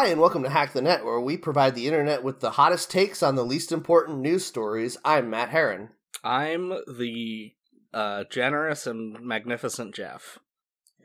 Hi, 0.00 0.06
and 0.06 0.18
welcome 0.18 0.42
to 0.44 0.48
Hack 0.48 0.72
the 0.72 0.80
Net, 0.80 1.04
where 1.04 1.20
we 1.20 1.36
provide 1.36 1.74
the 1.74 1.86
internet 1.86 2.24
with 2.24 2.40
the 2.40 2.52
hottest 2.52 2.90
takes 2.90 3.22
on 3.22 3.34
the 3.34 3.44
least 3.44 3.70
important 3.70 4.20
news 4.20 4.46
stories. 4.46 4.96
I'm 5.04 5.28
Matt 5.28 5.50
Herron. 5.50 5.90
I'm 6.24 6.70
the 6.70 7.52
uh, 7.92 8.24
generous 8.30 8.86
and 8.86 9.20
magnificent 9.20 9.94
Jeff. 9.94 10.38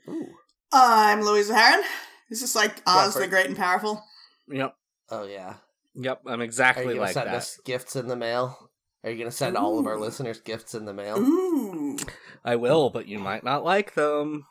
Ooh. 0.08 0.30
I'm 0.72 1.24
Louisa 1.24 1.54
Heron. 1.54 1.84
Is 2.30 2.40
this 2.40 2.56
like 2.56 2.82
Oz 2.88 3.12
for- 3.12 3.20
the 3.20 3.28
Great 3.28 3.48
and 3.48 3.58
Powerful? 3.58 4.02
Yep, 4.48 4.74
Oh, 5.10 5.26
yeah. 5.26 5.56
yep. 5.94 6.22
I'm 6.26 6.40
Are 6.40 6.44
exactly 6.46 6.84
you 6.84 6.88
going 6.92 6.96
to 7.00 7.02
like 7.02 7.14
send 7.16 7.28
that. 7.28 7.36
us 7.36 7.60
gifts 7.66 7.98
in 7.98 8.08
the 8.08 8.16
mail? 8.16 8.70
Are 9.04 9.10
you 9.10 9.18
going 9.18 9.30
to 9.30 9.36
send 9.36 9.58
all 9.58 9.78
of 9.78 9.88
our 9.88 10.00
listeners 10.00 10.40
gifts 10.40 10.74
in 10.74 10.86
the 10.86 10.94
mail? 10.94 11.20
Ooh. 11.20 11.98
I 12.46 12.56
will, 12.56 12.90
but 12.90 13.10
you 13.10 13.20
might 13.20 13.44
not 13.44 13.66
like 13.66 13.96
them. 13.96 14.46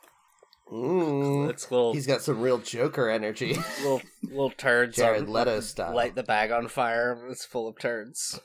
Mm. 0.72 1.50
It's 1.50 1.70
little, 1.70 1.92
He's 1.92 2.06
got 2.06 2.22
some 2.22 2.40
real 2.40 2.58
Joker 2.58 3.08
energy. 3.08 3.56
little, 3.82 4.02
little 4.22 4.50
turds. 4.50 4.96
Jared 4.96 5.24
on- 5.24 5.32
Leto 5.32 5.60
style. 5.60 5.94
Light 5.94 6.14
the 6.14 6.22
bag 6.22 6.50
on 6.50 6.68
fire. 6.68 7.18
It's 7.28 7.44
full 7.44 7.68
of 7.68 7.78
turds. 7.78 8.40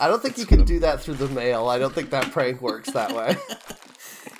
I 0.00 0.08
don't 0.08 0.20
think 0.22 0.38
you 0.38 0.46
can 0.46 0.64
do 0.64 0.80
that 0.80 1.00
through 1.00 1.14
the 1.14 1.28
mail. 1.28 1.68
I 1.68 1.78
don't 1.78 1.94
think 1.94 2.10
that 2.10 2.32
prank 2.32 2.60
works 2.60 2.90
that 2.92 3.14
way. 3.14 3.36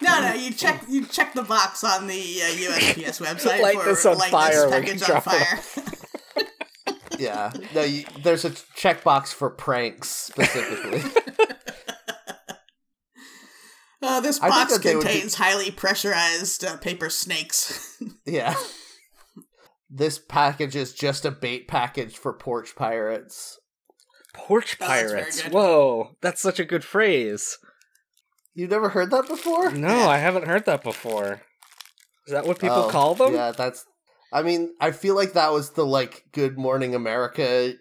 No, 0.01 0.21
no, 0.21 0.33
you 0.35 0.53
check 0.53 0.83
you 0.89 1.07
check 1.07 1.33
the 1.33 1.43
box 1.43 1.85
on 1.85 2.09
the 2.09 2.15
uh, 2.15 2.47
USPS 2.47 3.21
website 3.25 3.61
Light 3.61 3.79
for 3.79 3.85
this 3.85 4.05
on 4.05 4.19
light 4.19 4.33
fire, 4.33 4.69
this 4.69 4.99
package 5.01 5.11
on 5.11 5.21
fire. 5.21 5.61
Yeah. 7.19 7.53
No, 7.73 7.83
you, 7.83 8.05
there's 8.25 8.45
a 8.45 8.51
checkbox 8.51 9.29
for 9.29 9.49
pranks 9.49 10.09
specifically. 10.09 11.03
Uh, 14.03 14.21
this 14.21 14.41
I 14.41 14.49
box 14.49 14.73
that 14.73 14.83
they 14.83 14.97
would 14.97 15.03
be- 15.05 15.11
contains 15.13 15.35
highly 15.37 15.71
pressurized 15.71 16.65
uh, 16.65 16.77
paper 16.79 17.09
snakes. 17.09 17.97
yeah. 18.27 18.55
This 19.89 20.19
package 20.19 20.75
is 20.75 20.93
just 20.93 21.25
a 21.25 21.31
bait 21.31 21.69
package 21.69 22.17
for 22.17 22.33
porch 22.33 22.75
pirates. 22.75 23.59
Porch 24.35 24.77
Oh, 24.81 24.87
that's 24.87 25.13
pirates. 25.13 25.43
Whoa, 25.43 26.17
that's 26.23 26.41
such 26.41 26.59
a 26.59 26.65
good 26.65 26.83
phrase. 26.85 27.59
You've 28.55 28.71
never 28.71 28.89
heard 28.91 29.11
that 29.11 29.29
before? 29.29 29.71
No, 29.71 30.09
I 30.09 30.19
haven't 30.19 30.47
heard 30.47 30.65
that 30.67 30.83
before. 30.83 31.43
Is 32.27 32.33
that 32.33 32.47
what 32.47 32.59
people 32.59 32.77
Oh, 32.85 32.89
call 32.91 33.15
them? 33.15 33.35
Yeah, 33.35 33.53
that's. 33.53 33.85
I 34.33 34.43
mean, 34.43 34.73
I 34.81 34.93
feel 34.93 35.15
like 35.15 35.35
that 35.35 35.53
was 35.53 35.71
the 35.71 35.85
like 35.85 36.25
Good 36.33 36.57
Morning 36.59 36.95
America 36.95 37.75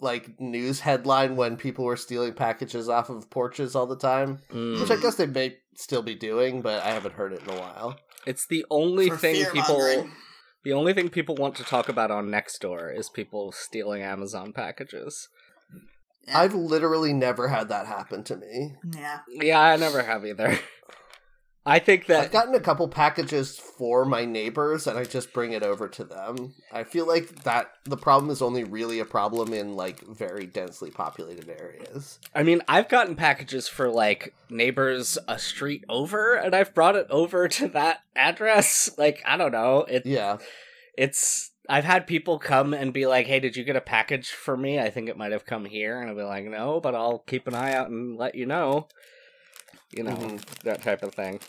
like 0.00 0.38
news 0.40 0.80
headline 0.80 1.36
when 1.36 1.56
people 1.56 1.84
were 1.84 1.96
stealing 1.96 2.32
packages 2.34 2.88
off 2.88 3.10
of 3.10 3.28
porches 3.30 3.74
all 3.74 3.86
the 3.86 3.96
time, 3.96 4.40
Mm. 4.50 4.80
which 4.80 4.90
I 4.90 4.96
guess 5.00 5.16
they 5.16 5.26
may 5.26 5.58
still 5.74 6.02
be 6.02 6.14
doing, 6.14 6.62
but 6.62 6.82
I 6.82 6.90
haven't 6.90 7.14
heard 7.14 7.32
it 7.32 7.42
in 7.42 7.50
a 7.50 7.58
while. 7.60 7.98
It's 8.26 8.46
the 8.46 8.64
only 8.70 9.08
for 9.08 9.16
thing 9.16 9.44
people 9.46 9.62
fear-mongering. 9.80 10.12
the 10.64 10.72
only 10.72 10.92
thing 10.94 11.08
people 11.08 11.34
want 11.34 11.56
to 11.56 11.64
talk 11.64 11.88
about 11.88 12.10
on 12.10 12.28
Nextdoor 12.28 12.96
is 12.96 13.08
people 13.10 13.50
stealing 13.52 14.02
Amazon 14.02 14.52
packages. 14.52 15.28
Yeah. 16.28 16.38
I've 16.38 16.54
literally 16.54 17.12
never 17.12 17.48
had 17.48 17.68
that 17.70 17.86
happen 17.86 18.22
to 18.24 18.36
me. 18.36 18.76
yeah. 18.94 19.20
Yeah, 19.28 19.60
I 19.60 19.76
never 19.76 20.02
have 20.02 20.24
either. 20.24 20.58
I 21.64 21.78
think 21.78 22.06
that 22.06 22.20
I've 22.20 22.32
gotten 22.32 22.54
a 22.54 22.60
couple 22.60 22.88
packages 22.88 23.56
for 23.56 24.04
my 24.04 24.24
neighbors 24.24 24.88
and 24.88 24.98
I 24.98 25.04
just 25.04 25.32
bring 25.32 25.52
it 25.52 25.62
over 25.62 25.88
to 25.88 26.02
them. 26.02 26.54
I 26.72 26.82
feel 26.82 27.06
like 27.06 27.44
that 27.44 27.70
the 27.84 27.96
problem 27.96 28.30
is 28.30 28.42
only 28.42 28.64
really 28.64 28.98
a 28.98 29.04
problem 29.04 29.52
in 29.52 29.76
like 29.76 30.00
very 30.04 30.46
densely 30.46 30.90
populated 30.90 31.48
areas. 31.48 32.18
I 32.34 32.42
mean, 32.42 32.62
I've 32.66 32.88
gotten 32.88 33.14
packages 33.14 33.68
for 33.68 33.88
like 33.88 34.34
neighbors 34.50 35.18
a 35.28 35.38
street 35.38 35.84
over 35.88 36.34
and 36.34 36.54
I've 36.54 36.74
brought 36.74 36.96
it 36.96 37.06
over 37.10 37.46
to 37.58 37.68
that 37.68 38.00
address. 38.16 38.90
Like, 38.98 39.22
I 39.24 39.36
don't 39.36 39.52
know. 39.52 39.84
It 39.88 40.04
Yeah. 40.04 40.38
it's 40.98 41.50
I've 41.68 41.84
had 41.84 42.08
people 42.08 42.40
come 42.40 42.74
and 42.74 42.92
be 42.92 43.06
like, 43.06 43.26
"Hey, 43.26 43.38
did 43.38 43.56
you 43.56 43.62
get 43.62 43.76
a 43.76 43.80
package 43.80 44.30
for 44.30 44.56
me? 44.56 44.80
I 44.80 44.90
think 44.90 45.08
it 45.08 45.16
might 45.16 45.30
have 45.30 45.46
come 45.46 45.64
here." 45.64 46.00
And 46.00 46.10
I'll 46.10 46.16
be 46.16 46.22
like, 46.22 46.44
"No, 46.44 46.80
but 46.80 46.96
I'll 46.96 47.20
keep 47.20 47.46
an 47.46 47.54
eye 47.54 47.72
out 47.72 47.88
and 47.88 48.18
let 48.18 48.34
you 48.34 48.46
know." 48.46 48.88
You 49.92 50.04
know, 50.04 50.12
Mhm. 50.16 50.44
that 50.64 50.82
type 50.82 51.02
of 51.02 51.14
thing. 51.14 51.40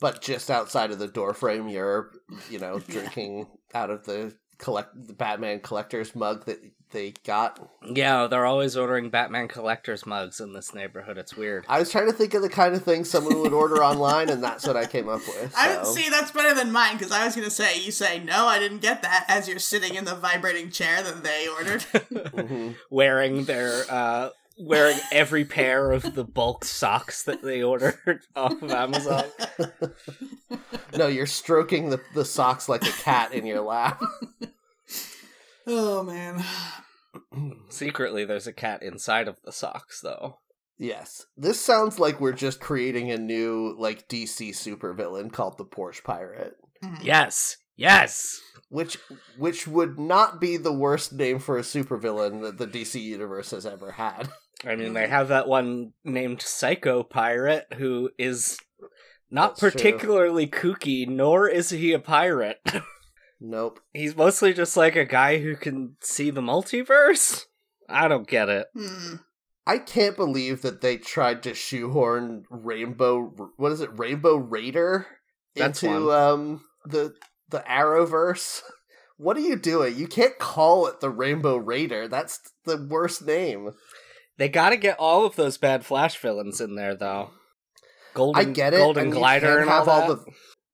But 0.00 0.22
just 0.22 0.50
outside 0.50 0.90
of 0.90 0.98
the 0.98 1.08
door 1.08 1.34
frame 1.34 1.68
you're, 1.68 2.10
you 2.50 2.58
know, 2.58 2.78
drinking 2.88 3.46
out 3.74 3.90
of 3.90 4.04
the 4.04 4.34
collect 4.58 4.90
the 5.06 5.12
Batman 5.12 5.60
collector's 5.60 6.14
mug 6.14 6.46
that 6.46 6.58
they 6.92 7.12
got. 7.26 7.58
Yeah, 7.84 8.28
they're 8.28 8.46
always 8.46 8.76
ordering 8.76 9.10
Batman 9.10 9.48
collector's 9.48 10.06
mugs 10.06 10.40
in 10.40 10.52
this 10.52 10.72
neighborhood. 10.74 11.18
It's 11.18 11.36
weird. 11.36 11.64
I 11.68 11.80
was 11.80 11.90
trying 11.90 12.06
to 12.06 12.12
think 12.12 12.34
of 12.34 12.42
the 12.42 12.48
kind 12.48 12.74
of 12.74 12.84
thing 12.84 13.04
someone 13.04 13.40
would 13.40 13.52
order 13.52 13.82
online 13.84 14.28
and 14.30 14.42
that's 14.42 14.64
what 14.66 14.76
I 14.76 14.86
came 14.86 15.08
up 15.08 15.20
with. 15.26 15.52
I 15.56 15.82
so. 15.82 15.92
see. 15.92 16.08
That's 16.08 16.30
better 16.30 16.54
than 16.54 16.70
mine 16.72 16.96
because 16.96 17.10
I 17.12 17.24
was 17.26 17.34
gonna 17.34 17.50
say 17.50 17.78
you 17.80 17.90
say 17.90 18.20
no, 18.20 18.46
I 18.46 18.58
didn't 18.60 18.80
get 18.80 19.02
that 19.02 19.24
as 19.28 19.48
you're 19.48 19.58
sitting 19.58 19.96
in 19.96 20.04
the 20.04 20.14
vibrating 20.14 20.70
chair 20.70 21.02
that 21.02 21.22
they 21.24 21.46
ordered. 21.48 21.80
Mhm. 21.92 22.76
wearing 22.90 23.44
their 23.44 23.84
uh 23.90 24.30
wearing 24.58 24.98
every 25.12 25.44
pair 25.44 25.90
of 25.92 26.14
the 26.14 26.24
bulk 26.24 26.64
socks 26.64 27.22
that 27.24 27.42
they 27.42 27.62
ordered 27.62 28.20
off 28.36 28.60
of 28.62 28.70
Amazon. 28.70 29.24
no, 30.96 31.06
you're 31.06 31.26
stroking 31.26 31.90
the, 31.90 32.00
the 32.14 32.24
socks 32.24 32.68
like 32.68 32.82
a 32.86 32.92
cat 32.92 33.32
in 33.32 33.46
your 33.46 33.60
lap. 33.62 34.00
oh 35.66 36.02
man. 36.02 36.42
Secretly 37.68 38.24
there's 38.24 38.46
a 38.46 38.52
cat 38.52 38.82
inside 38.82 39.28
of 39.28 39.38
the 39.44 39.52
socks 39.52 40.00
though. 40.00 40.38
Yes. 40.78 41.26
This 41.36 41.60
sounds 41.60 41.98
like 41.98 42.20
we're 42.20 42.32
just 42.32 42.60
creating 42.60 43.10
a 43.10 43.16
new 43.18 43.74
like 43.78 44.08
DC 44.08 44.50
supervillain 44.50 45.32
called 45.32 45.56
the 45.58 45.64
Porch 45.64 46.02
Pirate, 46.04 46.54
Mhm. 46.82 47.04
Yes. 47.04 47.56
Yes. 47.76 48.40
which 48.68 48.98
which 49.38 49.66
would 49.66 49.98
not 49.98 50.40
be 50.40 50.56
the 50.56 50.72
worst 50.72 51.12
name 51.12 51.38
for 51.38 51.58
a 51.58 51.62
supervillain 51.62 52.42
that 52.42 52.58
the 52.58 52.66
DC 52.66 53.00
universe 53.00 53.50
has 53.52 53.66
ever 53.66 53.92
had. 53.92 54.28
I 54.66 54.76
mean 54.76 54.94
they 54.94 55.08
have 55.08 55.28
that 55.28 55.48
one 55.48 55.92
named 56.04 56.42
Psycho 56.42 57.02
Pirate 57.02 57.66
who 57.74 58.10
is 58.18 58.58
not 59.30 59.50
That's 59.50 59.60
true. 59.60 59.70
particularly 59.70 60.46
kooky, 60.46 61.08
nor 61.08 61.48
is 61.48 61.70
he 61.70 61.92
a 61.92 61.98
pirate. 61.98 62.60
Nope. 63.40 63.80
He's 63.92 64.16
mostly 64.16 64.54
just 64.54 64.74
like 64.74 64.96
a 64.96 65.04
guy 65.04 65.38
who 65.38 65.54
can 65.54 65.96
see 66.00 66.30
the 66.30 66.40
multiverse. 66.40 67.44
I 67.90 68.08
don't 68.08 68.26
get 68.26 68.48
it. 68.48 68.68
Hmm. 68.74 69.16
I 69.66 69.78
can't 69.78 70.16
believe 70.16 70.62
that 70.62 70.80
they 70.80 70.96
tried 70.96 71.42
to 71.42 71.52
shoehorn 71.52 72.44
Rainbow 72.48 73.34
what 73.56 73.72
is 73.72 73.80
it? 73.82 73.98
Rainbow 73.98 74.36
Raider 74.36 75.06
That's 75.56 75.82
into 75.82 76.06
one. 76.06 76.16
um 76.16 76.60
the 76.86 77.14
the 77.50 77.62
Arrowverse. 77.68 78.62
What 79.16 79.36
are 79.36 79.40
you 79.40 79.54
doing? 79.56 79.96
You 79.96 80.08
can't 80.08 80.38
call 80.40 80.88
it 80.88 80.98
the 80.98 81.08
Rainbow 81.08 81.56
Raider. 81.56 82.08
That's 82.08 82.40
the 82.64 82.84
worst 82.90 83.24
name. 83.24 83.70
They 84.36 84.48
got 84.48 84.70
to 84.70 84.76
get 84.76 84.98
all 84.98 85.24
of 85.24 85.36
those 85.36 85.58
bad 85.58 85.84
Flash 85.86 86.18
villains 86.18 86.60
in 86.60 86.74
there, 86.74 86.94
though. 86.96 87.30
Golden, 88.14 88.48
I 88.48 88.52
get 88.52 88.74
it. 88.74 88.78
Golden 88.78 89.04
and 89.04 89.12
you 89.12 89.18
Glider 89.18 89.46
can 89.54 89.58
and 89.62 89.70
all 89.70 89.78
have 89.84 89.88
all 89.88 90.06
the 90.16 90.24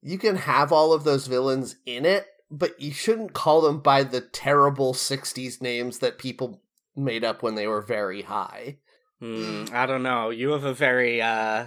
you 0.03 0.19
can 0.19 0.37
have 0.37 0.73
all 0.73 0.93
of 0.93 1.05
those 1.05 1.27
villains 1.27 1.77
in 1.87 2.05
it, 2.07 2.27
but 2.51 2.81
you 2.81 2.93
shouldn't 2.93 3.33
call 3.35 3.61
them 3.61 3.81
by 3.81 4.03
the 4.03 4.21
terrible 4.21 4.93
'60s 4.95 5.61
names 5.61 5.99
that 5.99 6.19
people 6.19 6.63
made 6.97 7.25
up 7.25 7.43
when 7.43 7.55
they 7.55 7.67
were 7.67 7.83
very 7.83 8.23
high. 8.23 8.79
Hmm, 9.21 9.65
I 9.73 9.85
don't 9.87 10.03
know. 10.03 10.31
You 10.31 10.51
have 10.51 10.65
a 10.65 10.73
very 10.75 11.21
uh, 11.21 11.67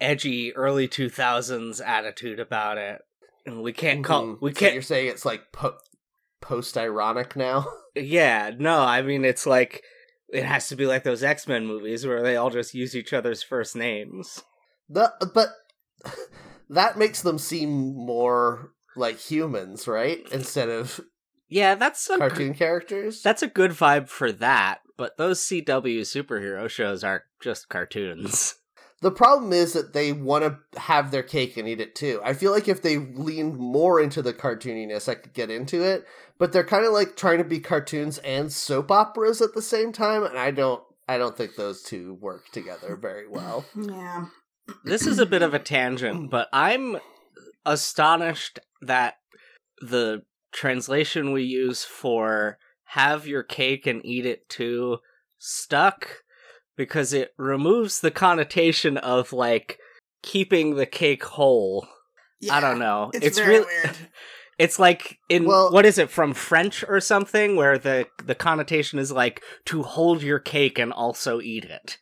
edgy 0.00 0.54
early 0.56 0.88
two 0.88 1.08
thousands 1.10 1.80
attitude 1.80 2.40
about 2.40 2.78
it, 2.78 3.00
and 3.46 3.62
we 3.62 3.72
can't 3.72 4.04
call 4.04 4.24
Mhm. 4.24 4.38
we 4.40 4.52
can't. 4.52 4.72
you're 4.74 4.82
saying 4.82 5.08
it's 5.08 5.24
like 5.26 5.52
po- 5.52 5.78
post 6.40 6.76
ironic 6.78 7.36
now. 7.36 7.66
yeah, 7.94 8.50
no. 8.58 8.80
I 8.80 9.02
mean, 9.02 9.24
it's 9.24 9.46
like 9.46 9.82
it 10.32 10.44
has 10.44 10.68
to 10.68 10.76
be 10.76 10.86
like 10.86 11.02
those 11.04 11.22
X 11.22 11.46
Men 11.48 11.66
movies 11.66 12.06
where 12.06 12.22
they 12.22 12.36
all 12.36 12.50
just 12.50 12.74
use 12.74 12.94
each 12.96 13.12
other's 13.12 13.42
first 13.42 13.74
names. 13.76 14.42
The 14.88 15.12
but 15.34 15.48
that 16.68 16.98
makes 16.98 17.22
them 17.22 17.38
seem 17.38 17.94
more 17.94 18.72
like 18.96 19.18
humans, 19.18 19.86
right? 19.88 20.20
Instead 20.32 20.68
of 20.68 21.00
Yeah, 21.48 21.74
that's 21.74 22.08
a 22.10 22.18
cartoon 22.18 22.54
characters. 22.54 23.22
that's 23.22 23.42
a 23.42 23.48
good 23.48 23.70
vibe 23.72 24.08
for 24.08 24.32
that. 24.32 24.80
But 24.96 25.16
those 25.16 25.40
CW 25.40 26.00
superhero 26.02 26.68
shows 26.68 27.02
are 27.02 27.24
just 27.42 27.68
cartoons. 27.68 28.54
The 29.02 29.10
problem 29.10 29.52
is 29.52 29.72
that 29.72 29.94
they 29.94 30.12
want 30.12 30.44
to 30.44 30.80
have 30.80 31.10
their 31.10 31.22
cake 31.22 31.56
and 31.56 31.66
eat 31.66 31.80
it 31.80 31.94
too. 31.94 32.20
I 32.22 32.34
feel 32.34 32.52
like 32.52 32.68
if 32.68 32.82
they 32.82 32.98
leaned 32.98 33.56
more 33.56 33.98
into 33.98 34.20
the 34.20 34.34
cartooniness, 34.34 35.08
I 35.08 35.14
could 35.14 35.32
get 35.32 35.50
into 35.50 35.82
it. 35.82 36.04
But 36.38 36.52
they're 36.52 36.64
kind 36.64 36.84
of 36.84 36.92
like 36.92 37.16
trying 37.16 37.38
to 37.38 37.44
be 37.44 37.60
cartoons 37.60 38.18
and 38.18 38.52
soap 38.52 38.90
operas 38.90 39.40
at 39.40 39.54
the 39.54 39.62
same 39.62 39.92
time, 39.92 40.24
and 40.24 40.38
I 40.38 40.50
don't. 40.50 40.82
I 41.08 41.18
don't 41.18 41.36
think 41.36 41.56
those 41.56 41.82
two 41.82 42.14
work 42.20 42.50
together 42.52 42.96
very 42.96 43.26
well. 43.26 43.64
Yeah. 43.74 44.26
this 44.84 45.06
is 45.06 45.18
a 45.18 45.26
bit 45.26 45.42
of 45.42 45.54
a 45.54 45.58
tangent, 45.58 46.16
mm. 46.16 46.30
but 46.30 46.48
I'm 46.52 46.98
astonished 47.66 48.60
that 48.82 49.14
the 49.80 50.22
translation 50.52 51.32
we 51.32 51.42
use 51.42 51.84
for 51.84 52.58
have 52.84 53.26
your 53.26 53.42
cake 53.42 53.86
and 53.86 54.04
eat 54.04 54.26
it 54.26 54.48
too 54.48 54.98
stuck 55.38 56.22
because 56.80 57.12
it 57.12 57.34
removes 57.36 58.00
the 58.00 58.10
connotation 58.10 58.96
of 58.96 59.34
like 59.34 59.78
keeping 60.22 60.76
the 60.76 60.86
cake 60.86 61.22
whole. 61.22 61.86
yeah. 62.40 62.54
I 62.54 62.60
don't 62.60 62.78
know. 62.78 63.10
It's, 63.12 63.26
It's, 63.26 63.38
very 63.38 63.58
really 63.58 63.66
weird. 63.66 63.96
It's 64.58 64.78
like 64.78 65.18
in 65.28 65.44
Well- 65.44 65.70
what 65.72 65.84
is 65.84 65.98
it 65.98 66.10
from 66.10 66.32
French 66.32 66.82
or 66.88 66.98
something 67.00 67.54
where 67.56 67.76
the 67.76 68.06
the 68.24 68.34
connotation 68.34 68.98
is 68.98 69.12
like 69.12 69.42
to 69.66 69.82
hold 69.82 70.22
your 70.22 70.38
cake 70.38 70.78
and 70.78 70.90
also 70.90 71.38
eat 71.42 71.64
it. 71.64 71.98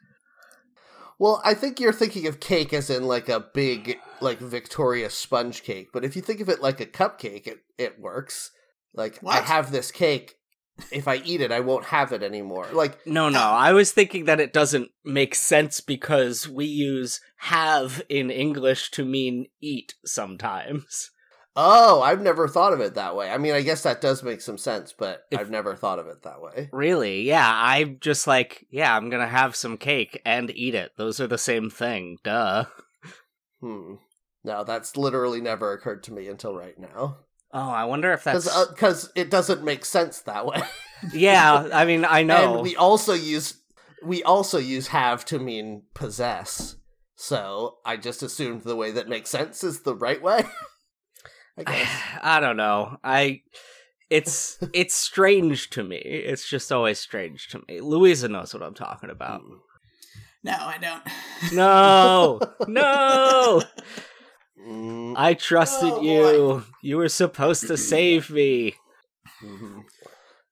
Well, 1.19 1.41
I 1.45 1.55
think 1.55 1.81
you're 1.81 1.93
thinking 1.93 2.29
of 2.29 2.39
cake 2.39 2.73
as 2.73 2.89
in 2.89 3.03
like 3.03 3.29
a 3.29 3.41
big, 3.53 3.99
like 4.21 4.39
Victoria 4.39 5.11
sponge 5.11 5.65
cake. 5.65 5.89
But 5.93 6.05
if 6.05 6.15
you 6.15 6.23
think 6.23 6.41
of 6.41 6.49
it 6.49 6.63
like 6.63 6.81
a 6.81 6.87
cupcake, 6.87 7.49
it, 7.49 7.59
it 7.77 7.99
works. 7.99 8.53
Like, 8.95 9.19
I 9.27 9.41
have 9.41 9.73
this 9.73 9.91
cake. 9.91 10.35
If 10.93 11.09
I 11.09 11.17
eat 11.17 11.41
it, 11.41 11.51
I 11.53 11.61
won't 11.61 11.87
have 11.87 12.13
it 12.13 12.23
anymore. 12.23 12.67
Like, 12.73 13.05
No, 13.07 13.29
no. 13.29 13.41
I 13.41 13.73
was 13.73 13.93
thinking 13.93 14.25
that 14.27 14.41
it 14.41 14.53
doesn't 14.53 14.91
make 15.05 15.35
sense 15.35 15.81
because 15.81 16.49
we 16.49 16.65
use 16.67 17.21
have 17.39 18.03
in 18.09 18.31
English 18.31 18.91
to 18.93 19.05
mean 19.05 19.47
eat 19.61 19.95
sometimes. 20.05 21.11
oh, 21.61 22.01
I've 22.03 22.23
never 22.23 22.47
thought 22.47 22.73
of 22.73 22.81
it 22.81 22.95
that 22.95 23.17
way. 23.17 23.29
I 23.31 23.39
mean, 23.39 23.53
I 23.55 23.63
guess 23.63 23.83
that 23.83 24.01
does 24.01 24.23
make 24.23 24.41
some 24.41 24.57
sense, 24.59 24.95
but 24.97 25.23
If- 25.33 25.41
I've 25.41 25.51
never 25.51 25.75
thought 25.75 25.99
of 25.99 26.07
it 26.07 26.23
that 26.23 26.41
way. 26.41 26.69
Really? 26.73 27.23
Yeah, 27.23 27.51
I'm 27.53 27.99
just 28.01 28.29
like, 28.29 28.65
yeah, 28.71 28.97
I'm 28.97 29.11
going 29.11 29.23
to 29.23 29.27
have 29.29 29.57
some 29.57 29.77
cake 29.77 30.23
and 30.25 30.51
eat 30.51 30.77
it. 30.77 30.93
Those 30.97 31.19
are 31.21 31.27
the 31.27 31.37
same 31.39 31.69
thing. 31.71 32.19
Duh. 32.23 32.67
Hmm. 33.61 33.95
No, 34.45 34.63
that's 34.63 34.97
literally 34.97 35.41
never 35.41 35.73
occurred 35.73 36.05
to 36.05 36.13
me 36.13 36.29
until 36.29 36.55
right 36.55 36.79
now. 36.79 37.19
Oh, 37.53 37.71
I 37.71 37.85
wonder 37.85 38.13
if 38.13 38.25
that's 38.25 38.45
Because 38.69 39.07
uh, 39.07 39.13
it 39.15 39.31
doesn't 39.31 39.65
make 39.65 39.85
sense 39.85 40.21
that 40.23 40.47
way. 40.47 40.63
Yeah, 41.13 41.69
I 41.73 41.85
mean, 41.85 42.05
I 42.05 42.25
know. 42.25 42.55
And 42.55 42.63
we 42.65 42.75
also 42.75 43.13
use 43.13 43.55
we 44.03 44.25
also 44.25 44.59
use 44.59 44.89
have 44.89 45.25
to 45.27 45.39
mean 45.39 45.83
possess. 45.95 46.75
So 47.15 47.77
I 47.85 47.97
just 47.97 48.23
assumed 48.23 48.63
the 48.63 48.75
way 48.75 48.91
that 48.91 49.09
makes 49.09 49.31
sense 49.31 49.63
is 49.63 49.83
the 49.83 49.95
right 49.95 50.21
way. 50.21 50.43
I 51.57 51.63
guess. 51.63 52.03
I 52.23 52.41
don't 52.41 52.57
know. 52.57 52.97
I 53.05 53.43
it's 54.11 54.59
it's 54.73 54.97
strange 54.97 55.71
to 55.71 55.85
me. 55.85 55.99
It's 55.99 56.49
just 56.49 56.73
always 56.73 56.99
strange 56.99 57.49
to 57.51 57.63
me. 57.69 57.81
Louisa 57.81 58.29
knows 58.29 58.55
what 58.55 58.63
I'm 58.63 58.75
talking 58.75 59.11
about. 59.11 59.43
No, 60.43 60.57
I 60.59 60.79
don't. 60.79 61.03
No. 61.53 62.41
No. 62.69 63.63
Mm, 64.67 65.15
I 65.17 65.35
trusted 65.35 65.93
Oh, 65.93 66.01
you. 66.03 66.65
You 66.83 66.97
were 66.97 67.09
supposed 67.09 67.67
to 67.69 67.77
save 67.77 68.31
me. 68.31 68.75
mhm. 69.43 69.83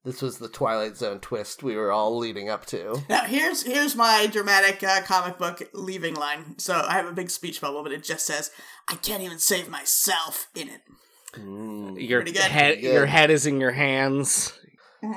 This 0.04 0.22
was 0.22 0.38
the 0.38 0.48
Twilight 0.48 0.96
Zone 0.96 1.18
twist 1.18 1.64
we 1.64 1.74
were 1.74 1.90
all 1.90 2.16
leading 2.16 2.48
up 2.48 2.64
to. 2.66 3.02
Now 3.08 3.24
here's 3.24 3.64
here's 3.64 3.96
my 3.96 4.28
dramatic 4.30 4.80
uh, 4.84 5.00
comic 5.02 5.36
book 5.36 5.68
leaving 5.74 6.14
line. 6.14 6.58
So 6.58 6.74
I 6.86 6.92
have 6.92 7.06
a 7.06 7.12
big 7.12 7.28
speech 7.28 7.60
bubble, 7.60 7.82
but 7.82 7.90
it 7.90 8.04
just 8.04 8.24
says, 8.24 8.52
"I 8.86 8.94
can't 8.94 9.24
even 9.24 9.40
save 9.40 9.68
myself" 9.68 10.46
in 10.54 10.68
it. 10.68 10.82
Mm. 11.34 12.08
Your 12.08 12.22
good. 12.22 12.36
head 12.38 12.80
good. 12.80 12.92
your 12.92 13.06
head 13.06 13.30
is 13.30 13.46
in 13.46 13.60
your 13.60 13.72
hands. 13.72 14.52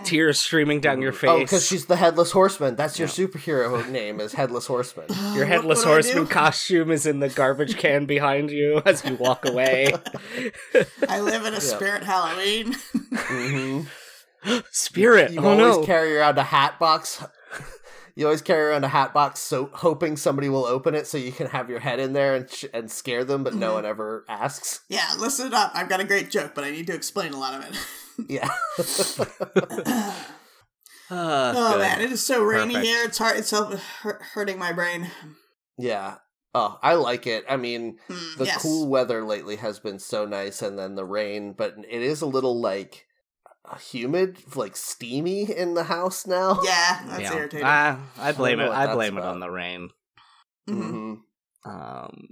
Tears 0.03 0.39
streaming 0.39 0.81
down 0.81 1.01
your 1.01 1.11
face. 1.13 1.29
Oh, 1.29 1.39
because 1.39 1.65
she's 1.65 1.85
the 1.85 1.95
headless 1.95 2.31
horseman. 2.31 2.75
That's 2.75 2.99
your 2.99 3.07
superhero 3.07 3.87
name 3.89 4.19
is 4.19 4.33
headless 4.33 4.67
horseman. 4.67 5.07
your 5.33 5.45
headless 5.45 5.79
what 5.79 5.85
do 5.85 5.89
I 5.89 5.93
horseman 5.93 6.27
costume 6.27 6.91
is 6.91 7.05
in 7.05 7.19
the 7.19 7.29
garbage 7.29 7.77
can 7.77 8.05
behind 8.05 8.51
you 8.51 8.81
as 8.85 9.03
you 9.05 9.15
walk 9.15 9.45
away. 9.47 9.91
I 11.07 11.21
live 11.21 11.45
in 11.45 11.53
a 11.53 11.61
spirit 11.61 12.03
Halloween. 12.03 12.75
hmm 13.03 13.81
Spirit. 14.71 15.31
You 15.31 15.39
oh 15.41 15.49
always 15.49 15.77
no. 15.77 15.83
carry 15.85 16.17
around 16.17 16.37
a 16.37 16.43
hat 16.43 16.79
box. 16.79 17.23
You 18.15 18.25
always 18.25 18.41
carry 18.41 18.71
around 18.71 18.83
a 18.83 18.89
hat 18.89 19.13
box, 19.13 19.39
so 19.39 19.69
hoping 19.71 20.17
somebody 20.17 20.49
will 20.49 20.65
open 20.65 20.93
it, 20.93 21.07
so 21.07 21.17
you 21.17 21.31
can 21.31 21.47
have 21.47 21.69
your 21.69 21.79
head 21.79 22.01
in 22.01 22.11
there 22.11 22.35
and 22.35 22.49
sh- 22.51 22.65
and 22.73 22.91
scare 22.91 23.23
them, 23.23 23.45
but 23.45 23.51
Mm-hmm. 23.53 23.61
no 23.61 23.75
one 23.75 23.85
ever 23.85 24.25
asks. 24.27 24.81
yeah, 24.89 25.07
listen 25.17 25.53
up. 25.53 25.71
I've 25.73 25.87
got 25.87 26.01
a 26.01 26.03
great 26.03 26.29
joke, 26.29 26.51
but 26.53 26.65
I 26.65 26.71
need 26.71 26.85
to 26.87 26.93
explain 26.93 27.31
a 27.31 27.39
lot 27.39 27.53
of 27.53 27.63
it. 27.69 27.77
Yeah, 28.27 28.49
Ah, 31.11 31.53
oh 31.55 31.69
good. 31.73 31.79
man, 31.79 32.01
it 32.01 32.11
is 32.11 32.23
so 32.25 32.43
rainy 32.43 32.73
Perfect. 32.75 32.85
here. 32.85 33.03
It's 33.05 33.17
hard. 33.17 33.37
It's 33.37 33.51
uh, 33.53 33.79
hurting 34.33 34.59
my 34.59 34.71
brain. 34.73 35.09
yeah. 35.77 36.17
Oh, 36.55 36.79
I 36.81 36.95
like 36.95 37.27
it. 37.27 37.45
I 37.47 37.57
mean, 37.57 37.97
Hmm, 38.07 38.37
the 38.39 38.45
yes. 38.45 38.61
cool 38.61 38.87
weather 38.89 39.23
lately 39.23 39.55
has 39.57 39.79
been 39.79 39.99
so 39.99 40.25
nice, 40.25 40.61
and 40.63 40.77
then 40.79 40.95
the 40.95 41.05
rain, 41.05 41.53
but 41.53 41.75
it 41.77 42.01
is 42.01 42.21
a 42.21 42.25
little 42.27 42.59
like 42.59 43.05
uh, 43.65 43.77
humid, 43.77 44.37
like 44.55 44.75
steamy 44.75 45.43
in 45.51 45.75
the 45.75 45.83
house 45.83 46.25
now. 46.25 46.59
Yeah, 46.63 47.01
that's 47.07 47.21
Yeah. 47.21 47.35
irritating. 47.35 47.65
Ah, 47.67 47.99
I 48.17 48.31
blame 48.31 48.57
know 48.59 48.65
it. 48.71 48.75
I 48.75 48.85
that's 48.87 48.95
blame 48.95 49.15
it 49.17 49.19
about. 49.19 49.33
on 49.33 49.39
the 49.39 49.49
rain. 49.51 49.89
Mhm. 50.67 50.89
hmm 51.63 51.69
Um, 51.69 52.27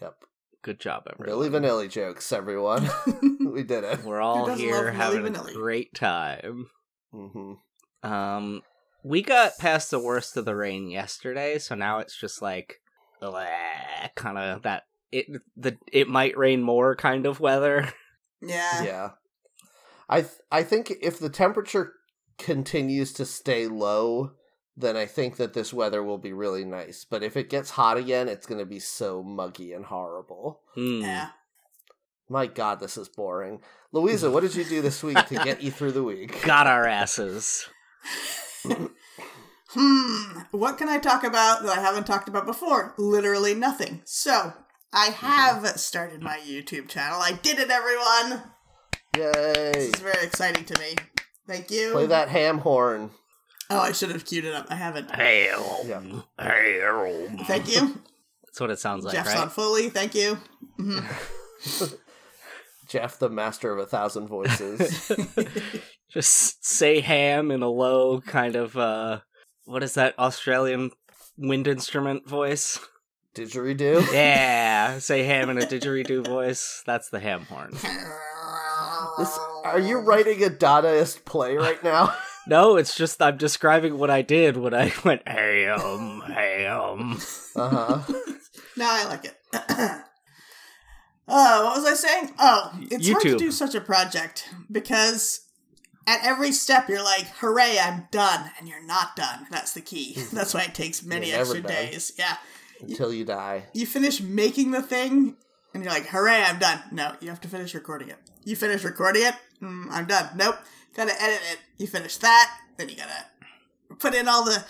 Yep. 0.00 0.14
Good 0.62 0.78
job, 0.78 1.06
everyone. 1.10 1.48
Milli 1.50 1.50
Vanilli 1.50 1.90
jokes, 1.90 2.32
everyone. 2.32 2.88
we 3.52 3.62
did 3.62 3.82
it. 3.84 4.04
We're 4.04 4.20
all 4.20 4.46
doesn't 4.46 4.64
here 4.64 4.74
love 4.74 4.94
Milli 4.94 5.34
having 5.34 5.36
a 5.36 5.52
great 5.54 5.94
time. 5.94 6.66
hmm 7.12 7.54
Um, 8.02 8.62
we 9.02 9.22
got 9.22 9.52
past 9.58 9.90
the 9.90 9.98
worst 9.98 10.36
of 10.36 10.44
the 10.44 10.54
rain 10.54 10.90
yesterday, 10.90 11.58
so 11.58 11.74
now 11.74 11.98
it's 12.00 12.18
just 12.18 12.42
like 12.42 12.80
kind 14.16 14.36
of 14.36 14.62
that 14.62 14.82
it 15.10 15.26
the 15.56 15.78
it 15.92 16.08
might 16.08 16.36
rain 16.36 16.62
more 16.62 16.94
kind 16.94 17.24
of 17.26 17.40
weather. 17.40 17.92
yeah. 18.42 18.82
Yeah. 18.82 19.08
I 20.08 20.20
th- 20.22 20.32
I 20.50 20.62
think 20.62 20.92
if 21.00 21.18
the 21.18 21.30
temperature 21.30 21.94
continues 22.38 23.12
to 23.14 23.24
stay 23.24 23.66
low, 23.66 24.32
then 24.76 24.96
I 24.96 25.06
think 25.06 25.36
that 25.36 25.52
this 25.52 25.72
weather 25.72 26.02
will 26.02 26.18
be 26.18 26.32
really 26.32 26.64
nice. 26.64 27.04
But 27.08 27.22
if 27.22 27.36
it 27.36 27.50
gets 27.50 27.70
hot 27.70 27.96
again, 27.96 28.28
it's 28.28 28.46
going 28.46 28.60
to 28.60 28.66
be 28.66 28.78
so 28.78 29.22
muggy 29.22 29.72
and 29.72 29.84
horrible. 29.84 30.60
Hmm. 30.74 31.00
Yeah. 31.02 31.28
My 32.28 32.46
god, 32.46 32.80
this 32.80 32.96
is 32.96 33.08
boring. 33.08 33.60
Louisa, 33.92 34.30
what 34.30 34.42
did 34.42 34.54
you 34.54 34.64
do 34.64 34.80
this 34.80 35.02
week 35.02 35.18
to 35.26 35.34
get 35.34 35.62
you 35.62 35.70
through 35.70 35.92
the 35.92 36.04
week? 36.04 36.42
Got 36.42 36.66
our 36.66 36.86
asses. 36.86 37.68
Hmm. 39.72 40.40
What 40.50 40.78
can 40.78 40.88
I 40.88 40.98
talk 40.98 41.22
about 41.22 41.62
that 41.62 41.78
I 41.78 41.80
haven't 41.80 42.04
talked 42.04 42.28
about 42.28 42.44
before? 42.44 42.92
Literally 42.98 43.54
nothing. 43.54 44.02
So, 44.04 44.52
I 44.92 45.06
have 45.10 45.64
started 45.78 46.22
my 46.22 46.38
YouTube 46.38 46.88
channel. 46.88 47.20
I 47.20 47.32
did 47.40 47.60
it, 47.60 47.70
everyone. 47.70 48.50
Yay! 49.16 49.72
This 49.72 49.94
is 49.94 50.00
very 50.00 50.26
exciting 50.26 50.64
to 50.64 50.80
me. 50.80 50.96
Thank 51.46 51.70
you. 51.70 51.92
Play 51.92 52.06
that 52.06 52.28
ham 52.28 52.58
horn. 52.58 53.10
Oh, 53.70 53.78
I 53.78 53.92
should 53.92 54.10
have 54.10 54.24
queued 54.24 54.44
it 54.44 54.54
up. 54.54 54.66
I 54.68 54.74
haven't. 54.74 55.14
Hail. 55.14 55.78
Yeah. 55.84 56.02
Hail. 56.38 57.28
Thank 57.44 57.72
you. 57.74 58.00
That's 58.44 58.60
what 58.60 58.70
it 58.70 58.80
sounds 58.80 59.04
like, 59.04 59.14
Jeff's 59.14 59.28
right? 59.28 59.42
on 59.42 59.48
Foley. 59.48 59.90
Thank 59.90 60.16
you. 60.16 60.38
Jeff, 62.88 63.20
the 63.20 63.28
master 63.28 63.72
of 63.72 63.78
a 63.78 63.86
thousand 63.86 64.26
voices. 64.26 65.12
Just 66.10 66.64
say 66.66 66.98
ham 66.98 67.52
in 67.52 67.62
a 67.62 67.68
low 67.68 68.20
kind 68.20 68.56
of 68.56 68.76
uh 68.76 69.20
what 69.66 69.84
is 69.84 69.94
that 69.94 70.18
Australian 70.18 70.90
wind 71.38 71.68
instrument 71.68 72.28
voice? 72.28 72.80
Didgeridoo? 73.36 74.12
Yeah, 74.12 74.98
say 74.98 75.22
ham 75.22 75.50
in 75.50 75.58
a 75.58 75.60
didgeridoo 75.60 76.26
voice. 76.26 76.82
That's 76.84 77.08
the 77.10 77.20
ham 77.20 77.42
horn. 77.42 77.70
This, 79.18 79.38
are 79.64 79.78
you 79.78 79.98
writing 80.00 80.42
a 80.42 80.48
Dadaist 80.48 81.24
play 81.24 81.56
right 81.56 81.82
now? 81.84 82.12
No, 82.46 82.76
it's 82.76 82.96
just 82.96 83.20
I'm 83.22 83.36
describing 83.36 83.98
what 83.98 84.10
I 84.10 84.22
did 84.22 84.56
when 84.56 84.74
I 84.74 84.92
went 85.04 85.26
ham, 85.28 86.20
ham. 86.26 87.18
Uh 87.56 87.68
huh. 87.68 88.12
No, 88.76 88.86
I 88.88 89.04
like 89.04 89.24
it. 89.26 89.36
uh, 89.52 89.58
what 91.26 91.76
was 91.76 91.84
I 91.86 91.94
saying? 91.94 92.32
Oh, 92.38 92.72
it's 92.80 93.08
hard 93.10 93.22
to 93.22 93.36
do 93.36 93.50
such 93.50 93.74
a 93.74 93.80
project 93.80 94.48
because 94.70 95.40
at 96.06 96.20
every 96.24 96.50
step 96.52 96.88
you're 96.88 97.02
like, 97.02 97.26
hooray, 97.40 97.78
I'm 97.78 98.08
done. 98.10 98.50
And 98.58 98.68
you're 98.68 98.84
not 98.84 99.16
done. 99.16 99.46
That's 99.50 99.74
the 99.74 99.80
key. 99.82 100.16
That's 100.32 100.54
why 100.54 100.62
it 100.62 100.74
takes 100.74 101.02
many 101.04 101.28
You're 101.28 101.38
never 101.38 101.56
extra 101.56 101.62
done. 101.62 101.72
days. 101.86 102.12
Yeah. 102.18 102.36
Until 102.80 103.12
you 103.12 103.24
die. 103.24 103.64
You 103.74 103.86
finish 103.86 104.20
making 104.22 104.70
the 104.70 104.82
thing 104.82 105.36
and 105.74 105.84
you're 105.84 105.92
like, 105.92 106.06
hooray, 106.06 106.42
I'm 106.42 106.58
done. 106.58 106.80
No, 106.90 107.14
you 107.20 107.28
have 107.28 107.40
to 107.42 107.48
finish 107.48 107.74
recording 107.74 108.08
it. 108.08 108.18
You 108.44 108.56
finish 108.56 108.82
recording 108.84 109.24
it, 109.24 109.34
mm, 109.60 109.86
I'm 109.90 110.06
done. 110.06 110.30
Nope. 110.36 110.56
Gotta 110.94 111.20
edit 111.22 111.40
it. 111.52 111.58
You 111.78 111.86
finish 111.86 112.16
that, 112.18 112.58
then 112.76 112.88
you 112.88 112.96
gotta 112.96 113.26
put 113.98 114.14
in 114.14 114.28
all 114.28 114.44
the 114.44 114.64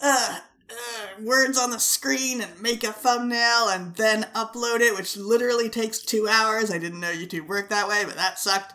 uh, 0.00 0.38
uh, 0.70 1.06
words 1.22 1.58
on 1.58 1.70
the 1.70 1.78
screen 1.78 2.40
and 2.40 2.60
make 2.60 2.84
a 2.84 2.92
thumbnail 2.92 3.68
and 3.68 3.94
then 3.96 4.24
upload 4.34 4.80
it, 4.80 4.94
which 4.96 5.16
literally 5.16 5.68
takes 5.68 6.00
two 6.00 6.28
hours. 6.28 6.70
I 6.70 6.78
didn't 6.78 7.00
know 7.00 7.12
YouTube 7.12 7.46
worked 7.48 7.70
that 7.70 7.88
way, 7.88 8.04
but 8.04 8.16
that 8.16 8.38
sucked. 8.38 8.74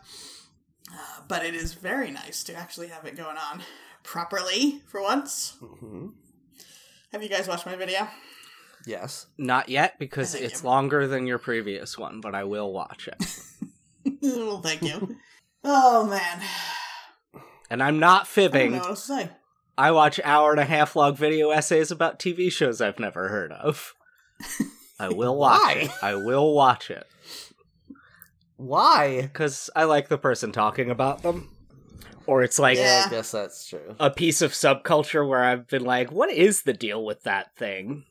Uh, 0.92 1.22
but 1.28 1.46
it 1.46 1.54
is 1.56 1.74
very 1.74 2.12
nice 2.12 2.44
to 2.44 2.54
actually 2.56 2.88
have 2.88 3.06
it 3.06 3.16
going 3.16 3.38
on 3.38 3.62
properly 4.04 4.82
for 4.88 5.02
once. 5.02 5.58
hmm 5.60 6.08
Have 7.12 7.24
you 7.24 7.30
guys 7.30 7.48
watched 7.48 7.66
my 7.66 7.76
video? 7.76 8.08
Yes. 8.86 9.28
Not 9.38 9.70
yet 9.70 10.00
because 10.00 10.34
it's 10.34 10.64
you. 10.64 10.70
longer 10.70 11.08
than 11.08 11.28
your 11.28 11.38
previous 11.38 11.98
one, 11.98 12.20
but 12.20 12.34
I 12.36 12.44
will 12.46 12.74
watch 12.74 13.08
it. 13.08 13.38
well, 14.22 14.62
thank 14.62 14.82
you. 14.82 15.18
oh 15.64 16.08
man, 16.08 16.42
And 17.72 17.82
I'm 17.82 17.98
not 18.00 18.14
I 18.14 18.18
don't 18.20 18.28
fibbing. 18.28 18.72
know 18.74 18.78
what 18.80 18.90
else 18.90 19.08
to 19.08 19.14
say. 19.16 19.30
I 19.78 19.92
watch 19.92 20.20
hour 20.24 20.52
and 20.52 20.60
a 20.60 20.66
half 20.66 20.96
long 20.96 21.16
video 21.16 21.50
essays 21.52 21.90
about 21.90 22.20
TV 22.20 22.52
shows 22.52 22.82
I've 22.82 23.00
never 23.00 23.30
heard 23.30 23.52
of. 23.54 23.96
I 25.00 25.10
will 25.10 25.36
watch 25.40 25.62
Why? 25.62 25.74
it. 25.86 25.92
I 26.04 26.16
will 26.16 26.54
watch 26.54 26.92
it. 26.92 27.08
Why? 28.58 29.22
because 29.22 29.70
I 29.76 29.86
like 29.86 30.08
the 30.10 30.18
person 30.18 30.52
talking 30.52 30.92
about 30.92 31.24
them. 31.24 31.50
Or 32.28 32.44
it's 32.44 32.60
like 32.60 32.78
Yeah. 32.78 33.06
I 33.08 33.10
guess 33.10 33.32
that's 33.32 33.68
true. 33.68 33.96
a 34.00 34.12
piece 34.12 34.42
of 34.42 34.52
subculture 34.52 35.28
where 35.28 35.44
I've 35.44 35.68
been 35.68 35.84
like, 35.84 36.12
what 36.12 36.30
is 36.32 36.62
the 36.64 36.74
deal 36.74 37.04
with 37.04 37.24
that 37.24 37.56
thing? 37.56 38.04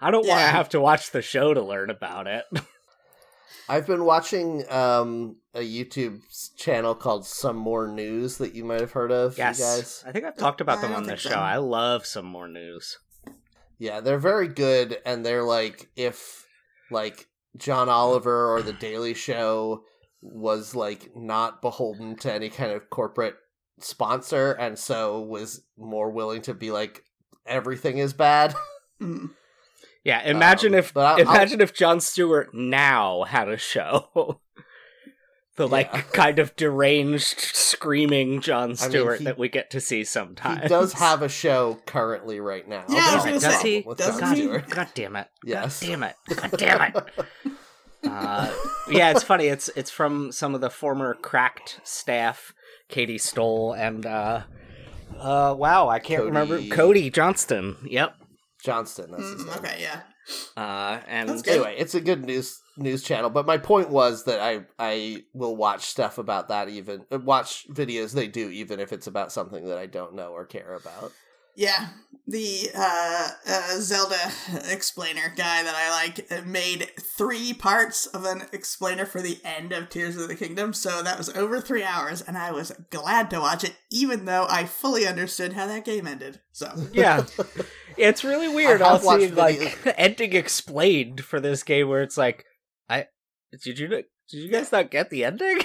I 0.00 0.10
don't 0.10 0.26
want 0.26 0.40
to 0.40 0.46
have 0.46 0.68
to 0.70 0.80
watch 0.80 1.10
the 1.10 1.22
show 1.22 1.52
to 1.52 1.62
learn 1.62 1.90
about 1.90 2.26
it. 2.26 2.44
I've 3.68 3.86
been 3.86 4.04
watching 4.04 4.64
um, 4.70 5.36
a 5.54 5.60
YouTube 5.60 6.20
channel 6.56 6.94
called 6.94 7.26
Some 7.26 7.56
More 7.56 7.86
News 7.86 8.38
that 8.38 8.54
you 8.54 8.64
might 8.64 8.80
have 8.80 8.92
heard 8.92 9.12
of. 9.12 9.36
yes. 9.38 9.58
You 9.58 9.64
guys. 9.64 10.04
I 10.06 10.12
think 10.12 10.24
I've 10.24 10.36
talked 10.36 10.60
about 10.60 10.80
them 10.80 10.92
on 10.92 11.04
this 11.04 11.20
show. 11.20 11.30
I 11.30 11.56
love 11.56 12.06
some 12.06 12.26
more 12.26 12.48
news. 12.48 12.98
Yeah, 13.78 14.00
they're 14.00 14.18
very 14.18 14.48
good, 14.48 14.98
and 15.04 15.24
they're 15.24 15.42
like 15.44 15.88
if 15.96 16.46
like 16.90 17.26
John 17.56 17.88
Oliver 17.88 18.54
or 18.54 18.62
The 18.62 18.72
Daily 18.72 19.14
Show 19.14 19.84
was 20.22 20.74
like 20.74 21.10
not 21.14 21.60
beholden 21.60 22.16
to 22.16 22.32
any 22.32 22.48
kind 22.48 22.72
of 22.72 22.88
corporate 22.90 23.36
sponsor, 23.80 24.52
and 24.52 24.78
so 24.78 25.20
was 25.20 25.62
more 25.76 26.10
willing 26.10 26.42
to 26.42 26.54
be 26.54 26.70
like 26.70 27.04
everything 27.46 27.98
is 27.98 28.12
bad. 28.12 28.54
Yeah, 30.06 30.22
imagine 30.22 30.72
Um, 30.74 30.78
if 30.78 30.94
but 30.94 31.04
I'll- 31.06 31.18
imagine 31.18 31.60
if 31.60 31.74
Jon 31.74 31.98
Stewart 32.00 32.54
now 32.54 33.24
had 33.24 33.48
a 33.48 33.56
show. 33.56 34.40
the 35.56 35.66
like 35.66 35.90
Yeah. 35.92 36.02
kind 36.12 36.38
of 36.38 36.54
deranged 36.54 37.40
screaming 37.40 38.40
Jon 38.40 38.68
mean, 38.68 38.76
Stewart 38.76 39.18
he- 39.18 39.24
that 39.24 39.36
we 39.38 39.48
get 39.48 39.70
to 39.70 39.80
see 39.80 40.04
sometimes. 40.04 40.62
He 40.62 40.68
does 40.68 40.92
have 40.92 41.22
a 41.22 41.28
show 41.28 41.80
currently 41.86 42.38
right 42.40 42.68
now. 42.68 42.84
Yeah, 42.88 43.00
I 43.04 43.14
was 43.16 43.24
gonna 43.24 43.34
the 43.34 43.40
say, 43.40 43.48
Does 43.50 43.62
he? 43.62 43.82
problem 43.82 43.88
with 43.88 43.98
doesn't 43.98 44.20
God, 44.20 44.36
he? 44.66 44.74
God 44.74 44.88
damn 44.94 45.16
it. 45.16 45.28
Yes. 45.44 45.80
God 45.80 45.86
damn 45.88 46.02
it. 46.04 46.16
God 46.36 46.50
damn 46.56 46.82
it. 46.82 46.94
Uh, 48.04 48.54
yeah, 48.88 49.10
it's 49.10 49.24
funny. 49.24 49.46
It's 49.46 49.68
it's 49.74 49.90
from 49.90 50.30
some 50.30 50.54
of 50.54 50.60
the 50.60 50.70
former 50.70 51.14
cracked 51.14 51.80
staff, 51.82 52.52
Katie 52.88 53.18
Stoll 53.18 53.72
and 53.72 54.06
uh 54.06 54.42
uh 55.18 55.52
wow, 55.58 55.88
I 55.88 55.98
can't 55.98 56.20
Cody- 56.20 56.26
remember 56.28 56.62
Cody 56.72 57.10
Johnston. 57.10 57.76
Yep. 57.84 58.14
Johnston. 58.66 59.10
That's 59.12 59.30
his 59.32 59.42
Mm, 59.42 59.46
name. 59.46 59.58
okay, 59.58 59.78
yeah. 59.80 60.00
Uh 60.56 61.00
and 61.06 61.28
That's 61.28 61.42
good. 61.42 61.52
Anyway, 61.52 61.76
it's 61.78 61.94
a 61.94 62.00
good 62.00 62.24
news 62.24 62.60
news 62.76 63.02
channel. 63.04 63.30
But 63.30 63.46
my 63.46 63.58
point 63.58 63.90
was 63.90 64.24
that 64.24 64.40
I 64.40 64.66
I 64.78 65.24
will 65.32 65.54
watch 65.56 65.84
stuff 65.86 66.18
about 66.18 66.48
that 66.48 66.68
even 66.68 67.06
uh, 67.12 67.18
watch 67.20 67.66
videos 67.70 68.12
they 68.12 68.26
do 68.26 68.50
even 68.50 68.80
if 68.80 68.92
it's 68.92 69.06
about 69.06 69.30
something 69.32 69.68
that 69.68 69.78
I 69.78 69.86
don't 69.86 70.14
know 70.14 70.32
or 70.32 70.44
care 70.44 70.74
about. 70.74 71.12
Yeah, 71.56 71.88
the 72.26 72.70
uh, 72.74 73.28
uh, 73.48 73.78
Zelda 73.78 74.32
explainer 74.68 75.32
guy 75.36 75.62
that 75.62 75.74
I 75.74 75.90
like 75.90 76.30
uh, 76.30 76.42
made 76.44 76.90
three 77.00 77.52
parts 77.52 78.06
of 78.06 78.24
an 78.24 78.42
explainer 78.52 79.06
for 79.06 79.22
the 79.22 79.38
end 79.44 79.72
of 79.72 79.88
Tears 79.88 80.16
of 80.16 80.28
the 80.28 80.34
Kingdom, 80.34 80.72
so 80.72 81.02
that 81.02 81.18
was 81.18 81.28
over 81.30 81.60
three 81.60 81.82
hours, 81.82 82.20
and 82.20 82.36
I 82.36 82.52
was 82.52 82.72
glad 82.90 83.30
to 83.30 83.40
watch 83.40 83.64
it, 83.64 83.76
even 83.90 84.24
though 84.24 84.46
I 84.48 84.64
fully 84.64 85.06
understood 85.06 85.54
how 85.54 85.66
that 85.66 85.84
game 85.84 86.06
ended. 86.06 86.40
So 86.52 86.70
yeah. 86.92 87.24
It's 87.96 88.24
really 88.24 88.48
weird 88.48 88.82
I 88.82 88.92
have 88.92 89.00
all 89.00 89.06
watched 89.06 89.22
seeing 89.22 89.34
like 89.34 89.58
videos- 89.58 89.94
ending 89.98 90.34
explained 90.34 91.24
for 91.24 91.40
this 91.40 91.62
game 91.62 91.88
where 91.88 92.02
it's 92.02 92.18
like 92.18 92.44
I 92.88 93.06
did 93.62 93.78
you 93.78 93.88
did 93.88 94.04
you 94.30 94.50
guys 94.50 94.72
not 94.72 94.90
get 94.90 95.10
the 95.10 95.24
ending? 95.24 95.60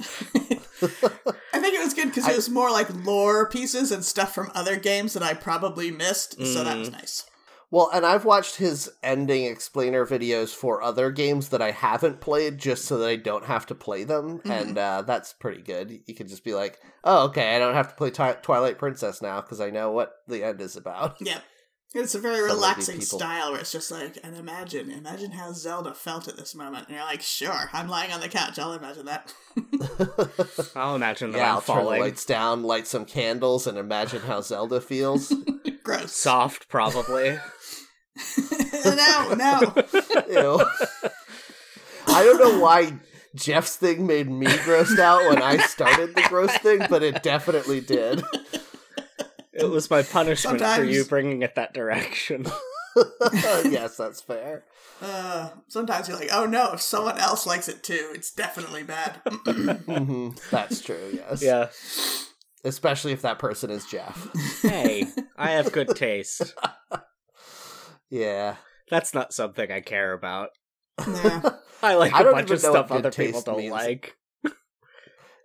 I 1.68 1.70
think 1.70 1.80
it 1.82 1.84
was 1.84 1.94
good 1.94 2.08
because 2.08 2.26
it 2.28 2.36
was 2.36 2.48
more 2.48 2.70
like 2.70 2.88
lore 3.04 3.48
pieces 3.48 3.92
and 3.92 4.04
stuff 4.04 4.34
from 4.34 4.50
other 4.54 4.76
games 4.76 5.12
that 5.12 5.22
I 5.22 5.34
probably 5.34 5.90
missed, 5.90 6.34
so 6.46 6.64
that 6.64 6.78
was 6.78 6.88
Mm. 6.88 6.92
nice. 6.92 7.24
Well, 7.70 7.90
and 7.92 8.06
I've 8.06 8.24
watched 8.24 8.56
his 8.56 8.90
ending 9.02 9.44
explainer 9.44 10.06
videos 10.06 10.54
for 10.54 10.80
other 10.82 11.10
games 11.10 11.50
that 11.50 11.60
I 11.60 11.70
haven't 11.72 12.22
played 12.22 12.56
just 12.56 12.86
so 12.86 12.96
that 12.96 13.06
I 13.08 13.16
don't 13.16 13.44
have 13.44 13.66
to 13.66 13.74
play 13.74 14.04
them, 14.04 14.38
Mhm. 14.38 14.50
and 14.50 14.78
uh, 14.78 15.02
that's 15.02 15.34
pretty 15.34 15.60
good. 15.60 16.00
You 16.06 16.14
can 16.14 16.28
just 16.28 16.44
be 16.44 16.54
like, 16.54 16.80
"Oh, 17.04 17.24
okay, 17.26 17.54
I 17.54 17.58
don't 17.58 17.74
have 17.74 17.90
to 17.90 17.94
play 17.94 18.10
Twi- 18.10 18.38
Twilight 18.40 18.78
Princess 18.78 19.20
now 19.20 19.42
because 19.42 19.60
I 19.60 19.68
know 19.68 19.90
what 19.90 20.22
the 20.26 20.42
end 20.42 20.62
is 20.62 20.76
about." 20.76 21.16
Yep. 21.20 21.42
It's 21.94 22.14
a 22.14 22.18
very 22.18 22.36
Some 22.36 22.44
of 22.44 22.48
the 22.50 22.54
relaxing 22.54 23.00
style 23.00 23.52
where 23.52 23.60
it's 23.60 23.72
just 23.72 23.90
like, 23.90 24.18
and 24.22 24.36
imagine, 24.36 24.90
imagine 24.90 25.30
how 25.30 25.52
Zelda 25.52 25.94
felt 25.94 26.28
at 26.28 26.36
this 26.36 26.54
moment. 26.54 26.86
And 26.88 26.96
you're 26.96 27.04
like, 27.06 27.22
sure, 27.22 27.70
I'm 27.72 27.88
lying 27.88 28.12
on 28.12 28.20
the 28.20 28.28
couch. 28.28 28.58
I'll 28.58 28.74
imagine 28.74 29.06
that. 29.06 29.32
I'll 30.76 30.96
imagine 30.96 31.32
that 31.32 31.38
yeah, 31.38 31.48
I'm 31.48 31.54
I'll 31.54 31.60
turn 31.62 31.84
the 31.84 31.90
lights 31.90 32.26
down, 32.26 32.62
light 32.62 32.86
some 32.86 33.06
candles, 33.06 33.66
and 33.66 33.78
imagine 33.78 34.20
how 34.20 34.42
Zelda 34.42 34.82
feels. 34.82 35.32
Gross. 35.82 36.12
Soft, 36.12 36.68
probably. 36.68 37.38
no, 38.84 39.34
no. 39.34 39.60
Ew. 40.28 40.66
I 42.06 42.22
don't 42.22 42.38
know 42.38 42.60
why 42.60 42.98
Jeff's 43.34 43.76
thing 43.76 44.06
made 44.06 44.28
me 44.28 44.46
grossed 44.46 44.98
out 44.98 45.26
when 45.30 45.40
I 45.40 45.56
started 45.58 46.14
the 46.14 46.26
gross 46.28 46.54
thing, 46.58 46.82
but 46.90 47.02
it 47.02 47.22
definitely 47.22 47.80
did. 47.80 48.22
It 49.58 49.70
was 49.70 49.90
my 49.90 50.02
punishment 50.02 50.60
for 50.60 50.84
you 50.84 51.04
bringing 51.04 51.42
it 51.42 51.54
that 51.56 51.74
direction. 51.74 52.46
yes, 53.64 53.96
that's 53.96 54.20
fair. 54.20 54.64
Uh, 55.00 55.50
sometimes 55.68 56.08
you're 56.08 56.18
like, 56.18 56.30
oh 56.32 56.46
no, 56.46 56.72
if 56.72 56.80
someone 56.80 57.18
else 57.18 57.46
likes 57.46 57.68
it 57.68 57.82
too, 57.82 58.10
it's 58.14 58.32
definitely 58.32 58.82
bad. 58.82 59.20
hmm 59.26 60.30
That's 60.50 60.80
true, 60.80 61.10
yes. 61.14 61.42
yeah. 61.42 61.68
Especially 62.64 63.12
if 63.12 63.22
that 63.22 63.38
person 63.38 63.70
is 63.70 63.86
Jeff. 63.86 64.28
Hey, 64.62 65.06
I 65.36 65.50
have 65.52 65.72
good 65.72 65.88
taste. 65.96 66.54
Yeah. 68.10 68.56
That's 68.90 69.14
not 69.14 69.32
something 69.32 69.70
I 69.70 69.80
care 69.80 70.12
about. 70.12 70.50
yeah. 71.06 71.50
I 71.82 71.94
like 71.94 72.12
I 72.12 72.22
a 72.22 72.32
bunch 72.32 72.50
of 72.50 72.58
stuff 72.58 72.90
other 72.90 73.12
people 73.12 73.42
don't 73.42 73.58
means. 73.58 73.72
like. 73.72 74.16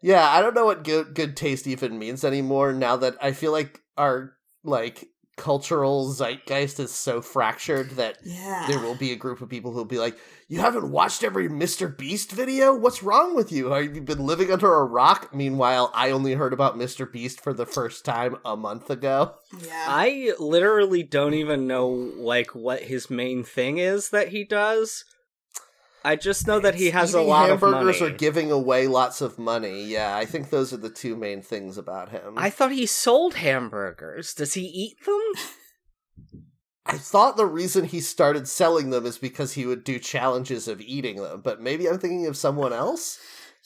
Yeah, 0.01 0.27
I 0.27 0.41
don't 0.41 0.55
know 0.55 0.65
what 0.65 0.83
good 0.83 1.13
good 1.13 1.37
taste 1.37 1.67
even 1.67 1.99
means 1.99 2.25
anymore 2.25 2.73
now 2.73 2.97
that 2.97 3.15
I 3.21 3.31
feel 3.31 3.51
like 3.51 3.79
our 3.97 4.33
like 4.63 5.09
cultural 5.35 6.11
zeitgeist 6.13 6.79
is 6.79 6.93
so 6.93 7.19
fractured 7.19 7.89
that 7.91 8.19
Yeah. 8.23 8.65
there 8.67 8.77
will 8.79 8.93
be 8.93 9.11
a 9.11 9.15
group 9.15 9.41
of 9.41 9.49
people 9.49 9.71
who'll 9.71 9.83
be 9.83 9.97
like, 9.97 10.15
"You 10.47 10.59
haven't 10.59 10.91
watched 10.91 11.23
every 11.23 11.49
Mr. 11.49 11.95
Beast 11.97 12.31
video? 12.31 12.75
What's 12.75 13.01
wrong 13.01 13.35
with 13.35 13.51
you? 13.51 13.71
Have 13.71 13.95
you 13.95 14.01
been 14.01 14.25
living 14.27 14.51
under 14.51 14.71
a 14.71 14.85
rock?" 14.85 15.33
Meanwhile, 15.33 15.91
I 15.95 16.11
only 16.11 16.33
heard 16.35 16.53
about 16.53 16.77
Mr. 16.77 17.11
Beast 17.11 17.41
for 17.41 17.51
the 17.51 17.65
first 17.65 18.05
time 18.05 18.37
a 18.45 18.55
month 18.55 18.91
ago. 18.91 19.33
yeah. 19.59 19.85
I 19.87 20.33
literally 20.37 21.01
don't 21.01 21.33
even 21.33 21.65
know 21.65 21.87
like 21.89 22.53
what 22.53 22.83
his 22.83 23.09
main 23.09 23.43
thing 23.43 23.79
is 23.79 24.09
that 24.09 24.27
he 24.27 24.43
does. 24.43 25.03
I 26.05 26.15
just 26.17 26.47
know 26.47 26.59
that 26.59 26.75
he 26.75 26.89
has 26.91 27.13
a 27.13 27.19
eating 27.19 27.29
lot 27.29 27.49
of 27.49 27.61
hamburgers 27.61 28.01
money. 28.01 28.13
or 28.13 28.15
giving 28.17 28.51
away 28.51 28.87
lots 28.87 29.21
of 29.21 29.39
money. 29.39 29.85
Yeah, 29.85 30.15
I 30.15 30.25
think 30.25 30.49
those 30.49 30.73
are 30.73 30.77
the 30.77 30.89
two 30.89 31.15
main 31.15 31.41
things 31.41 31.77
about 31.77 32.09
him. 32.09 32.33
I 32.37 32.49
thought 32.49 32.71
he 32.71 32.85
sold 32.85 33.35
hamburgers. 33.35 34.33
Does 34.33 34.53
he 34.53 34.63
eat 34.63 34.97
them? 35.05 36.41
I 36.85 36.97
thought 36.97 37.37
the 37.37 37.45
reason 37.45 37.85
he 37.85 38.01
started 38.01 38.47
selling 38.47 38.89
them 38.89 39.05
is 39.05 39.17
because 39.17 39.53
he 39.53 39.65
would 39.65 39.85
do 39.85 39.97
challenges 39.99 40.67
of 40.67 40.81
eating 40.81 41.15
them, 41.21 41.39
but 41.41 41.61
maybe 41.61 41.87
I'm 41.87 41.97
thinking 41.97 42.27
of 42.27 42.35
someone 42.35 42.73
else. 42.73 43.19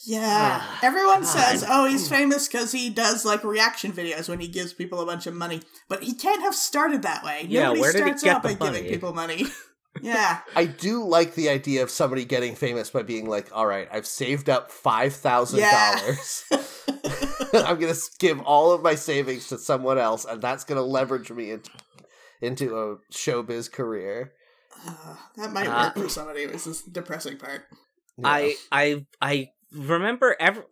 Yeah. 0.06 0.60
Ah, 0.62 0.80
Everyone 0.84 1.22
God. 1.22 1.26
says, 1.26 1.66
oh, 1.68 1.86
he's 1.90 2.08
famous 2.08 2.48
because 2.48 2.72
he 2.72 2.92
does 2.92 3.26
like 3.26 3.44
reaction 3.44 3.92
videos 3.92 4.30
when 4.30 4.40
he 4.40 4.48
gives 4.48 4.72
people 4.72 5.02
a 5.02 5.06
bunch 5.08 5.26
of 5.26 5.34
money. 5.34 5.64
But 5.90 6.04
he 6.04 6.14
can't 6.14 6.44
have 6.44 6.54
started 6.54 7.02
that 7.02 7.24
way. 7.24 7.48
Yeah, 7.50 7.64
Nobody 7.64 7.82
where 7.82 7.92
did 7.94 7.98
he 8.04 8.08
starts 8.10 8.24
get 8.24 8.36
out 8.36 8.44
the 8.44 8.56
by 8.56 8.72
giving 8.72 8.84
people 8.88 9.14
money. 9.16 9.46
yeah. 10.02 10.40
I 10.56 10.66
do 10.66 11.04
like 11.06 11.36
the 11.36 11.50
idea 11.50 11.84
of 11.84 11.90
somebody 11.90 12.26
getting 12.26 12.56
famous 12.56 12.90
by 12.90 13.04
being 13.04 13.28
like, 13.28 13.50
"All 13.52 13.66
right, 13.68 13.88
I've 13.92 14.08
saved 14.08 14.50
up 14.50 14.72
five 14.72 15.14
thousand 15.14 15.60
Yeah. 15.60 15.96
dollars. 16.00 16.44
I'm 17.54 17.80
gonna 17.80 17.94
give 18.20 18.42
all 18.42 18.72
of 18.72 18.82
my 18.82 18.96
savings 18.96 19.48
to 19.50 19.58
someone 19.58 19.98
else, 19.98 20.26
and 20.26 20.42
that's 20.42 20.64
gonna 20.64 20.82
leverage 20.82 21.32
me 21.32 21.52
into 21.52 21.72
into 22.42 22.78
a 22.78 22.98
showbiz 23.14 23.72
career." 23.72 24.34
Uh, 24.88 25.16
that 25.38 25.52
might 25.54 25.68
Uh, 25.68 25.92
work 25.96 26.06
for 26.06 26.10
somebody. 26.10 26.44
It 26.44 26.54
was 26.54 26.66
this 26.66 26.82
depressing 26.84 27.38
part. 27.38 27.64
Yeah. 28.18 28.28
I 28.30 28.56
I 28.72 29.06
I 29.22 29.50
remember 29.72 30.36
every. 30.40 30.64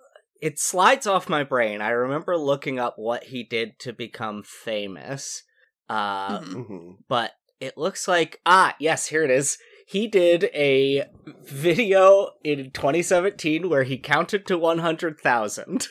it 0.42 0.60
slides 0.60 1.08
off 1.08 1.28
my 1.30 1.44
brain. 1.44 1.82
I 1.82 1.90
remember 1.90 2.38
looking 2.38 2.78
up 2.80 2.96
what 2.98 3.24
he 3.26 3.44
did 3.44 3.80
to 3.80 3.94
become 3.94 4.44
famous. 4.44 5.44
Uh 5.90 6.40
Mhm. 6.40 6.54
Mhm. 6.68 6.96
but 7.08 7.32
it 7.60 7.78
looks 7.78 8.08
like 8.08 8.40
ah 8.46 8.76
yes 8.80 9.08
here 9.08 9.24
it 9.24 9.32
is 9.32 9.58
he 9.88 10.08
did 10.08 10.46
a 10.54 11.04
video 11.44 12.32
in 12.44 12.72
2017 12.72 13.70
where 13.70 13.84
he 13.84 13.98
counted 13.98 14.46
to 14.48 14.58
100000 14.58 15.88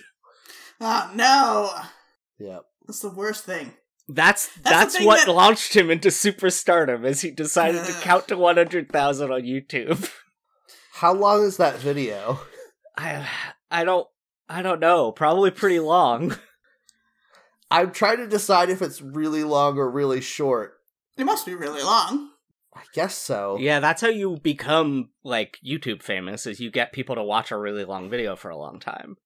Oh, 0.80 1.10
no. 1.14 1.70
Yep. 2.40 2.62
That's 2.86 2.98
the 2.98 3.10
worst 3.10 3.44
thing. 3.44 3.74
that's 4.08 4.48
the 4.56 4.62
that's, 4.64 5.00
what 5.00 5.24
that- 5.26 5.32
launched 5.32 5.74
him 5.76 5.90
into 5.90 6.08
superstardom 6.08 7.04
as 7.06 7.20
he 7.22 7.30
decided 7.30 7.84
to 7.86 7.92
count 8.02 8.28
to 8.28 8.36
100000 8.36 9.30
on 9.32 9.42
youtube 9.42 10.10
How 10.94 11.14
long 11.14 11.42
is 11.44 11.56
that 11.58 11.76
video? 11.78 12.40
i 12.96 13.26
i 13.70 13.84
don't 13.84 14.06
i 14.48 14.60
don't 14.62 14.80
know 14.80 15.10
probably 15.12 15.50
pretty 15.50 15.80
long 15.80 16.36
I'm 17.70 17.90
trying 17.92 18.18
to 18.18 18.28
decide 18.28 18.68
if 18.70 18.82
it's 18.82 19.00
really 19.02 19.42
long 19.42 19.78
or 19.78 19.90
really 19.90 20.20
short. 20.20 20.74
It 21.16 21.24
must 21.24 21.46
be 21.46 21.54
really 21.54 21.82
long. 21.82 22.30
I 22.74 22.82
guess 22.92 23.16
so. 23.16 23.56
Yeah, 23.60 23.78
that's 23.80 24.00
how 24.02 24.08
you 24.08 24.38
become 24.42 25.10
like 25.22 25.58
YouTube 25.64 26.02
famous 26.02 26.44
is 26.46 26.58
you 26.58 26.70
get 26.70 26.92
people 26.92 27.14
to 27.14 27.22
watch 27.22 27.52
a 27.52 27.58
really 27.58 27.84
long 27.84 28.10
video 28.10 28.34
for 28.34 28.50
a 28.50 28.56
long 28.56 28.80
time. 28.80 29.16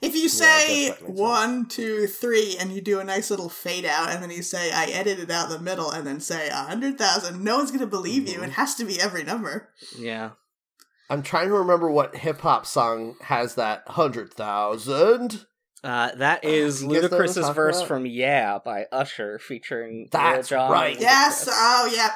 If 0.00 0.14
you 0.14 0.22
Yeah, 0.22 0.26
I 0.26 0.28
say 0.28 0.88
guess 0.88 0.98
that 1.00 1.10
one, 1.10 1.66
two, 1.66 2.06
three, 2.06 2.56
and 2.58 2.72
you 2.72 2.80
do 2.80 2.98
a 3.00 3.04
nice 3.04 3.30
little 3.30 3.50
fade 3.50 3.84
out, 3.84 4.08
and 4.08 4.22
then 4.22 4.30
you 4.30 4.42
say 4.42 4.72
I 4.72 4.86
edited 4.86 5.30
out 5.30 5.50
the 5.50 5.58
middle, 5.58 5.90
and 5.90 6.06
then 6.06 6.20
say 6.20 6.48
a 6.48 6.54
hundred 6.54 6.96
thousand, 6.96 7.44
no 7.44 7.58
one's 7.58 7.70
gonna 7.70 7.86
believe 7.86 8.26
you. 8.26 8.38
Mhm. 8.38 8.44
It 8.44 8.50
has 8.52 8.74
to 8.76 8.84
be 8.86 8.98
every 8.98 9.22
number. 9.24 9.68
Yeah. 9.98 10.30
I'm 11.10 11.22
trying 11.22 11.48
to 11.48 11.54
remember 11.54 11.90
what 11.90 12.16
hip 12.16 12.40
hop 12.40 12.66
song 12.66 13.16
has 13.22 13.54
that 13.56 13.82
hundred 13.88 14.32
thousand. 14.32 15.46
Uh, 15.84 16.14
that 16.16 16.44
is 16.44 16.82
You 16.82 16.88
guys 16.88 17.02
know 17.02 17.08
what 17.08 17.12
I'm 17.12 17.28
Ludacris's 17.28 17.54
verse 17.54 17.76
about? 17.78 17.88
from 17.88 18.06
Yeah 18.06 18.58
by 18.64 18.86
Usher 18.90 19.38
featuring 19.38 20.08
That's 20.10 20.50
Lil 20.50 20.60
Jon 20.60 20.72
right. 20.72 20.98
Yes. 20.98 21.48
Oh, 21.50 21.90
yeah. 21.94 22.10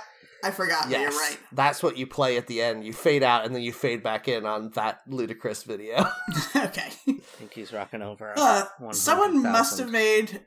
I 0.45 0.51
forgot. 0.51 0.85
but 0.85 0.91
Yes, 0.91 1.13
You're 1.13 1.21
right. 1.21 1.39
that's 1.53 1.83
what 1.83 1.97
you 1.97 2.07
play 2.07 2.37
at 2.37 2.49
the 2.49 2.61
end. 2.61 2.85
You 2.85 2.93
fade 2.93 3.23
out 3.23 3.45
and 3.45 3.55
then 3.55 3.63
you 3.63 3.73
fade 3.73 4.03
back 4.03 4.27
in 4.27 4.45
on 4.45 4.71
that 4.71 5.09
Ludacris 5.09 5.65
video. 5.65 5.99
okay. 6.57 6.91
I 7.09 7.21
think 7.39 7.55
he's 7.55 7.73
rocking 7.73 8.03
over. 8.03 8.35
Uh, 8.37 8.65
someone 8.91 9.41
must 9.43 9.79
have 9.79 9.91
made 9.91 10.41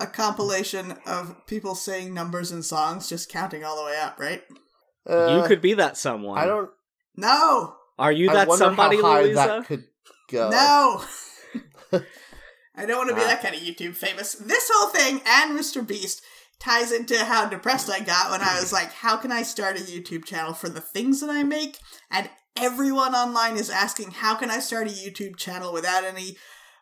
a 0.00 0.06
compilation 0.06 0.94
of 1.06 1.46
people 1.46 1.74
saying 1.76 2.12
numbers 2.12 2.50
and 2.50 2.64
songs, 2.64 3.08
just 3.08 3.30
counting 3.30 3.64
all 3.64 3.76
the 3.76 3.84
way 3.84 3.96
up, 4.00 4.18
right? 4.18 4.42
Uh, 5.08 5.40
you 5.40 5.48
could 5.48 5.60
be 5.60 5.74
that 5.74 5.96
someone. 5.96 6.38
I 6.38 6.46
don't. 6.46 6.70
No. 7.16 7.74
Are 7.98 8.12
you 8.12 8.28
that 8.30 8.48
wonder 8.48 8.64
somebody, 8.64 8.96
how 8.96 9.02
high 9.02 9.22
Louisa? 9.22 9.34
that 9.34 9.66
could 9.66 9.84
go. 10.30 10.50
No. 10.50 11.04
I 12.76 12.86
don't 12.86 12.98
want 12.98 13.08
to 13.10 13.16
be 13.16 13.22
Ah. 13.22 13.26
that 13.28 13.42
kind 13.42 13.54
of 13.54 13.60
YouTube 13.62 13.96
famous. 13.96 14.34
This 14.34 14.70
whole 14.72 14.88
thing 14.90 15.20
and 15.26 15.58
Mr. 15.58 15.86
Beast 15.86 16.22
ties 16.60 16.92
into 16.92 17.24
how 17.24 17.48
depressed 17.48 17.90
I 17.90 18.00
got 18.00 18.30
when 18.30 18.40
I 18.42 18.58
was 18.60 18.72
like, 18.72 18.92
how 18.92 19.16
can 19.16 19.30
I 19.32 19.42
start 19.42 19.76
a 19.78 19.82
YouTube 19.82 20.24
channel 20.24 20.52
for 20.54 20.68
the 20.68 20.80
things 20.80 21.20
that 21.20 21.30
I 21.30 21.42
make? 21.42 21.78
And 22.10 22.30
everyone 22.56 23.14
online 23.14 23.56
is 23.56 23.68
asking, 23.70 24.12
how 24.12 24.34
can 24.36 24.50
I 24.50 24.58
start 24.60 24.86
a 24.88 24.90
YouTube 24.90 25.36
channel 25.36 25.72
without 25.72 26.04
any 26.04 26.36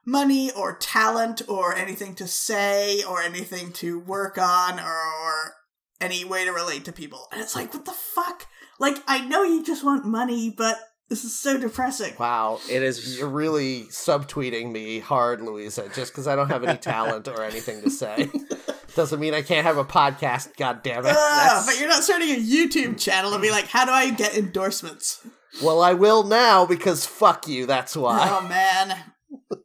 money 0.07 0.51
or 0.53 0.77
talent 0.77 1.43
or 1.49 1.75
anything 1.75 2.15
to 2.17 2.27
say 2.29 3.03
or 3.03 3.21
anything 3.23 3.73
to 3.73 3.99
work 3.99 4.39
on 4.39 4.79
or, 4.79 4.85
or 5.23 5.55
any 6.01 6.25
way 6.25 6.45
to 6.45 6.53
relate 6.53 6.85
to 6.85 6.93
people? 6.93 7.27
And 7.33 7.41
it's 7.41 7.57
like, 7.57 7.73
what 7.75 7.85
the 7.85 7.93
fuck? 7.93 8.47
Like, 8.79 8.97
I 9.09 9.27
know 9.27 9.43
you 9.43 9.65
just 9.65 9.85
want 9.85 10.05
money, 10.05 10.55
but 10.57 10.79
this 11.09 11.25
is 11.25 11.39
so 11.39 11.59
depressing. 11.59 12.15
Wow, 12.19 12.61
It 12.71 12.83
is. 12.83 13.19
you're 13.19 13.29
really 13.29 13.85
subtweeting 13.91 14.73
me 14.73 15.01
hard, 15.01 15.41
Louisa, 15.43 15.89
just 15.95 16.13
because 16.13 16.27
I 16.27 16.37
don't 16.37 16.49
have 16.49 16.65
any 16.65 16.79
talent 16.79 17.29
or 17.29 17.43
anything 17.43 17.83
to 17.83 17.91
say. 17.91 18.31
Doesn't 18.95 19.19
mean 19.19 19.35
I 19.35 19.43
can't 19.43 19.67
have 19.67 19.77
a 19.77 19.85
podcast. 19.85 20.57
God 20.57 20.83
damn 20.85 21.05
it! 21.05 21.11
Ugh, 21.11 21.17
ah, 21.19 21.63
but 21.67 21.79
you're 21.81 21.89
not 21.89 22.05
starting 22.05 22.31
a 22.31 22.37
YouTube 22.37 22.99
channel 22.99 23.33
to 23.33 23.39
be 23.41 23.51
like, 23.51 23.67
how 23.67 23.85
do 23.85 23.91
I 23.91 24.11
get 24.11 24.37
endorsements? 24.37 25.27
Well, 25.63 25.81
I 25.83 25.95
will 25.95 26.23
now 26.25 26.65
because 26.65 27.05
fuck 27.05 27.49
you. 27.49 27.67
That's 27.67 27.97
why. 27.97 28.29
Oh 28.31 28.47
man, 28.49 28.97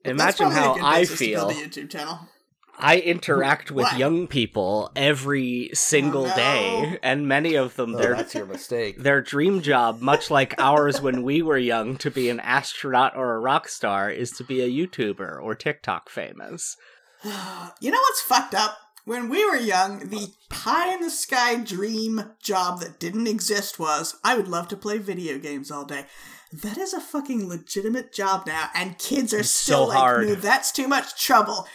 Imagine 0.03 0.48
probably 0.51 0.58
a 0.58 0.62
how 0.62 0.74
good 0.75 0.84
I 0.84 1.00
basis 1.01 1.19
to 1.19 1.25
feel. 1.25 1.48
build 1.48 1.62
a 1.62 1.67
YouTube 1.67 1.89
channel. 1.91 2.19
I 2.79 2.98
interact 3.00 3.72
with 3.72 3.83
What? 3.83 3.98
young 3.98 4.27
people 4.27 4.92
every 4.96 5.70
single 5.74 6.25
Oh, 6.25 6.29
no. 6.29 6.35
day, 6.35 7.00
and 7.03 7.27
many 7.27 7.55
of 7.55 7.75
them 7.75 7.94
Oh, 7.96 7.98
their 7.98 8.15
that's 8.15 8.33
your 8.35 8.46
mistake. 8.46 8.98
their 9.00 9.22
dream 9.22 9.61
job, 9.61 10.01
much 10.01 10.31
like 10.31 10.55
ours 10.57 11.01
when 11.01 11.24
we 11.24 11.42
were 11.42 11.57
young, 11.57 11.98
to 11.98 12.09
be 12.09 12.29
an 12.29 12.39
astronaut 12.39 13.15
or 13.15 13.35
a 13.35 13.39
rock 13.39 13.68
star, 13.68 14.09
is 14.09 14.31
to 14.31 14.44
be 14.44 14.61
a 14.61 14.70
YouTuber 14.70 15.42
or 15.42 15.55
TikTok 15.55 16.09
famous. 16.09 16.77
You 17.81 17.92
know 17.92 18.00
what's 18.00 18.22
fucked 18.22 18.55
up? 18.55 18.77
When 19.05 19.27
we 19.29 19.44
were 19.46 19.55
young, 19.57 20.09
the 20.09 20.33
pie 20.50 20.94
in 20.94 21.01
the 21.01 21.09
sky 21.09 21.55
dream 21.55 22.31
job 22.44 22.79
that 22.81 23.00
didn't 23.00 23.27
exist 23.27 23.79
was 23.79 24.15
I 24.24 24.35
would 24.37 24.48
love 24.48 24.68
to 24.70 24.77
play 24.77 25.00
video 25.00 25.37
games 25.39 25.72
all 25.72 25.83
day. 25.85 26.05
That 26.51 26.77
is 26.77 26.94
a 26.94 27.01
fucking 27.01 27.48
legitimate 27.48 28.11
job 28.13 28.46
now, 28.48 28.70
and 28.75 28.98
kids 28.98 29.33
are 29.33 29.39
It's 29.39 29.50
still 29.51 29.85
so 29.85 29.89
like, 29.89 29.98
hard. 29.98 30.27
no, 30.27 30.35
that's 30.35 30.72
too 30.72 30.87
much 30.87 31.22
trouble. 31.24 31.68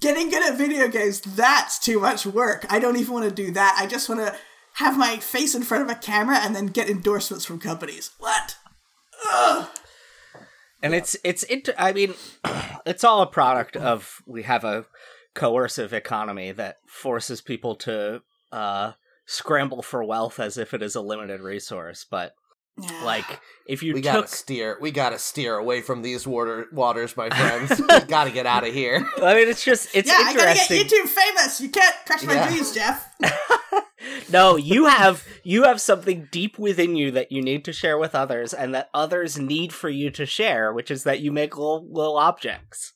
Getting 0.00 0.30
good 0.30 0.48
at 0.48 0.56
video 0.56 0.86
games, 0.88 1.20
that's 1.20 1.78
too 1.78 1.98
much 1.98 2.24
work. 2.24 2.64
I 2.70 2.78
don't 2.78 2.96
even 2.96 3.12
want 3.14 3.28
to 3.28 3.34
do 3.34 3.50
that. 3.52 3.76
I 3.78 3.86
just 3.86 4.08
want 4.08 4.20
to 4.20 4.36
have 4.74 4.96
my 4.96 5.16
face 5.16 5.54
in 5.56 5.62
front 5.64 5.82
of 5.82 5.90
a 5.90 5.98
camera 5.98 6.36
and 6.38 6.54
then 6.54 6.66
get 6.66 6.88
endorsements 6.88 7.44
from 7.44 7.58
companies. 7.58 8.10
What? 8.18 8.56
Ugh. 9.32 9.68
and 10.80 10.94
it's 10.94 11.16
it's 11.24 11.42
inter- 11.42 11.74
i 11.76 11.92
mean 11.92 12.14
it's 12.86 13.02
all 13.02 13.20
a 13.20 13.26
product 13.26 13.74
of 13.76 14.22
we 14.28 14.44
have 14.44 14.62
a 14.62 14.86
coercive 15.34 15.92
economy 15.92 16.52
that 16.52 16.76
forces 16.86 17.40
people 17.40 17.74
to 17.74 18.22
uh 18.52 18.92
scramble 19.26 19.82
for 19.82 20.04
wealth 20.04 20.38
as 20.38 20.56
if 20.56 20.72
it 20.72 20.82
is 20.82 20.94
a 20.94 21.00
limited 21.00 21.40
resource 21.40 22.06
but. 22.08 22.32
Like 23.02 23.40
if 23.66 23.82
you 23.82 23.94
we 23.94 24.00
took 24.02 24.12
gotta 24.12 24.28
steer. 24.28 24.78
We 24.80 24.90
gotta 24.90 25.18
steer 25.18 25.56
away 25.56 25.80
from 25.82 26.02
these 26.02 26.26
water 26.26 26.66
waters, 26.72 27.16
my 27.16 27.28
friends. 27.38 27.78
we 27.80 28.00
gotta 28.06 28.30
get 28.30 28.46
out 28.46 28.66
of 28.66 28.72
here. 28.72 29.06
i 29.22 29.34
mean 29.34 29.48
it's 29.48 29.64
just 29.64 29.88
it's 29.94 30.08
yeah, 30.08 30.14
I 30.18 30.34
gotta 30.34 30.54
get 30.54 30.70
interesting 30.70 30.98
YouTube 31.00 31.08
famous. 31.08 31.60
You 31.60 31.68
can't 31.70 31.94
crush 32.06 32.22
my 32.24 32.34
Yeah. 32.34 32.48
dreams, 32.48 32.72
Jeff. 32.74 33.14
no 34.30 34.56
you 34.56 34.86
have 34.86 35.24
you 35.42 35.64
have 35.64 35.80
something 35.80 36.28
deep 36.30 36.58
within 36.58 36.94
you 36.96 37.10
that 37.10 37.32
you 37.32 37.42
need 37.42 37.64
to 37.64 37.72
share 37.72 37.98
with 37.98 38.14
others 38.14 38.54
and 38.54 38.72
that 38.74 38.88
others 38.94 39.38
need 39.38 39.72
for 39.72 39.88
you 39.88 40.08
to 40.10 40.24
share 40.24 40.72
which 40.72 40.90
is 40.90 41.02
that 41.04 41.20
you 41.20 41.32
make 41.32 41.56
little 41.56 41.84
little 41.90 42.16
objects 42.16 42.92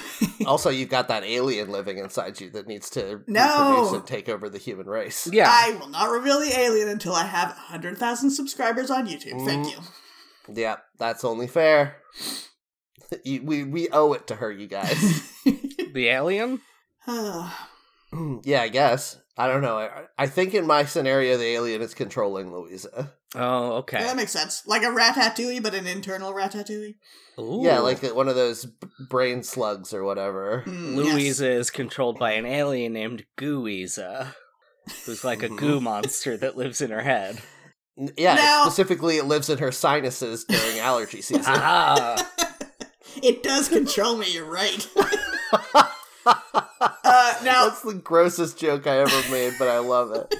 also, 0.46 0.70
you've 0.70 0.88
got 0.88 1.08
that 1.08 1.24
alien 1.24 1.70
living 1.70 1.98
inside 1.98 2.40
you 2.40 2.50
that 2.50 2.66
needs 2.66 2.90
to 2.90 3.22
No. 3.26 3.70
reproduce 3.70 3.92
and 3.92 4.06
take 4.06 4.28
over 4.28 4.48
the 4.48 4.58
human 4.58 4.86
race. 4.86 5.28
yeah 5.32 5.48
I 5.48 5.76
will 5.78 5.88
not 5.88 6.10
reveal 6.10 6.40
the 6.40 6.52
alien 6.58 6.88
until 6.88 7.14
I 7.14 7.26
have 7.26 7.48
100,000 7.48 8.30
subscribers 8.30 8.90
on 8.90 9.06
YouTube. 9.06 9.44
Thank 9.44 9.66
mm. 9.66 9.72
you. 9.72 9.78
Yeah, 10.54 10.76
that's 10.98 11.24
only 11.24 11.46
fair. 11.46 11.96
You- 13.24 13.42
we 13.42 13.62
we 13.64 13.90
owe 13.90 14.14
it 14.14 14.26
to 14.28 14.36
her, 14.36 14.50
you 14.50 14.66
guys. 14.66 14.98
the 15.44 16.08
alien 16.08 16.62
yeah, 17.06 18.62
I 18.62 18.68
guess. 18.68 19.18
I 19.36 19.48
don't 19.48 19.62
know. 19.62 19.76
I, 19.78 20.04
I 20.18 20.26
think 20.26 20.54
in 20.54 20.66
my 20.66 20.84
scenario, 20.84 21.36
the 21.36 21.44
alien 21.44 21.82
is 21.82 21.94
controlling 21.94 22.52
Louisa. 22.52 23.12
Oh 23.34 23.72
okay 23.78 23.98
That 23.98 24.16
makes 24.16 24.32
sense. 24.32 24.62
Like 24.66 24.82
a 24.82 24.86
ratatouille, 24.86 25.62
but 25.62 25.74
an 25.74 25.86
internal 25.86 26.32
ratatouille. 26.32 26.94
Yeah, 27.38 27.78
like 27.78 28.02
one 28.14 28.28
of 28.28 28.34
those 28.34 28.66
brain 29.08 29.42
slugs 29.42 29.94
or 29.94 30.04
whatever. 30.04 30.62
Mm, 30.66 30.96
Louisa 30.96 31.50
is 31.50 31.70
controlled 31.70 32.18
by 32.18 32.32
an 32.32 32.44
alien 32.44 32.92
named 32.92 33.24
Gooisa, 33.38 34.34
who's 35.06 35.24
like 35.24 35.42
a 35.42 35.48
Mhm. 35.48 35.56
goo 35.58 35.80
monster 35.80 36.36
that 36.36 36.56
lives 36.58 36.80
in 36.82 36.90
her 36.90 37.00
head. 37.02 37.40
Yeah, 38.18 38.34
Now- 38.34 38.62
specifically, 38.64 39.16
it 39.16 39.24
lives 39.24 39.48
in 39.48 39.58
her 39.58 39.72
sinuses 39.72 40.44
during 40.44 40.78
allergy 40.78 41.22
season. 41.22 41.44
Ah, 41.46 42.30
it 43.22 43.42
does 43.42 43.68
control 43.70 44.16
me, 44.16 44.30
you're 44.32 44.44
right. 44.44 44.86
uh, 46.26 47.34
now, 47.44 47.68
That's 47.68 47.82
the 47.82 47.94
grossest 47.94 48.58
joke 48.58 48.86
I 48.86 48.98
ever 48.98 49.30
made, 49.30 49.54
but 49.58 49.68
I 49.68 49.78
love 49.78 50.12
it. 50.12 50.34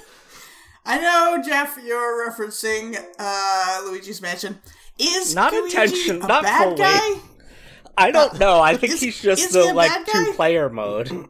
I 0.93 0.99
know, 1.01 1.43
Jeff, 1.43 1.79
you're 1.83 2.29
referencing 2.31 3.03
uh, 3.19 3.83
Luigi's 3.87 4.21
Mansion. 4.21 4.59
Is 4.99 5.35
Not 5.35 5.53
Luigi 5.53 5.77
intention- 5.77 6.23
a 6.23 6.27
not 6.27 6.43
bad 6.43 6.65
fully. 6.65 6.77
guy? 6.77 7.21
I 7.97 8.11
don't 8.11 8.39
know. 8.39 8.61
I 8.61 8.77
think 8.77 8.93
Is- 8.95 9.01
he's 9.01 9.21
just 9.21 9.43
is 9.43 9.55
he 9.55 9.61
the 9.69 9.73
like 9.75 10.07
two 10.07 10.33
player 10.37 10.69
mode. 10.69 11.29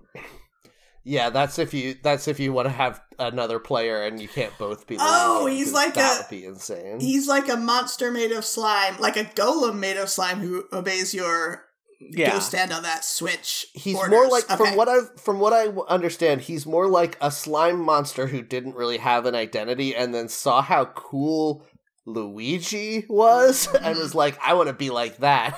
Yeah, 1.04 1.30
that's 1.30 1.58
if 1.58 1.74
you 1.74 1.94
that's 2.00 2.28
if 2.28 2.38
you 2.38 2.52
want 2.52 2.66
to 2.66 2.72
have 2.72 3.00
another 3.18 3.58
player 3.58 4.02
and 4.02 4.20
you 4.20 4.28
can't 4.28 4.56
both 4.58 4.86
be. 4.86 4.96
Oh, 5.00 5.40
Luigi, 5.44 5.56
he's 5.58 5.66
'cause 5.66 5.74
like 5.74 5.94
that 5.94 6.14
a- 6.16 6.22
would 6.22 6.30
be 6.30 6.44
insane. 6.44 7.00
He's 7.00 7.26
like 7.26 7.48
a 7.48 7.56
monster 7.56 8.10
made 8.12 8.30
of 8.32 8.44
slime, 8.44 8.96
like 9.00 9.16
a 9.16 9.24
golem 9.24 9.78
made 9.78 9.96
of 9.96 10.08
slime 10.10 10.38
who 10.38 10.64
obeys 10.72 11.12
your 11.14 11.64
Yeah. 12.10 12.32
go 12.32 12.38
stand 12.40 12.72
on 12.72 12.82
that 12.82 13.04
switch. 13.04 13.66
He's 13.74 13.96
orders. 13.96 14.10
more 14.10 14.28
like 14.28 14.44
Okay. 14.50 14.56
from 14.56 14.76
what 14.76 14.88
I 14.88 14.98
from 15.16 15.38
what 15.38 15.52
I 15.52 15.66
w- 15.66 15.84
understand, 15.88 16.42
he's 16.42 16.66
more 16.66 16.88
like 16.88 17.16
a 17.20 17.30
slime 17.30 17.80
monster 17.80 18.26
who 18.26 18.42
didn't 18.42 18.74
really 18.74 18.98
have 18.98 19.26
an 19.26 19.34
identity 19.34 19.94
and 19.94 20.14
then 20.14 20.28
saw 20.28 20.62
how 20.62 20.86
cool 20.86 21.64
Luigi 22.06 23.04
was 23.08 23.68
and 23.82 23.98
was 23.98 24.08
mm-hmm. 24.10 24.18
like, 24.18 24.38
I 24.44 24.54
want 24.54 24.68
to 24.68 24.74
be 24.74 24.90
like 24.90 25.18
that. 25.18 25.56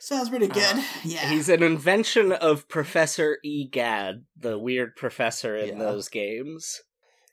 sounds 0.00 0.28
pretty 0.28 0.50
uh, 0.50 0.54
good. 0.54 0.84
yeah, 1.04 1.28
He's 1.30 1.48
an 1.48 1.62
invention 1.62 2.32
of 2.32 2.68
Professor 2.68 3.38
Egad, 3.44 4.24
the 4.36 4.58
weird 4.58 4.96
professor 4.96 5.56
in 5.56 5.78
Yeah. 5.78 5.84
those 5.84 6.08
games. 6.08 6.80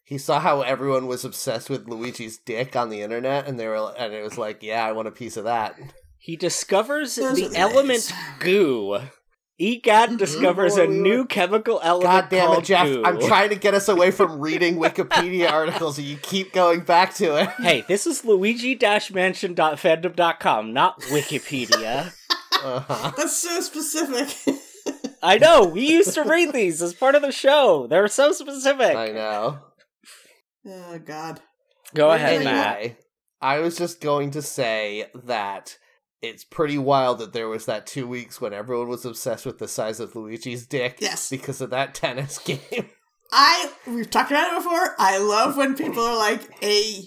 He 0.06 0.18
saw 0.18 0.40
how 0.42 0.62
everyone 0.62 1.08
was 1.08 1.24
obsessed 1.24 1.70
with 1.70 1.88
Luigi's 1.88 2.38
dick 2.38 2.76
on 2.76 2.90
the 2.90 3.02
internet 3.02 3.48
and 3.48 3.58
they 3.58 3.68
were 3.68 3.94
and 3.98 4.14
it 4.14 4.22
was 4.24 4.38
like, 4.38 4.62
yeah, 4.62 4.86
I 4.86 4.92
want 4.92 5.08
a 5.08 5.12
piece 5.12 5.38
of 5.38 5.46
that. 5.46 5.76
He 6.24 6.36
discovers 6.36 7.16
Those 7.16 7.36
the 7.36 7.48
the 7.48 7.58
element 7.58 8.08
days. 8.08 8.14
goo. 8.40 9.00
Egad 9.60 10.18
discovers 10.18 10.78
a 10.78 10.86
new 10.86 11.26
chemical 11.26 11.80
element 11.84 12.12
God 12.12 12.30
damn 12.30 12.46
called 12.48 12.60
it, 12.60 12.66
Jeff. 12.66 12.86
goo. 12.86 13.02
I'm 13.04 13.20
trying 13.20 13.50
to 13.50 13.56
get 13.56 13.74
us 13.74 13.90
away 13.90 14.12
from 14.12 14.40
reading 14.40 14.76
Wikipedia 14.76 15.50
articles 15.52 15.98
and 15.98 16.06
you 16.06 16.18
keep 16.18 16.54
going 16.54 16.82
back 16.82 17.16
to 17.16 17.38
it. 17.42 17.50
Hey, 17.60 17.84
this 17.88 18.06
is 18.06 18.24
luigi-mansion.fandom.com, 18.24 20.74
not 20.74 21.02
Wikipedia. 21.02 22.14
Uh-huh. 22.64 23.12
that's 23.18 23.38
so 23.38 23.60
specific. 23.62 24.56
I 25.24 25.40
know, 25.40 25.66
we 25.66 25.90
used 25.90 26.14
to 26.14 26.24
read 26.24 26.54
these 26.54 26.84
as 26.84 26.94
part 26.94 27.16
of 27.16 27.24
the 27.24 27.32
show. 27.32 27.88
They're 27.88 28.08
so 28.08 28.32
specific. 28.32 28.96
I 28.96 29.08
know. 29.10 29.58
oh 30.68 31.00
God. 31.00 31.40
Go 31.96 32.12
ahead, 32.12 32.40
do 32.40 32.46
Matt. 32.46 32.98
I 33.42 33.58
was 33.60 33.76
just 33.76 34.02
going 34.02 34.30
to 34.32 34.42
say 34.44 35.08
that 35.26 35.78
it's 36.22 36.44
pretty 36.44 36.78
wild 36.78 37.20
that 37.20 37.34
there 37.34 37.48
was 37.48 37.66
that 37.66 37.88
two 37.88 38.08
weeks 38.08 38.40
when 38.40 38.54
everyone 38.54 38.88
was 38.88 39.06
obsessed 39.06 39.46
with 39.46 39.58
the 39.60 39.68
size 39.68 40.00
of 40.00 40.16
Luigi's 40.16 40.66
dick 40.68 40.98
Yes. 41.00 41.30
because 41.30 41.62
of 41.62 41.70
that 41.72 41.96
tennis 41.96 42.38
game. 42.46 42.90
I 43.32 43.72
we've 43.88 44.10
talked 44.10 44.32
about 44.32 44.52
it 44.52 44.58
before. 44.58 44.96
I 45.00 45.18
love 45.18 45.56
when 45.58 45.76
people 45.76 46.04
are 46.04 46.18
like 46.18 46.42
a 46.64 47.04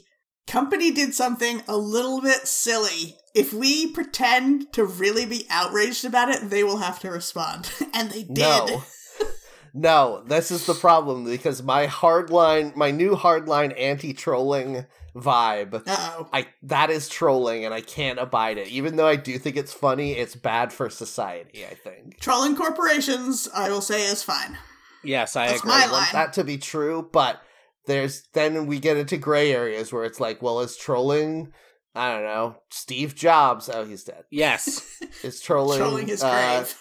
company 0.47 0.91
did 0.91 1.15
something 1.15 1.63
a 1.69 1.77
little 1.77 2.21
bit 2.21 2.47
silly. 2.49 3.17
If 3.35 3.53
we 3.53 3.91
pretend 3.93 4.73
to 4.73 4.85
really 4.85 5.27
be 5.27 5.47
outraged 5.51 6.05
about 6.05 6.31
it, 6.31 6.49
they 6.51 6.65
will 6.65 6.79
have 6.79 6.99
to 7.01 7.11
respond. 7.11 7.71
and 7.95 8.11
they 8.11 8.23
did. 8.23 8.39
No. 8.39 8.85
no, 9.75 10.25
this 10.27 10.51
is 10.51 10.67
the 10.67 10.75
problem 10.75 11.25
because 11.25 11.63
my 11.63 11.87
hardline, 11.87 12.75
my 12.77 12.91
new 12.91 13.17
hardline 13.17 13.79
anti-trolling 13.79 14.87
vibe, 15.15 15.75
Uh-oh. 15.87 16.29
I 16.33 16.49
that 16.63 16.91
is 16.91 17.09
trolling 17.09 17.65
and 17.65 17.73
I 17.73 17.81
can't 17.81 18.19
abide 18.19 18.59
it. 18.59 18.69
Even 18.69 18.97
though 18.97 19.07
I 19.07 19.17
do 19.17 19.39
think 19.39 19.57
it's 19.57 19.73
funny, 19.73 20.13
it's 20.13 20.35
bad 20.35 20.73
for 20.73 20.91
society, 20.91 21.65
I 21.65 21.75
think. 21.75 22.21
Trolling 22.21 22.57
corporations, 22.57 23.49
I 23.55 23.71
will 23.71 23.81
say, 23.81 24.05
is 24.07 24.23
fine. 24.23 24.59
Yes, 25.03 25.37
I 25.37 25.49
That's 25.49 25.61
agree. 25.61 25.73
I 25.73 25.91
want 25.91 26.13
that 26.13 26.33
to 26.35 26.45
be 26.45 26.59
true, 26.59 27.09
but 27.13 27.41
there's 27.87 28.23
then 28.33 28.67
we 28.67 28.81
get 28.81 28.97
into 28.97 29.17
gray 29.17 29.53
areas 29.53 29.93
where 29.93 30.05
it's 30.05 30.21
like, 30.21 30.43
well, 30.43 30.61
is 30.61 30.77
trolling 30.77 31.53
I 31.95 32.13
don't 32.13 32.25
know, 32.25 32.57
Steve 32.71 33.15
Jobs. 33.15 33.71
Oh, 33.73 33.85
he's 33.85 34.03
dead. 34.03 34.25
Yes, 34.31 35.01
Is 35.23 35.41
trolling 35.41 35.79
Trolling 35.79 36.09
his 36.09 36.25
uh, 36.25 36.31
grave. 36.31 36.77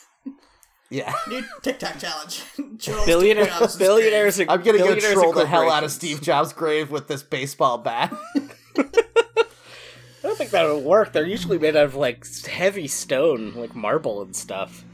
Yeah. 0.93 1.11
New 1.27 1.43
TikTok 1.63 1.97
challenge. 1.97 2.43
Trolls 2.79 3.05
billionaire, 3.07 3.49
billionaires. 3.79 4.35
grave. 4.37 4.47
I'm 4.49 4.61
gonna 4.61 4.77
go 4.77 4.95
troll 4.95 5.33
the 5.33 5.47
hell 5.47 5.71
out 5.71 5.83
of. 5.83 5.91
Steve 5.91 6.21
Jobs' 6.21 6.53
grave 6.53 6.91
with 6.91 7.07
this 7.07 7.23
baseball 7.23 7.79
bat. 7.79 8.13
I 8.77 10.27
don't 10.27 10.37
think 10.37 10.51
that 10.51 10.65
would 10.67 10.83
work. 10.83 11.11
They're 11.11 11.25
usually 11.25 11.57
made 11.57 11.75
out 11.75 11.85
of 11.85 11.95
like 11.95 12.25
heavy 12.45 12.87
stone, 12.87 13.53
like 13.55 13.75
marble 13.75 14.21
and 14.21 14.35
stuff. 14.35 14.85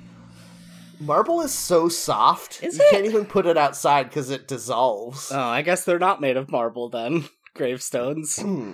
Marble 1.01 1.41
is 1.41 1.53
so 1.53 1.89
soft, 1.89 2.63
Is 2.63 2.77
you 2.77 2.83
it? 2.85 2.91
can't 2.91 3.05
even 3.05 3.25
put 3.25 3.45
it 3.45 3.57
outside 3.57 4.03
because 4.03 4.29
it 4.29 4.47
dissolves. 4.47 5.31
Oh, 5.33 5.39
I 5.39 5.61
guess 5.61 5.83
they're 5.83 5.99
not 5.99 6.19
made 6.21 6.35
of 6.37 6.49
marble 6.49 6.89
then. 6.89 7.25
Gravestones. 7.55 8.37
Hmm. 8.41 8.73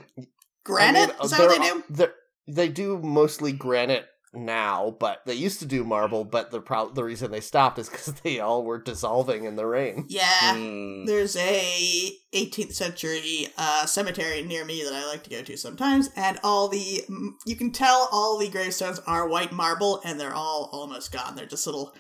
Granite? 0.64 1.00
I 1.02 1.08
mean, 1.14 1.16
is 1.24 1.32
that 1.32 1.40
what 1.40 1.50
they 1.50 1.58
they're- 1.58 1.74
do? 1.74 1.84
they're- 1.90 2.14
They 2.48 2.68
do 2.70 3.00
mostly 3.00 3.52
granite 3.52 4.06
now, 4.36 4.96
but 5.00 5.20
they 5.26 5.34
used 5.34 5.60
to 5.60 5.66
do 5.66 5.84
marble. 5.84 6.24
But 6.24 6.52
the 6.52 6.62
pro- 6.62 6.90
the 6.90 7.04
reason 7.04 7.32
they 7.32 7.42
stopped 7.42 7.80
is 7.80 7.90
because 7.90 8.14
they 8.24 8.40
all 8.40 8.64
were 8.64 8.80
dissolving 8.82 9.46
in 9.46 9.56
the 9.56 9.66
rain. 9.66 10.06
Yeah. 10.08 10.54
Hmm. 10.56 11.06
There's 11.06 11.36
a 11.36 12.12
18th 12.34 12.74
century 12.74 13.48
uh, 13.58 13.86
cemetery 13.86 14.42
near 14.44 14.66
me 14.66 14.84
that 14.84 14.94
I 14.94 15.06
like 15.08 15.24
to 15.24 15.30
go 15.30 15.42
to 15.42 15.58
sometimes, 15.58 16.10
and 16.16 16.40
all 16.44 16.68
the 16.68 17.02
you 17.46 17.56
can 17.56 17.72
tell 17.72 18.10
all 18.12 18.38
the 18.38 18.50
gravestones 18.50 19.00
are 19.08 19.28
white 19.28 19.52
marble, 19.52 20.02
and 20.04 20.20
they're 20.20 20.34
all 20.36 20.70
almost 20.72 21.12
gone. 21.12 21.36
They're 21.36 21.46
just 21.46 21.66
little 21.66 21.94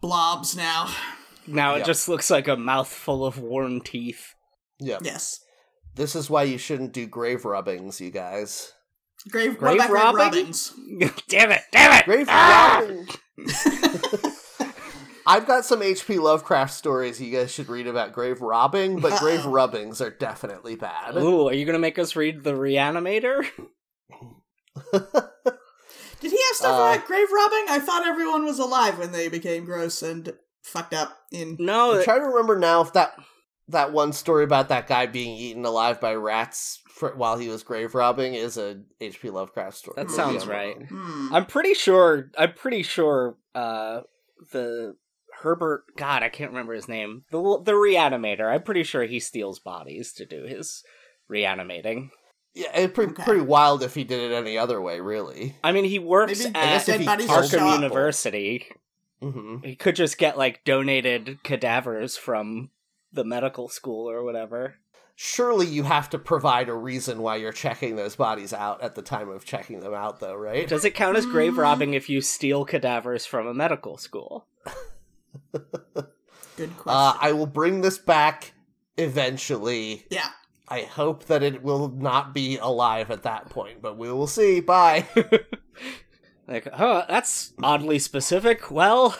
blobs 0.00 0.56
now. 0.56 0.92
Now 1.46 1.74
it 1.74 1.80
Yeah. 1.80 1.84
just 1.84 2.08
looks 2.08 2.30
like 2.30 2.48
a 2.48 2.56
mouthful 2.56 3.24
of 3.26 3.38
worn 3.38 3.80
teeth. 3.80 4.34
Yeah, 4.80 4.98
Yes, 5.02 5.40
this 5.94 6.16
is 6.16 6.28
why 6.28 6.42
you 6.44 6.58
shouldn't 6.58 6.92
do 6.92 7.06
grave 7.06 7.44
rubbings, 7.44 8.00
you 8.00 8.10
guys. 8.10 8.72
Grave, 9.30 9.58
Grave 9.58 9.78
what 9.78 9.88
grave 9.88 9.90
robbing? 9.90 10.18
robbings? 10.18 10.72
damn 11.28 11.52
it! 11.52 11.62
Damn 11.72 11.98
it! 11.98 12.04
Grave 12.04 12.26
Ah! 12.28 12.80
rubbing. 12.82 13.06
I've 15.26 15.46
got 15.46 15.64
some 15.64 15.80
H.P. 15.82 16.18
Lovecraft 16.18 16.74
stories 16.74 17.18
you 17.20 17.32
guys 17.34 17.50
should 17.50 17.70
read 17.70 17.86
about 17.86 18.12
grave 18.12 18.42
robbing, 18.42 19.00
but 19.00 19.18
grave 19.20 19.46
rubbings 19.46 20.02
are 20.02 20.10
definitely 20.10 20.76
bad. 20.76 21.16
Ooh, 21.16 21.48
are 21.48 21.54
you 21.54 21.64
gonna 21.64 21.78
make 21.78 21.98
us 21.98 22.14
read 22.14 22.44
the 22.44 22.52
Reanimator? 22.52 23.46
Did 26.20 26.30
he 26.30 26.38
have 26.48 26.56
stuff 26.56 26.72
Uh, 26.78 26.94
about 26.94 27.06
grave 27.06 27.28
robbing? 27.32 27.64
I 27.70 27.78
thought 27.80 28.06
everyone 28.06 28.44
was 28.44 28.58
alive 28.58 28.98
when 28.98 29.12
they 29.12 29.28
became 29.28 29.64
gross 29.64 30.02
and 30.02 30.34
fucked 30.62 30.92
up. 30.94 31.16
In 31.32 31.56
No, 31.58 31.96
I'm 31.98 32.04
trying 32.04 32.20
to 32.20 32.26
remember 32.28 32.58
now 32.58 32.82
if 32.82 32.92
that 32.92 33.14
that 33.68 33.92
one 33.92 34.12
story 34.12 34.44
about 34.44 34.68
that 34.68 34.86
guy 34.86 35.06
being 35.06 35.36
eaten 35.38 35.64
alive 35.64 36.00
by 36.02 36.14
rats 36.14 36.80
for, 36.83 36.83
while 37.12 37.36
he 37.38 37.48
was 37.48 37.62
grave 37.62 37.94
robbing 37.94 38.34
is 38.34 38.56
a 38.56 38.80
H.P. 39.00 39.30
Lovecraft 39.30 39.76
story. 39.76 39.94
That 39.96 40.10
sounds 40.10 40.44
I'm 40.44 40.48
right. 40.50 40.76
wrong. 40.76 40.86
hmm. 41.28 41.34
I'm 41.34 41.46
pretty 41.46 41.74
sure. 41.74 42.30
I'm 42.38 42.52
pretty 42.52 42.82
sure. 42.82 43.36
Uh, 43.54 44.00
the 44.52 44.96
Herbert. 45.42 45.84
God, 45.96 46.22
I 46.22 46.28
can't 46.28 46.50
remember 46.50 46.74
his 46.74 46.88
name. 46.88 47.24
The 47.30 47.38
the 47.62 47.72
Reanimator. 47.72 48.52
I'm 48.52 48.62
pretty 48.62 48.82
sure 48.82 49.04
he 49.04 49.20
steals 49.20 49.58
bodies 49.58 50.12
to 50.14 50.24
do 50.26 50.44
his 50.44 50.82
reanimating. 51.28 52.10
Yeah, 52.54 52.68
it's 52.74 52.92
pretty, 52.94 53.12
Okay. 53.12 53.24
pretty 53.24 53.40
wild 53.40 53.82
if 53.82 53.94
he 53.94 54.04
did 54.04 54.30
it 54.30 54.34
any 54.34 54.56
other 54.56 54.80
way, 54.80 55.00
really. 55.00 55.56
I 55.64 55.72
mean, 55.72 55.84
he 55.84 55.98
works 55.98 56.44
Maybe 56.44 56.54
at 56.54 56.76
if 56.76 56.86
he 56.86 56.92
dead 56.98 57.06
bodies 57.06 57.28
will 57.28 57.34
killed 57.38 57.50
show 57.50 57.58
Arkham 57.58 57.68
up. 57.74 57.80
University. 57.82 58.66
hmm 59.20 59.56
He 59.64 59.74
could 59.74 59.96
just 59.96 60.18
get 60.18 60.38
like 60.38 60.62
donated 60.64 61.42
cadavers 61.42 62.16
from 62.16 62.70
the 63.12 63.24
medical 63.24 63.68
school 63.68 64.08
or 64.08 64.22
whatever. 64.22 64.76
Surely 65.16 65.66
you 65.66 65.84
have 65.84 66.10
to 66.10 66.18
provide 66.18 66.68
a 66.68 66.74
reason 66.74 67.22
why 67.22 67.36
you're 67.36 67.52
checking 67.52 67.94
those 67.96 68.16
bodies 68.16 68.52
out 68.52 68.82
at 68.82 68.94
the 68.96 69.02
time 69.02 69.28
of 69.28 69.44
checking 69.44 69.80
them 69.80 69.94
out, 69.94 70.18
though, 70.20 70.34
right? 70.34 70.66
Does 70.68 70.84
it 70.84 70.94
count 70.94 71.16
as 71.16 71.24
grave 71.26 71.52
Mm. 71.54 71.58
robbing 71.58 71.94
if 71.94 72.08
you 72.10 72.20
steal 72.20 72.64
cadavers 72.64 73.24
from 73.24 73.46
a 73.46 73.54
medical 73.54 73.96
school? 73.96 74.48
Good 75.52 76.76
question. 76.76 76.82
Uh, 76.86 77.16
I 77.20 77.32
will 77.32 77.46
bring 77.46 77.80
this 77.80 77.98
back 77.98 78.52
eventually. 78.96 80.04
yeah. 80.10 80.30
I 80.66 80.80
hope 80.82 81.26
that 81.26 81.42
it 81.42 81.62
will 81.62 81.88
not 81.90 82.32
be 82.32 82.56
alive 82.56 83.10
at 83.10 83.22
that 83.24 83.50
point, 83.50 83.82
but 83.82 83.98
we 83.98 84.10
will 84.10 84.26
see. 84.26 84.60
Bye. 84.60 85.06
Like, 86.46 86.68
oh, 86.78 87.04
that's 87.08 87.54
oddly 87.62 87.98
specific. 87.98 88.70
Well, 88.70 89.16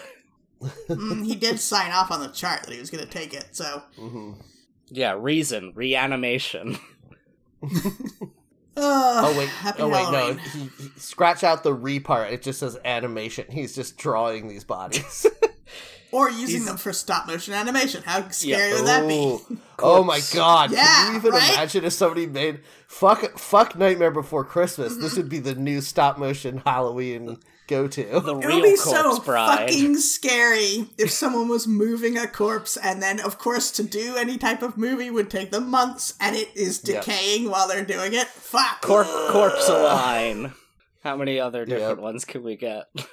Mm, 0.91 1.25
he 1.25 1.35
did 1.35 1.59
sign 1.59 1.91
off 1.91 2.11
on 2.11 2.21
the 2.21 2.29
chart 2.29 2.63
that 2.65 2.73
he 2.73 2.79
was 2.79 2.91
going 2.91 3.03
to 3.03 3.11
take 3.11 3.33
it, 3.33 3.49
so. 3.53 3.83
hmm 3.99 4.33
yeah, 4.91 5.17
reason, 5.19 5.73
reanimation. 5.75 6.79
Uh, 8.77 9.23
Oh 9.27 9.39
wait, 9.39 9.49
happy 9.49 9.83
oh 9.83 9.89
wait, 9.89 10.11
no. 10.11 10.33
He, 10.35 10.59
he 10.83 10.89
scratch 10.97 11.45
out 11.45 11.63
the 11.63 11.73
re 11.73 12.01
part. 12.01 12.33
It 12.33 12.43
just 12.43 12.59
says 12.59 12.77
animation. 12.85 13.47
He's 13.49 13.73
just 13.73 13.97
drawing 13.97 14.49
these 14.49 14.65
bodies. 14.65 15.27
Or 16.11 16.29
using 16.31 16.47
He's- 16.61 16.65
them 16.67 16.77
for 16.77 16.93
stop 16.93 17.27
motion 17.27 17.55
animation. 17.55 18.03
How 18.05 18.29
scary 18.31 18.71
Yeah. 18.71 18.77
would 18.77 18.87
that 18.87 19.09
be? 19.09 19.39
Ooh. 19.81 19.85
Oh 19.85 20.05
my 20.05 20.21
god! 20.33 20.71
Yeah, 20.73 20.85
Can 20.85 21.13
you 21.13 21.19
even 21.19 21.33
right? 21.33 21.51
imagine 21.55 21.85
if 21.85 21.93
somebody 21.93 22.27
made 22.27 22.61
fuck 22.87 23.39
fuck 23.39 23.77
Nightmare 23.77 24.11
Before 24.11 24.45
Christmas? 24.45 24.93
Mm-hmm. 24.93 25.03
This 25.03 25.17
would 25.17 25.29
be 25.29 25.39
the 25.41 25.55
new 25.55 25.81
stop 25.81 26.19
motion 26.19 26.63
Halloween 26.65 27.39
go 27.67 27.89
to. 27.89 28.03
The 28.03 28.39
It 28.39 28.47
would 28.55 28.63
be 28.63 28.77
so 28.77 29.19
bride. 29.21 29.71
fucking 29.71 29.97
scary 29.97 30.87
if 30.99 31.11
someone 31.21 31.49
was 31.49 31.67
moving 31.67 32.17
a 32.19 32.27
corpse, 32.27 32.77
and 32.77 33.03
then, 33.03 33.21
of 33.21 33.39
course, 33.39 33.71
to 33.73 33.83
do 33.83 34.17
any 34.17 34.37
type 34.39 34.63
of 34.63 34.77
movie 34.77 35.11
would 35.11 35.31
take 35.31 35.51
them 35.51 35.71
months, 35.71 36.15
and 36.21 36.37
it 36.37 36.49
is 36.55 36.83
Yep. 36.87 37.05
decaying 37.05 37.51
while 37.51 37.67
they're 37.67 37.85
doing 37.85 38.13
it. 38.15 38.27
Fuck. 38.29 38.83
Corp 38.83 39.07
corpse 39.31 39.69
align. 39.69 40.53
How 41.03 41.17
many 41.17 41.41
other 41.41 41.65
different 41.65 41.99
Yep. 41.99 42.03
ones 42.05 42.25
can 42.25 42.43
we 42.43 42.57
get? 42.57 42.85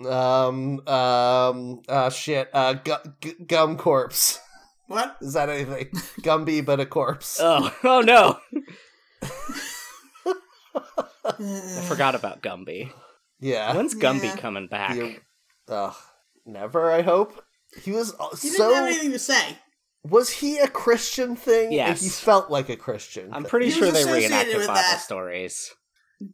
Um 0.00 0.80
um 0.88 1.82
uh 1.86 2.08
shit 2.08 2.48
uh 2.54 2.72
gu- 2.72 3.12
gu- 3.20 3.44
gum 3.46 3.76
corpse. 3.76 4.40
What? 4.90 5.16
Is 5.20 5.34
that 5.34 5.48
anything? 5.48 5.86
Gumby 6.22 6.64
but 6.64 6.80
a 6.80 6.86
corpse. 6.86 7.38
Oh, 7.40 7.72
oh 7.84 8.00
no! 8.00 8.38
I 11.14 11.84
forgot 11.88 12.14
about 12.14 12.42
Gumby. 12.42 12.90
yeah. 13.40 13.74
When's 13.74 13.94
Gumby 13.94 14.24
Yeah. 14.24 14.36
coming 14.36 14.66
back? 14.66 14.96
The- 14.96 15.16
Ugh. 15.68 15.94
Never. 16.46 16.90
I 16.90 17.02
hope. 17.02 17.40
He 17.82 17.92
was 17.92 18.14
uh, 18.18 18.30
He 18.36 18.48
didn't 18.50 18.56
so. 18.56 18.74
have 18.74 18.86
anything 18.88 19.12
to 19.12 19.18
say. 19.18 19.58
Was 20.02 20.30
he 20.30 20.58
a 20.58 20.66
Christian 20.66 21.36
thing? 21.36 21.70
Yes. 21.72 22.02
He 22.02 22.08
felt 22.08 22.50
like 22.50 22.68
a 22.68 22.76
Christian. 22.76 23.28
I'm 23.32 23.44
pretty 23.44 23.66
He 23.66 23.72
sure 23.72 23.82
was 23.86 23.92
they 23.92 24.00
associated 24.00 24.30
reenacted 24.30 24.56
with 24.56 24.66
Bible 24.66 24.80
that. 24.80 25.00
stories. 25.00 25.70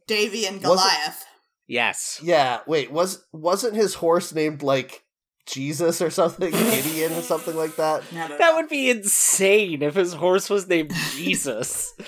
Davey 0.07 0.47
and 0.47 0.57
Was 0.57 0.65
it- 0.65 0.69
Goliath. 0.69 1.25
Yes. 1.67 2.21
Yeah. 2.23 2.61
Wait. 2.67 2.91
Was 2.91 3.25
wasn't 3.33 3.75
his 3.77 3.95
horse 3.95 4.33
named 4.33 4.63
like 4.63 5.03
Jesus 5.47 6.03
or 6.03 6.11
something? 6.11 6.51
Gideon 6.53 7.13
or 7.13 7.23
something 7.23 7.57
like 7.57 7.77
that. 7.77 8.03
I 8.15 8.37
That 8.37 8.55
would 8.57 8.69
be 8.69 8.91
insane 8.91 9.83
if 9.83 9.95
his 9.95 10.13
horse 10.15 10.51
was 10.51 10.69
named 10.69 10.93
Jesus. 11.15 11.95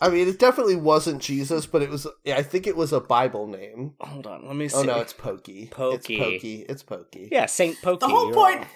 I 0.00 0.10
mean, 0.10 0.28
it 0.28 0.38
definitely 0.38 0.76
wasn't 0.76 1.22
Jesus, 1.22 1.64
but 1.64 1.80
it 1.82 1.88
was. 1.88 2.06
Yeah, 2.24 2.36
I 2.36 2.42
think 2.42 2.66
it 2.66 2.76
was 2.76 2.92
a 2.92 3.00
Bible 3.00 3.46
name. 3.46 3.94
Hold 4.00 4.26
on, 4.26 4.46
let 4.46 4.54
me 4.54 4.68
see. 4.68 4.76
Oh 4.76 4.82
no, 4.82 5.00
it's 5.00 5.14
Pokey. 5.14 5.68
Pokey. 5.70 5.96
It's 6.16 6.22
Pokey. 6.24 6.66
It's 6.68 6.82
Pokey. 6.82 7.28
yeah, 7.32 7.46
Saint 7.46 7.80
Pokey. 7.80 8.00
The 8.06 8.08
whole 8.08 8.30
point. 8.32 8.66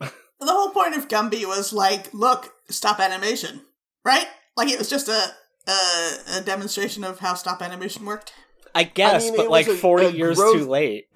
wrong. 0.00 0.10
The 0.40 0.50
whole 0.52 0.70
point 0.70 0.96
of 0.96 1.06
Gumby 1.08 1.46
was 1.46 1.72
like, 1.72 2.12
look, 2.12 2.52
stop 2.68 2.98
animation, 2.98 3.60
right? 4.04 4.26
Like 4.56 4.70
it 4.70 4.78
was 4.78 4.88
just 4.90 5.08
a 5.08 5.34
a, 5.68 6.38
a 6.38 6.40
demonstration 6.40 7.04
of 7.04 7.18
how 7.20 7.34
stop 7.34 7.62
animation 7.62 8.04
worked. 8.06 8.32
I 8.74 8.84
guess, 8.84 9.24
mean, 9.24 9.36
but 9.36 9.50
like 9.50 9.68
a- 9.68 9.74
40 9.76 10.06
a 10.06 10.10
years 10.10 10.36
growth- 10.38 10.56
too 10.56 10.64
late. 10.68 11.06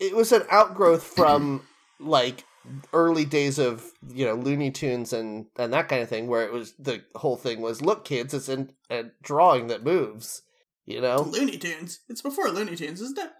It 0.00 0.16
was 0.16 0.32
an 0.32 0.42
outgrowth 0.50 1.02
from 1.04 1.62
like 1.98 2.44
early 2.92 3.24
days 3.24 3.58
of 3.58 3.84
you 4.08 4.24
know 4.24 4.34
Looney 4.34 4.70
Tunes 4.70 5.12
and 5.12 5.46
and 5.56 5.72
that 5.72 5.88
kind 5.88 6.02
of 6.02 6.08
thing, 6.08 6.26
where 6.26 6.42
it 6.44 6.52
was 6.52 6.72
the 6.78 7.02
whole 7.16 7.36
thing 7.36 7.60
was 7.60 7.82
look, 7.82 8.04
kids, 8.04 8.34
it's 8.34 8.48
in 8.48 8.72
a 8.90 9.04
drawing 9.22 9.66
that 9.68 9.84
moves. 9.84 10.42
You 10.86 11.00
know, 11.00 11.20
Looney 11.22 11.56
Tunes. 11.58 12.00
It's 12.08 12.22
before 12.22 12.48
Looney 12.48 12.74
Tunes, 12.74 13.00
isn't 13.00 13.18
it? 13.18 13.30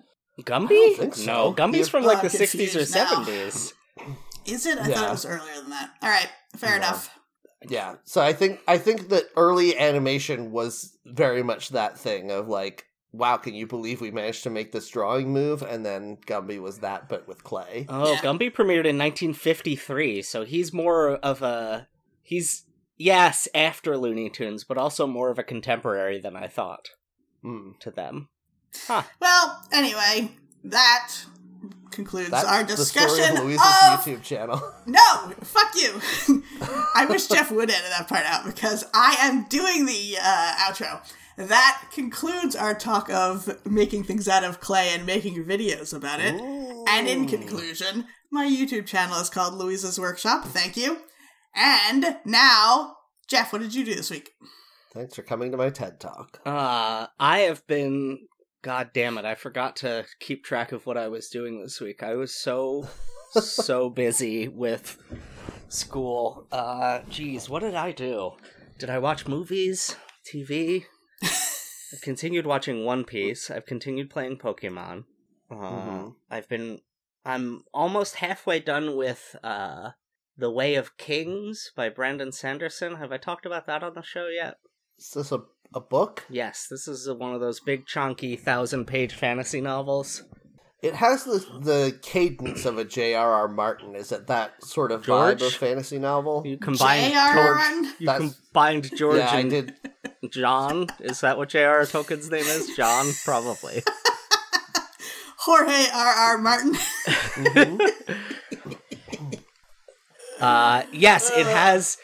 Gumby? 0.44 0.96
think 0.96 1.14
so. 1.16 1.26
No, 1.26 1.52
Gumby's 1.52 1.78
Yeah. 1.88 1.90
from 1.90 2.04
like 2.04 2.18
I'm 2.18 2.22
the 2.24 2.28
60s 2.28 2.44
or 2.44 2.48
confused 2.78 2.94
now. 2.94 3.24
70s. 3.24 3.72
Is 4.46 4.64
it? 4.66 4.78
I 4.78 4.86
thought 4.92 5.08
it 5.08 5.10
was 5.10 5.26
earlier 5.26 5.54
than 5.56 5.70
that. 5.70 5.90
All 6.02 6.08
right, 6.08 6.28
fair 6.56 6.70
No. 6.70 6.76
enough. 6.76 7.10
Yeah. 7.68 7.96
So 8.04 8.22
I 8.22 8.32
think 8.32 8.60
I 8.66 8.78
think 8.78 9.08
that 9.10 9.24
early 9.36 9.76
animation 9.76 10.50
was 10.50 10.96
very 11.04 11.42
much 11.42 11.70
that 11.70 11.98
thing 11.98 12.30
of 12.30 12.48
like, 12.48 12.86
wow, 13.12 13.36
can 13.36 13.54
you 13.54 13.66
believe 13.66 14.00
we 14.00 14.10
managed 14.10 14.42
to 14.44 14.50
make 14.50 14.72
this 14.72 14.88
drawing 14.88 15.32
move? 15.32 15.62
And 15.62 15.84
then 15.84 16.18
Gumby 16.26 16.60
was 16.60 16.78
that, 16.78 17.08
but 17.08 17.26
with 17.26 17.42
clay. 17.44 17.86
Oh, 17.88 18.12
Yeah. 18.12 18.18
Gumby 18.20 18.52
premiered 18.52 18.86
in 18.86 18.98
1953, 18.98 20.22
so 20.22 20.44
he's 20.44 20.72
more 20.72 21.12
of 21.16 21.42
a 21.42 21.88
he's 22.22 22.64
yes, 22.96 23.48
after 23.54 23.96
Looney 23.96 24.30
Tunes, 24.30 24.64
but 24.64 24.78
also 24.78 25.06
more 25.06 25.30
of 25.30 25.38
a 25.38 25.42
contemporary 25.42 26.20
than 26.20 26.36
I 26.36 26.46
thought 26.46 26.90
Hmm. 27.42 27.70
to 27.80 27.90
them. 27.90 28.28
Huh. 28.86 29.02
Well, 29.20 29.66
anyway, 29.72 30.30
that 30.64 31.12
concludes 31.90 32.30
That's 32.30 32.46
our 32.46 32.62
the 32.62 32.76
discussion 32.76 33.10
story 33.10 33.36
of 33.38 33.44
Louise's 33.44 33.60
of 33.66 34.00
YouTube 34.04 34.22
channel. 34.22 34.62
No, 34.86 35.32
fuck 35.42 35.72
you. 35.74 36.00
I 36.94 37.06
wish 37.08 37.26
Jeff 37.26 37.50
would 37.50 37.70
edit 37.70 37.90
that 37.90 38.06
part 38.08 38.24
out 38.26 38.44
because 38.44 38.84
I 38.94 39.16
am 39.20 39.44
doing 39.48 39.86
the 39.86 40.16
uh, 40.22 40.54
outro. 40.60 41.00
That 41.48 41.84
concludes 41.90 42.54
our 42.54 42.74
talk 42.74 43.08
of 43.08 43.64
making 43.64 44.04
things 44.04 44.28
out 44.28 44.44
of 44.44 44.60
clay 44.60 44.90
and 44.92 45.06
making 45.06 45.42
videos 45.44 45.94
about 45.94 46.20
it. 46.20 46.34
And 46.86 47.08
in 47.08 47.26
conclusion, 47.26 48.04
my 48.30 48.44
YouTube 48.44 48.84
channel 48.84 49.18
is 49.18 49.30
called 49.30 49.54
Louisa's 49.54 49.98
Workshop. 49.98 50.44
Thank 50.44 50.76
you. 50.76 50.98
And 51.54 52.18
now, 52.26 52.96
Jeff, 53.26 53.54
what 53.54 53.62
did 53.62 53.74
you 53.74 53.86
do 53.86 53.94
this 53.94 54.10
week? 54.10 54.32
Thanks 54.92 55.14
for 55.14 55.22
coming 55.22 55.50
to 55.50 55.56
my 55.56 55.70
TED 55.70 55.98
Talk. 55.98 56.40
Uh, 56.44 57.06
I 57.18 57.38
have 57.40 57.66
been. 57.66 58.26
God 58.62 58.90
damn 58.92 59.16
it! 59.16 59.24
I 59.24 59.34
forgot 59.34 59.76
to 59.76 60.04
keep 60.18 60.44
track 60.44 60.72
of 60.72 60.84
what 60.84 60.98
I 60.98 61.08
was 61.08 61.30
doing 61.30 61.62
this 61.62 61.80
week. 61.80 62.02
I 62.02 62.16
was 62.16 62.34
so 62.34 62.86
so 63.30 63.88
busy 63.88 64.48
with 64.48 64.98
school. 65.70 66.46
Uh, 66.52 67.00
geez, 67.08 67.48
what 67.48 67.60
did 67.60 67.74
I 67.74 67.92
do? 67.92 68.32
Did 68.78 68.90
I 68.90 68.98
watch 68.98 69.26
movies, 69.26 69.96
TV? 70.30 70.84
I've 71.92 72.00
continued 72.00 72.46
watching 72.46 72.84
One 72.84 73.04
Piece. 73.04 73.50
I've 73.50 73.66
continued 73.66 74.10
playing 74.10 74.38
Pokemon. 74.38 75.04
Uh, 75.50 75.54
Mhm. 75.54 76.14
I've 76.30 76.48
been. 76.48 76.80
I'm 77.24 77.64
almost 77.74 78.16
halfway 78.16 78.60
done 78.60 78.96
with 78.96 79.36
uh, 79.44 79.90
The 80.38 80.50
Way 80.50 80.74
of 80.76 80.96
Kings 80.96 81.70
by 81.76 81.88
Brandon 81.90 82.32
Sanderson. 82.32 82.96
Have 82.96 83.12
I 83.12 83.18
talked 83.18 83.44
about 83.44 83.66
that 83.66 83.82
on 83.82 83.94
the 83.94 84.02
show 84.02 84.28
yet? 84.28 84.54
Is 84.98 85.10
this 85.10 85.32
a, 85.32 85.40
a 85.74 85.80
book? 85.80 86.24
Yes, 86.30 86.66
this 86.70 86.86
is 86.88 87.10
one 87.10 87.34
of 87.34 87.40
those 87.40 87.60
big, 87.60 87.86
chunky, 87.86 88.36
thousand-page 88.36 89.12
fantasy 89.14 89.60
novels. 89.60 90.22
It 90.82 90.94
has 90.94 91.24
the 91.24 91.38
the 91.60 91.98
cadence 92.00 92.64
of 92.64 92.78
a 92.78 92.84
J.R.R. 92.86 93.48
Martin. 93.48 93.94
Is 93.94 94.12
it 94.12 94.26
that 94.28 94.64
sort 94.64 94.92
of 94.92 95.04
vibe 95.04 95.42
of 95.42 95.52
fantasy 95.52 95.98
novel? 95.98 96.42
You 96.46 96.56
combined 96.56 97.12
J.R.R. 97.12 97.34
George. 97.34 97.94
You 97.98 98.06
That's- 98.06 98.34
combined 98.46 98.90
George 98.96 99.18
yeah, 99.18 99.30
I 99.30 99.42
did. 99.42 99.74
John. 100.28 100.86
Is 101.00 101.20
that 101.20 101.38
what 101.38 101.48
J.R.R. 101.48 101.84
Tolkien's 101.84 102.30
name 102.30 102.44
is? 102.44 102.76
John, 102.76 103.06
probably. 103.24 103.82
Jorge 105.38 105.86
R.R. 105.94 106.38
Martin. 106.38 106.74
Mhm. 106.74 107.80
uh, 110.40 110.82
yes, 110.92 111.30
it 111.30 111.46
has. 111.46 111.96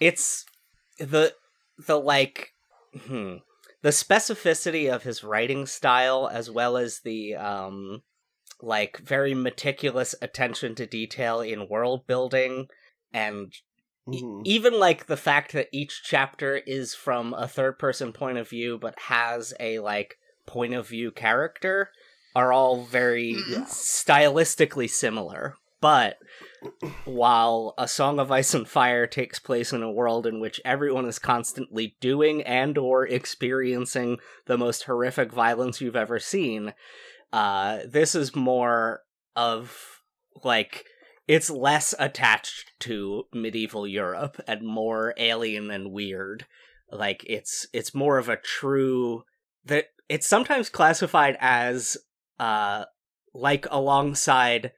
It's 0.00 0.44
the 0.98 1.34
the 1.76 1.98
like 1.98 2.52
hmm, 3.06 3.36
the 3.82 3.90
specificity 3.90 4.92
of 4.92 5.02
his 5.02 5.24
writing 5.24 5.66
style, 5.66 6.30
as 6.32 6.48
well 6.50 6.76
as 6.76 7.00
the 7.00 7.34
um 7.34 8.02
like 8.62 8.98
very 8.98 9.34
meticulous 9.34 10.14
attention 10.22 10.76
to 10.76 10.86
detail 10.86 11.40
in 11.40 11.68
world 11.68 12.06
building 12.06 12.68
and 13.12 13.52
E- 14.12 14.22
Mhm. 14.22 14.42
even 14.44 14.78
like 14.78 15.06
the 15.06 15.16
fact 15.16 15.52
that 15.52 15.68
each 15.72 16.02
chapter 16.04 16.56
is 16.56 16.94
from 16.94 17.32
a 17.34 17.48
third 17.48 17.78
person 17.78 18.12
point 18.12 18.36
of 18.38 18.48
view 18.48 18.78
but 18.78 18.98
has 18.98 19.54
a 19.58 19.78
like 19.78 20.18
point 20.46 20.74
of 20.74 20.86
view 20.88 21.10
character 21.10 21.90
are 22.36 22.52
all 22.52 22.84
very 22.84 23.34
Mhm. 23.34 23.50
Yeah. 23.50 23.64
stylistically 23.64 24.90
similar 24.90 25.56
but 25.80 26.18
while 27.04 27.74
a 27.78 27.86
song 27.88 28.18
of 28.18 28.30
ice 28.32 28.54
and 28.54 28.68
fire 28.68 29.06
takes 29.06 29.38
place 29.38 29.72
in 29.72 29.82
a 29.82 29.90
world 29.92 30.26
in 30.26 30.40
which 30.40 30.60
everyone 30.64 31.06
is 31.06 31.18
constantly 31.18 31.96
doing 32.00 32.42
and 32.42 32.76
or 32.78 33.06
experiencing 33.06 34.18
the 34.46 34.58
most 34.58 34.84
horrific 34.84 35.32
violence 35.32 35.80
you've 35.80 35.96
ever 35.96 36.18
seen 36.18 36.74
uh 37.32 37.78
this 37.86 38.14
is 38.14 38.34
more 38.36 39.02
of 39.36 40.02
like 40.42 40.84
it's 41.26 41.50
less 41.50 41.94
attached 41.98 42.72
to 42.80 43.24
medieval 43.32 43.86
Europe 43.86 44.40
and 44.46 44.62
more 44.62 45.14
alien 45.16 45.70
and 45.70 45.92
weird. 45.92 46.46
Like 46.90 47.24
it's 47.26 47.66
it's 47.72 47.94
more 47.94 48.18
of 48.18 48.28
a 48.28 48.36
true 48.36 49.24
that 49.64 49.86
it's 50.08 50.26
sometimes 50.26 50.68
classified 50.68 51.36
as 51.40 51.96
uh 52.38 52.84
like 53.32 53.66
alongside 53.70 54.72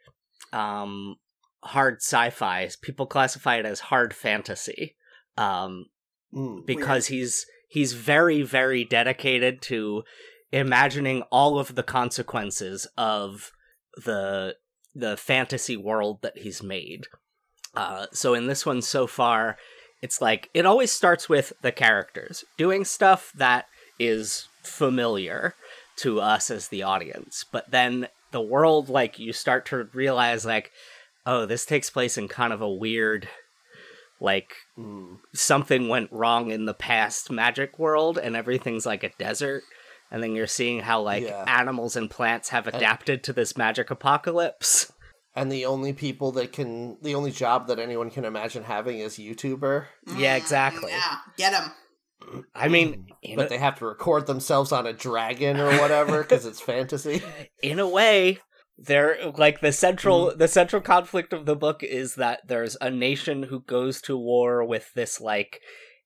um 0.53 1.17
hard 1.65 1.97
sci-fi. 1.97 2.71
People 2.81 3.07
classify 3.07 3.57
it 3.57 3.67
as 3.67 3.81
hard 3.81 4.15
fantasy. 4.15 4.97
Um 5.37 5.87
Mm. 6.35 6.67
because 6.67 7.07
he's 7.07 7.47
he's 7.69 7.93
very 7.93 8.43
very 8.43 8.85
dedicated 8.85 9.63
to 9.63 10.03
imagining 10.51 11.23
all 11.31 11.59
of 11.59 11.77
the 11.77 11.85
consequences 11.85 12.87
of 12.99 13.53
the 14.05 14.57
the 14.97 15.17
fantasy 15.17 15.77
world 15.77 16.19
that 16.23 16.39
he's 16.39 16.63
made. 16.63 17.07
Uh, 17.75 18.07
so 18.13 18.35
in 18.35 18.47
this 18.47 18.65
one 18.65 18.81
so 18.81 19.07
far, 19.07 19.57
it's 20.03 20.21
like 20.21 20.49
it 20.55 20.65
always 20.67 20.91
starts 20.91 21.29
with 21.29 21.53
the 21.63 21.73
characters 21.73 22.45
doing 22.57 22.85
stuff 22.85 23.33
that 23.37 23.67
is 23.99 24.49
familiar 24.63 25.55
to 25.97 26.21
us 26.21 26.51
as 26.51 26.69
the 26.69 26.83
audience, 26.83 27.45
but 27.51 27.71
then 27.71 28.09
the 28.31 28.41
world 28.41 28.89
like 28.89 29.19
you 29.19 29.33
start 29.33 29.65
to 29.67 29.89
realize 29.93 30.45
like, 30.45 30.71
oh, 31.25 31.47
this 31.47 31.65
takes 31.65 31.91
place 31.91 32.19
in 32.19 32.29
kind 32.29 32.53
of 32.53 32.61
a 32.61 32.71
weird 32.71 33.29
like 34.21 34.55
Mm. 34.79 35.19
something 35.35 35.89
went 35.89 36.11
wrong 36.11 36.51
in 36.51 36.65
the 36.65 36.75
past 36.75 37.31
magic 37.31 37.79
world 37.79 38.17
and 38.19 38.35
everything's 38.35 38.87
like 38.87 39.03
a 39.05 39.11
desert 39.19 39.63
and 40.11 40.23
then 40.23 40.35
you're 40.35 40.47
seeing 40.47 40.81
how 40.81 41.01
like 41.03 41.25
Yeah. 41.25 41.45
animals 41.47 41.97
and 41.97 42.11
plants 42.11 42.51
have 42.51 42.67
adapted 42.67 43.23
to 43.25 43.33
this 43.33 43.57
magic 43.57 43.91
apocalypse 43.91 44.93
And 45.35 45.53
the 45.53 45.67
only 45.67 45.93
people 45.93 46.33
that 46.33 46.53
can, 46.53 46.97
the 47.03 47.15
only 47.15 47.31
job 47.31 47.67
that 47.69 47.79
anyone 47.79 48.09
can 48.11 48.25
imagine 48.25 48.65
having 48.65 49.01
is 49.01 49.19
YouTuber. 49.19 49.85
Yeah, 50.17 50.35
exactly. 50.37 50.91
Yeah, 50.91 51.17
get 51.37 51.53
them. 51.53 51.73
i 52.55 52.69
mean 52.69 53.07
But 53.37 53.47
a, 53.47 53.49
they 53.51 53.59
have 53.59 53.79
to 53.81 53.87
record 53.87 54.27
themselves 54.27 54.73
on 54.73 54.87
a 54.87 54.95
dragon 54.95 55.61
or 55.61 55.71
whatever 55.79 56.23
because 56.23 56.47
it's 56.47 56.61
fantasy. 56.61 57.23
in 57.63 57.79
a 57.79 57.87
way 57.89 58.39
they're 58.79 59.33
like 59.37 59.61
the 59.61 59.73
central 59.73 60.29
mm-hmm. 60.29 60.39
the 60.39 60.49
central 60.49 60.83
conflict 60.83 61.33
of 61.33 61.47
the 61.47 61.57
book 61.57 61.83
is 61.83 62.15
that 62.17 62.41
there's 62.47 62.77
a 62.81 62.91
nation 62.91 63.45
who 63.45 63.61
goes 63.61 64.01
to 64.03 64.17
war 64.17 64.65
with 64.65 64.93
this 64.95 65.21
like 65.21 65.61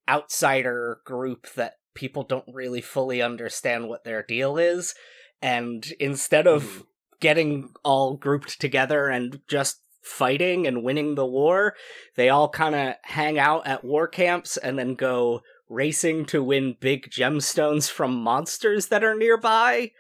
outsider 0.09 1.01
group 1.05 1.47
that 1.55 1.75
people 1.95 2.23
don't 2.23 2.45
really 2.53 2.81
fully 2.81 3.21
understand 3.23 3.89
what 3.89 4.05
their 4.05 4.23
deal 4.23 4.57
is 4.57 4.95
and 5.43 5.93
instead 5.99 6.47
of 6.47 6.63
Mhm. 6.63 6.87
getting 7.21 7.71
all 7.85 8.17
grouped 8.17 8.61
together 8.61 9.09
and 9.09 9.41
just 9.49 9.81
fighting 10.03 10.67
and 10.67 10.83
winning 10.83 11.15
the 11.15 11.27
war 11.27 11.75
they 12.17 12.29
all 12.31 12.49
kind 12.49 12.75
of 12.75 12.95
hang 13.03 13.39
out 13.39 13.67
at 13.67 13.85
war 13.85 14.09
camps 14.09 14.57
and 14.57 14.79
then 14.79 14.95
go 14.95 15.43
racing 15.69 16.25
to 16.25 16.43
win 16.43 16.77
big 16.81 17.11
gemstones 17.11 17.91
from 17.91 18.15
monsters 18.15 18.87
that 18.89 19.05
are 19.05 19.15
nearby 19.15 19.91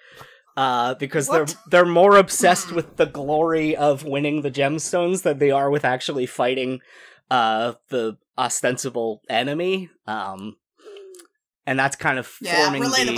uh, 0.56 0.94
because 0.94 1.28
What? 1.28 1.46
they're 1.46 1.56
they're 1.84 1.90
more 1.90 2.16
obsessed 2.16 2.72
with 2.72 2.96
the 2.96 3.06
glory 3.06 3.76
of 3.76 4.04
winning 4.04 4.42
the 4.42 4.50
gemstones 4.50 5.22
than 5.22 5.38
they 5.38 5.50
are 5.50 5.70
with 5.70 5.84
actually 5.84 6.26
fighting 6.26 6.80
uh, 7.30 7.74
the 7.88 8.18
ostensible 8.36 9.22
enemy. 9.28 9.88
Um, 10.06 10.56
and 11.70 11.78
that's 11.78 11.94
kind 11.96 12.18
of 12.18 12.36
Yeah, 12.40 12.56
forming 12.64 12.82
relatable. 12.82 13.14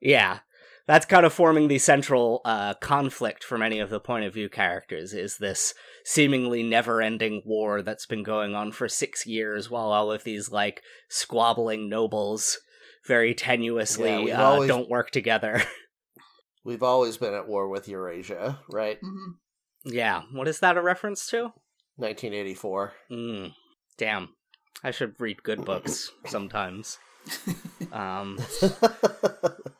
the 0.00 0.08
yeah, 0.08 0.38
that's 0.86 1.06
kind 1.06 1.26
of 1.26 1.32
forming 1.32 1.66
the 1.68 1.78
central 1.78 2.40
uh, 2.44 2.74
conflict 2.74 3.42
for 3.44 3.58
many 3.58 3.80
of 3.80 3.90
the 3.90 3.98
point 4.00 4.24
of 4.24 4.34
view 4.34 4.48
characters. 4.48 5.12
Is 5.12 5.38
this 5.38 5.74
seemingly 6.04 6.62
never-ending 6.62 7.42
war 7.44 7.82
that's 7.82 8.06
been 8.06 8.22
going 8.22 8.54
on 8.54 8.70
for 8.72 8.88
six 8.88 9.26
years, 9.26 9.68
while 9.70 9.90
all 9.92 10.12
of 10.12 10.22
these 10.24 10.50
like 10.50 10.82
squabbling 11.08 11.88
nobles 11.88 12.58
very 13.06 13.34
tenuously 13.34 14.24
we've 14.24 14.34
uh, 14.34 14.42
always- 14.42 14.68
don't 14.68 14.88
work 14.88 15.10
together. 15.10 15.62
We've 16.64 16.84
always 16.84 17.16
been 17.16 17.34
at 17.34 17.48
war 17.48 17.68
with 17.68 17.88
Eurasia, 17.88 18.60
right? 18.70 18.96
hmm 19.00 19.32
Yeah, 19.84 20.22
what 20.32 20.46
is 20.46 20.60
that 20.60 20.76
a 20.76 20.80
reference 20.82 21.26
to? 21.30 21.52
1984. 21.96 22.92
Mm, 23.10 23.52
damn. 23.98 24.28
I 24.84 24.92
should 24.92 25.16
read 25.18 25.42
good 25.42 25.64
books 25.64 26.12
sometimes. 26.26 26.98
um, 27.92 28.38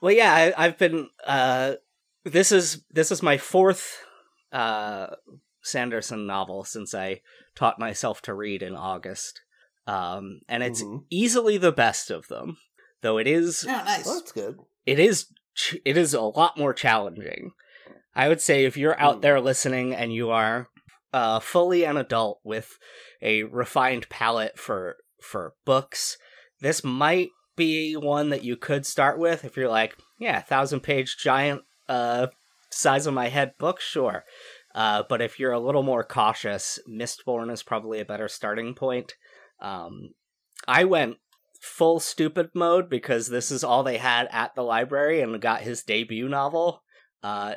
well, 0.01 0.13
yeah, 0.13 0.33
I, 0.57 0.65
I've 0.67 0.79
been. 0.79 1.09
Uh, 1.27 1.75
this 2.25 2.53
is 2.53 2.83
this 2.91 3.11
is 3.11 3.23
my 3.23 3.37
fourth 3.39 3.99
uh, 4.53 5.09
Sanderson 5.63 6.27
novel 6.27 6.65
since 6.65 6.95
I 6.95 7.21
taught 7.55 7.79
myself 7.79 8.23
to 8.23 8.35
read 8.35 8.63
in 8.63 8.75
August, 8.77 9.41
um, 9.87 10.41
and 10.49 10.63
it's 10.63 10.83
Mhm. 10.83 11.05
easily 11.11 11.59
the 11.59 11.73
best 11.73 12.11
of 12.11 12.29
them. 12.29 12.59
Though 13.01 13.19
it 13.19 13.27
is 13.27 13.65
Oh, 13.69 13.73
nice. 13.73 14.07
Well, 14.07 14.21
that's 14.21 14.33
good. 14.33 14.59
it 14.87 14.99
is 14.99 15.27
ch- 15.55 15.77
it 15.85 15.97
is 15.97 16.15
a 16.15 16.21
lot 16.21 16.57
more 16.57 16.73
challenging. 16.73 17.53
I 18.15 18.29
would 18.29 18.41
say 18.41 18.65
if 18.65 18.77
you're 18.77 18.99
out 19.01 19.19
Mm. 19.19 19.23
there 19.23 19.41
listening 19.41 19.95
and 19.95 20.13
you 20.13 20.31
are 20.31 20.69
uh, 21.15 21.41
fully 21.41 21.85
an 21.85 21.97
adult 21.97 22.41
with 22.45 22.79
a 23.21 23.43
refined 23.45 24.09
palate 24.09 24.59
for 24.59 24.97
for 25.21 25.55
books, 25.65 26.17
this 26.63 26.85
might 26.85 27.31
be 27.57 27.95
one 27.95 28.31
that 28.31 28.45
you 28.45 28.57
could 28.57 28.87
start 28.87 29.19
with 29.19 29.45
if 29.45 29.57
you're 29.57 29.69
like, 29.69 29.97
yeah, 30.19 30.41
thousand 30.41 30.81
page 30.81 31.17
giant 31.19 31.63
uh, 31.89 32.29
size 32.71 33.07
of 33.07 33.15
my 33.15 33.29
head 33.29 33.53
book, 33.59 33.81
sure. 33.81 34.25
Uh, 34.75 35.03
but 35.09 35.21
if 35.21 35.39
you're 35.39 35.53
a 35.53 35.61
little 35.61 35.83
more 35.83 36.05
cautious, 36.05 36.79
Mistborn 36.89 37.53
is 37.53 37.63
probably 37.63 38.01
a 38.01 38.07
better 38.07 38.29
starting 38.29 38.75
point. 38.75 39.15
Um, 39.61 40.11
I 40.67 40.85
went 40.85 41.17
full 41.61 42.01
stupid 42.01 42.51
mode 42.55 42.89
because 42.89 43.29
this 43.29 43.51
is 43.51 43.63
all 43.63 43.83
they 43.83 43.99
had 43.99 44.29
at 44.31 44.55
the 44.55 44.63
library 44.63 45.21
and 45.21 45.43
got 45.43 45.61
his 45.61 45.83
debut 45.83 46.29
novel, 46.29 46.83
uh, 47.23 47.55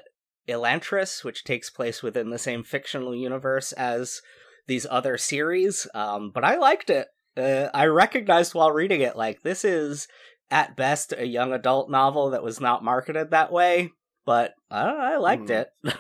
Elantris, 0.48 1.24
which 1.24 1.44
takes 1.44 1.70
place 1.70 2.04
within 2.04 2.32
the 2.32 2.38
same 2.38 2.63
fictional 2.63 3.15
universe 3.15 3.72
as 3.72 4.22
these 4.68 4.86
other 4.89 5.18
series. 5.18 5.88
Um, 5.94 6.32
but 6.34 6.44
I 6.44 6.58
liked 6.58 6.89
it. 6.89 7.08
Uh, 7.38 7.67
I 7.74 7.86
recognized 7.88 8.54
while 8.54 8.71
reading 8.71 9.02
it, 9.02 9.15
like, 9.15 9.43
this 9.43 9.65
is 9.65 10.08
at 10.52 10.76
best 10.78 11.13
a 11.17 11.26
young 11.26 11.52
adult 11.54 11.89
novel 11.89 12.30
that 12.32 12.43
was 12.43 12.62
not 12.62 12.84
marketed 12.84 13.32
that 13.32 13.52
way, 13.52 13.91
but 14.26 14.54
I, 14.71 15.13
I 15.13 15.17
liked 15.17 15.48
Hmm. 15.50 15.52
it. 15.54 15.67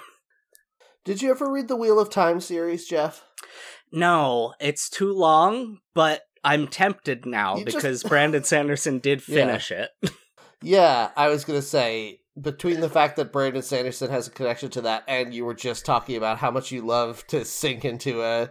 Did 1.05 1.21
you 1.21 1.29
ever 1.31 1.51
read 1.51 1.67
the 1.67 1.75
Wheel 1.75 1.99
of 1.99 2.09
Time 2.09 2.39
series, 2.39 2.87
Jeff? 2.87 3.23
No, 3.91 4.53
it's 4.59 4.89
too 4.89 5.13
long, 5.13 5.79
but 5.93 6.21
I'm 6.43 6.67
tempted 6.67 7.25
now 7.25 7.57
You 7.57 7.65
just- 7.65 7.77
because 7.77 8.03
Brandon 8.07 8.43
Sanderson 8.43 8.99
did 8.99 9.21
Yeah. 9.27 9.45
finish 9.45 9.71
it. 9.71 9.89
Yeah, 10.61 11.11
I 11.15 11.27
was 11.27 11.45
gonna 11.45 11.61
say 11.61 12.21
between 12.41 12.79
the 12.79 12.89
fact 12.89 13.17
that 13.17 13.31
Brandon 13.31 13.61
Sanderson 13.61 14.09
has 14.09 14.27
a 14.27 14.31
connection 14.31 14.71
to 14.71 14.81
that, 14.81 15.03
and 15.07 15.31
you 15.31 15.45
were 15.45 15.53
just 15.53 15.85
talking 15.85 16.15
about 16.15 16.39
how 16.39 16.49
much 16.49 16.71
you 16.71 16.81
love 16.83 17.23
to 17.27 17.45
sink 17.45 17.85
into 17.85 18.23
a 18.23 18.49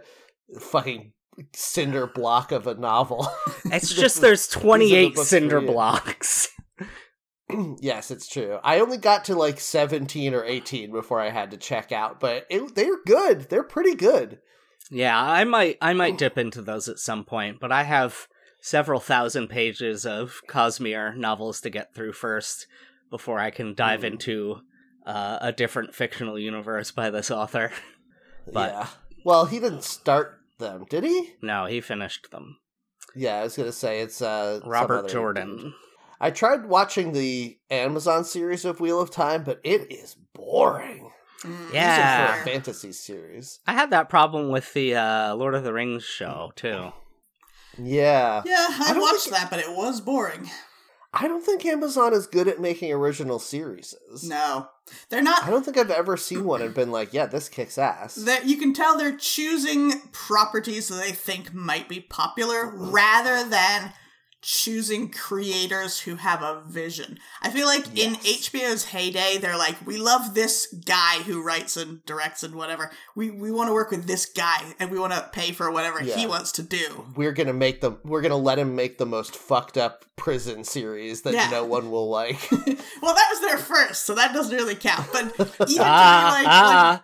fucking 0.61 1.11
cinder 1.53 2.07
block 2.07 2.51
of 2.51 2.67
a 2.67 2.75
novel. 2.75 3.27
It's 3.65 3.93
just 3.93 4.21
there's 4.21 4.45
these 4.47 4.55
are 4.57 4.59
the 4.59 4.65
28 4.65 5.17
cinder 5.19 5.61
blocks. 5.73 6.49
yes, 7.79 8.11
it's 8.11 8.27
true. 8.27 8.59
I 8.63 8.79
only 8.79 8.97
got 8.97 9.25
to 9.25 9.35
like 9.35 9.59
seventeen 9.59 10.33
or 10.33 10.43
eighteen 10.43 10.91
before 10.91 11.19
I 11.19 11.29
had 11.29 11.51
to 11.51 11.57
check 11.57 11.91
out, 11.91 12.19
but 12.19 12.45
it, 12.49 12.75
they're 12.75 13.01
good. 13.05 13.49
They're 13.49 13.63
pretty 13.63 13.95
good. 13.95 14.39
Yeah, 14.91 15.19
I 15.19 15.43
might 15.43 15.77
I 15.81 15.93
might 15.93 16.17
dip 16.19 16.37
into 16.37 16.61
those 16.61 16.87
at 16.89 16.99
some 16.99 17.23
point, 17.25 17.57
but 17.59 17.71
I 17.71 17.83
have 17.83 18.27
several 18.61 18.99
thousand 18.99 19.47
pages 19.49 20.05
of 20.05 20.41
Cosmere 20.49 21.15
novels 21.15 21.61
to 21.61 21.69
get 21.69 21.93
through 21.93 22.13
first 22.13 22.65
before 23.11 23.39
I 23.39 23.51
can 23.51 23.73
dive 23.75 23.99
Hmm. 24.01 24.05
into 24.07 24.57
uh, 25.05 25.37
a 25.41 25.51
different 25.51 25.93
fictional 25.93 26.39
universe 26.39 26.91
by 26.91 27.09
this 27.09 27.29
author. 27.31 27.71
But- 28.53 28.71
yeah. 28.73 28.87
Well, 29.23 29.45
he 29.47 29.59
didn't 29.59 29.83
start 29.83 30.39
them, 30.57 30.85
did 30.89 31.03
he? 31.03 31.33
No, 31.41 31.65
he 31.65 31.81
finished 31.81 32.31
them. 32.31 32.57
Yeah, 33.15 33.37
I 33.37 33.43
was 33.43 33.55
gonna 33.55 33.71
say 33.71 34.01
it's 34.01 34.21
uh 34.21 34.59
Robert 34.65 35.07
Jordan. 35.09 35.57
dude. 35.57 35.73
I 36.19 36.31
tried 36.31 36.65
watching 36.65 37.11
the 37.11 37.57
Amazon 37.69 38.23
series 38.23 38.63
of 38.65 38.79
Wheel 38.79 38.99
of 39.01 39.11
Time, 39.11 39.43
but 39.43 39.59
it 39.63 39.91
is 39.91 40.15
boring. 40.33 41.11
Mm, 41.43 41.73
Yeah. 41.73 42.35
For 42.35 42.41
a 42.41 42.45
fantasy 42.53 42.91
series. 42.93 43.59
I 43.67 43.73
had 43.73 43.89
that 43.91 44.09
problem 44.09 44.49
with 44.49 44.73
the 44.73 44.95
uh, 44.95 45.35
Lord 45.35 45.55
of 45.55 45.63
the 45.63 45.73
Rings 45.73 46.03
show 46.05 46.51
too. 46.55 46.91
Yeah. 47.77 48.41
Yeah, 48.45 48.67
I 48.69 48.93
I 48.95 48.99
watched 48.99 49.25
think- 49.25 49.35
that, 49.35 49.49
but 49.49 49.59
it 49.59 49.69
was 49.75 49.99
boring. 50.01 50.49
I 51.15 51.29
don't 51.29 51.43
think 51.43 51.65
Amazon 51.65 52.13
is 52.13 52.27
good 52.27 52.49
at 52.49 52.59
making 52.59 52.91
original 52.91 53.39
series. 53.39 53.95
No, 54.23 54.67
they're 55.09 55.21
not. 55.21 55.43
I 55.43 55.49
don't 55.49 55.63
think 55.63 55.77
I've 55.77 55.89
ever 55.89 56.17
seen 56.17 56.43
one 56.43 56.61
and 56.61 56.73
been 56.73 56.91
like, 56.91 57.13
yeah, 57.13 57.25
this 57.25 57.47
kicks 57.47 57.77
ass. 57.77 58.15
That 58.15 58.47
you 58.47 58.57
can 58.57 58.73
tell 58.73 58.97
they're 58.97 59.15
choosing 59.15 60.01
properties 60.11 60.89
that 60.89 61.01
they 61.01 61.11
think 61.11 61.53
might 61.53 61.87
be 61.87 62.01
popular 62.01 62.69
rather 62.69 63.47
than 63.49 63.93
choosing 64.47 65.09
creators 65.09 66.01
who 66.01 66.17
have 66.17 66.43
a 66.43 66.61
vision. 66.67 67.17
I 67.41 67.49
feel 67.49 67.65
like 67.65 67.97
in 67.97 68.13
HBO's 68.13 68.85
heyday, 68.85 69.39
they're 69.39 69.57
like, 69.57 69.75
we 69.87 69.97
love 69.97 70.35
this 70.35 70.67
guy 70.85 71.23
who 71.25 71.41
writes 71.41 71.75
and 71.75 72.05
directs 72.05 72.43
and 72.43 72.53
whatever. 72.53 72.91
We 73.15 73.31
we 73.31 73.49
want 73.51 73.69
to 73.69 73.73
work 73.73 73.89
with 73.89 74.05
this 74.05 74.27
guy 74.27 74.75
and 74.79 74.91
we 74.91 74.99
want 74.99 75.13
to 75.13 75.29
pay 75.33 75.51
for 75.51 75.71
whatever 75.71 75.99
he 75.99 76.27
wants 76.27 76.51
to 76.53 76.61
do. 76.63 77.05
We're 77.15 77.31
gonna 77.31 77.53
make 77.53 77.81
them. 77.81 77.97
We're 78.03 78.21
gonna 78.21 78.37
let 78.37 78.59
him 78.59 78.75
make 78.75 78.99
the 78.99 79.05
most 79.07 79.35
fucked 79.35 79.77
up 79.77 80.05
prison 80.15 80.63
series 80.63 81.23
that 81.23 81.33
Yeah. 81.33 81.49
no 81.49 81.65
one 81.65 81.89
will 81.89 82.09
like. 82.09 82.39
well, 82.51 83.15
that 83.15 83.27
was 83.31 83.41
their 83.41 83.57
first, 83.57 84.03
so 84.05 84.13
that 84.13 84.31
doesn't 84.33 84.55
really 84.55 84.75
count. 84.75 85.07
But 85.11 85.23
even 85.39 85.47
to 85.47 85.65
be 85.65 85.77
Ah, 85.79 86.35
like, 86.37 86.47
ah. 86.47 86.89
like 86.93 87.01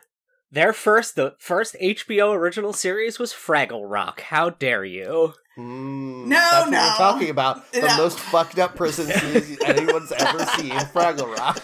Their 0.51 0.73
first, 0.73 1.15
the 1.15 1.33
first 1.39 1.75
HBO 1.81 2.35
original 2.35 2.73
series 2.73 3.17
was 3.17 3.33
Fraggle 3.33 3.89
Rock. 3.89 4.21
How 4.21 4.51
dare 4.51 4.85
you? 4.85 5.33
Mm, 5.61 6.25
No, 6.27 6.35
that's 6.37 6.65
what 6.65 6.71
no. 6.71 6.77
we're 6.79 6.95
talking 6.97 7.29
about. 7.29 7.71
The 7.71 7.81
No. 7.81 7.97
most 7.97 8.19
fucked 8.19 8.59
up 8.59 8.75
prison 8.75 9.11
anyone's 9.65 10.11
ever 10.11 10.45
seen. 10.57 10.71
Fraggle 10.71 11.35
Rock. 11.37 11.61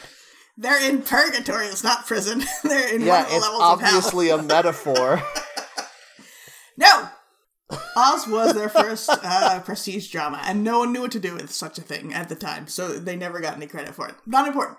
they're 0.57 0.89
in 0.89 1.01
purgatory. 1.01 1.65
It's 1.67 1.83
not 1.83 2.05
prison. 2.05 2.43
they're 2.63 2.93
in 2.93 3.01
Yeah, 3.01 3.13
one 3.17 3.21
of 3.25 3.29
the 3.29 3.36
it's 3.36 3.45
levels 3.45 3.62
of 3.63 3.81
hell. 3.81 3.97
obviously 3.97 4.29
a 4.29 4.41
metaphor. 4.41 5.21
No! 6.79 7.10
Oz 7.95 8.27
was 8.27 8.53
their 8.53 8.69
first 8.69 9.10
uh, 9.10 9.60
prestige 9.62 10.10
drama, 10.12 10.39
and 10.45 10.63
no 10.63 10.79
one 10.79 10.93
knew 10.93 11.01
what 11.01 11.12
to 11.12 11.19
do 11.19 11.33
with 11.33 11.51
such 11.51 11.77
a 11.79 11.81
thing 11.81 12.13
at 12.13 12.29
the 12.29 12.36
time, 12.36 12.67
so 12.67 12.89
they 12.99 13.15
never 13.15 13.39
got 13.39 13.55
any 13.55 13.65
credit 13.65 13.95
for 13.95 14.07
it. 14.07 14.13
Not 14.27 14.47
important. 14.47 14.77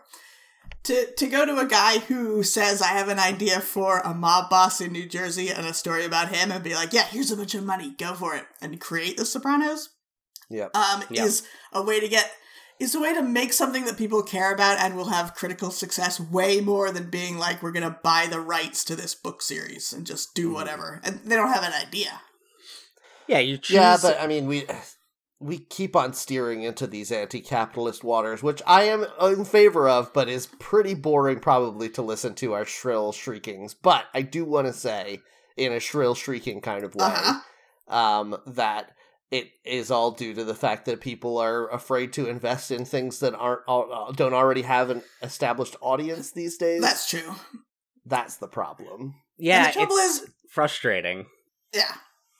To, 0.89 1.07
to 1.17 1.27
go 1.27 1.45
to 1.45 1.59
a 1.59 1.67
guy 1.67 1.99
who 1.99 2.43
says, 2.43 2.81
I 2.81 2.89
have 2.89 3.09
an 3.09 3.19
idea 3.19 3.61
for 3.61 3.99
a 3.99 4.15
mob 4.15 4.49
boss 4.49 4.81
in 4.81 4.91
New 4.91 5.07
Jersey 5.07 5.51
and 5.51 5.67
a 5.67 5.75
story 5.75 6.07
about 6.07 6.35
him, 6.35 6.51
and 6.51 6.65
be 6.65 6.75
like, 6.75 6.95
yeah, 6.95 7.05
here's 7.05 7.31
a 7.31 7.37
bunch 7.37 7.55
of 7.55 7.63
money, 7.63 7.95
go 7.99 8.15
for 8.15 8.35
it, 8.35 8.47
and 8.63 8.81
create 8.81 9.19
The 9.19 9.27
Sopranos, 9.27 9.91
Yep. 10.49 10.75
um, 10.75 11.05
Yep. 11.11 11.27
is 11.27 11.43
a 11.75 11.83
way 11.83 12.01
to 12.01 12.09
get 12.09 12.31
is 12.81 12.95
a 12.95 13.01
way 13.01 13.13
to 13.13 13.23
make 13.23 13.53
something 13.53 13.85
that 13.85 13.99
people 13.99 14.23
care 14.23 14.51
about 14.55 14.79
and 14.79 14.97
will 14.97 15.11
have 15.11 15.35
critical 15.35 15.71
success 15.71 16.19
way 16.19 16.61
more 16.63 16.91
than 16.91 17.11
being 17.11 17.37
like 17.37 17.63
we're 17.63 17.73
gonna 17.73 17.99
buy 18.03 18.27
the 18.31 18.41
rights 18.41 18.83
to 18.85 18.97
this 18.97 19.15
book 19.15 19.43
series 19.43 19.93
and 19.93 20.07
just 20.07 20.33
do 20.35 20.51
whatever 20.53 21.01
and 21.05 21.21
they 21.25 21.35
don't 21.37 21.53
have 21.53 21.65
an 21.65 21.73
idea 21.73 22.21
Yeah, 23.27 23.41
you 23.41 23.59
choose. 23.59 23.75
Yeah, 23.75 23.99
but 24.01 24.19
I 24.21 24.27
mean, 24.27 24.47
we 24.47 24.65
we 25.41 25.59
keep 25.59 25.95
on 25.95 26.13
steering 26.15 26.63
into 26.63 26.87
these 26.87 27.13
anti-capitalist 27.13 28.03
waters, 28.03 28.43
which 28.43 28.61
I 28.67 28.85
am 28.85 29.07
in 29.23 29.45
favor 29.45 29.89
of, 29.89 30.13
but 30.13 30.29
is 30.29 30.47
pretty 30.59 30.95
boring 30.95 31.39
probably 31.41 31.89
to 31.91 32.03
listen 32.03 32.35
to 32.37 32.55
our 32.55 32.65
shrill 32.65 33.13
shriekings. 33.13 33.75
But 33.75 34.07
I 34.13 34.23
do 34.23 34.45
want 34.45 34.67
to 34.67 34.73
say, 34.73 35.21
in 35.57 35.73
a 35.73 35.79
shrill 35.81 36.15
shrieking 36.15 36.61
kind 36.61 36.85
of 36.85 36.95
way, 36.97 37.05
Uh-huh. 37.07 37.95
um, 37.97 38.37
that 38.47 38.91
it 39.31 39.51
is 39.65 39.91
all 39.91 40.11
due 40.13 40.35
to 40.35 40.43
the 40.43 40.55
fact 40.55 40.87
that 40.87 41.01
people 41.01 41.39
are 41.39 41.69
afraid 41.71 42.13
to 42.15 42.27
invest 42.29 42.71
in 42.71 42.85
things 42.85 43.21
that 43.21 43.35
aren't 43.35 43.61
uh, 43.69 44.11
don't 44.13 44.33
already 44.33 44.63
have 44.63 44.89
an 44.91 45.03
established 45.23 45.77
audience 45.83 46.31
these 46.33 46.57
days. 46.57 46.81
that's 46.81 47.09
true 47.11 47.35
That's 48.07 48.37
the 48.39 48.49
problem. 48.49 49.15
yeah, 49.39 49.67
and 49.67 49.69
the 49.69 49.73
trouble 49.75 49.97
it's 49.97 50.21
is- 50.23 50.31
frustrating. 50.51 51.27
yeah 51.75 51.93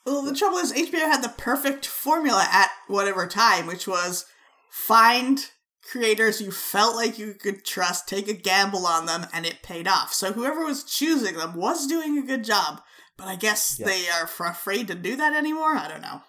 well 0.05 0.23
the 0.23 0.33
trouble 0.35 0.57
is 0.57 0.73
hbo 0.73 0.97
had 0.97 1.21
the 1.21 1.29
perfect 1.37 1.85
formula 1.85 2.43
at 2.51 2.71
whatever 2.89 3.27
time 3.27 3.65
which 3.67 3.87
was 3.87 4.25
find 4.69 5.51
creators 5.91 6.41
you 6.41 6.51
felt 6.51 6.95
like 6.95 7.17
you 7.17 7.33
could 7.33 7.65
trust 7.65 8.07
take 8.07 8.27
a 8.27 8.33
gamble 8.33 8.85
on 8.85 9.05
them 9.05 9.25
and 9.33 9.45
it 9.45 9.63
paid 9.63 9.87
off 9.87 10.13
so 10.13 10.33
whoever 10.33 10.65
was 10.65 10.83
choosing 10.83 11.35
them 11.37 11.55
was 11.55 11.87
doing 11.87 12.17
a 12.17 12.25
good 12.25 12.43
job 12.43 12.81
but 13.17 13.27
i 13.27 13.35
guess 13.35 13.77
Yeah. 13.79 13.87
they 13.87 14.09
are 14.09 14.23
f- 14.23 14.39
afraid 14.39 14.87
to 14.87 14.95
do 14.95 15.15
that 15.15 15.33
anymore 15.33 15.75
i 15.75 15.87
don't 15.87 16.01
know 16.01 16.21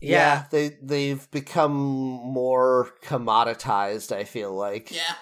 Yeah, 0.00 0.44
they 0.50 0.76
they've 0.82 1.30
become 1.30 1.74
more 1.74 2.88
commoditized. 3.04 4.12
I 4.16 4.24
feel 4.24 4.50
like. 4.54 4.90
Yeah, 4.90 5.14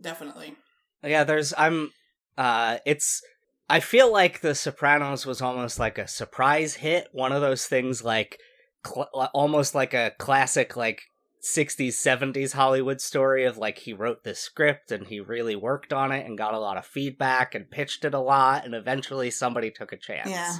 definitely. 0.00 0.56
Yeah, 1.04 1.24
there's 1.24 1.52
I'm 1.56 1.90
uh 2.38 2.78
it's 2.86 3.20
I 3.68 3.80
feel 3.80 4.10
like 4.10 4.40
The 4.40 4.54
Sopranos 4.54 5.26
was 5.26 5.42
almost 5.42 5.78
like 5.78 5.98
a 5.98 6.08
surprise 6.08 6.76
hit, 6.76 7.08
one 7.12 7.32
of 7.32 7.42
those 7.42 7.66
things 7.66 8.02
like 8.02 8.38
cl- 8.86 9.30
almost 9.34 9.74
like 9.74 9.94
a 9.94 10.12
classic 10.18 10.76
like 10.76 11.02
60s 11.42 11.94
70s 11.94 12.52
Hollywood 12.52 13.00
story 13.00 13.44
of 13.44 13.58
like 13.58 13.78
he 13.78 13.92
wrote 13.92 14.22
this 14.22 14.38
script 14.38 14.92
and 14.92 15.08
he 15.08 15.18
really 15.18 15.56
worked 15.56 15.92
on 15.92 16.12
it 16.12 16.24
and 16.24 16.38
got 16.38 16.54
a 16.54 16.58
lot 16.60 16.76
of 16.76 16.86
feedback 16.86 17.54
and 17.54 17.70
pitched 17.70 18.04
it 18.04 18.14
a 18.14 18.20
lot 18.20 18.64
and 18.64 18.74
eventually 18.74 19.30
somebody 19.30 19.70
took 19.70 19.92
a 19.92 19.96
chance. 19.96 20.30
Yeah. 20.30 20.58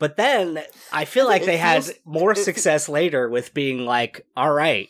But 0.00 0.16
then 0.16 0.60
I 0.92 1.04
feel 1.04 1.26
like 1.26 1.42
It 1.42 1.46
they 1.46 1.56
had 1.56 1.84
more 2.04 2.34
success 2.34 2.88
later 2.88 3.28
with 3.28 3.54
being 3.54 3.84
like, 3.84 4.26
all 4.36 4.52
right, 4.52 4.88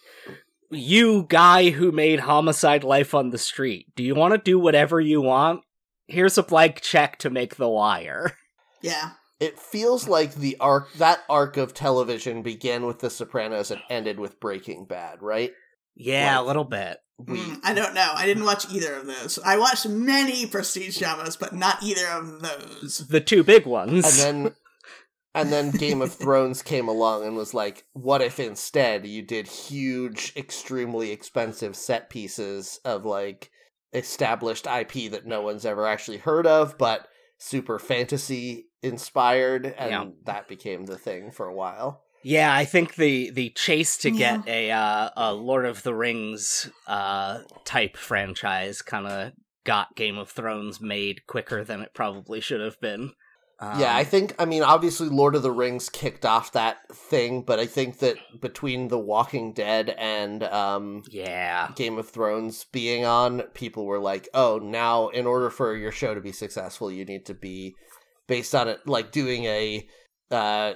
you 0.71 1.27
guy 1.29 1.69
who 1.69 1.93
made 1.93 2.21
Homicide 2.21 2.83
Life 2.83 3.15
on 3.15 3.29
the 3.29 3.39
Street, 3.39 3.89
do 3.95 4.03
you 4.03 4.15
want 4.15 4.33
to 4.33 4.39
do 4.39 4.59
whatever 4.59 4.99
you 4.99 5.21
want? 5.21 5.61
Here's 6.07 6.39
a 6.39 6.43
blank 6.43 6.81
check 6.81 7.19
to 7.19 7.29
make 7.29 7.57
The 7.57 7.69
Wire. 7.69 8.33
Yeah. 8.81 9.13
It 9.43 9.59
feels 9.59 10.07
like 10.07 10.35
the 10.37 10.57
arc 10.61 10.93
that 10.95 11.21
arc 11.29 11.57
of 11.57 11.75
television 11.75 12.43
began 12.43 12.87
with 12.87 13.01
The 13.01 13.11
Sopranos 13.11 13.71
and 13.73 13.81
ended 13.91 14.21
with 14.21 14.39
Breaking 14.39 14.85
Bad, 14.85 15.21
right? 15.21 15.53
Yeah, 15.97 16.39
Like- 16.39 16.45
a 16.45 16.47
little 16.47 16.65
bit. 16.65 16.99
We 17.19 17.39
Mm, 17.39 17.61
I 17.63 17.75
don't 17.75 17.95
know. 17.95 18.13
I 18.15 18.27
didn't 18.27 18.45
watch 18.45 18.71
either 18.73 18.95
of 18.95 19.07
those. 19.07 19.39
I 19.45 19.57
watched 19.57 19.87
many 19.89 20.47
prestige 20.47 20.99
dramas, 20.99 21.37
but 21.37 21.53
not 21.53 21.83
either 21.83 22.07
of 22.09 22.41
those. 22.41 23.07
The 23.09 23.21
two 23.21 23.43
big 23.45 23.67
ones. 23.67 24.05
and 24.05 24.47
then 24.47 24.55
and 25.35 25.53
then 25.53 25.71
Game 25.71 26.03
of 26.03 26.13
Thrones 26.13 26.63
came 26.63 26.89
along 26.89 27.25
and 27.27 27.37
was 27.37 27.53
like, 27.55 27.85
what 27.95 28.23
if 28.23 28.39
instead 28.41 29.07
you 29.07 29.23
did 29.23 29.47
huge, 29.49 30.33
extremely 30.37 31.11
expensive 31.11 31.75
set 31.77 32.11
pieces 32.11 32.81
of 32.85 33.05
like 33.05 33.51
established 33.93 34.67
IP 34.67 35.11
that 35.11 35.27
no 35.27 35.43
one's 35.43 35.67
ever 35.67 35.87
actually 35.87 36.19
heard 36.19 36.47
of, 36.47 36.77
but 36.79 37.09
super 37.43 37.79
fantasy 37.79 38.67
inspired, 38.83 39.67
and 39.67 39.91
Yeah. 39.91 40.05
that 40.25 40.49
became 40.49 40.87
the 40.87 40.97
thing 40.99 41.31
for 41.31 41.47
a 41.47 41.55
while. 41.55 42.05
Yeah, 42.23 42.55
I 42.55 42.65
think 42.65 42.95
the 42.95 43.31
the 43.31 43.51
chase 43.51 43.97
to 43.99 44.11
Yeah. 44.11 44.37
get 44.39 44.49
a 44.49 44.71
uh, 44.71 45.11
a 45.17 45.35
Lord 45.35 45.67
of 45.67 45.83
the 45.83 45.95
Rings 45.95 46.71
uh, 46.87 47.41
type 47.65 47.97
franchise 47.97 48.81
kind 48.81 49.07
of 49.09 49.33
got 49.65 49.97
Game 49.97 50.19
of 50.19 50.31
Thrones 50.31 50.81
made 50.81 51.27
quicker 51.27 51.65
than 51.65 51.81
it 51.81 51.95
probably 51.95 52.41
should 52.41 52.61
have 52.61 52.81
been. 52.81 53.13
Um, 53.63 53.79
yeah, 53.81 53.95
I 53.97 54.03
think 54.03 54.35
I 54.39 54.45
mean 54.45 54.63
obviously 54.63 55.09
Lord 55.09 55.37
of 55.37 55.43
the 55.43 55.53
Rings 55.53 55.89
kicked 55.89 56.27
off 56.27 56.51
that 56.53 56.79
thing, 56.93 57.43
but 57.43 57.61
I 57.61 57.67
think 57.67 57.99
that 58.01 58.17
between 58.41 58.89
The 58.89 58.99
Walking 58.99 59.53
Dead 59.53 59.91
and 59.91 60.43
um 60.43 61.03
yeah, 61.09 61.71
Game 61.77 61.97
of 61.97 62.09
Thrones 62.09 62.65
being 62.73 63.05
on, 63.05 63.43
people 63.55 63.87
were 63.87 64.01
like, 64.01 64.29
"Oh, 64.35 64.59
now 64.59 65.09
in 65.09 65.27
order 65.27 65.49
for 65.49 65.77
your 65.77 65.93
show 65.93 66.13
to 66.15 66.21
be 66.21 66.33
successful, 66.33 66.91
you 66.91 67.05
need 67.05 67.25
to 67.27 67.35
be 67.35 67.77
based 68.27 68.55
on 68.55 68.67
it 68.69 68.81
like 68.87 69.13
doing 69.13 69.45
a 69.45 69.87
uh 70.33 70.75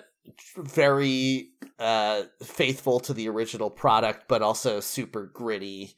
very 0.56 1.48
uh 1.80 2.22
faithful 2.42 3.00
to 3.00 3.14
the 3.14 3.28
original 3.28 3.70
product 3.70 4.24
but 4.28 4.42
also 4.42 4.80
super 4.80 5.26
gritty 5.26 5.94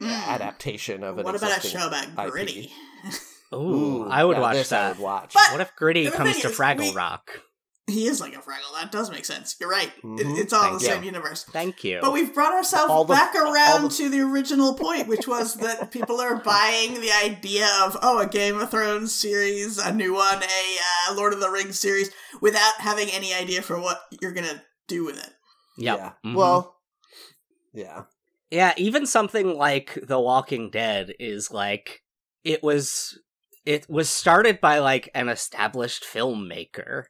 Mm. 0.00 0.26
adaptation 0.28 1.02
of 1.02 1.18
an 1.18 1.24
What 1.24 1.34
about 1.34 1.64
a 1.64 1.66
show 1.66 1.88
about 1.88 2.30
Gritty? 2.30 2.70
ooh, 3.54 4.04
I 4.08 4.24
would 4.24 4.36
now 4.36 4.42
watch 4.42 4.54
this 4.56 4.72
I 4.72 4.76
that. 4.82 4.96
would 4.96 5.02
watch. 5.02 5.34
But- 5.34 5.52
What 5.52 5.60
if 5.60 5.74
Gritty 5.76 6.10
comes 6.10 6.38
to 6.40 6.48
is, 6.48 6.56
Fraggle 6.56 6.80
we- 6.90 6.92
Rock? 6.94 7.42
He 7.86 8.06
is 8.06 8.20
like 8.20 8.34
a 8.34 8.38
Fraggle. 8.40 8.74
That 8.78 8.92
does 8.92 9.10
make 9.10 9.24
sense. 9.24 9.56
You're 9.58 9.70
right. 9.70 9.90
It, 9.96 10.04
Mhm. 10.04 10.38
it's 10.38 10.52
all 10.52 10.60
Thank 10.62 10.80
the 10.80 10.84
you. 10.86 10.92
same 10.92 11.04
universe. 11.04 11.44
Thank 11.44 11.84
you. 11.84 12.00
But 12.02 12.12
we've 12.12 12.34
brought 12.34 12.52
ourselves 12.52 12.92
the- 13.08 13.14
back 13.14 13.34
around 13.34 13.84
the- 13.84 13.88
to 13.96 14.10
the 14.10 14.20
original 14.20 14.74
point, 14.74 15.08
which 15.08 15.26
was 15.26 15.54
that 15.54 15.90
people 15.90 16.20
are 16.20 16.36
buying 16.36 17.00
the 17.00 17.10
idea 17.10 17.66
of, 17.82 17.96
oh, 18.02 18.18
a 18.18 18.26
Game 18.26 18.60
of 18.60 18.70
Thrones 18.70 19.14
series, 19.14 19.78
a 19.78 19.90
new 19.90 20.12
one, 20.12 20.42
a 20.42 20.78
uh, 21.08 21.14
Lord 21.14 21.32
of 21.32 21.40
the 21.40 21.48
Rings 21.50 21.78
series, 21.78 22.10
without 22.42 22.74
having 22.78 23.08
any 23.10 23.32
idea 23.32 23.62
for 23.62 23.80
what 23.80 24.02
you're 24.20 24.32
going 24.32 24.48
to 24.48 24.62
do 24.86 25.06
with 25.06 25.16
it. 25.16 25.32
Yep. 25.78 25.98
Yeah. 25.98 26.12
Mhm. 26.30 26.34
Well, 26.34 26.76
yeah. 27.72 28.02
Yeah, 28.50 28.74
even 28.76 29.06
something 29.06 29.56
like 29.56 29.98
The 30.02 30.20
Walking 30.20 30.68
Dead 30.70 31.14
is 31.18 31.50
like 31.50 32.02
it 32.44 32.62
was 32.62 33.18
it 33.68 33.88
was 33.90 34.08
started 34.08 34.62
by 34.62 34.78
like 34.78 35.10
an 35.14 35.28
established 35.28 36.02
filmmaker. 36.02 37.04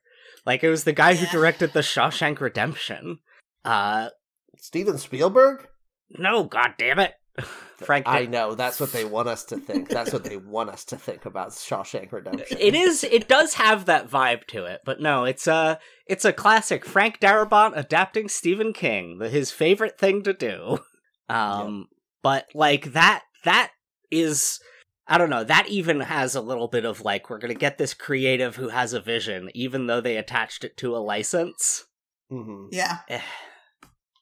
Like 0.45 0.65
it 0.65 0.69
was 0.69 0.83
the 0.83 0.93
guy 0.93 1.15
who 1.15 1.27
directed 1.27 1.73
The 1.73 1.81
Shawshank 1.81 2.41
Redemption. 2.41 3.21
Uh 3.65 4.09
Steven 4.57 4.99
Spielberg? 4.99 5.69
no, 6.11 6.43
god 6.45 6.75
damn 6.77 6.99
it. 6.99 7.15
Frank 7.77 8.09
I 8.09 8.25
know, 8.25 8.57
that's 8.57 8.81
what 8.81 8.91
they 8.91 9.05
want 9.05 9.29
us 9.29 9.45
to 9.45 9.59
think. 9.59 9.89
That's 9.89 10.13
what 10.13 10.25
they 10.25 10.37
want 10.37 10.71
us 10.71 10.85
to 10.87 10.97
think 10.97 11.27
about 11.27 11.51
Shawshank 11.51 12.11
Redemption. 12.11 12.59
It 12.59 12.75
is 12.75 13.05
it 13.05 13.29
does 13.29 13.55
have 13.55 13.85
that 13.85 14.11
vibe 14.11 14.47
to 14.49 14.65
it, 14.65 14.81
but 14.85 15.01
no, 15.01 15.23
it's 15.23 15.47
a 15.47 15.79
it's 16.07 16.25
a 16.25 16.33
classic 16.33 16.85
Frank 16.85 17.21
Darabont 17.21 17.77
adapting 17.77 18.29
Stephen 18.29 18.73
King, 18.73 19.19
the, 19.19 19.29
his 19.29 19.53
favorite 19.53 19.97
thing 19.97 20.25
to 20.25 20.33
do. 20.35 20.81
Um 21.31 21.89
but 22.23 22.47
like 22.55 22.95
that 22.95 23.23
that 23.45 23.73
is 24.11 24.61
I 25.11 25.17
don't 25.19 25.31
know, 25.31 25.43
that 25.45 25.69
even 25.69 26.01
has 26.01 26.35
a 26.35 26.41
little 26.41 26.69
bit 26.69 26.85
of 26.85 27.01
like 27.01 27.31
we're 27.31 27.39
going 27.39 27.53
to 27.53 27.59
get 27.59 27.79
this 27.79 27.95
creative 27.95 28.57
who 28.57 28.69
has 28.69 28.93
a 28.93 29.01
vision 29.01 29.49
even 29.55 29.87
though 29.87 30.01
they 30.03 30.17
attached 30.19 30.65
it 30.65 30.77
to 30.79 30.95
a 30.97 30.99
license. 30.99 31.85
hmm 32.31 32.67
Yeah. 32.71 32.99
Eh. 33.09 33.21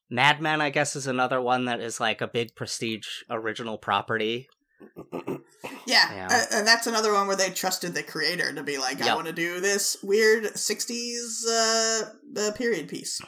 Mad 0.08 0.40
Men 0.40 0.60
I 0.60 0.70
guess 0.70 0.94
is 0.94 1.06
another 1.08 1.40
one 1.40 1.64
that 1.64 1.80
is 1.80 1.98
like 1.98 2.20
a 2.20 2.28
big 2.28 2.54
prestige 2.54 3.06
original 3.28 3.78
property. 3.78 4.48
Yeah. 5.86 6.12
Yeah. 6.12 6.28
Uh, 6.30 6.56
and 6.58 6.66
that's 6.66 6.86
another 6.86 7.12
one 7.12 7.26
where 7.28 7.36
they 7.36 7.50
trusted 7.50 7.94
the 7.94 8.02
creator 8.02 8.52
to 8.52 8.62
be 8.62 8.76
like, 8.78 9.00
I 9.00 9.06
Yep. 9.06 9.14
want 9.14 9.26
to 9.28 9.32
do 9.32 9.60
this 9.60 9.96
weird 10.02 10.44
60s 10.44 11.44
uh, 11.48 12.02
uh, 12.40 12.52
period 12.52 12.88
piece. 12.88 13.20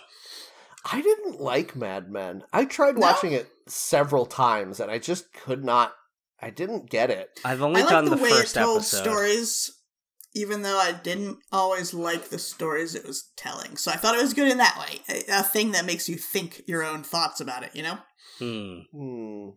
I 0.91 1.01
didn't 1.01 1.41
like 1.41 1.75
Mad 1.77 2.11
Men. 2.11 2.43
I 2.53 2.65
tried 2.65 2.97
No? 2.97 3.01
watching 3.07 3.33
it 3.33 3.49
several 3.67 4.27
times 4.27 4.79
and 4.81 4.91
I 4.91 4.99
just 4.99 5.33
could 5.33 5.65
not 5.65 5.95
I 6.41 6.51
didn't 6.51 6.89
get 6.91 7.11
it. 7.11 7.41
I've 7.45 7.63
only 7.63 7.81
I 7.81 7.85
like 7.85 7.91
done 7.93 8.05
the, 8.07 8.17
the, 8.17 8.23
way 8.23 8.31
first 8.31 8.57
it 8.57 8.61
told 8.61 8.79
episode. 8.79 9.03
stories, 9.03 9.71
even 10.35 10.63
though 10.63 10.79
I 10.79 10.93
didn't 10.93 11.39
always 11.51 11.93
like 11.93 12.29
the 12.29 12.39
stories 12.39 12.95
it 12.95 13.07
was 13.07 13.31
telling. 13.37 13.77
So 13.77 13.91
I 13.91 13.97
thought 13.97 14.15
it 14.15 14.23
was 14.23 14.35
good 14.35 14.51
in 14.51 14.59
that 14.59 14.79
way. 14.79 15.01
A, 15.29 15.41
a 15.41 15.43
thing 15.43 15.73
that 15.73 15.85
makes 15.85 16.09
you 16.09 16.17
think 16.17 16.63
your 16.67 16.85
own 16.85 17.03
thoughts 17.03 17.41
about 17.41 17.65
it, 17.65 17.75
you 17.75 17.83
know? 17.83 17.99
Hmm. 18.39 18.79
Hmm. 18.97 19.49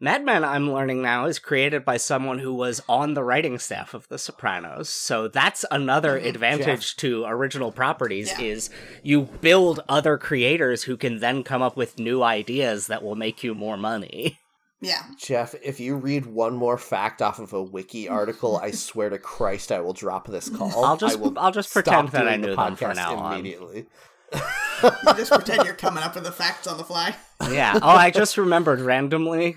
Mad 0.00 0.24
Men, 0.24 0.42
I'm 0.44 0.72
learning 0.72 1.00
now, 1.00 1.26
is 1.26 1.38
created 1.38 1.84
by 1.84 1.96
someone 1.96 2.40
who 2.40 2.52
was 2.52 2.82
on 2.88 3.14
the 3.14 3.22
writing 3.22 3.56
staff 3.60 3.94
of 3.94 4.08
The 4.08 4.18
Sopranos. 4.18 4.88
So 4.88 5.28
that's 5.28 5.64
another 5.70 6.18
Mhm. 6.20 6.26
advantage 6.26 6.96
to 6.96 7.24
original 7.24 7.70
properties 7.70 8.32
Yeah. 8.32 8.40
is 8.46 8.70
you 9.04 9.22
build 9.40 9.78
other 9.88 10.18
creators 10.18 10.82
who 10.84 10.96
can 10.96 11.20
then 11.20 11.44
come 11.44 11.62
up 11.62 11.76
with 11.76 12.00
new 12.00 12.20
ideas 12.24 12.88
that 12.88 13.04
will 13.04 13.14
make 13.14 13.44
you 13.44 13.54
more 13.54 13.76
money. 13.76 14.40
Yeah. 14.82 15.02
Jeff, 15.16 15.54
if 15.62 15.78
you 15.80 15.94
read 15.96 16.26
one 16.26 16.54
more 16.56 16.76
fact 16.76 17.22
off 17.22 17.38
of 17.38 17.52
a 17.52 17.62
wiki 17.62 18.08
article, 18.18 18.56
I 18.58 18.72
swear 18.72 19.08
to 19.10 19.18
Christ 19.18 19.70
I 19.72 19.80
will 19.80 19.92
drop 19.94 20.26
this 20.26 20.48
call. 20.50 20.84
I'll 20.84 20.96
just 20.96 21.16
I 21.16 21.20
will 21.20 21.38
I'll 21.38 21.52
just 21.52 21.72
pretend 21.72 22.08
that 22.10 22.26
I 22.26 22.36
doing 22.36 22.40
the 22.42 22.46
knew 22.48 22.56
them 22.56 22.76
from 22.76 22.90
podcast 22.90 22.96
now 22.96 23.16
on. 23.16 23.32
immediately. 23.34 23.86
You 24.34 24.90
just 25.16 25.30
pretend 25.32 25.64
you're 25.64 25.74
coming 25.74 26.02
up 26.02 26.14
with 26.16 26.24
the 26.24 26.32
facts 26.32 26.66
on 26.66 26.78
the 26.78 26.84
fly. 26.84 27.14
Yeah. 27.50 27.78
Oh, 27.80 27.88
I 27.88 28.10
just 28.10 28.36
remembered 28.36 28.80
randomly. 28.80 29.56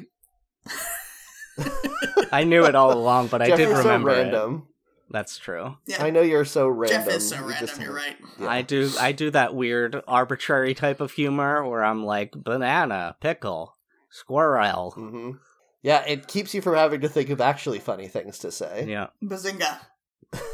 I 2.32 2.44
knew 2.44 2.66
it 2.66 2.76
all 2.76 2.94
along, 2.94 3.28
but 3.28 3.42
I 3.42 3.48
did 3.48 3.60
you're 3.60 3.72
so 3.76 3.78
remember 3.84 4.10
it. 4.12 4.24
random. 4.24 4.68
That's 5.10 5.38
true. 5.38 5.78
Yeah. 5.86 6.04
I 6.04 6.10
know 6.10 6.22
you're 6.22 6.44
so 6.46 6.68
random. 6.68 7.06
Jeff 7.06 7.16
is 7.16 7.30
so 7.30 7.36
You 7.38 7.42
random, 7.48 7.68
just- 7.68 7.82
you're 7.82 7.94
right. 7.94 8.16
Yeah. 8.40 8.48
I 8.50 8.62
do 8.62 8.90
I 9.00 9.12
do 9.12 9.30
that 9.32 9.56
weird 9.56 10.02
arbitrary 10.08 10.74
type 10.74 11.00
of 11.00 11.12
humor 11.14 11.68
where 11.68 11.84
I'm 11.84 12.04
like 12.04 12.32
banana, 12.36 13.16
pickle, 13.22 13.76
squirrel. 14.16 14.92
hmm 14.92 15.32
Yeah, 15.84 16.04
it 16.08 16.28
keeps 16.28 16.54
you 16.54 16.62
from 16.62 16.76
having 16.76 17.02
to 17.02 17.10
think 17.10 17.30
of 17.30 17.42
actually 17.42 17.80
funny 17.80 18.08
things 18.08 18.40
to 18.40 18.52
say. 18.52 18.86
Yeah. 18.88 19.08
Bazinga. 19.24 19.78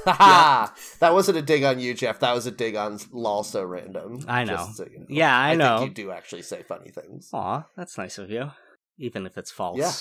Ha 0.06 0.74
That 1.00 1.14
wasn't 1.14 1.38
a 1.38 1.42
dig 1.42 1.64
on 1.64 1.80
you, 1.80 1.94
Jeff. 1.94 2.20
That 2.20 2.34
was 2.34 2.46
a 2.46 2.52
dig 2.52 2.76
on 2.76 3.00
lol 3.12 3.44
so 3.44 3.64
random. 3.64 4.20
I 4.28 4.44
know. 4.44 4.58
Just 4.58 4.78
so 4.78 4.86
you 4.86 5.00
know. 5.00 5.06
Yeah, 5.10 5.36
I 5.38 5.56
know. 5.56 5.80
think 5.80 5.98
you 5.98 6.06
do 6.06 6.12
actually 6.12 6.42
say 6.44 6.64
funny 6.64 6.90
things. 6.92 7.30
Aw, 7.34 7.64
that's 7.78 7.98
nice 7.98 8.18
of 8.18 8.30
you. 8.30 8.52
Even 8.98 9.26
if 9.26 9.38
it's 9.38 9.52
false. 9.52 9.80
Yeah. 9.80 9.94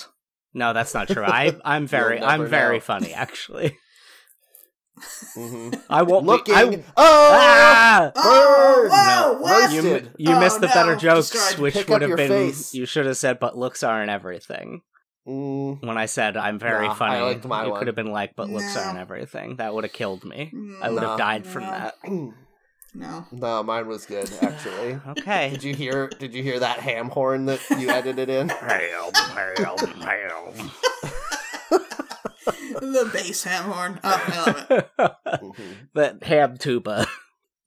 No, 0.53 0.73
that's 0.73 0.93
not 0.93 1.07
true. 1.07 1.23
I 1.25 1.57
I'm 1.63 1.87
very 1.87 2.21
I'm 2.21 2.47
very 2.47 2.77
know. 2.77 2.81
funny 2.81 3.13
actually. 3.13 3.77
Hmm 5.33 5.71
I 5.89 6.01
won't 6.03 6.25
Looking. 6.25 6.53
be 6.53 6.59
I, 6.59 6.83
oh, 6.97 7.29
ah! 7.33 8.11
Oh, 8.15 8.81
Bird! 8.83 8.91
whoa, 8.91 9.33
No, 9.33 9.39
what? 9.41 9.71
You, 9.71 10.09
you 10.17 10.35
Oh, 10.35 10.39
missed 10.39 10.61
the 10.61 10.67
better 10.67 10.93
no, 10.93 10.97
jokes, 10.99 11.29
destroyed. 11.29 11.59
which 11.59 11.73
Pick 11.73 11.89
would 11.89 12.01
have 12.01 12.17
been. 12.17 12.27
face. 12.29 12.73
You 12.73 12.85
should 12.85 13.05
have 13.05 13.17
said, 13.17 13.39
"But 13.39 13.57
looks 13.57 13.83
aren't 13.83 14.09
everything." 14.11 14.81
Mm, 15.27 15.85
When 15.85 15.97
I 15.97 16.07
said 16.07 16.35
I'm 16.35 16.57
very 16.59 16.87
Nah, 16.87 16.93
funny, 16.95 17.21
liked 17.21 17.45
my 17.45 17.65
you 17.65 17.71
one. 17.71 17.79
could 17.79 17.87
have 17.87 17.95
been 17.95 18.11
like, 18.11 18.35
"But 18.35 18.49
looks 18.49 18.75
No. 18.75 18.81
aren't 18.81 18.97
everything." 18.99 19.57
That 19.57 19.73
would 19.73 19.83
have 19.83 19.93
killed 19.93 20.23
me. 20.25 20.51
I 20.81 20.89
would 20.89 21.01
No. 21.01 21.09
have 21.09 21.17
died 21.19 21.45
from 21.45 21.63
No. 21.65 21.71
that. 21.71 21.93
No. 22.93 23.25
no, 23.31 23.63
mine 23.63 23.87
was 23.87 24.05
good 24.05 24.29
actually. 24.41 24.99
Okay. 25.07 25.49
Did 25.51 25.63
you 25.63 25.73
hear? 25.75 26.07
Did 26.09 26.33
you 26.33 26.43
hear 26.43 26.59
that 26.59 26.79
ham 26.79 27.09
horn 27.09 27.45
that 27.45 27.61
you 27.79 27.89
edited 27.89 28.29
in? 28.29 28.49
Help, 28.49 29.15
help, 29.15 29.79
help. 29.79 30.55
The 32.73 33.09
bass 33.13 33.43
ham 33.43 33.65
horn. 33.71 33.99
Oh, 34.03 34.23
I 34.27 34.45
love 34.45 34.67
it. 34.71 35.87
That 35.95 36.23
ham 36.23 36.57
tuba. 36.57 37.07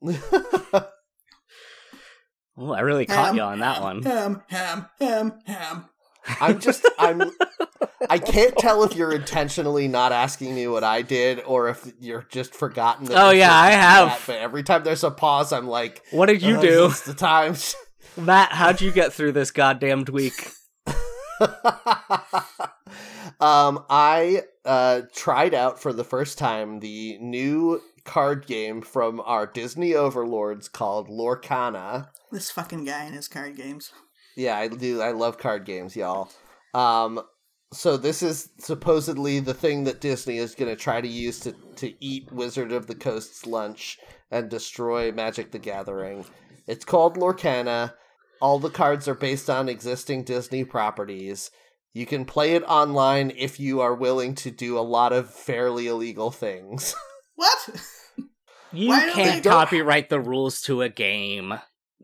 Oh, 2.57 2.73
I 2.73 2.81
really 2.83 3.05
caught 3.05 3.27
Ham, 3.27 3.37
you 3.37 3.43
on 3.43 3.59
that 3.59 3.83
one. 3.83 4.03
Ham, 4.05 4.41
ham, 4.49 4.87
ham, 5.01 5.33
ham. 5.45 5.87
I'm 6.41 6.61
just 6.61 6.89
I'm 7.01 7.33
I 8.09 8.19
can't 8.21 8.57
tell 8.57 8.85
if 8.85 8.95
you're 8.95 9.13
intentionally 9.13 9.89
not 9.89 10.13
asking 10.13 10.55
me 10.55 10.69
what 10.69 10.85
I 10.85 11.03
did 11.03 11.41
or 11.41 11.69
if 11.69 11.85
you're 11.99 12.25
just 12.31 12.55
forgotten. 12.55 13.07
That 13.07 13.17
Oh, 13.21 13.31
yeah, 13.31 13.53
I 13.53 13.71
have. 13.73 14.09
that, 14.09 14.21
but 14.29 14.37
every 14.37 14.63
time 14.63 14.85
there's 14.85 15.03
a 15.03 15.11
pause, 15.11 15.53
I'm 15.53 15.67
like, 15.67 16.03
What 16.13 16.27
did 16.27 16.43
you 16.43 16.57
"Uh, 16.59 16.61
do? 16.61 16.89
the 17.07 17.15
times. 17.15 17.75
Matt, 18.17 18.53
how'd 18.53 18.81
you 18.81 18.93
get 18.93 19.13
through 19.13 19.33
this 19.33 19.51
goddamned 19.51 20.09
week? 20.11 20.49
um, 23.41 23.85
I 23.91 24.43
uh, 24.65 25.03
tried 25.15 25.55
out 25.55 25.81
for 25.81 25.93
the 25.93 26.05
first 26.05 26.39
time 26.39 26.81
the 26.81 27.19
new 27.21 27.81
card 28.05 28.47
game 28.47 28.83
from 28.83 29.21
our 29.21 29.47
Disney 29.47 29.95
overlords 29.95 30.69
called 30.69 31.09
Lorcana. 31.09 32.09
This 32.31 32.51
fucking 32.51 32.85
guy 32.85 33.05
and 33.05 33.15
his 33.15 33.29
card 33.29 33.57
games. 33.57 33.93
Yeah, 34.37 34.57
I 34.57 34.69
do. 34.69 35.01
I 35.01 35.13
love 35.13 35.39
card 35.39 35.65
games, 35.65 35.97
y'all. 35.97 36.31
Um, 36.75 37.21
so 37.73 37.97
this 37.97 38.23
is 38.23 38.51
supposedly 38.59 39.41
the 39.41 39.55
thing 39.55 39.85
that 39.85 40.01
Disney 40.01 40.39
is 40.39 40.55
going 40.55 40.75
to 40.75 40.81
try 40.81 41.01
to 41.01 41.09
use 41.09 41.41
to 41.41 41.55
to 41.77 42.05
eat 42.05 42.31
Wizard 42.33 42.73
of 42.73 42.87
the 42.87 42.95
Coast's 42.95 43.47
lunch 43.47 43.99
and 44.31 44.49
destroy 44.49 45.13
Magic 45.13 45.51
the 45.51 45.59
Gathering. 45.59 46.25
It's 46.67 46.85
called 46.85 47.17
Lorcana. 47.17 47.95
All 48.41 48.59
the 48.59 48.71
cards 48.71 49.09
are 49.09 49.15
based 49.15 49.49
on 49.49 49.69
existing 49.69 50.25
Disney 50.25 50.65
properties. 50.65 51.51
You 51.95 52.05
can 52.07 52.25
play 52.25 52.55
it 52.55 52.65
online 52.65 53.33
if 53.37 53.59
you 53.59 53.81
are 53.81 53.95
willing 53.95 54.35
to 54.37 54.51
do 54.51 54.77
a 54.77 54.81
lot 54.81 55.13
of 55.13 55.31
fairly 55.31 55.87
illegal 55.87 56.31
things. 56.31 56.95
What? 57.37 57.69
You 58.73 58.89
Why 58.91 59.11
can't 59.11 59.43
copyright 59.45 60.09
the 60.09 60.21
rules 60.21 60.61
to 60.63 60.83
a 60.83 60.89
game. 60.89 61.55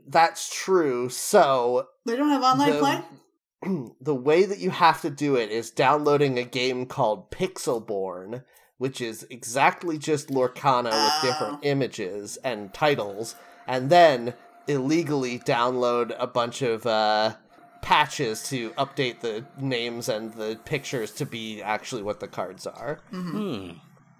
That's 0.08 0.52
true. 0.52 1.08
So 1.08 1.86
They 2.04 2.16
don't 2.16 2.30
have 2.30 2.42
online 2.42 2.70
the, 2.72 2.78
play? 2.78 3.90
the 4.00 4.14
way 4.14 4.44
that 4.44 4.58
you 4.58 4.70
have 4.70 5.00
to 5.02 5.10
do 5.10 5.36
it 5.36 5.50
is 5.52 5.70
downloading 5.70 6.36
a 6.36 6.42
game 6.42 6.84
called 6.86 7.30
Pixelborn, 7.30 8.42
which 8.78 9.00
is 9.00 9.24
exactly 9.30 9.98
just 9.98 10.30
Lorcana 10.30 10.84
with 10.86 10.94
Oh. 10.94 11.20
different 11.22 11.58
images 11.62 12.36
and 12.42 12.74
titles, 12.74 13.36
and 13.68 13.88
then 13.88 14.34
illegally 14.66 15.38
download 15.38 16.14
a 16.18 16.26
bunch 16.26 16.60
of 16.62 16.86
uh, 16.86 17.34
patches 17.82 18.42
to 18.50 18.70
update 18.70 19.20
the 19.20 19.44
names 19.58 20.08
and 20.08 20.32
the 20.34 20.58
pictures 20.64 21.10
to 21.12 21.26
be 21.26 21.62
actually 21.62 22.02
what 22.02 22.20
the 22.20 22.28
cards 22.28 22.66
are. 22.66 23.00
Hmm. 23.10 23.70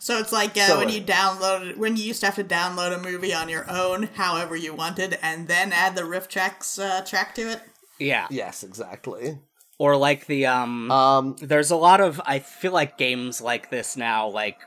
So 0.00 0.18
it's 0.18 0.32
like 0.32 0.54
uh, 0.58 0.66
So- 0.66 0.78
when 0.78 0.90
you 0.90 1.00
download 1.00 1.78
when 1.78 1.96
you 1.96 2.04
used 2.04 2.20
to 2.20 2.26
have 2.26 2.34
to 2.34 2.44
download 2.44 2.94
a 2.94 3.00
movie 3.00 3.32
on 3.32 3.48
your 3.48 3.64
own, 3.70 4.02
however 4.14 4.54
you 4.54 4.74
wanted, 4.74 5.18
and 5.22 5.48
then 5.48 5.72
add 5.72 5.94
the 5.96 6.04
riff 6.04 6.28
tracks 6.28 6.78
uh, 6.78 7.00
track 7.06 7.34
to 7.36 7.50
it. 7.52 7.62
Yeah. 7.98 8.26
Yes, 8.28 8.62
exactly. 8.62 9.38
Or 9.78 9.96
like 9.96 10.26
the 10.26 10.44
um 10.46 10.90
Um, 10.90 11.36
there's 11.40 11.70
a 11.70 11.76
lot 11.76 12.02
of 12.02 12.20
I 12.26 12.40
feel 12.40 12.72
like 12.72 12.98
games 12.98 13.40
like 13.40 13.70
this 13.70 13.96
now, 13.96 14.28
like 14.28 14.58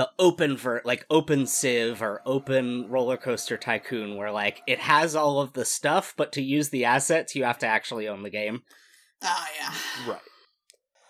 the 0.00 0.08
open 0.18 0.56
ver 0.56 0.80
like 0.86 1.04
open 1.10 1.46
civ 1.46 2.00
or 2.00 2.22
open 2.24 2.88
roller 2.88 3.18
coaster 3.18 3.58
tycoon 3.58 4.16
where 4.16 4.30
like 4.32 4.62
it 4.66 4.78
has 4.78 5.14
all 5.14 5.42
of 5.42 5.52
the 5.52 5.64
stuff, 5.66 6.14
but 6.16 6.32
to 6.32 6.40
use 6.40 6.70
the 6.70 6.86
assets 6.86 7.36
you 7.36 7.44
have 7.44 7.58
to 7.58 7.66
actually 7.66 8.08
own 8.08 8.22
the 8.22 8.30
game. 8.30 8.62
Oh 9.22 9.44
yeah. 9.60 10.10
right. 10.10 10.20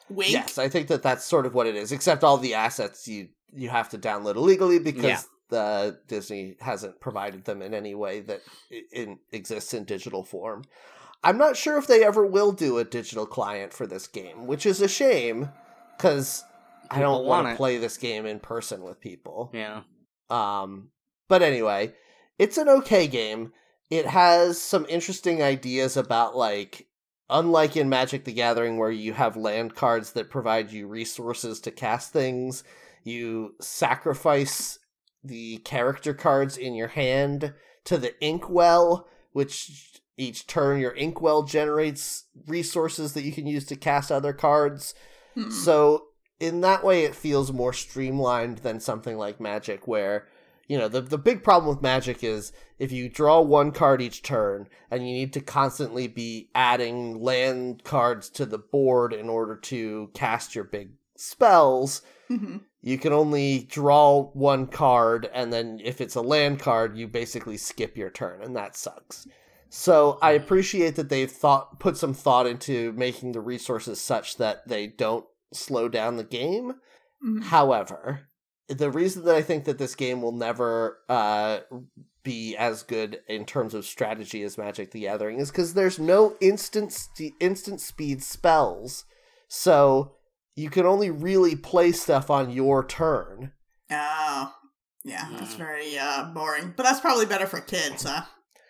Wink. 0.08 0.32
Yes, 0.32 0.58
I 0.58 0.68
think 0.68 0.88
that 0.88 1.04
that's 1.04 1.24
sort 1.24 1.46
of 1.46 1.54
what 1.54 1.68
it 1.68 1.76
is. 1.76 1.92
Except 1.92 2.24
all 2.24 2.36
the 2.36 2.54
assets 2.54 3.06
you 3.06 3.28
you 3.52 3.68
have 3.68 3.90
to 3.90 3.98
download 3.98 4.34
illegally 4.34 4.80
because 4.80 5.04
Yeah. 5.04 5.20
the 5.50 6.00
Disney 6.08 6.56
hasn't 6.60 7.00
provided 7.00 7.44
them 7.44 7.62
in 7.62 7.74
any 7.74 7.94
way 7.94 8.18
that 8.22 8.40
i- 8.72 8.82
in, 8.92 9.20
exists 9.30 9.72
in 9.72 9.84
digital 9.84 10.24
form. 10.24 10.64
I'm 11.22 11.38
not 11.38 11.56
sure 11.56 11.78
if 11.78 11.86
they 11.86 12.02
ever 12.04 12.26
will 12.26 12.50
do 12.50 12.78
a 12.78 12.84
digital 12.84 13.24
client 13.26 13.72
for 13.72 13.86
this 13.86 14.08
game, 14.08 14.48
which 14.48 14.66
is 14.66 14.80
a 14.80 14.88
shame 14.88 15.50
because 15.96 16.42
I 16.90 17.00
don't 17.00 17.24
want 17.24 17.44
want 17.44 17.48
to 17.48 17.56
play 17.56 17.78
this 17.78 17.96
game 17.96 18.26
in 18.26 18.40
person 18.40 18.82
with 18.82 19.00
people. 19.00 19.50
Yeah. 19.54 19.82
Um, 20.28 20.90
but 21.28 21.42
anyway, 21.42 21.94
it's 22.38 22.58
an 22.58 22.68
okay 22.68 23.06
game. 23.06 23.52
It 23.90 24.06
has 24.06 24.60
some 24.60 24.86
interesting 24.88 25.42
ideas 25.42 25.96
about 25.96 26.36
like 26.36 26.86
unlike 27.30 27.76
in 27.76 27.88
Magic 27.88 28.24
the 28.24 28.32
Gathering 28.32 28.76
where 28.76 28.90
you 28.90 29.12
have 29.12 29.36
land 29.36 29.74
cards 29.74 30.12
that 30.12 30.30
provide 30.30 30.72
you 30.72 30.86
resources 30.86 31.60
to 31.60 31.70
cast 31.70 32.12
things, 32.12 32.64
you 33.04 33.54
sacrifice 33.60 34.78
the 35.22 35.58
character 35.58 36.12
cards 36.12 36.56
in 36.56 36.74
your 36.74 36.88
hand 36.88 37.54
to 37.84 37.96
the 37.96 38.12
inkwell, 38.24 39.06
which 39.32 40.00
each 40.16 40.46
turn 40.46 40.80
your 40.80 40.90
inkwell 40.92 41.44
generates 41.44 42.24
resources 42.46 43.14
that 43.14 43.22
you 43.22 43.32
can 43.32 43.46
use 43.46 43.64
to 43.66 43.76
cast 43.76 44.10
other 44.10 44.32
cards. 44.32 44.94
Hmm. 45.34 45.50
So 45.50 46.08
in 46.40 46.62
that 46.62 46.82
way, 46.82 47.04
it 47.04 47.14
feels 47.14 47.52
more 47.52 47.72
streamlined 47.72 48.58
than 48.58 48.80
something 48.80 49.16
like 49.16 49.40
Magic, 49.40 49.86
where 49.86 50.26
you 50.66 50.78
know 50.78 50.88
the 50.88 51.00
the 51.00 51.18
big 51.18 51.44
problem 51.44 51.68
with 51.72 51.82
Magic 51.82 52.24
is 52.24 52.52
if 52.78 52.90
you 52.90 53.08
draw 53.08 53.40
one 53.40 53.70
card 53.72 54.00
each 54.00 54.22
turn, 54.22 54.68
and 54.90 55.06
you 55.06 55.14
need 55.14 55.32
to 55.34 55.40
constantly 55.40 56.08
be 56.08 56.50
adding 56.54 57.20
land 57.20 57.84
cards 57.84 58.28
to 58.30 58.46
the 58.46 58.58
board 58.58 59.12
in 59.12 59.28
order 59.28 59.54
to 59.54 60.10
cast 60.14 60.54
your 60.54 60.64
big 60.64 60.92
spells. 61.14 62.02
Mhm. 62.30 62.62
You 62.80 62.96
can 62.96 63.12
only 63.12 63.66
draw 63.70 64.30
one 64.32 64.66
card, 64.66 65.28
and 65.34 65.52
then 65.52 65.80
if 65.84 66.00
it's 66.00 66.14
a 66.14 66.22
land 66.22 66.60
card, 66.60 66.96
you 66.96 67.06
basically 67.06 67.58
skip 67.58 67.96
your 67.96 68.08
turn, 68.08 68.42
and 68.42 68.56
that 68.56 68.74
sucks. 68.76 69.26
So 69.68 70.18
I 70.22 70.32
appreciate 70.32 70.96
that 70.96 71.10
they've 71.10 71.30
thought 71.30 71.78
put 71.78 71.96
some 71.96 72.14
thought 72.14 72.46
into 72.46 72.92
making 72.92 73.32
the 73.32 73.40
resources 73.40 74.00
such 74.00 74.38
that 74.38 74.66
they 74.66 74.86
don't 74.86 75.26
slow 75.52 75.88
down 75.88 76.16
the 76.16 76.24
game. 76.24 76.74
Mhm. 77.26 77.44
However, 77.44 78.28
the 78.68 78.90
reason 78.90 79.24
that 79.24 79.34
I 79.34 79.42
think 79.42 79.64
that 79.64 79.78
this 79.78 79.94
game 79.94 80.22
will 80.22 80.32
never 80.32 80.98
uh, 81.08 81.60
be 82.22 82.56
as 82.56 82.82
good 82.82 83.20
in 83.28 83.44
terms 83.46 83.74
of 83.74 83.84
strategy 83.84 84.42
as 84.42 84.58
Magic 84.58 84.90
the 84.92 85.00
Gathering 85.00 85.38
is 85.38 85.50
because 85.50 85.74
there's 85.74 85.98
no 85.98 86.36
instant 86.40 86.92
st- 86.92 87.34
instant 87.40 87.80
speed 87.80 88.22
spells, 88.22 89.04
so 89.48 90.16
you 90.54 90.70
can 90.70 90.86
only 90.86 91.10
really 91.10 91.56
play 91.56 91.92
stuff 91.92 92.30
on 92.30 92.50
your 92.50 92.84
turn. 92.86 93.52
Oh. 93.90 94.54
Yeah, 95.02 95.28
that's 95.32 95.54
Mm. 95.54 95.58
very 95.58 95.98
uh, 95.98 96.24
boring. 96.34 96.74
But 96.76 96.82
that's 96.82 97.00
probably 97.00 97.24
better 97.24 97.46
for 97.46 97.60
kids, 97.60 98.02
huh? 98.02 98.22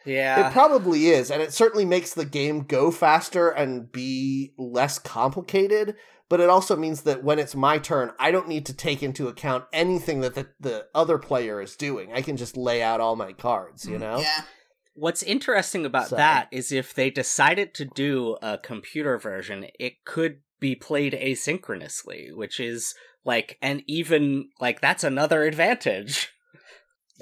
Yeah. 0.06 0.46
It 0.48 0.52
probably 0.52 1.08
is, 1.08 1.28
and 1.30 1.42
it 1.42 1.52
certainly 1.52 1.84
makes 1.84 2.14
the 2.14 2.24
game 2.24 2.60
go 2.62 2.92
faster 2.92 3.48
and 3.50 3.90
be 3.90 4.54
less 4.56 5.00
complicated. 5.00 5.96
But 6.30 6.40
it 6.40 6.48
also 6.48 6.76
means 6.76 7.02
that 7.02 7.24
when 7.24 7.40
it's 7.40 7.56
my 7.56 7.78
turn, 7.78 8.12
I 8.18 8.30
don't 8.30 8.48
need 8.48 8.64
to 8.66 8.72
take 8.72 9.02
into 9.02 9.26
account 9.26 9.64
anything 9.72 10.20
that 10.20 10.34
the, 10.34 10.46
the 10.60 10.86
other 10.94 11.18
player 11.18 11.60
is 11.60 11.74
doing. 11.74 12.12
I 12.12 12.22
can 12.22 12.36
just 12.36 12.56
lay 12.56 12.82
out 12.82 13.00
all 13.00 13.16
my 13.16 13.32
cards, 13.32 13.84
you 13.84 13.96
mm, 13.96 14.00
know? 14.00 14.20
Yeah. 14.20 14.42
What's 14.94 15.24
interesting 15.24 15.84
about 15.84 16.08
So- 16.08 16.16
that 16.16 16.48
is 16.52 16.70
if 16.70 16.94
they 16.94 17.10
decided 17.10 17.74
to 17.74 17.84
do 17.84 18.36
a 18.40 18.58
computer 18.58 19.18
version, 19.18 19.66
it 19.80 20.04
could 20.04 20.38
be 20.60 20.76
played 20.76 21.14
asynchronously, 21.14 22.28
which 22.32 22.60
is 22.60 22.94
like 23.24 23.58
an 23.60 23.82
even 23.88 24.50
like 24.60 24.80
that's 24.80 25.04
another 25.04 25.42
advantage. 25.42 26.28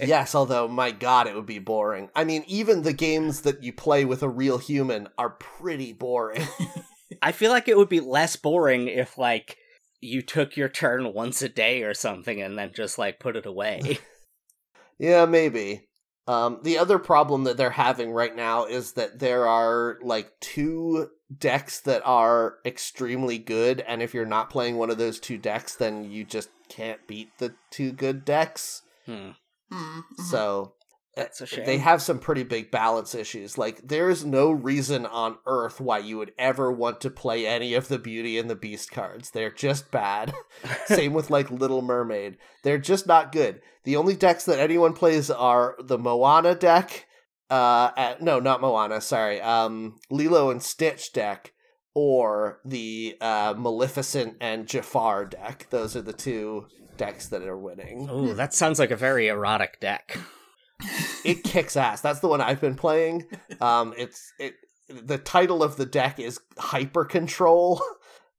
Yes, 0.01 0.37
although 0.37 0.69
my 0.69 0.93
god, 0.93 1.27
it 1.27 1.35
would 1.35 1.45
be 1.45 1.59
boring. 1.59 2.09
I 2.15 2.23
mean, 2.23 2.45
even 2.47 2.83
the 2.83 2.93
games 2.93 3.41
that 3.41 3.65
you 3.65 3.73
play 3.73 4.05
with 4.05 4.23
a 4.23 4.29
real 4.29 4.59
human 4.59 5.09
are 5.19 5.31
pretty 5.31 5.93
boring. 5.93 6.47
I 7.23 7.33
feel 7.33 7.51
like 7.51 7.69
it 7.69 7.77
would 7.77 7.89
be 7.89 8.01
less 8.01 8.37
boring 8.37 8.89
if 8.89 9.19
like 9.19 9.57
you 10.01 10.23
took 10.23 10.57
your 10.57 10.69
turn 10.69 11.13
once 11.13 11.43
a 11.43 11.49
day 11.49 11.83
or 11.83 11.95
something 11.95 12.41
and 12.41 12.59
then 12.59 12.73
just 12.75 12.99
like 12.99 13.19
put 13.19 13.37
it 13.37 13.47
away. 13.47 13.99
yeah, 14.99 15.25
maybe. 15.25 15.89
Um, 16.27 16.61
the 16.63 16.77
other 16.77 16.99
problem 16.99 17.45
that 17.45 17.57
they're 17.57 17.71
having 17.71 18.13
right 18.13 18.37
now 18.37 18.67
is 18.67 18.93
that 18.93 19.19
there 19.19 19.47
are 19.49 19.99
like 20.03 20.31
two 20.41 21.09
decks 21.37 21.81
that 21.81 22.03
are 22.05 22.57
extremely 22.67 23.39
good, 23.39 23.81
and 23.81 24.03
if 24.03 24.13
you're 24.13 24.27
not 24.27 24.51
playing 24.51 24.77
one 24.77 24.91
of 24.91 24.99
those 24.99 25.19
two 25.19 25.39
decks, 25.39 25.75
then 25.75 26.05
you 26.05 26.25
just 26.25 26.51
can't 26.69 27.07
beat 27.07 27.31
the 27.39 27.55
two 27.71 27.93
good 27.93 28.27
decks. 28.27 28.83
hmm. 29.07 29.31
Mm, 29.73 30.03
mhm. 30.19 30.25
So 30.31 30.75
That's 31.19 31.41
a 31.41 31.47
shame. 31.47 31.67
they 31.67 31.79
have 31.79 32.01
some 32.01 32.19
pretty 32.19 32.45
big 32.45 32.71
balance 32.71 33.15
issues. 33.15 33.59
Like 33.59 33.87
there 33.87 34.09
is 34.09 34.25
no 34.25 34.51
reason 34.51 35.05
on 35.05 35.37
earth 35.47 35.81
why 35.81 35.99
you 35.99 36.17
would 36.19 36.33
ever 36.39 36.71
want 36.73 37.01
to 37.03 37.11
play 37.11 37.47
any 37.47 37.75
of 37.75 37.89
the 37.89 37.99
Beauty 37.99 38.39
and 38.39 38.49
the 38.49 38.55
Beast 38.55 38.91
cards. 38.91 39.31
They're 39.31 39.51
just 39.51 39.91
bad. 39.91 40.33
Same 40.87 41.13
with 41.13 41.29
like 41.29 41.51
Little 41.51 41.83
Mermaid. 41.83 42.39
They're 42.63 42.79
just 42.79 43.07
not 43.07 43.33
good. 43.33 43.61
The 43.85 43.97
only 43.97 44.15
decks 44.15 44.45
that 44.45 44.59
anyone 44.59 44.93
plays 44.93 45.31
are 45.31 45.77
the 45.83 45.99
Moana 45.99 46.55
deck. 46.55 47.07
Uh, 47.51 47.91
at, 47.97 48.23
no, 48.23 48.39
not 48.39 48.61
Moana. 48.61 49.01
Sorry. 49.01 49.41
Um, 49.41 49.97
Lilo 50.11 50.51
and 50.51 50.63
Stitch 50.63 51.13
deck, 51.13 51.53
or 51.95 52.61
the 52.65 53.17
uh, 53.21 53.55
Maleficent 53.57 54.37
and 54.41 54.67
Jafar 54.69 55.25
deck. 55.25 55.67
Those 55.71 55.97
are 55.97 56.03
the 56.03 56.13
two 56.13 56.67
decks 56.99 57.29
that 57.29 57.43
are 57.43 57.57
winning. 57.57 58.07
Oh, 58.11 58.35
that 58.35 58.53
sounds 58.53 58.79
like 58.79 58.91
a 58.91 58.97
very 58.97 59.29
erotic 59.29 59.81
deck. 59.81 60.19
It 61.25 61.45
kicks 61.45 61.77
ass. 61.77 62.01
That's 62.01 62.21
the 62.21 62.29
one 62.29 62.41
I've 62.41 62.61
been 62.61 62.77
playing. 62.77 63.27
Um, 63.61 63.95
it's 63.97 64.33
it 64.39 64.55
the 64.89 65.19
title 65.19 65.63
of 65.63 65.77
the 65.77 65.87
deck 65.87 66.19
is 66.19 66.41
Hyper 66.59 67.05
Control. 67.05 67.83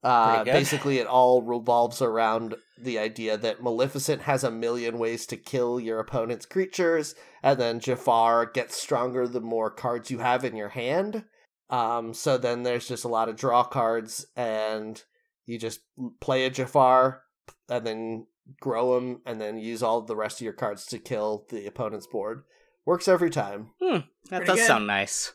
Uh, 0.01 0.45
basically, 0.45 0.99
it 0.99 1.07
all 1.07 1.41
revolves 1.41 2.01
around 2.01 2.55
the 2.81 2.97
idea 2.97 3.37
that 3.37 3.61
Maleficent 3.61 4.21
has 4.21 4.45
a 4.45 4.51
million 4.51 4.97
ways 4.97 5.25
to 5.25 5.35
kill 5.35 5.77
your 5.77 5.99
opponent's 5.99 6.45
creatures, 6.45 7.15
and 7.43 7.59
then 7.59 7.81
Jafar 7.81 8.45
gets 8.45 8.81
stronger 8.81 9.27
the 9.27 9.41
more 9.41 9.69
cards 9.69 10.09
you 10.09 10.19
have 10.19 10.45
in 10.45 10.55
your 10.55 10.69
hand. 10.69 11.25
Um, 11.69 12.13
so 12.13 12.37
then 12.37 12.63
there's 12.63 12.87
just 12.87 13.03
a 13.03 13.09
lot 13.09 13.27
of 13.27 13.35
draw 13.35 13.63
cards, 13.63 14.25
and 14.37 15.03
you 15.45 15.59
just 15.59 15.81
play 16.21 16.45
a 16.45 16.49
Jafar, 16.49 17.23
and 17.67 17.85
then 17.85 18.27
grow 18.59 18.95
them, 18.95 19.21
and 19.25 19.39
then 19.39 19.57
use 19.57 19.81
all 19.83 20.01
the 20.01 20.15
rest 20.15 20.39
of 20.39 20.45
your 20.45 20.53
cards 20.53 20.85
to 20.87 20.99
kill 20.99 21.45
the 21.49 21.65
opponent's 21.65 22.07
board. 22.07 22.43
Works 22.85 23.07
every 23.07 23.29
time. 23.29 23.71
That 23.81 24.03
Pretty 24.29 24.45
does 24.45 24.57
good. 24.59 24.67
sound 24.67 24.87
nice. 24.87 25.33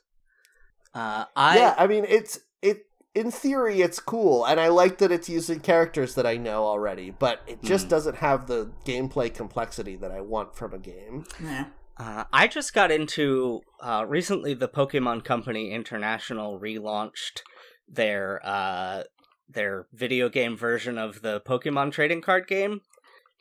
Uh, 0.95 1.25
I 1.37 1.57
yeah, 1.59 1.75
I 1.77 1.87
mean 1.87 2.05
it's 2.09 2.39
it 2.63 2.87
in 3.15 3.31
theory 3.31 3.81
it's 3.83 4.01
cool, 4.01 4.45
and 4.45 4.61
I 4.61 4.69
like 4.69 4.99
that 4.99 5.11
it's 5.13 5.29
using 5.29 5.61
characters 5.61 6.15
that 6.15 6.27
I 6.27 6.37
know 6.37 6.65
already, 6.65 7.11
but 7.11 7.41
it 7.47 7.63
just 7.63 7.87
Mhm. 7.87 7.91
doesn't 7.91 8.17
have 8.17 8.47
the 8.47 8.73
gameplay 8.85 9.33
complexity 9.33 9.97
that 9.97 10.11
I 10.13 10.21
want 10.21 10.57
from 10.57 10.73
a 10.73 10.79
game. 10.79 11.25
Yeah. 11.43 11.67
Uh, 11.97 12.25
I 12.33 12.49
just 12.49 12.75
got 12.75 12.91
into 12.91 13.61
uh, 13.81 14.05
recently. 14.09 14.55
The 14.55 14.69
Pokemon 14.69 15.25
Company 15.25 15.71
International 15.73 16.59
relaunched 16.59 17.43
their 17.89 18.41
uh, 18.45 19.05
their 19.49 19.87
video 19.93 20.29
game 20.29 20.57
version 20.57 20.97
of 20.99 21.23
the 21.23 21.41
Pokemon 21.43 21.93
trading 21.93 22.21
card 22.21 22.47
game. 22.49 22.81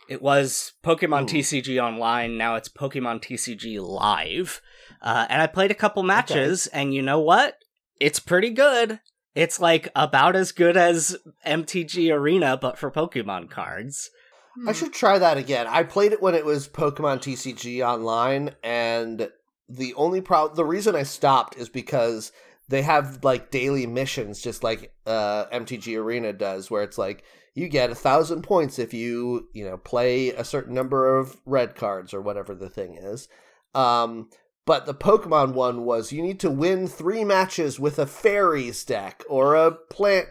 It 0.07 0.21
was 0.21 0.73
Pokemon 0.83 1.23
Ooh. 1.23 1.35
TCG 1.35 1.81
Online. 1.81 2.37
Now 2.37 2.55
it's 2.55 2.69
Pokemon 2.69 3.21
TCG 3.21 3.81
Live, 3.81 4.61
uh, 5.01 5.25
and 5.29 5.41
I 5.41 5.47
played 5.47 5.71
a 5.71 5.75
couple 5.75 6.03
matches. 6.03 6.67
And 6.67 6.93
you 6.93 7.01
know 7.01 7.19
what? 7.19 7.57
It's 7.99 8.19
pretty 8.19 8.49
good. 8.49 8.99
It's 9.35 9.59
like 9.59 9.89
about 9.95 10.35
as 10.35 10.51
good 10.51 10.77
as 10.77 11.17
MTG 11.45 12.13
Arena, 12.13 12.57
but 12.57 12.77
for 12.77 12.91
Pokemon 12.91 13.49
cards. 13.49 14.11
Hmm. 14.55 14.69
I 14.69 14.73
should 14.73 14.93
try 14.93 15.17
that 15.17 15.37
again. 15.37 15.67
I 15.67 15.83
played 15.83 16.11
it 16.11 16.21
when 16.21 16.35
it 16.35 16.45
was 16.45 16.67
Pokemon 16.67 17.19
TCG 17.19 17.85
Online, 17.85 18.51
and 18.63 19.29
the 19.67 19.93
only 19.95 20.21
problem, 20.21 20.55
the 20.55 20.65
reason 20.65 20.95
I 20.95 21.03
stopped 21.03 21.57
is 21.57 21.69
because 21.69 22.31
they 22.67 22.81
have 22.83 23.23
like 23.23 23.51
daily 23.51 23.87
missions, 23.87 24.41
just 24.41 24.63
like 24.63 24.93
uh, 25.05 25.45
MTG 25.45 25.97
Arena 25.97 26.33
does, 26.33 26.69
where 26.69 26.83
it's 26.83 26.97
like 26.97 27.23
you 27.53 27.67
get 27.67 27.89
a 27.91 27.95
thousand 27.95 28.41
points 28.43 28.79
if 28.79 28.93
you 28.93 29.47
you 29.53 29.63
know 29.65 29.77
play 29.77 30.29
a 30.29 30.43
certain 30.43 30.73
number 30.73 31.17
of 31.17 31.37
red 31.45 31.75
cards 31.75 32.13
or 32.13 32.21
whatever 32.21 32.53
the 32.55 32.69
thing 32.69 32.95
is. 32.95 33.27
Um, 33.75 34.29
but 34.65 34.85
the 34.85 34.93
Pokemon 34.93 35.53
one 35.53 35.83
was 35.83 36.11
you 36.11 36.21
need 36.21 36.39
to 36.41 36.49
win 36.51 36.87
three 36.87 37.23
matches 37.23 37.79
with 37.79 37.99
a 37.99 38.05
fairies 38.05 38.83
deck 38.85 39.23
or 39.29 39.55
a 39.55 39.71
plant 39.71 40.27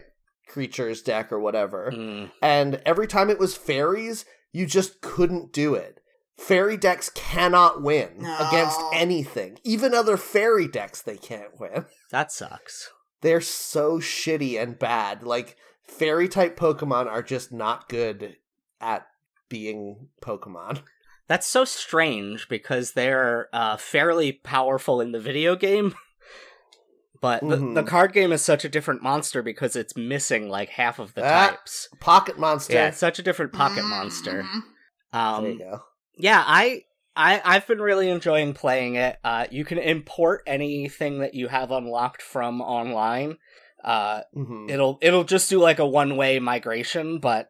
creatures 0.47 1.01
deck 1.01 1.31
or 1.31 1.39
whatever 1.39 1.91
Mm. 1.91 2.31
and 2.41 2.81
every 2.85 3.07
time 3.07 3.29
it 3.29 3.39
was 3.39 3.55
fairies, 3.55 4.25
you 4.51 4.65
just 4.65 5.01
couldn't 5.01 5.51
do 5.53 5.73
it. 5.75 5.99
Fairy 6.37 6.77
decks 6.77 7.09
cannot 7.13 7.81
win 7.81 8.17
No. 8.19 8.37
against 8.47 8.79
anything. 8.93 9.59
Even 9.63 9.93
other 9.93 10.17
fairy 10.17 10.67
decks, 10.67 11.01
they 11.01 11.17
can't 11.17 11.59
win. 11.59 11.85
That 12.11 12.31
sucks. 12.31 12.89
They're 13.21 13.39
so 13.41 13.99
shitty 13.99 14.61
and 14.61 14.77
bad. 14.77 15.23
Like, 15.23 15.55
fairy 15.83 16.27
type 16.27 16.57
Pokemon 16.57 17.07
are 17.07 17.23
just 17.23 17.51
not 17.51 17.89
good 17.89 18.37
at 18.81 19.07
being 19.49 20.09
Pokemon. 20.21 20.81
That's 21.27 21.47
so 21.47 21.63
strange 21.65 22.49
because 22.49 22.91
they're 22.93 23.47
uh, 23.53 23.77
fairly 23.77 24.31
powerful 24.33 24.99
in 25.01 25.11
the 25.11 25.19
video 25.19 25.55
game. 25.55 25.95
But 27.21 27.39
the, 27.39 27.55
Mhm. 27.55 27.73
the 27.75 27.83
card 27.83 28.11
game 28.11 28.33
is 28.33 28.41
such 28.43 28.65
a 28.65 28.69
different 28.69 29.01
monster 29.01 29.41
because 29.41 29.77
it's 29.77 29.95
missing 29.95 30.49
like 30.49 30.67
half 30.67 30.99
of 30.99 31.13
the 31.13 31.23
Ah, 31.23 31.51
types. 31.51 31.87
Pocket 32.01 32.37
Monster. 32.37 32.73
Yeah, 32.73 32.87
it's 32.87 32.97
such 32.97 33.17
a 33.17 33.23
different 33.23 33.53
pocket 33.53 33.85
monster. 33.85 34.43
Mhm. 34.43 34.61
there 35.13 35.51
you 35.51 35.53
Um, 35.53 35.57
go. 35.57 35.83
yeah, 36.17 36.43
I, 36.45 36.83
I 37.15 37.41
I've 37.45 37.65
been 37.65 37.79
really 37.81 38.09
enjoying 38.09 38.53
playing 38.53 38.95
it. 38.95 39.19
Uh, 39.23 39.47
you 39.51 39.63
can 39.63 39.77
import 39.77 40.43
anything 40.45 41.19
that 41.19 41.33
you 41.33 41.47
have 41.47 41.71
unlocked 41.71 42.21
from 42.21 42.59
online. 42.61 43.37
Uh, 43.83 44.21
hmm 44.33 44.69
it'll 44.69 44.97
it'll 45.01 45.25
just 45.25 45.49
do 45.49 45.59
like 45.59 45.79
a 45.79 45.87
one 45.87 46.15
way 46.15 46.39
migration, 46.39 47.19
but 47.19 47.49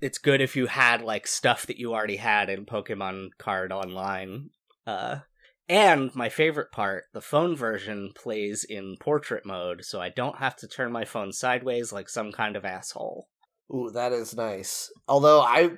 it's 0.00 0.18
good 0.18 0.40
if 0.40 0.56
you 0.56 0.66
had 0.66 1.02
like 1.02 1.26
stuff 1.26 1.66
that 1.66 1.78
you 1.78 1.92
already 1.92 2.16
had 2.16 2.50
in 2.50 2.66
Pokemon 2.66 3.30
Card 3.38 3.72
Online. 3.72 4.50
Uh, 4.86 5.20
and 5.68 6.12
my 6.16 6.28
favorite 6.28 6.72
part, 6.72 7.04
the 7.12 7.20
phone 7.20 7.54
version 7.54 8.10
plays 8.14 8.64
in 8.64 8.96
portrait 8.98 9.46
mode, 9.46 9.84
so 9.84 10.00
I 10.00 10.08
don't 10.08 10.38
have 10.38 10.56
to 10.56 10.68
turn 10.68 10.90
my 10.90 11.04
phone 11.04 11.32
sideways 11.32 11.92
like 11.92 12.08
some 12.08 12.32
kind 12.32 12.56
of 12.56 12.64
asshole. 12.64 13.28
Ooh, 13.72 13.90
that 13.94 14.12
is 14.12 14.34
nice. 14.34 14.90
Although 15.06 15.42
I, 15.42 15.70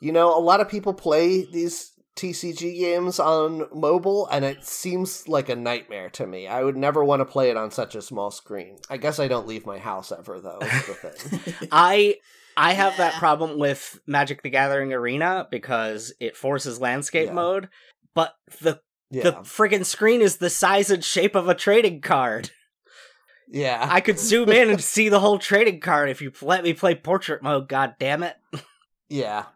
you 0.00 0.12
know, 0.12 0.38
a 0.38 0.38
lot 0.38 0.60
of 0.60 0.68
people 0.68 0.94
play 0.94 1.44
these 1.50 1.90
TCG 2.16 2.78
games 2.78 3.18
on 3.18 3.66
mobile, 3.74 4.26
and 4.28 4.44
it 4.44 4.64
seems 4.64 5.26
like 5.28 5.48
a 5.48 5.56
nightmare 5.56 6.10
to 6.10 6.26
me. 6.26 6.46
I 6.46 6.62
would 6.62 6.76
never 6.76 7.04
want 7.04 7.20
to 7.20 7.24
play 7.26 7.50
it 7.50 7.56
on 7.56 7.70
such 7.70 7.94
a 7.94 8.02
small 8.02 8.30
screen. 8.30 8.76
I 8.88 8.96
guess 8.98 9.18
I 9.18 9.26
don't 9.28 9.46
leave 9.48 9.66
my 9.66 9.78
house 9.78 10.12
ever, 10.12 10.40
though. 10.40 10.58
The 10.60 10.66
thing. 10.68 11.68
I 11.72 12.16
I 12.56 12.72
have 12.74 12.96
that 12.98 13.14
problem 13.14 13.58
with 13.58 13.98
Magic 14.06 14.42
the 14.42 14.50
Gathering 14.50 14.92
Arena 14.92 15.48
because 15.50 16.12
it 16.20 16.36
forces 16.36 16.80
landscape 16.80 17.26
Yeah. 17.26 17.32
mode, 17.34 17.68
but 18.14 18.34
the 18.60 18.80
Yeah, 19.10 19.22
the 19.24 19.32
friggin' 19.42 19.84
screen 19.84 20.20
is 20.22 20.36
the 20.36 20.50
size 20.50 20.90
and 20.90 21.04
shape 21.04 21.34
of 21.34 21.48
a 21.48 21.54
trading 21.54 22.00
card. 22.00 22.50
yeah. 23.48 23.86
I 23.90 24.00
could 24.00 24.20
zoom 24.20 24.50
in 24.50 24.70
and 24.70 24.80
see 24.82 25.08
the 25.08 25.18
whole 25.20 25.38
trading 25.38 25.80
card 25.80 26.10
if 26.10 26.22
you 26.22 26.32
let 26.42 26.62
me 26.62 26.74
play 26.74 26.94
portrait 26.94 27.42
mode. 27.42 27.68
God 27.68 27.94
damn 27.98 28.22
it! 28.22 28.36
yeah. 29.08 29.46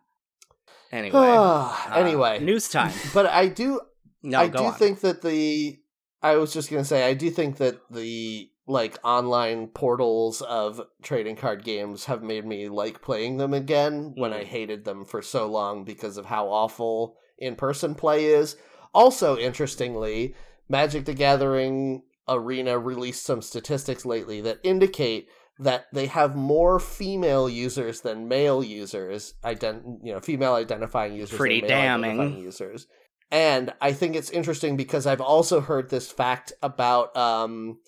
Anyway, 0.93 1.19
uh, 1.19 1.91
anyway, 1.95 2.39
news 2.41 2.69
time. 2.69 2.93
but 3.15 3.27
I 3.27 3.49
do 3.49 3.81
No, 4.23 4.41
I 4.41 4.49
do 4.49 4.59
on. 4.59 4.73
think 4.75 5.01
that 5.01 5.23
the 5.23 5.79
I 6.23 6.37
was 6.37 6.53
just 6.53 6.71
gonna 6.71 6.85
say 6.85 7.07
I 7.09 7.15
do 7.15 7.31
think 7.31 7.59
that 7.59 7.79
the 7.91 8.51
like 8.67 8.99
online 9.03 9.69
portals 9.69 10.43
of 10.43 10.81
trading 11.03 11.37
card 11.37 11.65
games 11.65 12.05
have 12.05 12.23
made 12.23 12.45
me 12.45 12.69
like 12.69 13.01
playing 13.01 13.39
them 13.39 13.55
again 13.55 14.13
when 14.17 14.33
I 14.35 14.43
Mm. 14.45 14.49
hated 14.49 14.85
them 14.85 15.05
for 15.07 15.23
so 15.23 15.47
long 15.47 15.85
because 15.85 16.19
of 16.19 16.27
how 16.27 16.49
awful 16.49 17.17
in 17.39 17.57
person 17.57 17.95
play 17.95 18.27
is. 18.27 18.57
Also, 18.93 19.39
interestingly, 19.39 20.35
Magic 20.69 21.07
the 21.07 21.15
Gathering 21.15 22.03
Arena 22.29 22.79
released 22.79 23.25
some 23.25 23.41
statistics 23.41 24.05
lately 24.05 24.43
that 24.43 24.59
indicate 24.63 25.29
that 25.61 25.87
they 25.93 26.07
have 26.07 26.37
more 26.37 26.79
female 26.79 27.49
users 27.49 28.01
than 28.03 28.29
male 28.29 28.63
users, 28.63 29.35
ident- 29.45 29.99
you 30.05 30.13
know, 30.13 30.21
female 30.21 30.55
identifying 30.55 31.15
users 31.15 31.37
Pretty 31.37 31.61
than 31.61 32.01
male 32.01 32.17
damning. 32.17 32.39
users. 32.39 32.87
And 33.31 33.73
I 33.81 33.93
think 33.93 34.17
it's 34.17 34.31
interesting 34.31 34.77
because 34.77 35.07
I've 35.07 35.21
also 35.21 35.61
heard 35.61 35.91
this 35.91 36.11
fact 36.11 36.53
about 36.63 37.15
um 37.17 37.79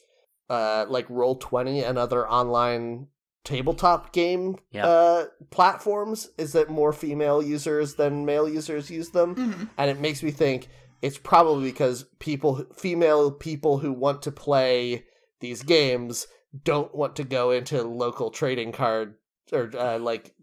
uh 0.51 0.85
like 0.89 1.09
Roll 1.09 1.37
Twenty 1.37 1.83
and 1.85 1.97
other 1.97 2.29
online 2.29 3.07
tabletop 3.45 4.13
game 4.13 4.57
Yep. 4.73 4.85
uh 4.85 5.25
platforms 5.51 6.29
is 6.37 6.53
that 6.53 6.69
more 6.69 6.93
female 6.93 7.43
users 7.43 7.95
than 7.95 8.27
male 8.27 8.47
users 8.49 8.91
use 8.91 9.11
them 9.11 9.35
Mhm. 9.35 9.69
and 9.79 9.91
it 9.91 9.99
makes 9.99 10.23
me 10.23 10.31
think 10.31 10.69
it's 11.01 11.17
probably 11.17 11.71
because 11.71 12.05
people 12.19 12.67
female 12.77 13.31
people 13.31 13.79
who 13.79 13.93
want 13.93 14.21
to 14.23 14.31
play 14.33 15.05
these 15.41 15.63
games 15.63 16.27
don't 16.65 16.95
want 16.95 17.17
to 17.17 17.25
go 17.25 17.51
into 17.51 17.83
local 17.83 18.31
trading 18.31 18.73
card 18.73 19.15
or 19.53 19.71
uh, 19.77 19.99
like 19.99 20.35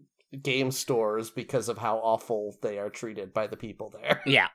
game 0.42 0.70
stores 0.70 1.30
because 1.30 1.68
of 1.68 1.78
how 1.78 1.96
awful 1.98 2.56
they 2.62 2.78
are 2.78 2.90
treated 2.90 3.32
by 3.32 3.46
the 3.46 3.56
people 3.56 3.90
there 3.90 4.22
Yeah, 4.26 4.48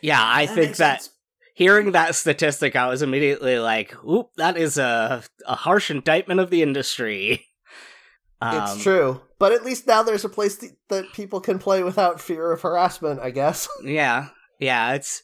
yeah. 0.00 0.20
I 0.22 0.46
That 0.46 0.54
think 0.54 0.76
that 0.76 1.02
sense. 1.02 1.14
hearing 1.54 1.92
that 1.92 2.14
statistic, 2.14 2.76
I 2.76 2.88
was 2.88 3.02
immediately 3.02 3.58
like, 3.58 3.94
"Oop, 4.04 4.30
that 4.36 4.56
is 4.56 4.78
a 4.78 5.22
a 5.46 5.54
harsh 5.54 5.90
indictment 5.90 6.40
of 6.40 6.50
the 6.50 6.62
industry." 6.62 7.46
it's 8.42 8.74
Um, 8.74 8.78
true 8.80 9.20
but 9.40 9.50
at 9.50 9.64
least 9.64 9.86
now 9.88 10.00
there's 10.02 10.24
a 10.24 10.28
place 10.28 10.56
th- 10.58 10.72
that 10.88 11.12
people 11.12 11.40
can 11.40 11.58
play 11.58 11.82
without 11.82 12.20
fear 12.20 12.52
of 12.52 12.62
harassment 12.62 13.18
i 13.20 13.30
guess 13.30 13.66
Yeah, 13.84 14.28
yeah. 14.60 14.92
It's 14.94 15.22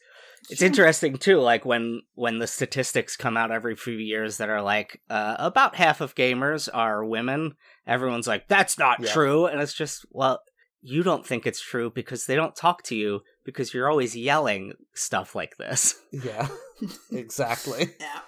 it's 0.51 0.63
interesting 0.63 1.17
too. 1.17 1.39
Like 1.41 1.65
when 1.65 2.03
when 2.15 2.39
the 2.39 2.47
statistics 2.47 3.17
come 3.17 3.37
out 3.37 3.51
every 3.51 3.77
few 3.77 3.97
years 3.97 4.37
that 4.39 4.49
are 4.49 4.63
like 4.63 5.01
uh, 5.11 5.37
about 5.39 5.77
half 5.77 6.01
of 6.01 6.15
gamers 6.15 6.69
are 6.73 7.05
women. 7.05 7.55
Everyone's 7.87 8.27
like, 8.27 8.49
"That's 8.49 8.79
not 8.79 9.01
Yeah. 9.01 9.13
true," 9.13 9.47
and 9.47 9.61
it's 9.61 9.75
just 9.75 10.05
well, 10.11 10.41
you 10.83 11.03
don't 11.03 11.27
think 11.27 11.47
it's 11.47 11.61
true 11.63 11.91
because 11.91 12.27
they 12.27 12.35
don't 12.37 12.55
talk 12.57 12.83
to 12.85 12.95
you 12.95 13.21
because 13.45 13.73
you're 13.75 13.91
always 13.91 14.17
yelling 14.17 14.73
stuff 14.95 15.35
like 15.35 15.57
this. 15.57 15.95
yeah 16.13 16.49
exactly 17.13 17.91
Yeah. 18.01 18.21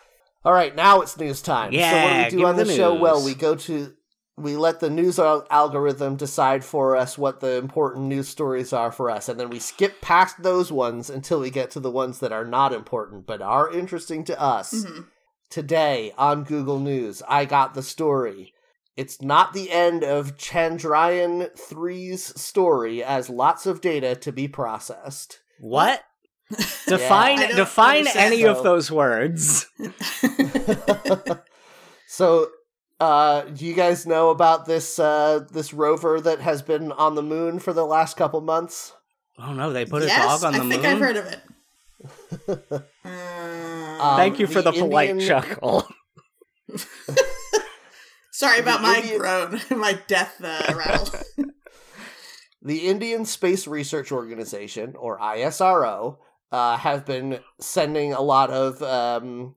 All 0.45 0.53
right, 0.53 0.77
now 0.77 1.01
it's 1.01 1.17
news 1.19 1.43
time. 1.43 1.73
yeah, 1.73 1.91
so 1.91 1.97
what 2.05 2.31
do 2.31 2.37
we 2.37 2.43
do 2.43 2.47
on 2.47 2.57
the, 2.57 2.65
the 2.65 2.77
show? 2.77 2.95
Well, 2.95 3.25
we 3.25 3.35
go 3.35 3.57
to 3.57 3.93
we 4.39 4.57
let 4.57 4.81
the 4.81 4.91
news 4.91 5.19
al- 5.19 5.47
algorithm 5.51 6.17
decide 6.17 6.65
for 6.65 6.95
us 6.95 7.17
what 7.17 7.41
the 7.41 7.57
important 7.57 8.07
news 8.07 8.29
stories 8.29 8.73
are 8.73 8.93
for 8.93 9.11
us, 9.11 9.29
and 9.29 9.41
then 9.41 9.49
we 9.49 9.59
skip 9.59 10.01
past 10.03 10.43
those 10.43 10.71
ones 10.71 11.09
until 11.09 11.41
we 11.41 11.51
get 11.51 11.71
to 11.71 11.81
the 11.81 11.91
ones 11.91 12.19
that 12.21 12.33
are 12.33 12.45
not 12.45 12.73
important 12.73 13.27
but 13.27 13.41
are 13.41 13.71
interesting 13.73 14.25
to 14.25 14.41
us. 14.41 14.75
Mhm. 14.75 15.07
today 15.49 16.13
on 16.19 16.43
Google 16.43 16.81
News. 16.81 17.23
I 17.29 17.45
got 17.45 17.75
the 17.75 17.83
story. 17.83 18.53
It's 18.97 19.23
not 19.23 19.53
the 19.53 19.71
end 19.71 20.03
of 20.03 20.37
Chandrayaan 20.37 21.57
3's 21.57 22.39
story 22.41 23.03
as 23.05 23.31
lots 23.31 23.65
of 23.65 23.81
data 23.81 24.17
to 24.17 24.33
be 24.33 24.49
processed. 24.49 25.39
What? 25.61 26.03
Define 26.89 27.39
I 27.39 27.47
don't 27.47 27.57
define 27.57 27.99
understand. 27.99 28.35
any 28.35 28.45
of 28.45 28.65
those 28.65 28.91
words. 28.91 29.67
so 32.09 32.49
uh 33.01 33.43
do 33.43 33.67
you 33.67 33.75
guys 33.75 34.07
know 34.07 34.31
about 34.31 34.65
this 34.67 34.99
uh 34.99 35.41
this 35.51 35.73
rover 35.75 36.21
that 36.21 36.41
has 36.41 36.63
been 36.63 36.93
on 36.93 37.15
the 37.15 37.23
moon 37.23 37.59
for 37.59 37.73
the 37.73 37.85
last 37.85 38.17
couple 38.17 38.41
months? 38.41 38.93
Oh 39.39 39.53
no, 39.53 39.73
they 39.73 39.85
put 39.85 40.03
a 40.03 40.07
dog 40.07 40.43
on 40.45 40.53
the 40.55 40.59
moon. 40.65 40.73
I 40.73 40.75
moon. 40.77 40.83
think 40.83 40.85
I've 40.85 40.99
heard 40.99 41.17
of 41.17 41.27
it. 41.27 41.41
Uh, 43.05 44.03
Um, 44.03 44.17
Thank 44.19 44.39
you 44.39 44.47
for 44.47 44.61
the, 44.61 44.73
the 44.73 44.79
polite 44.81 45.09
Indian- 45.11 45.29
chuckle. 45.43 45.89
sorry 48.33 48.59
about 48.61 48.79
the 48.79 48.87
my 48.89 48.97
Indian- 48.97 49.19
groan, 49.19 49.61
my 49.81 49.99
death 50.07 50.37
uh, 50.43 50.75
rattle. 50.77 51.09
The 52.63 52.89
Indian 52.89 53.25
Space 53.25 53.67
Research 53.67 54.11
Organization, 54.13 54.95
or 54.99 55.19
ISRO, 55.19 56.19
uh, 56.53 56.77
have 56.77 57.07
been 57.07 57.39
sending 57.61 58.13
a 58.13 58.21
lot 58.21 58.51
of 58.51 58.83
um, 58.83 59.55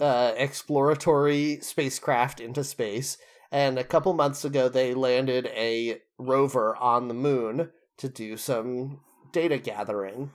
uh, 0.00 0.32
exploratory 0.36 1.58
spacecraft 1.60 2.40
into 2.40 2.64
space. 2.64 3.18
And 3.50 3.78
a 3.78 3.84
couple 3.84 4.12
months 4.12 4.44
ago, 4.44 4.68
they 4.68 4.94
landed 4.94 5.46
a 5.46 6.00
rover 6.18 6.76
on 6.76 7.08
the 7.08 7.14
moon 7.14 7.70
to 7.98 8.08
do 8.08 8.36
some 8.36 9.00
data 9.32 9.58
gathering. 9.58 10.30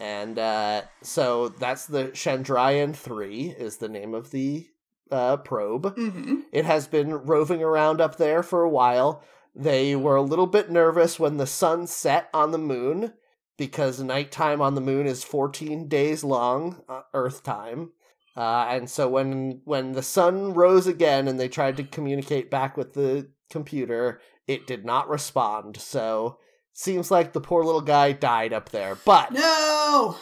And 0.00 0.38
uh, 0.38 0.82
so 1.02 1.48
that's 1.48 1.86
the 1.86 2.06
Chandrayaan 2.06 2.94
3 2.94 3.54
is 3.58 3.78
the 3.78 3.88
name 3.88 4.14
of 4.14 4.30
the 4.30 4.66
uh, 5.10 5.36
probe. 5.38 5.94
hmm 5.94 6.40
It 6.52 6.64
has 6.64 6.86
been 6.86 7.12
roving 7.12 7.62
around 7.62 8.00
up 8.00 8.16
there 8.16 8.42
for 8.42 8.62
a 8.62 8.70
while. 8.70 9.22
They 9.54 9.94
were 9.94 10.16
a 10.16 10.22
little 10.22 10.48
bit 10.48 10.70
nervous 10.70 11.20
when 11.20 11.36
the 11.36 11.46
sun 11.46 11.86
set 11.86 12.28
on 12.34 12.50
the 12.50 12.58
moon 12.58 13.12
because 13.56 14.00
nighttime 14.00 14.60
on 14.60 14.74
the 14.74 14.80
moon 14.80 15.06
is 15.06 15.22
14 15.22 15.86
days 15.86 16.24
long, 16.24 16.82
uh, 16.88 17.02
Earth 17.12 17.44
time. 17.44 17.92
Uh, 18.36 18.66
and 18.68 18.90
so 18.90 19.08
when 19.08 19.60
when 19.64 19.92
the 19.92 20.02
sun 20.02 20.54
rose 20.54 20.86
again 20.86 21.28
and 21.28 21.38
they 21.38 21.48
tried 21.48 21.76
to 21.76 21.84
communicate 21.84 22.50
back 22.50 22.76
with 22.76 22.94
the 22.94 23.28
computer, 23.50 24.20
it 24.48 24.66
did 24.66 24.84
not 24.84 25.08
respond. 25.08 25.76
So 25.76 26.38
seems 26.72 27.10
like 27.10 27.32
the 27.32 27.40
poor 27.40 27.64
little 27.64 27.80
guy 27.80 28.12
died 28.12 28.52
up 28.52 28.70
there. 28.70 28.96
But 29.04 29.32
No. 29.32 30.16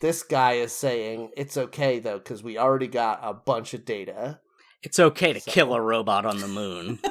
this 0.00 0.22
guy 0.22 0.52
is 0.52 0.72
saying 0.72 1.30
it's 1.36 1.56
okay 1.56 1.98
though 1.98 2.18
because 2.18 2.42
we 2.42 2.56
already 2.56 2.86
got 2.86 3.18
a 3.22 3.34
bunch 3.34 3.74
of 3.74 3.84
data. 3.84 4.38
It's 4.82 5.00
okay 5.00 5.32
to 5.32 5.40
So- 5.40 5.50
kill 5.50 5.74
a 5.74 5.80
robot 5.80 6.24
on 6.24 6.38
the 6.38 6.48
moon. 6.48 7.00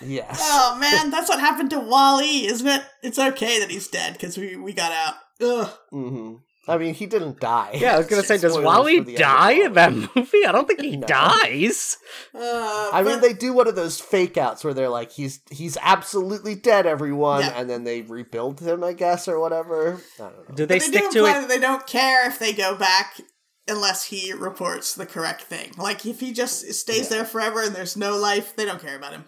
Yes. 0.00 0.38
Oh 0.40 0.76
man, 0.78 1.10
that's 1.10 1.28
what 1.28 1.40
happened 1.40 1.70
to 1.70 1.80
WALL-E, 1.80 2.46
isn't 2.46 2.68
it? 2.68 2.82
It's 3.02 3.18
okay 3.18 3.58
that 3.58 3.68
he's 3.70 3.88
dead 3.88 4.12
because 4.12 4.38
we 4.38 4.54
we 4.56 4.72
got 4.72 4.92
out. 4.92 5.14
Ugh. 5.40 5.70
hmm 5.90 6.34
I 6.68 6.76
mean, 6.78 6.94
he 6.94 7.06
didn't 7.06 7.40
die. 7.40 7.70
yeah, 7.74 7.94
I 7.94 7.98
was 7.98 8.06
gonna 8.06 8.22
say, 8.24 8.38
does 8.38 8.52
Spoilers 8.52 8.64
WALL-E 8.64 8.98
for 8.98 9.04
the 9.04 9.10
end 9.12 9.20
of 9.22 9.26
die 9.28 9.52
in 9.52 9.72
that 9.74 9.92
movie? 10.16 10.44
I 10.46 10.52
don't 10.52 10.68
think 10.68 10.80
he 10.82 10.96
No. 10.96 11.06
dies. 11.06 11.96
Uh, 12.34 12.90
I 12.92 13.02
mean, 13.02 13.16
but- 13.16 13.22
they 13.22 13.32
do 13.32 13.52
one 13.52 13.66
of 13.68 13.74
those 13.76 14.00
fake 14.00 14.36
outs 14.36 14.62
where 14.64 14.74
they're 14.74 14.88
like, 14.88 15.10
"He's 15.12 15.40
he's 15.50 15.76
absolutely 15.80 16.54
dead, 16.54 16.86
everyone," 16.86 17.40
Yeah. 17.42 17.54
and 17.56 17.68
then 17.70 17.84
they 17.84 18.02
rebuild 18.02 18.60
him, 18.60 18.84
I 18.84 18.92
guess, 18.92 19.28
or 19.28 19.40
whatever. 19.40 20.00
I 20.18 20.22
don't 20.22 20.48
know. 20.48 20.54
Do 20.54 20.62
but 20.64 20.68
they 20.68 20.78
do 20.78 20.84
stick 20.84 21.10
to 21.10 21.18
imply 21.24 21.30
it? 21.38 21.40
that 21.40 21.48
they 21.48 21.58
don't 21.60 21.86
care 21.86 22.26
if 22.28 22.38
they 22.38 22.52
go 22.52 22.76
back 22.76 23.20
unless 23.66 24.04
he 24.06 24.32
reports 24.32 24.94
the 24.94 25.04
correct 25.06 25.42
thing. 25.42 25.72
Like 25.76 26.06
if 26.06 26.20
he 26.20 26.32
just 26.32 26.72
stays 26.72 27.10
Yeah. 27.10 27.18
there 27.18 27.24
forever 27.24 27.62
and 27.62 27.74
there's 27.74 27.96
no 27.96 28.16
life, 28.16 28.56
they 28.56 28.64
don't 28.64 28.80
care 28.80 28.96
about 28.96 29.12
him. 29.12 29.24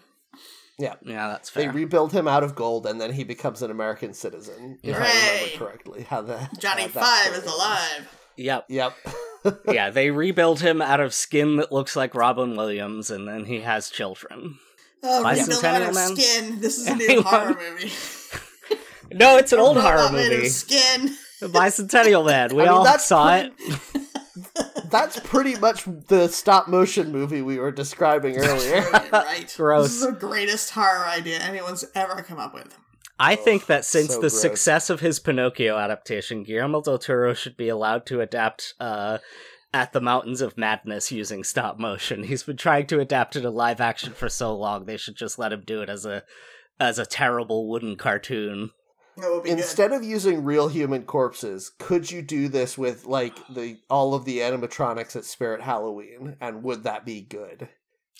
Yeah, 0.79 0.95
yeah, 1.03 1.27
that's 1.27 1.49
fair. 1.49 1.63
They 1.63 1.69
rebuild 1.69 2.11
him 2.11 2.27
out 2.27 2.43
of 2.43 2.55
gold, 2.55 2.85
and 2.87 2.99
then 2.99 3.13
he 3.13 3.23
becomes 3.23 3.61
an 3.61 3.69
American 3.71 4.13
citizen. 4.13 4.79
If 4.81 4.95
I 4.95 4.99
remember 4.99 5.57
correctly, 5.57 6.03
how 6.03 6.21
that 6.23 6.57
Johnny 6.59 6.83
how 6.83 6.87
that 6.87 7.25
Five 7.25 7.33
is 7.35 7.45
alive. 7.51 8.09
yep. 8.37 8.65
Yep. 8.69 8.93
yeah, 9.67 9.89
they 9.91 10.09
rebuild 10.11 10.61
him 10.61 10.81
out 10.81 10.99
of 10.99 11.13
skin 11.13 11.57
that 11.57 11.71
looks 11.71 11.95
like 11.95 12.15
Robin 12.15 12.55
Williams, 12.55 13.11
and 13.11 13.27
then 13.27 13.45
he 13.45 13.61
has 13.61 13.89
children. 13.89 14.57
Oh, 15.03 15.23
rebuild 15.23 15.49
out 15.65 15.81
Bicentennial 15.81 15.89
of 15.89 15.95
Man? 15.95 16.15
skin. 16.15 16.59
This 16.61 16.77
is 16.77 16.87
a 16.87 16.95
new 16.95 17.21
horror 17.25 17.55
movie. 17.59 17.91
No, 19.13 19.35
it's 19.35 19.51
an 19.51 19.59
old 19.59 19.75
Robot 19.75 19.97
horror 19.99 20.11
made 20.13 20.31
of 20.31 20.37
movie. 20.37 20.47
Skin. 20.47 21.13
The 21.41 21.47
Bicentennial 21.49 22.25
Man. 22.25 22.55
We 22.55 22.61
I 22.63 22.65
mean, 22.67 22.73
all 22.73 22.97
saw 22.97 23.41
pretty- 23.41 23.53
it. 23.59 24.70
That's 24.91 25.19
pretty 25.21 25.55
much 25.55 25.85
the 26.07 26.27
stop 26.27 26.67
motion 26.67 27.11
movie 27.11 27.41
we 27.41 27.57
were 27.57 27.71
describing 27.71 28.37
earlier. 28.37 28.81
You're 28.81 29.09
right. 29.11 29.53
Gross. 29.57 29.83
This 29.91 29.95
is 30.01 30.05
the 30.05 30.11
greatest 30.11 30.71
horror 30.71 31.05
idea 31.05 31.39
anyone's 31.39 31.85
ever 31.95 32.21
come 32.21 32.39
up 32.39 32.53
with. 32.53 32.77
I 33.17 33.35
think 33.35 33.67
that 33.67 33.85
since 33.85 34.09
so 34.09 34.15
the 34.15 34.29
gross. 34.29 34.41
success 34.41 34.89
of 34.89 34.99
his 34.99 35.19
Pinocchio 35.19 35.77
adaptation, 35.77 36.43
Guillermo 36.43 36.81
del 36.81 36.97
Toro 36.97 37.33
should 37.33 37.55
be 37.55 37.69
allowed 37.69 38.05
to 38.07 38.19
adapt 38.19 38.73
uh, 38.79 39.19
At 39.73 39.93
the 39.93 40.01
Mountains 40.01 40.41
of 40.41 40.57
Madness 40.57 41.11
using 41.11 41.43
stop 41.43 41.77
motion. 41.79 42.23
He's 42.25 42.43
been 42.43 42.57
trying 42.57 42.87
to 42.87 42.99
adapt 42.99 43.35
it 43.35 43.41
to 43.41 43.49
live 43.51 43.79
action 43.79 44.13
for 44.13 44.27
so 44.27 44.55
long. 44.55 44.85
They 44.85 44.97
should 44.97 45.15
just 45.15 45.37
let 45.37 45.53
him 45.53 45.63
do 45.65 45.81
it 45.81 45.89
as 45.89 46.05
a 46.05 46.23
as 46.79 46.97
a 46.97 47.05
terrible 47.05 47.69
wooden 47.69 47.95
cartoon. 47.95 48.71
That 49.21 49.31
would 49.31 49.43
be 49.43 49.49
good. 49.49 49.59
Instead 49.59 49.91
of 49.91 50.03
using 50.03 50.43
real 50.43 50.67
human 50.67 51.03
corpses, 51.03 51.71
could 51.79 52.11
you 52.11 52.21
do 52.21 52.47
this 52.47 52.77
with 52.77 53.05
like 53.05 53.35
the 53.47 53.77
all 53.89 54.13
of 54.13 54.25
the 54.25 54.39
animatronics 54.39 55.15
at 55.15 55.25
Spirit 55.25 55.61
Halloween? 55.61 56.37
And 56.41 56.63
would 56.63 56.83
that 56.83 57.05
be 57.05 57.21
good? 57.21 57.69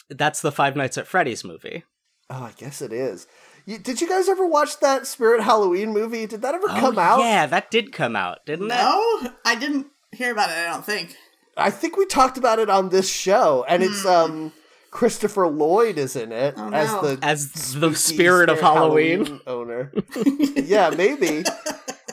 That's 0.10 0.42
the 0.42 0.52
Five 0.52 0.76
Nights 0.76 0.98
at 0.98 1.08
Freddy's 1.08 1.44
movie. 1.44 1.84
Oh, 2.30 2.44
I 2.44 2.54
guess 2.56 2.82
it 2.82 2.94
is. 2.94 3.28
You, 3.66 3.78
did 3.78 4.02
you 4.02 4.08
guys 4.08 4.30
ever 4.30 4.46
watch 4.46 4.80
that 4.80 5.06
Spirit 5.06 5.44
Halloween 5.44 5.94
movie? 5.94 6.26
Did 6.26 6.42
that 6.42 6.56
ever 6.56 6.68
come 6.68 6.98
oh, 6.98 7.02
out? 7.02 7.20
Yeah, 7.20 7.46
that 7.46 7.70
did 7.70 7.92
come 7.92 8.16
out, 8.16 8.40
didn't 8.46 8.66
it? 8.66 8.76
No, 8.76 9.32
I 9.46 9.56
didn't 9.56 9.88
hear 10.12 10.32
about 10.32 10.50
it. 10.50 10.58
I 10.58 10.72
don't 10.72 10.86
think. 10.86 11.16
I 11.58 11.70
think 11.70 11.98
we 11.98 12.06
talked 12.06 12.38
about 12.38 12.60
it 12.60 12.70
on 12.70 12.90
this 12.90 13.10
show, 13.10 13.66
and 13.68 13.84
it's 13.84 14.06
um 14.06 14.54
Christopher 14.92 15.48
Lloyd 15.48 15.98
is 15.98 16.16
in 16.16 16.32
it 16.32 16.54
Oh, 16.58 16.70
as 16.72 16.92
no. 16.92 17.02
the 17.02 17.26
As 17.26 17.52
the 17.54 17.60
spooky 17.60 17.96
spirit 17.96 18.50
of 18.50 18.60
Halloween. 18.60 19.40
owner. 19.48 19.92
yeah, 20.56 20.90
maybe. 20.90 21.44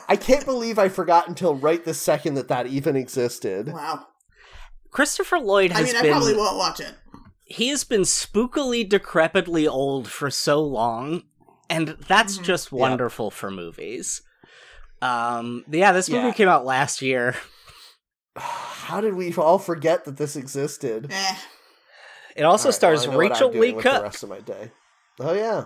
I 0.07 0.15
can't 0.15 0.45
believe 0.45 0.79
I 0.79 0.89
forgot 0.89 1.27
until 1.27 1.55
right 1.55 1.83
this 1.83 1.99
second 1.99 2.33
that 2.35 2.47
that 2.47 2.65
even 2.67 2.95
existed. 2.95 3.71
Wow. 3.71 4.07
Christopher 4.91 5.39
Lloyd 5.39 5.71
I 5.71 5.79
has 5.79 5.87
mean, 5.87 5.95
I 5.97 6.01
been 6.01 6.11
probably 6.13 6.35
won't 6.35 6.57
watch 6.57 6.79
it. 6.79 6.95
he 7.45 7.67
has 7.67 7.83
been 7.83 8.01
spookily 8.01 8.87
decrepitly 8.89 9.69
old 9.69 10.07
for 10.07 10.31
so 10.31 10.61
long 10.63 11.23
and 11.69 11.89
that's 12.07 12.39
Mhm. 12.39 12.43
just 12.43 12.71
wonderful 12.71 13.29
for 13.29 13.51
movies 13.51 14.21
um 15.03 15.63
yeah 15.69 15.91
this 15.91 16.09
movie 16.09 16.27
Yeah. 16.27 16.33
came 16.33 16.47
out 16.47 16.65
last 16.65 17.01
year 17.03 17.35
How 18.35 18.99
did 19.01 19.13
we 19.15 19.31
all 19.35 19.59
forget 19.59 20.05
that 20.05 20.17
this 20.17 20.35
existed? 20.35 21.07
Eh. 21.11 21.35
It 22.39 22.43
also 22.43 22.67
All 22.67 22.69
right, 22.69 22.75
stars 22.75 23.01
well, 23.07 23.11
I 23.11 23.13
know 23.13 23.19
rachel 23.29 23.49
I'm 23.53 23.59
lee 23.59 23.73
with 23.73 23.83
the 23.83 24.01
rest 24.01 24.23
of 24.23 24.29
my 24.29 24.39
day. 24.39 24.71
Oh 25.19 25.33
yeah, 25.33 25.65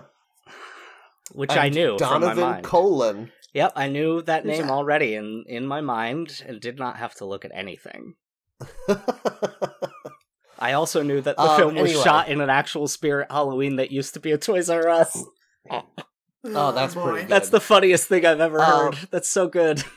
which 1.32 1.50
i 1.52 1.66
And 1.66 1.74
knew 1.74 1.96
from 1.98 2.20
Donovan 2.20 2.36
my 2.36 2.52
mind 2.52 2.64
Colon. 2.64 3.32
yep 3.54 3.72
i 3.76 3.88
knew 3.88 4.20
that 4.22 4.42
Who's 4.42 4.50
name 4.58 4.66
that? 4.66 4.72
already 4.72 5.14
in 5.14 5.44
in 5.46 5.66
my 5.66 5.80
mind 5.80 6.42
and 6.46 6.60
did 6.60 6.78
not 6.78 6.96
have 6.98 7.14
to 7.16 7.24
look 7.24 7.44
at 7.46 7.50
anything 7.54 8.14
i 10.58 10.72
also 10.72 11.02
knew 11.02 11.20
that 11.20 11.36
the 11.36 11.42
Um, 11.42 11.56
film 11.56 11.74
was 11.76 11.90
anyway. 11.90 12.04
shot 12.04 12.28
in 12.28 12.40
an 12.40 12.50
actual 12.50 12.88
spirit 12.88 13.30
halloween 13.30 13.76
that 13.76 13.90
used 13.90 14.14
to 14.14 14.20
be 14.20 14.32
a 14.32 14.38
toys 14.38 14.68
r 14.70 14.88
us 14.88 15.16
Oh, 16.46 16.72
that's 16.72 16.94
pretty 16.94 17.20
good. 17.22 17.28
that's 17.28 17.48
the 17.48 17.60
funniest 17.60 18.06
thing 18.08 18.26
i've 18.26 18.40
ever 18.40 18.60
Um, 18.60 18.66
heard 18.92 19.08
that's 19.10 19.28
so 19.30 19.48
good 19.48 19.82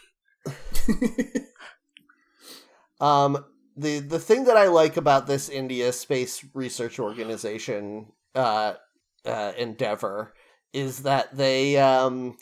Um, 2.99 3.45
the 3.77 3.99
the 3.99 4.19
thing 4.19 4.45
that 4.45 4.57
I 4.57 4.67
like 4.67 4.97
about 4.97 5.27
this 5.27 5.49
India 5.49 5.93
Space 5.93 6.43
Research 6.53 6.99
Organization 6.99 8.07
uh, 8.35 8.73
uh, 9.25 9.51
endeavor 9.57 10.33
is 10.73 11.03
that 11.03 11.35
they 11.37 11.77
um, 11.77 12.37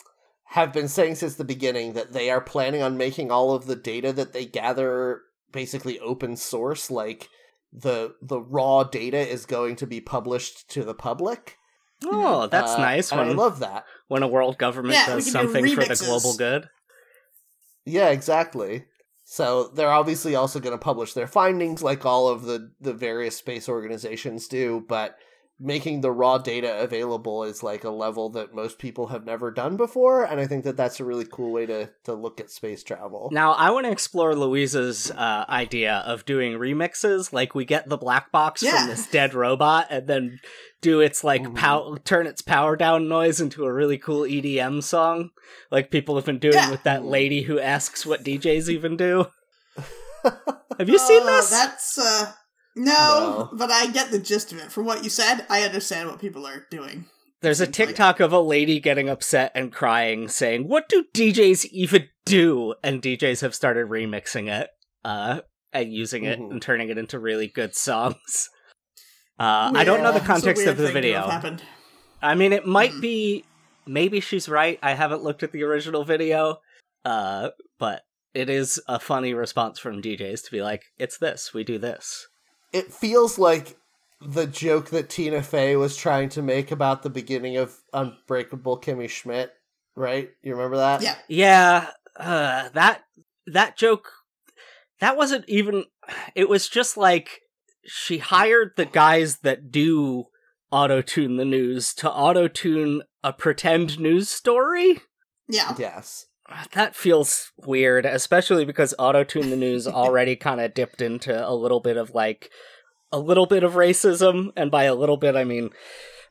have 0.46 0.74
been 0.74 0.88
saying 0.88 1.16
since 1.16 1.36
the 1.36 1.44
beginning 1.44 1.94
that 1.94 2.14
they 2.14 2.30
are 2.30 2.42
planning 2.42 2.82
on 2.82 2.98
making 2.98 3.32
all 3.32 3.54
of 3.54 3.66
the 3.66 3.76
data 3.76 4.12
that 4.14 4.34
they 4.34 4.46
gather 4.46 5.22
basically 5.52 6.00
open 6.00 6.36
source. 6.38 6.90
Like 6.90 7.30
the 7.74 8.16
the 8.22 8.40
raw 8.40 8.84
data 8.84 9.18
is 9.20 9.46
going 9.46 9.76
to 9.78 9.88
be 9.88 10.00
published 10.02 10.70
to 10.72 10.84
the 10.84 10.96
public. 10.96 11.58
oh 12.06 12.48
that's 12.48 12.72
Uh, 12.74 12.78
nice 12.80 13.12
and 13.12 13.22
I 13.22 13.32
love 13.34 13.60
that. 13.60 13.86
when 14.08 14.24
a 14.24 14.28
world 14.28 14.58
government 14.58 14.94
Yeah, 14.96 15.06
does 15.08 15.26
can 15.26 15.34
do 15.46 15.54
something 15.54 15.76
for 15.76 15.86
the 15.86 15.96
global 16.06 16.36
good. 16.38 16.70
Yeah, 17.86 18.10
exactly. 18.10 18.86
So 19.28 19.70
they're 19.70 19.92
obviously 19.92 20.36
also 20.36 20.60
going 20.60 20.78
to 20.78 20.84
publish 20.84 21.14
their 21.14 21.26
findings, 21.28 21.82
like 21.82 22.06
all 22.06 22.28
of 22.28 22.44
the 22.44 22.72
the 22.80 22.94
various 22.94 23.36
space 23.36 23.68
organizations 23.68 24.48
do. 24.48 24.86
But 24.88 25.18
making 25.60 26.02
the 26.02 26.12
raw 26.12 26.38
data 26.38 26.80
available 26.82 27.44
is 27.46 27.64
like 27.64 27.86
a 27.86 27.90
level 27.90 28.30
that 28.30 28.54
most 28.54 28.78
people 28.78 29.08
have 29.08 29.26
never 29.26 29.52
done 29.52 29.78
before 29.78 30.26
and 30.26 30.38
i 30.42 30.46
think 30.46 30.66
that 30.66 30.76
that's 30.76 31.00
a 31.00 31.06
really 31.06 31.24
cool 31.32 31.52
way 31.54 31.66
to 31.66 31.90
to 32.04 32.14
look 32.14 32.42
at 32.42 32.52
space 32.52 32.84
travel 32.84 33.30
Now, 33.32 33.54
I 33.54 33.70
want 33.72 33.86
to 33.86 33.92
explore 33.92 34.36
Louisa's 34.36 35.12
uh, 35.12 35.46
idea 35.48 36.04
of 36.06 36.26
doing 36.26 36.54
remixes. 36.60 37.32
Like, 37.32 37.56
we 37.56 37.64
get 37.66 37.88
the 37.88 37.98
black 37.98 38.32
box 38.32 38.62
Yeah. 38.62 38.78
from 38.80 38.90
this 38.90 39.08
dead 39.08 39.34
robot, 39.34 39.88
and 39.90 40.08
then 40.08 40.40
do 40.82 41.00
its 41.00 41.24
like 41.24 41.42
Mhm. 41.44 41.56
pow- 41.56 41.98
turn 42.04 42.28
its 42.28 42.42
power 42.42 42.76
down 42.76 43.08
noise 43.08 43.40
into 43.40 43.64
a 43.66 43.72
really 43.74 43.98
cool 43.98 44.26
EDM 44.26 44.82
song, 44.82 45.30
like 45.72 45.90
people 45.90 46.16
have 46.16 46.26
been 46.26 46.40
doing 46.40 46.54
Yeah. 46.56 46.70
with 46.72 46.84
that 46.84 47.06
lady 47.06 47.44
who 47.44 47.60
asks 47.60 48.06
what 48.06 48.24
DJs 48.24 48.70
even 48.70 48.98
do. 48.98 49.28
Have 50.80 50.90
you 50.90 51.00
seen 51.00 51.24
Uh, 51.24 51.26
this? 51.28 51.50
That's 51.50 51.98
uh 51.98 52.32
no, 52.76 53.50
No. 53.52 53.58
but 53.58 53.72
I 53.72 53.88
get 53.88 54.12
the 54.12 54.20
gist 54.20 54.52
of 54.52 54.58
it. 54.60 54.72
From 54.72 54.86
what 54.86 55.04
you 55.04 55.10
said, 55.10 55.46
I 55.50 55.64
understand 55.64 56.10
what 56.10 56.20
people 56.20 56.46
are 56.46 56.66
doing. 56.70 57.06
There's 57.42 57.60
a 57.62 57.66
Seems 57.66 57.78
like- 57.80 57.88
TikTok 57.90 58.20
of 58.20 58.34
a 58.34 58.40
lady 58.40 58.80
getting 58.80 59.10
upset 59.10 59.52
and 59.56 59.72
crying, 59.72 60.28
saying, 60.30 60.68
"What 60.68 60.90
do 60.90 61.06
DJs 61.14 61.66
even 61.66 62.10
do?" 62.26 62.74
And 62.84 63.02
DJs 63.02 63.42
have 63.42 63.54
started 63.54 63.88
remixing 63.88 64.50
it, 64.50 64.70
uh, 65.04 65.42
and 65.72 65.94
using 65.94 66.24
it 66.24 66.40
Mhm. 66.40 66.52
and 66.52 66.62
turning 66.62 66.90
it 66.90 66.98
into 66.98 67.20
really 67.20 67.48
good 67.48 67.76
songs. 67.76 68.50
Uh, 69.38 69.72
I 69.76 69.84
don't 69.84 70.02
know 70.02 70.12
the 70.12 70.20
Yeah, 70.20 70.22
it's 70.22 70.24
a 70.24 70.28
context 70.28 70.66
of 70.66 70.78
the 70.78 70.86
thing 70.88 70.94
to 71.02 71.12
have 71.12 71.26
video. 71.26 71.28
happened. 71.30 71.64
I 72.22 72.36
mean, 72.36 72.54
it 72.54 72.66
might 72.66 72.92
Mhm. 72.94 73.02
be. 73.02 73.46
Maybe 73.86 74.20
she's 74.22 74.48
right. 74.50 74.80
I 74.82 74.94
haven't 74.94 75.22
looked 75.24 75.44
at 75.44 75.52
the 75.52 75.62
original 75.64 76.04
video, 76.06 76.62
uh, 77.04 77.50
but 77.78 78.04
it 78.34 78.50
is 78.50 78.82
a 78.88 78.98
funny 79.00 79.34
response 79.34 79.78
from 79.78 80.02
DJs 80.02 80.42
to 80.44 80.52
be 80.52 80.62
like, 80.62 80.84
"It's 80.98 81.18
this. 81.18 81.54
We 81.54 81.64
do 81.64 81.78
this." 81.78 82.28
It 82.76 82.92
feels 82.94 83.40
like 83.40 83.78
the 84.22 84.46
joke 84.46 84.90
that 84.90 85.10
tina 85.10 85.42
fey 85.42 85.76
was 85.76 85.96
trying 85.96 86.30
to 86.30 86.42
make 86.42 86.72
about 86.72 87.04
the 87.04 87.10
beginning 87.10 87.58
of 87.58 87.76
unbreakable 87.94 88.80
kimmy 88.80 89.10
schmidt 89.10 89.54
right 89.96 90.30
you 90.44 90.52
remember 90.54 90.78
that 90.78 91.02
Yeah. 91.02 91.16
Yeah, 91.28 91.88
uh, 92.18 92.70
that 92.74 93.04
that 93.48 93.78
joke 93.78 94.12
that 95.00 95.18
wasn't 95.18 95.48
even 95.48 95.86
it 96.36 96.50
was 96.50 96.68
just 96.68 96.98
like 96.98 97.42
she 97.86 98.18
hired 98.18 98.72
the 98.78 98.86
guys 98.86 99.38
that 99.40 99.72
do 99.72 100.26
auto-tune 100.72 101.38
the 101.38 101.46
news 101.46 101.94
to 101.94 102.12
auto-tune 102.12 103.04
a 103.24 103.32
pretend 103.32 104.00
news 104.00 104.30
story. 104.30 105.02
Yeah. 105.48 105.76
yes 105.78 106.26
That 106.74 106.96
feels 106.96 107.52
weird, 107.58 108.06
especially 108.06 108.66
because 108.66 108.94
auto-tune 109.00 109.50
the 109.50 109.56
news 109.56 109.88
already 109.88 110.36
kind 110.36 110.62
of 110.62 110.74
dipped 110.74 111.02
into 111.02 111.48
a 111.48 111.54
little 111.54 111.80
bit 111.80 111.98
of 111.98 112.12
like 112.14 112.50
a 113.12 113.20
little 113.20 113.46
bit 113.46 113.64
of 113.64 113.74
racism 113.74 114.50
and 114.56 114.70
by 114.70 114.84
a 114.84 114.96
little 114.96 115.18
bit 115.18 115.36
I 115.36 115.44
mean 115.44 115.70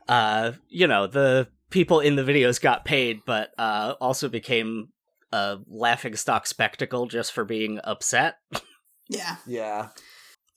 uh 0.08 0.52
you 0.68 0.86
know, 0.86 1.06
the 1.06 1.48
people 1.70 2.00
in 2.00 2.16
the 2.16 2.22
videos 2.22 2.60
got 2.60 2.84
paid 2.84 3.20
but 3.26 3.50
uh 3.58 3.94
also 4.00 4.28
became 4.28 4.88
a 5.32 5.58
laughing 5.68 6.14
stock 6.14 6.46
spectacle 6.46 7.06
just 7.06 7.32
for 7.32 7.44
being 7.44 7.80
upset. 7.84 8.36
Yeah. 9.08 9.36
yeah 9.46 9.88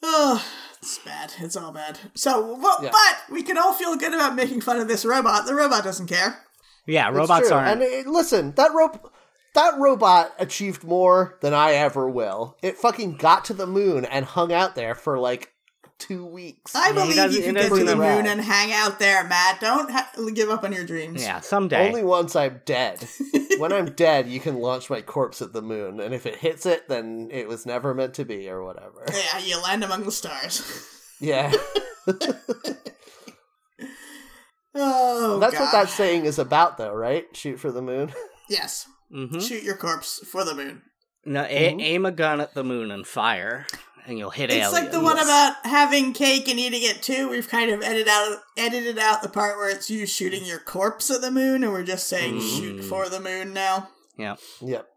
Oh, 0.03 0.45
it's 0.80 0.99
bad. 0.99 1.34
It's 1.39 1.55
all 1.55 1.72
bad. 1.72 1.97
So, 2.14 2.55
well, 2.62 2.80
Yeah. 2.84 2.91
but 2.91 3.34
we 3.34 3.41
can 3.41 3.58
all 3.58 3.74
feel 3.74 3.95
good 3.95 4.14
about 4.14 4.36
making 4.36 4.62
fun 4.62 4.80
of 4.80 4.88
this 4.88 5.03
robot. 5.03 5.45
The 5.47 5.55
robot 5.55 5.84
doesn't 5.84 6.08
care. 6.08 6.43
Yeah, 6.86 7.10
robots 7.10 7.49
aren't 7.51 7.68
And 7.68 7.82
it, 7.82 8.05
listen, 8.08 8.53
that 8.53 8.74
rope, 8.74 9.12
that 9.58 9.78
robot 9.80 10.32
achieved 10.39 10.84
more 10.84 11.38
than 11.41 11.53
I 11.53 11.74
ever 11.74 12.10
will. 12.10 12.58
It 12.64 12.78
fucking 12.78 13.18
got 13.18 13.43
to 13.45 13.53
the 13.53 13.68
moon 13.68 14.05
and 14.05 14.24
hung 14.26 14.53
out 14.53 14.76
there 14.76 14.95
for 14.95 15.20
like 15.20 15.51
two 15.99 16.24
weeks. 16.26 16.76
I 16.76 16.89
he 16.89 16.93
believe 16.93 17.16
doesn't- 17.16 17.39
you 17.39 17.45
can 17.47 17.55
get 17.55 17.70
to 17.70 17.84
the 17.84 17.97
rad. 17.97 18.18
moon 18.18 18.28
and 18.32 18.39
hang 18.41 18.72
out 18.72 18.99
there, 18.99 19.24
Matt. 19.24 19.60
Don't 19.60 19.89
ha- 19.89 20.12
give 20.34 20.49
up 20.51 20.64
on 20.64 20.72
your 20.72 20.86
dreams. 20.86 21.22
Yeah, 21.24 21.39
someday. 21.39 21.88
Only 21.88 22.03
once 22.03 22.36
I'm 22.36 22.62
dead. 22.66 23.03
when 23.58 23.74
I'm 23.74 23.91
dead, 23.93 24.28
you 24.28 24.39
can 24.39 24.60
launch 24.60 24.89
my 24.91 25.01
corpse 25.01 25.41
at 25.41 25.53
the 25.53 25.62
moon, 25.64 25.99
and 25.99 26.14
if 26.14 26.28
it 26.28 26.36
hits 26.36 26.68
it, 26.68 26.88
then 26.88 27.30
it 27.32 27.47
was 27.47 27.66
never 27.66 27.95
meant 27.95 28.14
to 28.16 28.26
be, 28.26 28.47
or 28.49 28.64
whatever. 28.64 29.05
Yeah, 29.12 29.39
you 29.39 29.60
land 29.64 29.84
among 29.84 30.03
the 30.03 30.12
stars. 30.12 30.62
Yeah, 31.20 31.51
oh, 34.76 35.39
that's 35.39 35.53
God. 35.58 35.62
what 35.64 35.72
that 35.72 35.89
saying 35.89 36.26
is 36.26 36.38
about, 36.38 36.78
though, 36.78 36.93
right? 36.93 37.26
Shoot 37.36 37.60
for 37.60 37.72
the 37.72 37.82
moon. 37.82 38.14
Yes. 38.49 38.88
Mhm. 39.14 39.41
Shoot 39.45 39.64
your 39.64 39.76
corpse 39.78 40.20
for 40.30 40.43
the 40.43 40.53
moon. 40.55 40.82
No, 41.26 41.43
a- 41.43 41.74
Mhm. 41.74 41.82
aim 41.82 42.05
a 42.05 42.12
gun 42.12 42.39
at 42.41 42.53
the 42.53 42.64
moon 42.64 42.91
and 42.91 43.05
fire, 43.05 43.66
and 44.05 44.18
you'll 44.18 44.30
hit 44.30 44.49
It's 44.49 44.55
aliens. 44.68 44.74
like 44.74 44.91
the 44.91 44.99
one 45.01 45.18
about 45.20 45.55
having 45.66 46.14
cake 46.14 46.47
and 46.47 46.60
eating 46.60 46.84
it 46.84 47.01
too. 47.03 47.28
We've 47.30 47.47
kind 47.49 47.72
of 47.72 47.82
edited 47.84 48.08
out 48.08 48.39
edited 48.58 48.97
out 48.97 49.22
the 49.22 49.30
part 49.30 49.58
where 49.58 49.70
it's 49.70 49.89
you 49.89 50.05
shooting 50.05 50.45
your 50.45 50.60
corpse 50.60 51.10
at 51.10 51.22
the 51.22 51.32
moon, 51.32 51.64
and 51.64 51.72
we're 51.74 51.84
just 51.84 52.08
saying 52.08 52.36
Mm. 52.39 52.58
shoot 52.60 52.84
for 52.84 53.10
the 53.10 53.20
moon 53.20 53.53
now. 53.53 53.89
Yeah. 54.18 54.36
Yep. 54.62 54.88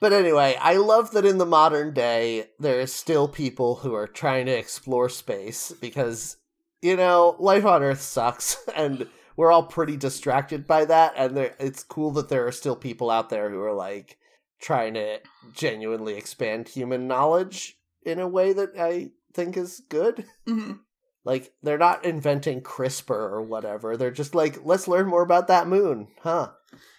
But 0.00 0.12
anyway, 0.12 0.56
I 0.60 0.74
love 0.76 1.12
that 1.12 1.24
in 1.24 1.38
the 1.38 1.46
modern 1.46 1.94
day, 1.94 2.50
there 2.58 2.80
is 2.80 2.92
still 2.92 3.28
people 3.28 3.76
who 3.76 3.94
are 3.94 4.08
trying 4.08 4.46
to 4.46 4.52
explore 4.52 5.08
space 5.08 5.72
because, 5.80 6.36
you 6.80 6.96
know, 6.96 7.36
life 7.38 7.64
on 7.64 7.82
Earth 7.84 8.02
sucks 8.02 8.56
and 8.74 9.08
we're 9.42 9.50
all 9.50 9.64
pretty 9.64 9.96
distracted 9.96 10.68
by 10.68 10.84
that. 10.84 11.14
And 11.16 11.36
there, 11.36 11.56
it's 11.58 11.82
cool 11.82 12.12
that 12.12 12.28
there 12.28 12.46
are 12.46 12.52
still 12.52 12.76
people 12.76 13.10
out 13.10 13.28
there 13.28 13.50
who 13.50 13.60
are 13.60 13.72
like 13.74 14.16
trying 14.60 14.94
to 14.94 15.18
genuinely 15.52 16.14
expand 16.14 16.68
human 16.68 17.08
knowledge 17.08 17.76
in 18.06 18.20
a 18.20 18.28
way 18.28 18.52
that 18.52 18.70
I 18.78 19.10
think 19.34 19.56
is 19.56 19.82
good. 19.88 20.26
hmm 20.46 20.74
Like, 21.24 21.52
they're 21.60 21.76
not 21.76 22.04
inventing 22.04 22.60
CRISPR 22.60 23.10
or 23.10 23.42
whatever. 23.42 23.96
They're 23.96 24.12
just 24.12 24.32
like, 24.32 24.64
let's 24.64 24.86
learn 24.86 25.08
more 25.08 25.22
about 25.24 25.48
that 25.48 25.66
moon, 25.66 26.06
huh? 26.20 26.50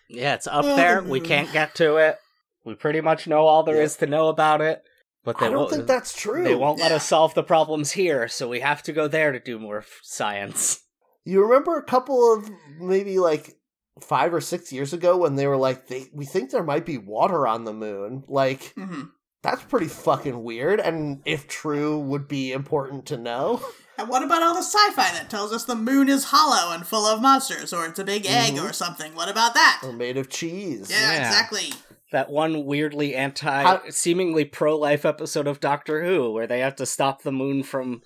Yeah, 0.10 0.34
it's 0.34 0.46
up 0.48 0.66
there. 0.66 1.02
We 1.02 1.22
can't 1.22 1.52
get 1.54 1.76
to 1.76 1.96
it. 1.96 2.18
We 2.66 2.76
pretty 2.76 3.00
much 3.00 3.26
know 3.26 3.46
all 3.46 3.64
there 3.64 3.82
is 3.82 3.96
Yeah. 3.96 4.06
to 4.06 4.12
know 4.12 4.28
about 4.28 4.60
it. 4.60 4.84
But 5.24 5.40
they 5.40 5.46
I 5.46 5.50
don't 5.50 5.60
won't, 5.60 5.70
think 5.72 5.88
that's 5.88 6.14
true. 6.14 6.44
They 6.44 6.56
won't 6.56 6.82
let 6.82 6.92
us 6.92 7.08
solve 7.08 7.34
the 7.36 7.44
problems 7.44 7.94
here, 7.94 8.28
so 8.28 8.50
we 8.50 8.60
have 8.60 8.84
to 8.84 8.92
go 8.92 9.08
there 9.08 9.32
to 9.32 9.40
do 9.40 9.58
more 9.58 9.78
f- 9.78 10.00
science. 10.04 10.82
You 11.26 11.44
remember 11.44 11.78
a 11.78 11.84
couple 11.84 12.34
of 12.34 12.50
maybe 12.80 13.20
like 13.20 13.56
five 14.02 14.34
or 14.34 14.42
six 14.42 14.72
years 14.74 14.92
ago 14.94 15.18
when 15.18 15.36
they 15.36 15.48
were 15.48 15.58
like, 15.58 15.88
they, 15.88 16.08
we 16.14 16.26
think 16.26 16.50
there 16.52 16.64
might 16.64 16.86
be 16.86 16.98
water 16.98 17.48
on 17.48 17.64
the 17.64 17.74
moon. 17.74 18.24
Like, 18.28 18.74
hmm 18.76 19.04
that's 19.42 19.62
pretty 19.64 19.88
fucking 19.90 20.42
weird. 20.42 20.80
And 20.80 21.22
if 21.26 21.50
true, 21.50 22.00
would 22.00 22.30
be 22.30 22.54
important 22.54 23.06
to 23.08 23.18
know. 23.18 23.62
And 23.96 24.10
what 24.10 24.24
about 24.24 24.42
all 24.42 24.56
the 24.56 24.64
sci-fi 24.64 25.12
that 25.14 25.30
tells 25.30 25.54
us 25.54 25.66
the 25.66 25.76
moon 25.76 26.10
is 26.10 26.24
hollow 26.32 26.74
and 26.74 26.84
full 26.84 27.06
of 27.06 27.22
monsters, 27.22 27.72
or 27.72 27.86
it's 27.86 28.00
a 28.00 28.04
big 28.04 28.26
egg 28.26 28.54
Mhm. 28.56 28.68
or 28.68 28.74
something? 28.74 29.14
What 29.14 29.30
about 29.30 29.54
that? 29.54 29.82
Or 29.84 29.94
made 29.94 30.18
of 30.18 30.30
cheese. 30.30 30.90
yeah, 30.90 31.12
Yeah. 31.12 31.28
exactly. 31.28 31.74
That 32.12 32.32
one 32.32 32.66
weirdly 32.66 33.14
anti, 33.14 33.62
How- 33.62 33.84
seemingly 33.92 34.46
pro 34.46 34.76
life 34.76 35.06
episode 35.06 35.46
of 35.46 35.60
Doctor 35.60 36.04
Who 36.04 36.32
where 36.32 36.48
they 36.48 36.62
have 36.62 36.76
to 36.78 36.88
stop 36.88 37.22
the 37.22 37.32
moon 37.32 37.62
from 37.62 38.02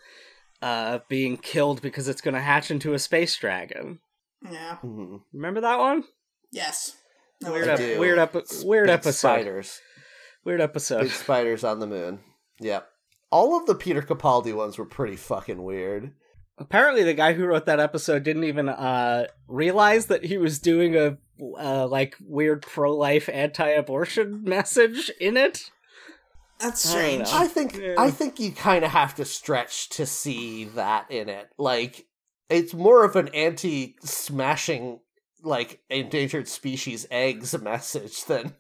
uh, 0.62 1.00
being 1.10 1.38
killed 1.38 1.82
because 1.82 2.08
it's 2.08 2.22
going 2.22 2.34
to 2.34 2.42
hatch 2.42 2.72
into 2.72 2.94
a 2.94 3.00
space 3.00 3.36
dragon. 3.38 4.00
Yeah. 4.44 4.78
Mhm. 4.84 5.22
Remember 5.34 5.62
that 5.62 5.80
one? 5.80 6.04
Yes. 6.52 6.96
No, 7.42 7.52
Weird, 7.54 7.68
I 7.70 7.74
ep- 7.74 8.00
weird, 8.00 8.20
epi- 8.20 8.40
weird 8.64 8.88
Big 8.88 8.94
episode. 8.94 9.14
Spiders. 9.36 9.80
Weird 10.44 10.62
episode. 10.62 11.02
Big 11.02 11.12
spiders 11.12 11.64
on 11.64 11.80
the 11.80 11.88
moon. 11.88 12.20
Yep. 12.60 12.88
All 13.32 13.58
of 13.60 13.66
the 13.66 13.76
Peter 13.76 14.02
Capaldi 14.02 14.54
ones 14.56 14.78
were 14.78 14.86
pretty 14.86 15.16
fucking 15.18 15.62
weird. 15.62 16.14
Apparently, 16.58 17.04
the 17.04 17.14
guy 17.14 17.34
who 17.34 17.46
wrote 17.46 17.66
that 17.68 17.80
episode 17.80 18.24
didn't 18.24 18.46
even 18.46 18.70
uh, 18.70 19.28
realize 19.48 20.08
that 20.08 20.24
he 20.24 20.38
was 20.38 20.58
doing 20.58 20.96
a 20.96 21.18
uh, 21.60 21.86
like 21.88 22.16
weird 22.22 22.64
pro-life, 22.64 23.30
anti-abortion 23.32 24.44
message 24.46 25.12
in 25.20 25.38
it. 25.38 25.70
That's 26.60 26.88
strange. 26.90 27.32
know. 27.32 27.38
I 27.38 27.48
think 27.48 27.76
Yeah. 27.78 27.96
I 27.98 28.12
think 28.12 28.40
you 28.40 28.52
kind 28.52 28.84
of 28.86 28.92
have 28.92 29.16
to 29.16 29.26
stretch 29.26 29.90
to 29.90 30.06
see 30.06 30.66
that 30.66 31.10
in 31.12 31.30
it. 31.30 31.50
Like 31.58 32.08
it's 32.50 32.74
more 32.74 33.04
of 33.04 33.16
an 33.16 33.28
anti-smashing 33.30 35.00
like 35.44 35.82
endangered 35.90 36.48
species 36.48 37.06
eggs 37.12 37.58
message 37.62 38.24
than 38.26 38.56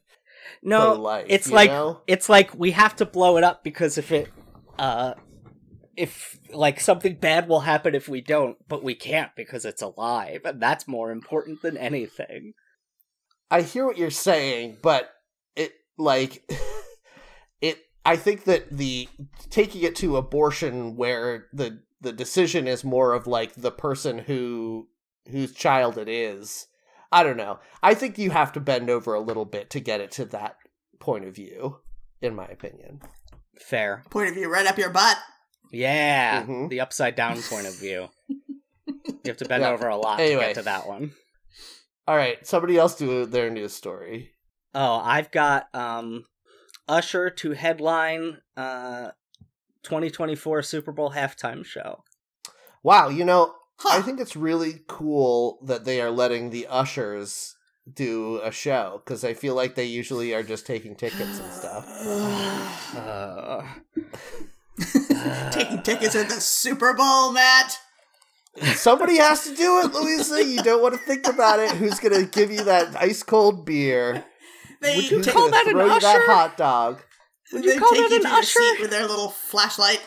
No, 0.62 0.93
pro-life. 0.93 1.26
it's 1.30 1.52
like 1.52 1.70
know? 1.70 2.02
it's 2.08 2.30
like 2.30 2.54
we 2.54 2.72
have 2.72 2.95
to 2.98 3.06
blow 3.06 3.38
it 3.38 3.43
up 3.43 3.64
because 3.64 3.98
if 3.98 4.12
it, 4.12 4.30
uh, 4.78 5.14
if 5.95 6.39
like 6.54 6.80
something 6.80 7.16
bad 7.16 7.48
will 7.50 7.62
happen 7.62 7.95
if 7.95 8.08
we 8.08 8.22
don't, 8.22 8.58
but 8.68 8.84
we 8.84 8.93
can't 8.93 9.32
because 9.36 9.66
it's 9.66 9.82
alive, 9.82 10.41
and 10.45 10.62
that's 10.62 10.88
more 10.88 11.12
important 11.12 11.62
than 11.64 11.76
anything. 11.78 12.54
I 13.50 13.62
hear 13.64 13.86
what 13.86 13.98
you're 13.98 14.12
saying, 14.12 14.78
but 14.84 15.10
it 15.56 15.74
like 15.98 16.43
it. 16.50 16.62
I 18.08 18.16
think 18.16 18.45
that 18.45 18.70
the 18.72 19.08
taking 19.49 19.84
it 19.84 19.95
to 19.97 20.18
abortion, 20.18 20.95
where 20.95 21.47
the 21.53 21.82
the 22.01 22.14
decision 22.14 22.68
is 22.68 22.84
more 22.84 23.14
of 23.14 23.28
like 23.28 23.53
the 23.55 23.72
person 23.72 24.20
who 24.20 24.88
whose 25.30 25.51
child 25.53 25.97
it 25.97 26.08
is. 26.08 26.68
I 27.12 27.24
don't 27.24 27.38
know. 27.38 27.60
I 27.84 27.93
think 27.93 28.18
you 28.18 28.32
have 28.32 28.51
to 28.53 28.60
bend 28.60 28.89
over 28.89 29.14
a 29.14 29.20
little 29.20 29.45
bit 29.45 29.70
to 29.72 29.80
get 29.80 30.01
it 30.01 30.12
to 30.12 30.26
that 30.26 30.55
point 30.99 31.26
of 31.26 31.36
view, 31.36 31.80
in 32.22 32.36
my 32.36 32.45
opinion. 32.45 33.01
Fair, 33.60 34.03
Point 34.10 34.30
of 34.30 34.36
view 34.36 34.49
right 34.51 34.66
up 34.68 34.78
your 34.78 34.89
butt. 34.89 35.18
yeah, 35.72 36.43
Mhm. 36.43 36.70
the 36.70 36.80
upside 36.82 37.16
down 37.16 37.41
point 37.43 37.68
of 37.68 37.76
view. 37.80 38.10
You 38.88 39.32
have 39.32 39.38
to 39.38 39.45
bend 39.49 39.64
Yeah. 39.64 39.72
over 39.72 39.89
a 39.89 39.97
lot 39.97 40.18
to 40.18 40.24
get 40.30 40.55
to 40.55 40.62
that 40.62 40.88
one. 40.88 41.14
All 42.08 42.16
right, 42.16 42.45
somebody 42.47 42.78
else 42.78 42.95
do 42.95 43.26
their 43.26 43.49
news 43.49 43.74
story. 43.74 44.32
Oh, 44.74 45.01
I've 45.03 45.30
got 45.32 45.68
um 45.76 46.24
Usher 46.88 47.30
to 47.30 47.52
headline 47.52 48.38
uh 48.56 49.12
2024 49.84 50.64
Super 50.64 50.92
Bowl 50.92 51.12
halftime 51.12 51.66
show. 51.66 52.04
Wow, 52.84 53.10
you 53.10 53.26
know, 53.26 53.56
Huh. 53.80 54.00
I 54.00 54.02
think 54.02 54.20
it's 54.20 54.36
really 54.36 54.82
cool 54.88 55.60
that 55.64 55.86
they 55.86 56.02
are 56.02 56.10
letting 56.10 56.50
the 56.50 56.66
ushers 56.68 57.56
do 57.92 58.42
a 58.44 58.52
show 58.52 59.02
because 59.06 59.24
I 59.24 59.34
feel 59.34 59.54
like 59.54 59.76
they 59.76 59.86
usually 59.86 60.34
are 60.34 60.44
just 60.44 60.66
taking 60.66 60.96
tickets 60.96 61.40
and 61.40 61.52
stuff. 61.52 61.86
Uh, 62.98 63.64
Taking 65.52 65.82
tickets 65.82 66.16
at 66.16 66.30
the 66.30 66.40
Super 66.40 66.94
Bowl, 66.94 67.34
Matt. 67.34 67.78
Somebody 68.76 69.18
has 69.18 69.44
to 69.44 69.56
do 69.56 69.80
it, 69.80 69.94
Louisa. 69.94 70.44
You 70.44 70.64
don't 70.64 70.82
want 70.82 70.94
to 70.94 71.00
think 71.00 71.28
about 71.28 71.60
it. 71.60 71.72
Who's 71.72 72.00
gonna 72.00 72.24
give 72.24 72.50
you 72.52 72.64
that 72.64 72.96
ice 72.96 73.24
cold 73.24 73.66
beer? 73.66 74.24
They 74.82 74.96
Would 74.98 75.10
you 75.12 75.24
call 75.24 75.50
that 75.52 75.66
an 75.68 75.74
throw 75.74 75.86
you 75.86 76.00
that 76.00 76.04
usher? 76.04 76.26
hot 76.32 76.58
dog? 76.58 77.02
Would 77.54 77.64
they 77.64 77.74
you 77.76 77.80
call 77.80 77.90
take 77.92 78.10
that 78.10 78.12
you 78.12 78.20
an 78.22 78.26
usher? 78.28 78.60
seat 78.60 78.82
with 78.82 78.90
their 78.92 79.08
little 79.08 79.30
flashlight. 79.30 80.02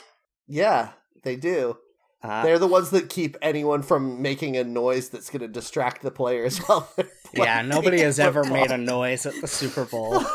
Yeah, 0.46 0.90
they 1.24 1.36
do. 1.36 1.78
uh, 2.22 2.42
They're 2.42 2.58
the 2.58 2.66
ones 2.66 2.90
that 2.90 3.08
keep 3.08 3.36
anyone 3.42 3.82
from 3.82 4.20
making 4.22 4.56
a 4.56 4.64
noise 4.64 5.08
that's 5.08 5.30
going 5.30 5.40
to 5.42 5.48
distract 5.48 6.02
the 6.02 6.10
players 6.10 6.58
while 6.66 6.88
they're 6.96 7.06
yeah, 7.34 7.62
nobody 7.62 8.00
has 8.00 8.18
ever 8.20 8.44
made 8.44 8.70
a 8.70 8.78
noise 8.78 9.26
at 9.26 9.34
the 9.40 9.46
Super 9.46 9.84
Bowl. 9.84 10.22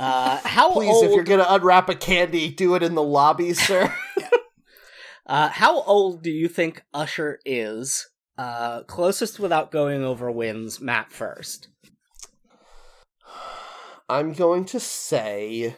Uh, 0.00 0.38
how 0.44 0.70
Please, 0.72 0.90
old? 0.92 1.04
if 1.04 1.12
you're 1.12 1.24
going 1.24 1.38
to 1.40 1.54
unwrap 1.54 1.88
a 1.88 1.94
candy, 1.94 2.50
do 2.50 2.74
it 2.74 2.82
in 2.82 2.94
the 2.94 3.02
lobby, 3.02 3.54
sir. 3.54 3.92
Uh, 5.26 5.48
how 5.48 5.82
old 5.82 6.22
do 6.22 6.30
you 6.30 6.48
think 6.48 6.82
Usher 6.92 7.38
is? 7.44 8.08
Uh, 8.36 8.82
closest 8.82 9.38
without 9.40 9.70
going 9.70 10.02
over 10.04 10.30
wins. 10.30 10.80
Matt 10.80 11.10
first. 11.12 11.68
I'm 14.08 14.32
going 14.32 14.64
to 14.66 14.80
say 14.80 15.76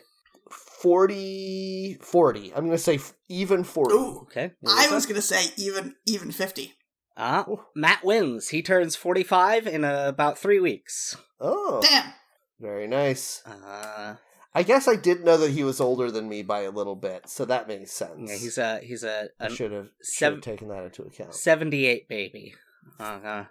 40 0.51 1.99
40. 2.01 2.53
I'm 2.55 2.67
going 2.67 2.71
to 2.77 2.79
say 2.79 2.99
even 3.29 3.65
40. 3.65 3.95
Ooh, 3.95 4.19
Okay. 4.23 4.53
I 4.67 4.89
was 4.93 5.07
gonna 5.07 5.23
say 5.23 5.47
even 5.57 5.95
even 6.07 6.31
fifty. 6.33 6.75
Uh, 7.17 7.45
Matt 7.75 8.05
wins. 8.05 8.49
He 8.51 8.61
turns 8.63 8.95
45 8.95 9.67
in 9.67 9.85
uh, 9.85 10.05
about 10.07 10.39
three 10.39 10.61
weeks. 10.61 11.17
Oh, 11.41 11.81
Damn. 11.83 12.13
very 12.61 12.87
nice. 12.87 13.43
Uh, 13.47 14.17
I 14.55 14.63
guess 14.63 14.87
I 14.87 14.97
did 14.97 15.25
know 15.25 15.39
that 15.39 15.51
he 15.53 15.65
was 15.65 15.81
older 15.81 16.11
than 16.11 16.29
me 16.29 16.43
by 16.43 16.61
a 16.63 16.71
little 16.71 16.95
bit, 16.97 17.29
so 17.29 17.45
that 17.47 17.69
makes 17.69 17.93
sense. 17.93 18.31
yeah, 18.31 18.37
he's 18.37 18.59
a 18.59 18.81
he's 18.81 19.03
a, 19.03 19.29
I 19.41 19.47
a 19.47 19.51
should 19.51 19.73
have 19.73 19.89
seven- 20.03 20.41
taken 20.43 20.69
that 20.69 20.85
into 20.85 21.03
account. 21.05 21.35
78 21.35 22.07
baby. 22.09 22.55
Uh-huh. 23.01 23.45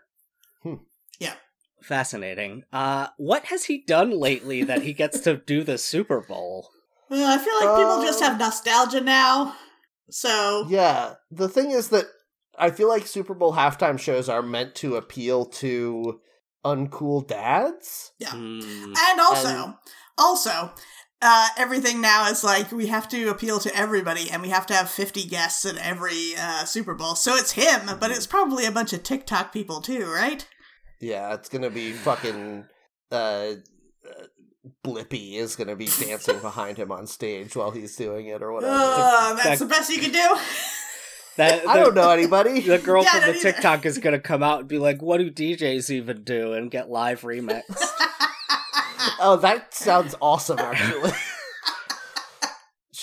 Hmm. 0.64 0.76
Yeah. 1.20 1.34
Fascinating. 1.86 2.64
Uh, 2.74 3.08
what 3.18 3.46
has 3.46 3.66
he 3.66 3.84
done 3.86 4.12
lately 4.12 4.64
that 4.64 4.82
he 4.82 4.94
gets 4.94 5.20
to 5.22 5.38
do 5.38 5.64
the 5.64 5.78
Super 5.78 6.22
Bowl? 6.22 6.70
Well, 7.08 7.32
I 7.32 7.38
feel 7.38 7.54
like 7.60 7.78
people 7.78 8.02
just 8.02 8.20
Uh, 8.24 8.30
have 8.30 8.40
nostalgia 8.40 9.00
now. 9.00 9.56
So 10.10 10.66
Yeah, 10.68 11.14
the 11.30 11.48
thing 11.48 11.70
is 11.70 11.90
that 11.90 12.06
I 12.58 12.72
feel 12.72 12.88
like 12.90 13.06
Super 13.06 13.36
Bowl 13.36 13.54
halftime 13.54 14.00
shows 14.00 14.28
are 14.28 14.42
meant 14.42 14.74
to 14.76 14.96
appeal 14.96 15.46
to 15.62 16.20
uncool 16.66 17.28
dads. 17.28 18.12
Yeah. 18.18 18.32
Hmm. 18.32 18.94
and 19.08 19.20
also 19.22 19.48
And- 19.66 19.74
also 20.18 20.72
uh, 21.22 21.48
everything 21.60 22.02
now 22.02 22.28
is 22.30 22.44
like 22.44 22.72
we 22.72 22.88
have 22.88 23.08
to 23.10 23.30
appeal 23.30 23.60
to 23.60 23.76
everybody 23.76 24.30
and 24.32 24.42
we 24.42 24.50
have 24.50 24.66
to 24.68 24.74
have 24.74 24.90
50 24.90 25.26
guests 25.26 25.64
at 25.66 25.78
every 25.78 26.34
uh, 26.40 26.66
super 26.66 26.96
bowl 26.96 27.14
so 27.16 27.36
it's 27.36 27.52
him 27.52 27.82
but 28.00 28.10
it's 28.12 28.28
probably 28.28 28.66
a 28.66 28.72
bunch 28.72 28.94
of 28.94 29.04
tiktok 29.04 29.54
people 29.54 29.80
too 29.82 30.06
right 30.12 30.48
Yeah, 31.00 31.34
it's 31.34 31.50
gonna 31.50 31.70
be 31.70 31.92
fucking 31.92 32.66
uh, 33.12 33.16
uh 33.16 33.54
Blippi 34.86 35.36
is 35.36 35.56
gonna 35.56 35.76
be 35.76 35.88
dancing 35.88 36.40
behind 36.40 36.78
him 36.78 36.92
on 36.92 37.06
stage 37.08 37.56
while 37.56 37.72
he's 37.72 37.96
doing 37.96 38.28
it 38.28 38.42
or 38.42 38.52
whatever. 38.52 38.74
Ugh, 38.76 39.38
that's 39.38 39.60
That- 39.60 39.60
the 39.60 39.66
best 39.70 39.90
you 39.92 40.00
can 40.00 40.12
do 40.12 40.38
That, 41.38 41.68
I 41.68 41.76
don't 41.78 41.96
know 41.96 42.10
anybody. 42.12 42.62
The 42.66 42.78
girl 42.78 43.04
Yeah, 43.04 43.12
from 43.12 43.22
the 43.22 43.30
either. 43.32 43.40
TikTok 43.52 43.86
is 43.86 43.98
gonna 44.04 44.20
come 44.22 44.42
out 44.42 44.60
and 44.62 44.68
be 44.70 44.78
like, 44.80 45.02
"What 45.02 45.18
do 45.18 45.30
DJs 45.30 45.90
even 45.90 46.24
do?" 46.24 46.54
and 46.54 46.72
get 46.72 46.90
live 46.90 47.22
remix. 47.24 47.64
Oh, 49.20 49.38
that 49.42 49.74
sounds 49.74 50.16
awesome, 50.22 50.60
actually. 50.60 51.12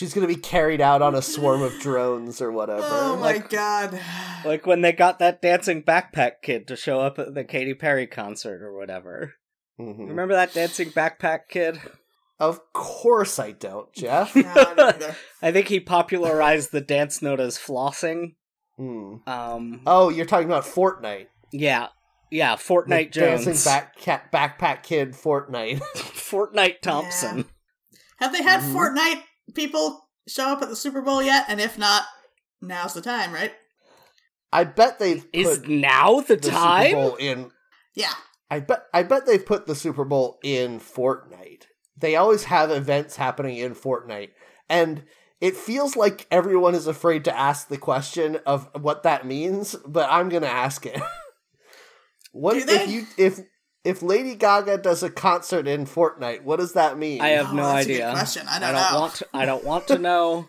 She's 0.03 0.15
gonna 0.15 0.27
be 0.27 0.35
carried 0.35 0.81
out 0.81 1.01
on 1.01 1.15
a 1.15 1.23
swarm 1.23 1.63
of 1.63 1.79
drones 1.79 2.41
or 2.43 2.51
whatever. 2.51 2.83
oh 2.85 3.15
my 3.17 3.35
Like- 3.35 3.49
god 3.51 4.01
like 4.45 4.67
when 4.67 4.81
they 4.81 4.91
got 4.91 5.21
that 5.21 5.41
dancing 5.41 5.81
backpack 5.85 6.43
kid 6.43 6.67
to 6.67 6.75
show 6.75 6.99
up 7.01 7.21
at 7.21 7.35
the 7.35 7.45
Katy 7.45 7.75
Perry 7.75 8.09
concert 8.09 8.63
or 8.63 8.77
whatever. 8.77 9.35
Mhm. 9.81 10.09
Remember 10.09 10.35
that 10.35 10.53
dancing 10.53 10.91
backpack 10.91 11.43
kid? 11.49 11.81
Of 12.41 12.73
course 12.73 13.39
I 13.39 13.53
don't, 13.53 13.93
Jeff. 13.95 14.35
No, 14.37 14.43
I 14.57 14.75
don't. 14.75 15.05
I 15.43 15.53
think 15.53 15.69
he 15.69 15.79
popularized 15.79 16.73
the 16.73 16.81
dance 16.81 17.23
note 17.23 17.39
as 17.39 17.57
flossing. 17.57 18.35
Hmm. 18.77 19.19
Um, 19.29 19.83
Oh, 19.87 20.09
you're 20.09 20.27
talking 20.27 20.49
about 20.49 20.65
Fortnite. 20.65 21.29
yeah, 21.53 21.89
yeah, 22.33 22.57
The 22.57 22.63
Fortnite 22.63 23.13
Jones, 23.13 23.45
Dancing 23.45 23.71
back, 23.71 23.97
cat, 23.97 24.33
backpack 24.33 24.83
kid 24.83 25.13
Fortnite. 25.13 25.81
Fortnite 25.95 26.81
Thompson. 26.81 27.45
have 28.19 28.33
they 28.33 28.43
had 28.43 28.61
Mhm. 28.61 28.73
fortnite 28.75 29.23
people 29.55 30.09
show 30.29 30.49
up 30.49 30.63
at 30.63 30.69
the 30.69 30.77
super 30.77 31.03
bowl 31.03 31.23
yet 31.23 31.45
and 31.49 31.61
if 31.61 31.77
not 31.79 32.05
now's 32.61 32.95
the 32.95 33.03
time 33.03 33.33
right 33.33 33.53
I 34.53 34.65
bet 34.65 34.99
they've 34.99 35.27
Is 35.33 35.59
put 35.61 35.69
now 35.69 36.21
the, 36.21 36.37
the 36.37 36.51
time? 36.51 36.91
Super 36.91 36.97
Bowl 37.01 37.15
in. 37.17 37.51
yeah 37.95 38.13
I 38.53 38.61
bet. 38.61 38.83
I 38.93 39.03
bet 39.03 39.25
they've 39.25 39.45
put 39.45 39.67
the 39.67 39.75
Super 39.75 40.05
Bowl 40.05 40.39
in 40.45 40.79
Fortnite. 40.79 41.63
They 41.97 42.17
always 42.17 42.45
have 42.45 42.71
events 42.71 43.17
happening 43.17 43.57
in 43.57 43.75
Fortnite, 43.75 44.33
and 44.69 45.05
it 45.41 45.57
feels 45.57 45.97
like 45.97 46.27
everyone 46.31 46.75
is 46.75 46.87
afraid 46.87 47.25
to 47.25 47.35
ask 47.35 47.69
the 47.69 47.79
question 47.79 48.41
of 48.45 48.69
what 48.79 49.05
that 49.05 49.27
means. 49.27 49.75
But 49.87 50.11
I'm 50.11 50.29
gonna 50.29 50.49
ask 50.49 50.85
it. 50.85 51.01
what 52.33 52.53
Do 52.53 52.65
if 52.69 52.91
you 52.91 53.07
if 53.17 53.41
if 53.85 54.03
Lady 54.03 54.35
Gaga 54.35 54.79
does 54.79 55.03
a 55.03 55.11
concert 55.11 55.67
in 55.67 55.87
Fortnite? 55.87 56.43
What 56.43 56.59
does 56.61 56.73
that 56.75 56.99
mean? 56.99 57.21
I 57.21 57.31
have 57.31 57.51
Oh, 57.51 57.55
no 57.55 57.63
that's 57.65 57.87
a 57.87 57.89
good 57.89 57.95
idea. 57.95 58.11
question. 58.13 58.47
I 58.49 58.57
I 58.57 58.59
don't 58.61 58.73
don't 58.75 58.93
know. 58.93 59.01
want. 59.01 59.15
To, 59.17 59.27
I 59.35 59.45
don't 59.47 59.65
want 59.65 59.89
to 59.89 59.99
know. 59.99 60.49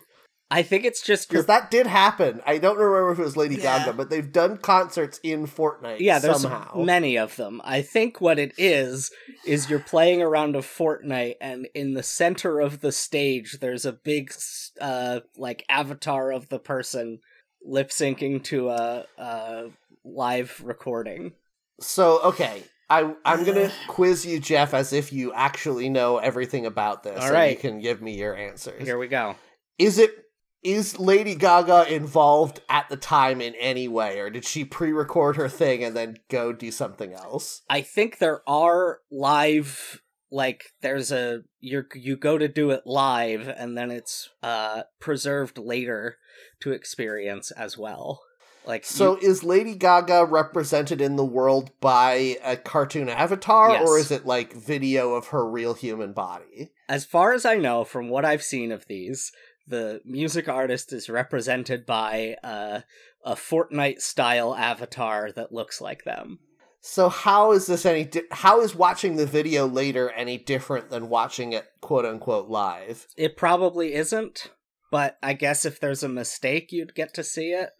I 0.50 0.62
think 0.62 0.84
it's 0.84 1.02
just 1.02 1.32
your 1.32 1.42
because 1.42 1.46
that 1.46 1.70
did 1.70 1.86
happen. 1.88 2.40
I 2.46 2.58
don't 2.58 2.76
remember 2.76 3.10
if 3.10 3.18
it 3.18 3.22
was 3.24 3.36
Lady 3.36 3.56
Yeah. 3.56 3.78
Gaga, 3.80 3.94
but 3.94 4.08
they've 4.10 4.30
done 4.30 4.58
concerts 4.58 5.18
in 5.24 5.46
Fortnite. 5.48 5.98
Yeah, 5.98 6.20
there's 6.20 6.42
somehow. 6.42 6.80
many 6.84 7.16
of 7.16 7.34
them. 7.36 7.60
I 7.64 7.82
think 7.82 8.20
what 8.20 8.38
it 8.38 8.52
is 8.56 9.10
is 9.44 9.68
you're 9.68 9.80
playing 9.80 10.22
around 10.22 10.54
a 10.54 10.60
Fortnite, 10.60 11.36
and 11.40 11.66
in 11.74 11.94
the 11.94 12.02
center 12.04 12.60
of 12.60 12.82
the 12.82 12.92
stage, 12.92 13.58
there's 13.60 13.84
a 13.84 13.92
big, 13.92 14.32
uh, 14.80 15.20
like 15.36 15.64
avatar 15.68 16.30
of 16.30 16.50
the 16.50 16.60
person 16.60 17.18
lip 17.64 17.88
syncing 17.90 18.44
to 18.44 18.68
a, 18.68 19.06
a 19.18 19.70
live 20.04 20.60
recording. 20.62 21.32
So 21.80 22.20
okay, 22.22 22.62
I 22.90 23.14
I'm 23.24 23.44
gonna 23.44 23.70
quiz 23.88 24.26
you, 24.26 24.38
Jeff, 24.38 24.74
as 24.74 24.92
if 24.92 25.12
you 25.12 25.32
actually 25.32 25.88
know 25.88 26.18
everything 26.18 26.66
about 26.66 27.02
this. 27.02 27.18
All 27.18 27.26
and 27.26 27.34
right. 27.34 27.50
you 27.50 27.56
can 27.56 27.80
give 27.80 28.02
me 28.02 28.16
your 28.16 28.36
answers. 28.36 28.82
Here 28.82 28.98
we 28.98 29.08
go. 29.08 29.36
Is 29.78 29.98
it 29.98 30.24
is 30.62 30.98
Lady 30.98 31.34
Gaga 31.34 31.94
involved 31.94 32.60
at 32.68 32.88
the 32.88 32.96
time 32.96 33.40
in 33.40 33.54
any 33.56 33.86
way, 33.86 34.18
or 34.18 34.30
did 34.30 34.44
she 34.44 34.64
pre-record 34.64 35.36
her 35.36 35.48
thing 35.48 35.84
and 35.84 35.94
then 35.94 36.16
go 36.30 36.52
do 36.52 36.70
something 36.70 37.12
else? 37.12 37.62
I 37.68 37.82
think 37.82 38.18
there 38.18 38.40
are 38.48 39.00
live 39.10 40.00
like 40.30 40.64
there's 40.82 41.12
a 41.12 41.42
you 41.60 41.84
you 41.94 42.16
go 42.16 42.38
to 42.38 42.48
do 42.48 42.70
it 42.70 42.82
live 42.86 43.46
and 43.46 43.78
then 43.78 43.90
it's 43.92 44.30
uh 44.42 44.82
preserved 44.98 45.58
later 45.58 46.16
to 46.60 46.72
experience 46.72 47.50
as 47.52 47.78
well. 47.78 48.20
Like 48.66 48.84
So 48.84 49.18
you- 49.20 49.28
is 49.28 49.44
Lady 49.44 49.74
Gaga 49.74 50.24
represented 50.24 51.00
in 51.00 51.16
the 51.16 51.24
world 51.24 51.70
by 51.80 52.38
a 52.44 52.56
cartoon 52.56 53.08
avatar, 53.08 53.76
or 53.82 53.98
is 53.98 54.10
it 54.10 54.24
like 54.26 54.52
video 54.54 55.14
of 55.14 55.28
her 55.28 55.46
real 55.48 55.74
human 55.74 56.12
body? 56.12 56.70
as 56.88 57.04
far 57.04 57.32
as 57.32 57.44
I 57.46 57.56
know 57.56 57.82
from 57.84 58.08
what 58.10 58.24
I've 58.26 58.42
seen 58.42 58.70
of 58.70 58.86
these, 58.86 59.32
the 59.66 60.00
music 60.04 60.48
artist 60.48 60.92
is 60.92 61.08
represented 61.08 61.86
by 61.86 62.36
uh, 62.44 62.80
a 63.24 63.34
Fortnite 63.34 64.00
style 64.02 64.54
avatar 64.54 65.32
that 65.32 65.52
looks 65.52 65.80
like 65.80 66.04
them. 66.04 66.40
So 66.82 67.08
how 67.08 67.52
is 67.52 67.66
this 67.66 67.86
any? 67.86 68.04
Di- 68.04 68.20
how 68.30 68.60
is 68.60 68.74
watching 68.74 69.16
the 69.16 69.24
video 69.24 69.66
later 69.66 70.10
any 70.10 70.36
different 70.36 70.90
than 70.90 71.08
watching 71.08 71.54
it 71.54 71.64
quote 71.80 72.04
unquote 72.04 72.48
live? 72.50 73.06
It 73.16 73.38
probably 73.38 73.94
isn't, 73.94 74.50
but 74.90 75.16
I 75.22 75.32
guess 75.32 75.64
if 75.64 75.80
there's 75.80 76.02
a 76.02 76.08
mistake, 76.10 76.70
you'd 76.72 76.94
get 76.94 77.14
to 77.14 77.24
see 77.24 77.52
it. 77.52 77.70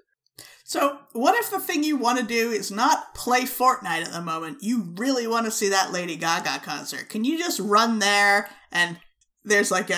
So, 0.66 0.98
what 1.12 1.34
if 1.36 1.50
the 1.50 1.60
thing 1.60 1.84
you 1.84 1.96
want 1.96 2.18
to 2.18 2.24
do 2.24 2.50
is 2.50 2.70
not 2.70 3.14
play 3.14 3.42
Fortnite 3.42 4.06
at 4.06 4.12
the 4.12 4.22
moment? 4.22 4.62
You 4.62 4.94
really 4.96 5.26
want 5.26 5.44
to 5.44 5.52
see 5.52 5.68
that 5.68 5.92
Lady 5.92 6.16
Gaga 6.16 6.60
concert. 6.64 7.10
Can 7.10 7.24
you 7.24 7.38
just 7.38 7.60
run 7.60 7.98
there 7.98 8.48
and 8.72 8.98
there's 9.44 9.70
like 9.70 9.90
a, 9.90 9.94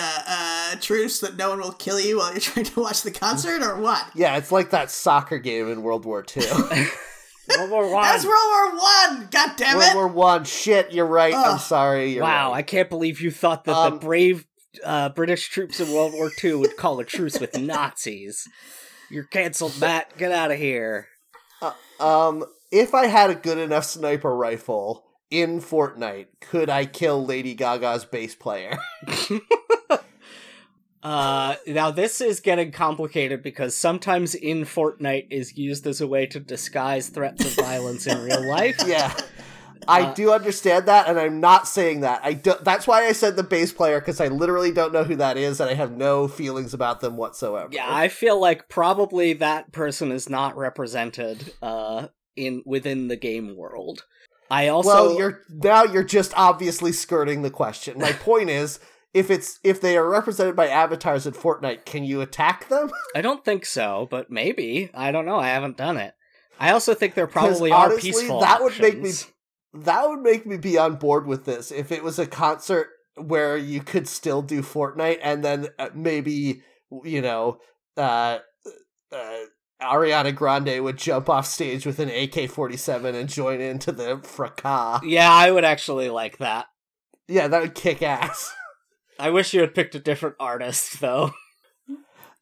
a 0.73 0.77
truce 0.81 1.21
that 1.21 1.37
no 1.37 1.49
one 1.49 1.59
will 1.59 1.71
kill 1.71 1.99
you 1.99 2.17
while 2.17 2.31
you're 2.31 2.39
trying 2.41 2.65
to 2.65 2.81
watch 2.81 3.01
the 3.03 3.11
concert, 3.11 3.63
or 3.63 3.79
what? 3.79 4.05
Yeah, 4.13 4.37
it's 4.37 4.51
like 4.51 4.71
that 4.71 4.91
soccer 4.91 5.39
game 5.39 5.69
in 5.69 5.83
World 5.83 6.05
War 6.05 6.25
II. 6.35 6.43
World 7.57 7.71
War 7.71 7.93
One. 7.93 8.03
That's 8.03 8.25
World 8.25 8.49
War 8.49 8.71
One. 8.71 9.27
God 9.31 9.51
damn 9.55 9.77
it. 9.77 9.79
World 9.79 9.91
it! 9.91 9.95
War 9.95 10.07
One. 10.07 10.43
Shit, 10.43 10.91
you're 10.91 11.05
right. 11.05 11.33
I'm 11.33 11.59
sorry. 11.59 12.13
You're 12.13 12.23
wow, 12.23 12.51
I 12.51 12.61
can't 12.61 12.89
believe 12.89 13.21
you 13.21 13.31
thought 13.31 13.63
that 13.63 13.75
Um, 13.75 13.93
the 13.93 13.99
brave 13.99 14.45
uh, 14.83 15.09
British 15.09 15.47
troops 15.47 15.79
in 15.79 15.91
World 15.93 16.13
War 16.13 16.29
II 16.43 16.55
would 16.55 16.77
call 16.77 16.99
a 16.99 17.05
truce 17.05 17.39
with 17.39 17.57
Nazis. 17.57 18.47
You're 19.09 19.23
canceled, 19.23 19.79
Matt. 19.79 20.17
Get 20.17 20.31
out 20.31 20.51
of 20.51 20.57
here. 20.57 21.07
Um, 21.99 22.45
if 22.71 22.93
I 22.93 23.07
had 23.07 23.29
a 23.29 23.35
good 23.35 23.57
enough 23.57 23.85
sniper 23.85 24.35
rifle 24.35 25.05
in 25.31 25.61
Fortnite, 25.61 26.27
could 26.41 26.69
I 26.69 26.85
kill 26.85 27.25
Lady 27.25 27.55
Gaga's 27.55 28.05
bass 28.05 28.35
player? 28.35 28.77
Uh, 31.07 31.55
now 31.67 31.89
this 31.89 32.19
is 32.19 32.41
getting 32.41 32.69
complicated 32.69 33.41
because 33.41 33.77
sometimes 33.77 34.35
in 34.35 34.63
Fortnite 34.63 35.27
is 35.29 35.57
used 35.57 35.87
as 35.87 36.01
a 36.01 36.07
way 36.07 36.25
to 36.25 36.37
disguise 36.37 37.07
threats 37.07 37.45
of 37.45 37.63
violence 37.63 38.07
in 38.07 38.21
real 38.21 38.45
life. 38.49 38.75
yeah. 38.85 39.15
I 39.87 40.01
Uh, 40.03 40.13
do 40.13 40.31
understand 40.31 40.87
that, 40.87 41.07
and 41.07 41.19
I'm 41.19 41.39
not 41.39 41.67
saying 41.67 42.01
that. 42.01 42.21
I 42.23 42.33
do, 42.33 42.53
that's 42.61 42.87
why 42.87 43.05
I 43.05 43.11
said 43.11 43.35
the 43.35 43.43
bass 43.43 43.71
player 43.73 43.99
because 43.99 44.21
I 44.21 44.27
literally 44.27 44.71
don't 44.71 44.93
know 44.93 45.03
who 45.03 45.15
that 45.17 45.37
is, 45.37 45.59
and 45.59 45.69
I 45.69 45.73
have 45.73 45.91
no 45.91 46.27
feelings 46.27 46.73
about 46.73 47.01
them 47.01 47.17
whatsoever. 47.17 47.69
Yeah, 47.71 47.87
I 47.87 48.07
feel 48.07 48.39
like 48.39 48.69
probably 48.69 49.33
that 49.33 49.71
person 49.71 50.11
is 50.11 50.29
not 50.29 50.55
represented 50.55 51.53
uh 51.61 52.07
in 52.35 52.63
within 52.65 53.07
the 53.07 53.17
game 53.17 53.55
world. 53.55 54.05
I 54.49 54.67
also 54.69 54.89
well, 54.89 55.17
you're 55.17 55.41
now 55.49 55.83
you're 55.83 56.03
just 56.03 56.33
obviously 56.37 56.91
skirting 56.91 57.41
the 57.41 57.49
question. 57.49 57.99
My 57.99 58.11
point 58.29 58.49
is, 58.49 58.79
if 59.13 59.29
it's 59.29 59.59
if 59.63 59.81
they 59.81 59.97
are 59.97 60.09
represented 60.09 60.55
by 60.55 60.67
avatars 60.67 61.25
in 61.27 61.33
Fortnite, 61.33 61.85
can 61.85 62.03
you 62.03 62.21
attack 62.21 62.69
them? 62.69 62.91
I 63.15 63.21
don't 63.21 63.43
think 63.43 63.65
so, 63.65 64.07
but 64.09 64.29
maybe. 64.29 64.89
I 64.93 65.11
don't 65.11 65.25
know. 65.25 65.37
I 65.37 65.49
haven't 65.49 65.77
done 65.77 65.97
it. 65.97 66.13
I 66.59 66.71
also 66.71 66.93
think 66.93 67.13
there 67.13 67.27
probably 67.27 67.71
are 67.71 67.85
honestly, 67.87 68.11
peaceful 68.11 68.39
that 68.39 68.61
would 68.61 68.79
make 68.79 68.95
me- 68.99 69.09
options. 69.09 69.31
That 69.73 70.07
would 70.07 70.21
make 70.21 70.45
me 70.45 70.57
be 70.57 70.77
on 70.77 70.95
board 70.95 71.27
with 71.27 71.45
this 71.45 71.71
if 71.71 71.91
it 71.91 72.03
was 72.03 72.19
a 72.19 72.25
concert 72.25 72.87
where 73.15 73.57
you 73.57 73.81
could 73.81 74.07
still 74.07 74.41
do 74.41 74.61
Fortnite 74.61 75.19
and 75.21 75.43
then 75.43 75.67
uh, 75.79 75.89
maybe 75.93 76.61
you 77.03 77.21
know 77.21 77.59
uh, 77.97 78.39
uh, 79.11 79.37
Ariana 79.81 80.33
Grande 80.33 80.83
would 80.83 80.97
jump 80.97 81.29
off 81.29 81.45
stage 81.45 81.85
with 81.85 81.99
an 81.99 82.09
AK-47 82.09 83.13
and 83.13 83.29
join 83.29 83.61
into 83.61 83.91
the 83.91 84.19
fracas. 84.19 85.01
Yeah, 85.03 85.31
I 85.31 85.51
would 85.51 85.65
actually 85.65 86.09
like 86.09 86.37
that. 86.37 86.67
Yeah, 87.27 87.47
that 87.47 87.61
would 87.61 87.75
kick 87.75 88.01
ass. 88.01 88.53
I 89.19 89.29
wish 89.29 89.53
you 89.53 89.61
had 89.61 89.75
picked 89.75 89.95
a 89.95 89.99
different 89.99 90.35
artist 90.39 90.99
though. 90.99 91.31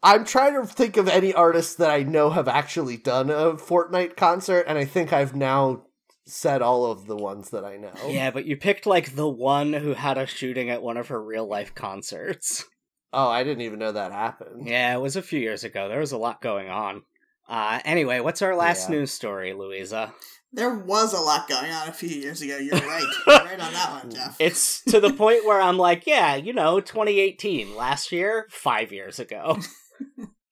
I'm 0.04 0.24
trying 0.24 0.54
to 0.54 0.68
think 0.68 0.98
of 0.98 1.08
any 1.08 1.34
artists 1.34 1.76
that 1.76 1.90
I 1.90 2.04
know 2.04 2.30
have 2.30 2.48
actually 2.48 2.98
done 2.98 3.32
a 3.32 3.54
Fortnite 3.54 4.16
concert, 4.16 4.66
and 4.68 4.78
I 4.78 4.86
think 4.86 5.12
I've 5.12 5.36
now 5.36 5.86
said 6.26 6.62
all 6.62 6.86
of 6.92 7.06
the 7.08 7.16
ones 7.16 7.50
that 7.52 7.64
I 7.64 7.78
know. 7.78 8.10
Yeah, 8.10 8.32
but 8.32 8.46
you 8.46 8.58
picked 8.58 8.86
like 8.86 9.16
the 9.16 9.30
one 9.30 9.74
who 9.74 9.94
had 9.94 10.18
a 10.18 10.26
shooting 10.26 10.70
at 10.70 10.82
one 10.82 10.98
of 10.98 11.08
her 11.10 11.22
real 11.24 11.48
life 11.48 11.74
concerts. 11.76 12.66
Oh, 13.14 13.30
I 13.30 13.44
didn't 13.44 13.62
even 13.62 13.80
know 13.80 13.92
that 13.94 14.12
happened. 14.12 14.68
Yeah, 14.68 14.96
it 14.96 15.00
was 15.00 15.16
a 15.16 15.22
few 15.22 15.40
years 15.40 15.64
ago. 15.64 15.88
There 15.88 16.00
was 16.00 16.12
a 16.12 16.18
lot 16.18 16.42
going 16.42 16.70
on. 16.70 17.04
Uh 17.48 17.80
anyway, 17.86 18.20
what's 18.20 18.42
our 18.42 18.56
last 18.56 18.90
Yeah. 18.90 18.96
news 18.98 19.12
story, 19.14 19.54
Louisa? 19.54 20.14
There 20.52 20.74
was 20.74 21.14
a 21.14 21.20
lot 21.20 21.48
going 21.50 21.70
on 21.72 21.88
a 21.90 21.94
few 21.94 22.10
years 22.10 22.42
ago. 22.42 22.58
You're 22.58 22.76
right. 22.80 23.06
You're 23.28 23.36
right 23.38 23.60
on 23.60 23.74
that 23.74 23.92
one, 24.04 24.10
Jeff. 24.10 24.38
It's 24.40 24.82
to 24.86 25.00
the 25.00 25.12
point 25.14 25.46
where 25.46 25.60
I'm 25.62 25.78
like, 25.78 26.08
yeah, 26.08 26.36
you 26.36 26.54
know, 26.54 26.80
2018, 26.80 27.76
last 27.76 28.12
year, 28.12 28.48
5 28.50 28.92
years 28.92 29.20
ago. 29.20 29.60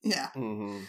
Yeah. 0.05 0.27
hmm 0.33 0.79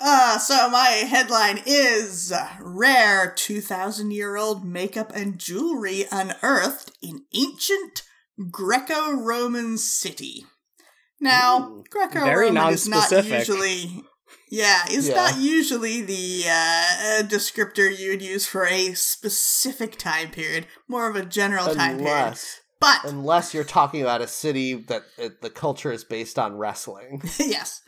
Uh, 0.00 0.38
so 0.38 0.70
my 0.70 0.88
headline 1.08 1.60
is 1.66 2.32
Rare 2.60 3.32
2,000 3.34 4.12
year 4.12 4.36
old 4.36 4.64
makeup 4.64 5.10
and 5.14 5.38
jewelry 5.38 6.04
unearthed 6.12 6.92
in 7.02 7.24
ancient 7.34 8.02
Greco 8.50 9.12
Roman 9.12 9.76
city. 9.76 10.44
Now, 11.20 11.82
Greco 11.90 12.20
Roman 12.20 12.72
is 12.72 12.88
not 12.88 13.10
usually. 13.10 14.04
Yeah, 14.50 14.84
it's 14.88 15.08
Yeah. 15.08 15.14
not 15.16 15.38
usually 15.38 16.00
the 16.02 16.44
uh, 16.46 17.22
descriptor 17.24 17.96
you 17.96 18.10
would 18.10 18.22
use 18.22 18.46
for 18.46 18.66
a 18.66 18.94
specific 18.94 19.98
time 19.98 20.30
period, 20.30 20.66
more 20.86 21.08
of 21.08 21.16
a 21.16 21.24
general 21.24 21.74
time 21.74 21.98
period. 21.98 22.38
Unless, 22.80 23.02
But 23.02 23.10
unless 23.10 23.54
you're 23.54 23.64
talking 23.64 24.02
about 24.02 24.20
a 24.20 24.26
city 24.26 24.74
that 24.74 25.02
uh, 25.22 25.28
the 25.42 25.50
culture 25.50 25.92
is 25.92 26.04
based 26.04 26.38
on 26.38 26.56
wrestling. 26.56 27.22
yes. 27.38 27.82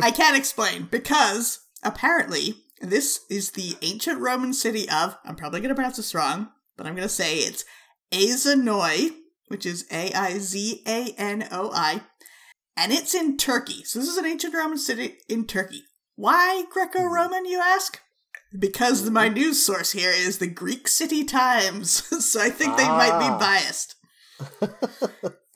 I 0.00 0.10
can't 0.10 0.36
explain 0.36 0.88
because 0.90 1.60
apparently 1.82 2.54
this 2.80 3.20
is 3.30 3.52
the 3.52 3.74
ancient 3.82 4.20
Roman 4.20 4.52
city 4.52 4.88
of, 4.90 5.16
I'm 5.24 5.36
probably 5.36 5.60
going 5.60 5.70
to 5.70 5.74
pronounce 5.74 5.96
this 5.96 6.14
wrong, 6.14 6.48
but 6.76 6.86
I'm 6.86 6.94
going 6.94 7.08
to 7.08 7.14
say 7.14 7.36
it's 7.38 7.64
Aizanoi, 8.12 9.10
which 9.48 9.64
is 9.66 9.86
A 9.90 10.12
I 10.12 10.38
Z 10.38 10.82
A 10.86 11.14
N 11.18 11.48
O 11.50 11.70
I, 11.72 12.02
and 12.76 12.92
it's 12.92 13.14
in 13.14 13.36
Turkey. 13.36 13.84
So 13.84 13.98
this 13.98 14.08
is 14.08 14.16
an 14.18 14.26
ancient 14.26 14.54
Roman 14.54 14.78
city 14.78 15.14
in 15.28 15.46
Turkey. 15.46 15.82
Why 16.16 16.64
Greco 16.70 17.04
Roman, 17.04 17.46
you 17.46 17.60
ask? 17.60 18.00
Because 18.58 19.08
my 19.10 19.28
news 19.28 19.64
source 19.64 19.92
here 19.92 20.10
is 20.12 20.38
the 20.38 20.46
Greek 20.46 20.88
City 20.88 21.24
Times, 21.24 21.90
so 22.24 22.40
I 22.40 22.48
think 22.50 22.76
they 22.76 22.88
might 22.88 23.10
Ah. 23.12 23.18
be 23.38 23.38
biased. 23.44 23.95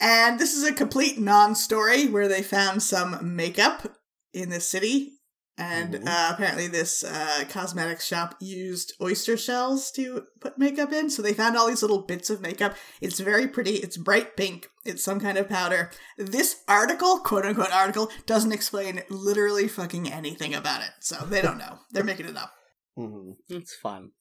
And 0.03 0.39
this 0.41 0.55
is 0.55 0.65
a 0.65 0.73
complete 0.73 1.19
non-story 1.19 2.07
where 2.07 2.27
they 2.29 2.43
found 2.43 2.83
some 2.83 3.35
makeup 3.37 3.99
in 4.33 4.49
the 4.49 4.61
city, 4.61 5.19
and 5.59 5.93
Mhm. 5.95 6.09
uh, 6.09 6.33
apparently 6.33 6.69
this 6.69 7.05
uh, 7.05 7.45
cosmetics 7.51 8.07
shop 8.07 8.35
used 8.41 8.95
oyster 9.03 9.37
shells 9.37 9.91
to 9.91 10.25
put 10.41 10.57
makeup 10.57 10.91
in. 10.91 11.11
So 11.11 11.21
they 11.21 11.35
found 11.35 11.55
all 11.55 11.67
these 11.69 11.83
little 11.83 12.07
bits 12.07 12.31
of 12.31 12.41
makeup. 12.41 12.77
It's 13.03 13.21
very 13.21 13.47
pretty. 13.47 13.75
It's 13.77 13.99
bright 13.99 14.39
pink. 14.39 14.71
It's 14.87 15.05
some 15.05 15.21
kind 15.21 15.37
of 15.37 15.51
powder. 15.51 15.91
This 16.17 16.57
article, 16.67 17.19
quote 17.19 17.45
unquote 17.45 17.71
article, 17.73 18.11
doesn't 18.25 18.53
explain 18.53 19.03
literally 19.11 19.69
fucking 19.69 20.11
anything 20.11 20.55
about 20.55 20.81
it. 20.83 20.93
So 21.01 21.17
they 21.27 21.43
don't 21.43 21.59
know. 21.59 21.81
They're 21.91 22.05
making 22.05 22.27
it 22.27 22.39
up. 22.39 22.53
hmm 22.97 23.33
It's 23.51 23.75
fun. 23.75 24.13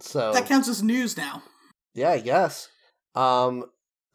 So 0.00 0.32
That 0.34 0.46
counts 0.46 0.68
as 0.68 0.82
news 0.82 1.16
now. 1.16 1.42
yeah, 1.94 2.10
I 2.10 2.18
guess. 2.20 2.68
Um, 3.14 3.64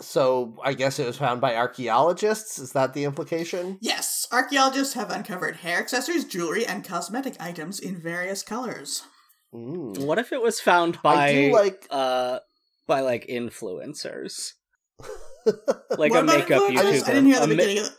so 0.02 0.57
I 0.64 0.74
guess 0.74 0.99
it 0.99 1.06
was 1.06 1.18
found 1.18 1.41
by 1.41 1.56
archaeologists. 1.56 2.60
Is 2.60 2.74
that 2.74 2.94
the 2.94 3.03
implication? 3.03 3.78
Yes, 3.82 4.28
archaeologists 4.32 4.94
have 4.94 5.10
uncovered 5.11 5.57
hair 5.57 5.80
accessories, 5.80 6.26
jewelry, 6.26 6.65
and 6.65 6.84
cosmetic 6.84 7.36
items 7.40 7.80
in 7.80 7.99
various 7.99 8.44
colors. 8.44 9.03
Mm. 9.53 9.99
What 10.06 10.19
if 10.19 10.32
it 10.34 10.41
was 10.41 10.60
found 10.60 11.02
by 11.02 11.15
I 11.30 11.34
do 11.34 11.53
like. 11.53 11.88
uh 11.90 12.40
by 12.88 13.02
like 13.02 13.28
influencers? 13.28 14.53
Like 15.98 16.11
What 16.11 16.24
a 16.24 16.24
makeup? 16.24 16.61
YouTuber. 16.64 16.78
I 16.78 17.14
didn't 17.14 17.26
hear 17.26 17.40
the 17.40 17.48
ma- 17.48 17.56
beginning 17.56 17.80
of 17.80 17.90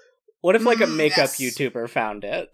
What 0.43 0.55
if 0.57 0.65
like 0.67 0.81
a 0.81 0.85
Mm, 0.87 0.97
makeup 0.97 1.31
yes. 1.39 1.41
YouTuber 1.41 1.89
found 1.89 2.25
it? 2.25 2.49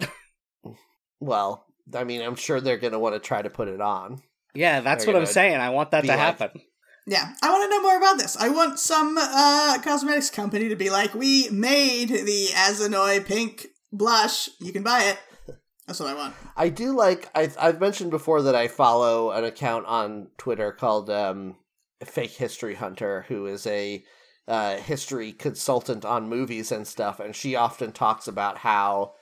Well, 1.21 1.65
I 1.95 2.05
mean, 2.05 2.21
I'm 2.23 2.35
sure 2.37 2.61
they're 2.61 2.77
gonna 2.79 2.99
want 2.99 3.15
to 3.15 3.19
try 3.19 3.41
to 3.43 3.51
put 3.51 3.69
it 3.69 3.81
on. 3.81 4.21
yeah, 4.55 4.81
that's 4.81 5.05
They're 5.05 5.15
what 5.15 5.21
I'm 5.21 5.27
saying. 5.27 5.57
I 5.57 5.71
want 5.71 5.91
that 5.93 6.03
be 6.03 6.09
to 6.09 6.15
like- 6.15 6.21
happen. 6.21 6.61
Yeah, 7.07 7.35
I 7.43 7.51
want 7.51 7.65
to 7.65 7.69
know 7.69 7.83
more 7.83 7.99
about 7.99 8.19
this. 8.19 8.37
I 8.37 8.49
want 8.49 8.79
some 8.79 9.17
uh, 9.19 9.79
cosmetics 9.83 10.31
company 10.31 10.71
to 10.71 10.77
be 10.77 10.89
like, 10.89 11.15
we 11.15 11.51
made 11.51 12.09
the 12.09 12.49
Aizanoi 12.55 13.25
pink 13.27 13.67
blush. 13.93 14.49
You 14.59 14.73
can 14.73 14.83
buy 14.83 15.05
it. 15.05 15.19
That's 15.87 16.01
what 16.01 16.09
I 16.09 16.15
want. 16.15 16.35
I 16.57 16.71
do 16.71 16.97
like. 16.97 17.29
I've, 17.35 17.57
I've 17.61 17.81
mentioned 17.81 18.11
before 18.11 18.41
that 18.43 18.55
I 18.55 18.69
follow 18.69 19.33
an 19.33 19.45
account 19.45 19.85
on 19.85 20.29
Twitter 20.39 20.73
called 20.73 21.11
um, 21.11 21.57
Fake 22.03 22.33
History 22.33 22.75
Hunter, 22.75 23.27
who 23.29 23.45
is 23.47 23.67
a 23.67 24.03
uh, 24.49 24.77
history 24.77 25.33
consultant 25.33 26.07
on 26.07 26.29
movies 26.29 26.73
and 26.73 26.87
stuff, 26.87 27.21
and 27.21 27.35
she 27.37 27.55
often 27.55 27.93
talks 27.93 28.29
about 28.29 28.59
how 28.59 29.13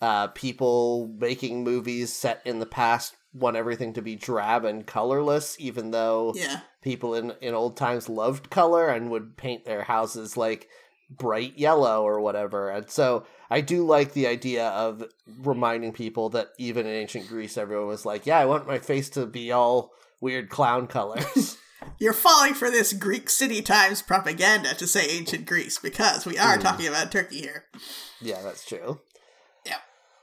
uh, 0.00 0.28
people 0.28 1.14
making 1.18 1.64
movies 1.64 2.14
set 2.14 2.40
in 2.44 2.58
the 2.58 2.66
past 2.66 3.16
want 3.38 3.56
everything 3.56 3.92
to 3.94 4.02
be 4.02 4.16
drab 4.16 4.64
and 4.64 4.86
colorless, 4.86 5.56
even 5.58 5.90
though 5.90 6.32
Yeah. 6.36 6.60
people 6.82 7.14
in 7.14 7.32
in 7.40 7.54
old 7.54 7.76
times 7.76 8.08
loved 8.08 8.50
color 8.50 8.88
and 8.88 9.10
would 9.10 9.36
paint 9.36 9.64
their 9.64 9.82
houses 9.82 10.36
like 10.36 10.68
bright 11.10 11.56
yellow 11.58 12.02
or 12.02 12.20
whatever. 12.20 12.68
And 12.70 12.90
so 12.90 13.24
I 13.50 13.60
do 13.62 13.84
like 13.86 14.12
the 14.12 14.26
idea 14.26 14.68
of 14.68 15.04
reminding 15.38 15.92
people 15.92 16.28
that 16.30 16.48
even 16.58 16.86
in 16.86 16.92
ancient 16.94 17.28
Greece 17.28 17.56
everyone 17.56 17.86
was 17.88 18.04
like, 18.04 18.26
"Yeah, 18.26 18.38
I 18.38 18.44
want 18.44 18.66
my 18.66 18.78
face 18.78 19.08
to 19.10 19.24
be 19.26 19.50
all 19.52 19.92
weird 20.20 20.50
clown 20.50 20.86
colors." 20.86 21.56
You're 21.98 22.12
falling 22.12 22.54
for 22.54 22.70
this 22.70 22.92
Greek 22.92 23.30
City 23.30 23.62
Times 23.62 24.02
propaganda 24.02 24.74
to 24.74 24.86
say 24.86 25.08
ancient 25.08 25.46
Greece 25.46 25.78
because 25.78 26.26
we 26.26 26.36
are 26.36 26.58
Mm. 26.58 26.62
talking 26.62 26.86
about 26.88 27.10
Turkey 27.12 27.40
here. 27.40 27.64
yeah, 28.20 28.42
that's 28.42 28.66
true. 28.66 29.00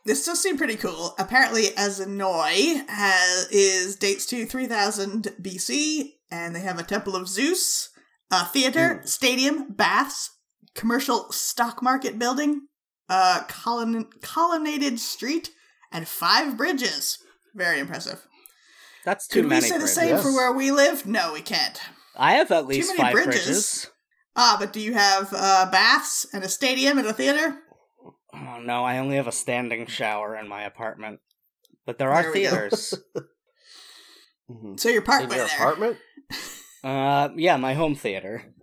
This 0.05 0.25
does 0.25 0.41
seem 0.41 0.57
pretty 0.57 0.75
cool. 0.75 1.15
Apparently, 1.17 1.63
Aizanoi 1.69 2.87
has 2.87 3.47
is 3.49 3.95
dates 3.95 4.25
to 4.27 4.45
3000 4.45 5.33
BC, 5.41 6.11
and 6.29 6.55
they 6.55 6.59
have 6.61 6.77
a 6.77 6.83
temple 6.83 7.15
of 7.15 7.27
Zeus, 7.27 7.89
a 8.31 8.45
theater, 8.45 9.01
stadium, 9.05 9.71
baths, 9.73 10.29
commercial 10.75 11.31
stock 11.31 11.81
market 11.81 12.19
building, 12.19 12.67
a 13.09 13.45
colon- 13.47 14.09
colonnaded 14.21 14.99
street, 14.99 15.49
and 15.91 16.07
five 16.07 16.55
bridges. 16.55 17.17
Very 17.55 17.79
impressive. 17.79 18.27
That's 19.05 19.27
too 19.27 19.41
Could 19.41 19.49
many 19.49 19.61
we 19.63 19.67
say 19.69 19.75
the 19.75 19.79
bridges. 19.79 19.95
same 19.95 20.17
for 20.17 20.31
where 20.33 20.51
we 20.51 20.71
live? 20.71 21.05
No, 21.07 21.33
we 21.33 21.41
can't. 21.41 21.79
I 22.15 22.33
have 22.33 22.51
at 22.51 22.67
least 22.67 22.89
many 22.89 22.99
five 22.99 23.13
bridges. 23.13 23.45
bridges. 23.45 23.91
Ah, 24.35 24.57
but 24.59 24.71
do 24.73 24.81
you 24.81 24.93
have 24.93 25.29
uh, 25.35 25.69
baths 25.71 26.27
and 26.33 26.43
a 26.43 26.49
stadium 26.49 26.97
and 26.97 27.07
a 27.07 27.13
theater? 27.13 27.57
Oh 28.35 28.59
no, 28.59 28.83
I 28.83 28.97
only 28.97 29.15
have 29.15 29.27
a 29.27 29.31
standing 29.31 29.87
shower 29.87 30.35
in 30.35 30.47
my 30.47 30.63
apartment. 30.63 31.19
But 31.85 31.97
there 31.97 32.11
are 32.11 32.23
There 32.23 32.31
we 32.33 32.43
go. 32.43 32.49
theaters. 32.49 32.93
Mhm. 34.51 34.79
So 34.79 34.89
you're 34.89 35.01
parked 35.01 35.23
In 35.23 35.29
your 35.31 35.47
there. 35.47 35.55
apartment? 35.57 35.97
uh 36.83 37.29
yeah, 37.35 37.57
my 37.57 37.73
home 37.73 37.95
theater. 37.95 38.53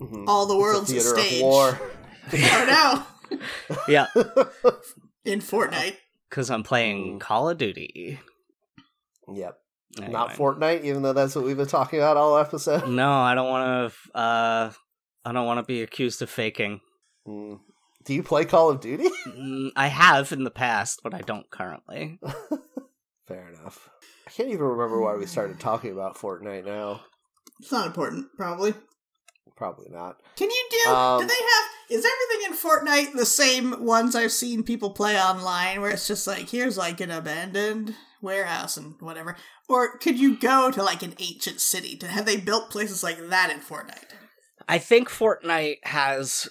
Mhm. 0.00 0.24
All 0.26 0.46
the 0.46 0.54
It's 0.54 0.58
a 0.58 0.62
world's 0.62 0.92
a, 0.92 1.00
stage. 1.00 1.34
of 1.34 1.42
war. 1.42 1.80
Oh 2.32 3.06
no! 3.30 3.38
Yeah, 3.86 4.06
In 5.24 5.40
Fortnite. 5.40 5.96
because 6.30 6.50
I'm 6.50 6.62
playing 6.62 7.18
Mm. 7.18 7.20
Call 7.20 7.48
of 7.50 7.58
Duty. 7.58 8.18
Yep. 9.32 9.58
Anyway. 9.98 10.12
Not 10.12 10.30
Fortnite, 10.30 10.82
even 10.84 11.02
though 11.02 11.12
that's 11.12 11.36
what 11.36 11.44
we've 11.44 11.56
been 11.56 11.66
talking 11.68 11.98
about 12.00 12.16
all 12.16 12.36
episode. 12.38 12.88
No, 12.88 13.12
I 13.12 13.34
don't 13.34 13.48
want 13.48 13.92
to. 13.92 14.18
Uh, 14.18 14.72
I 15.24 15.32
don't 15.32 15.46
want 15.46 15.58
to 15.58 15.64
be 15.64 15.82
accused 15.82 16.20
of 16.22 16.30
faking. 16.30 16.80
Mm. 17.28 17.60
Do 18.06 18.14
you 18.14 18.22
play 18.22 18.44
Call 18.44 18.70
of 18.70 18.80
Duty? 18.80 19.08
Mm, 19.26 19.72
I 19.76 19.88
have 19.88 20.32
in 20.32 20.44
the 20.44 20.50
past, 20.50 21.00
but 21.02 21.12
I 21.12 21.20
don't 21.20 21.50
currently. 21.50 22.18
Fair 23.28 23.48
enough. 23.48 23.90
I 24.26 24.30
can't 24.30 24.48
even 24.48 24.64
remember 24.64 25.00
why 25.00 25.14
we 25.16 25.26
started 25.26 25.60
talking 25.60 25.92
about 25.92 26.16
Fortnite 26.16 26.64
now. 26.64 27.02
It's 27.60 27.72
not 27.72 27.88
important, 27.88 28.28
probably. 28.36 28.72
Probably 29.56 29.88
not. 29.90 30.16
Can 30.36 30.48
you 30.48 30.68
do? 30.70 30.90
Um, 30.90 31.20
do 31.20 31.26
they 31.26 31.34
have? 31.34 31.70
Is 31.90 32.06
everything 32.06 32.50
in 32.50 32.56
Fortnite 32.56 33.18
the 33.18 33.26
same 33.26 33.84
ones 33.84 34.14
I've 34.14 34.32
seen 34.32 34.62
people 34.62 34.90
play 34.90 35.20
online, 35.20 35.80
where 35.80 35.90
it's 35.90 36.06
just 36.08 36.26
like 36.26 36.48
here's 36.48 36.78
like 36.78 37.00
an 37.00 37.10
abandoned 37.10 37.94
warehouse 38.22 38.76
and 38.76 38.94
whatever? 39.00 39.36
Or 39.68 39.98
could 39.98 40.18
you 40.18 40.38
go 40.38 40.70
to 40.70 40.82
like 40.82 41.02
an 41.02 41.14
ancient 41.18 41.60
city? 41.60 41.96
To 41.96 42.06
have 42.06 42.24
they 42.26 42.36
built 42.36 42.70
places 42.70 43.02
like 43.02 43.18
that 43.28 43.50
in 43.50 43.58
Fortnite? 43.58 44.14
I 44.68 44.78
think 44.78 45.08
Fortnite 45.08 45.84
has 45.84 46.48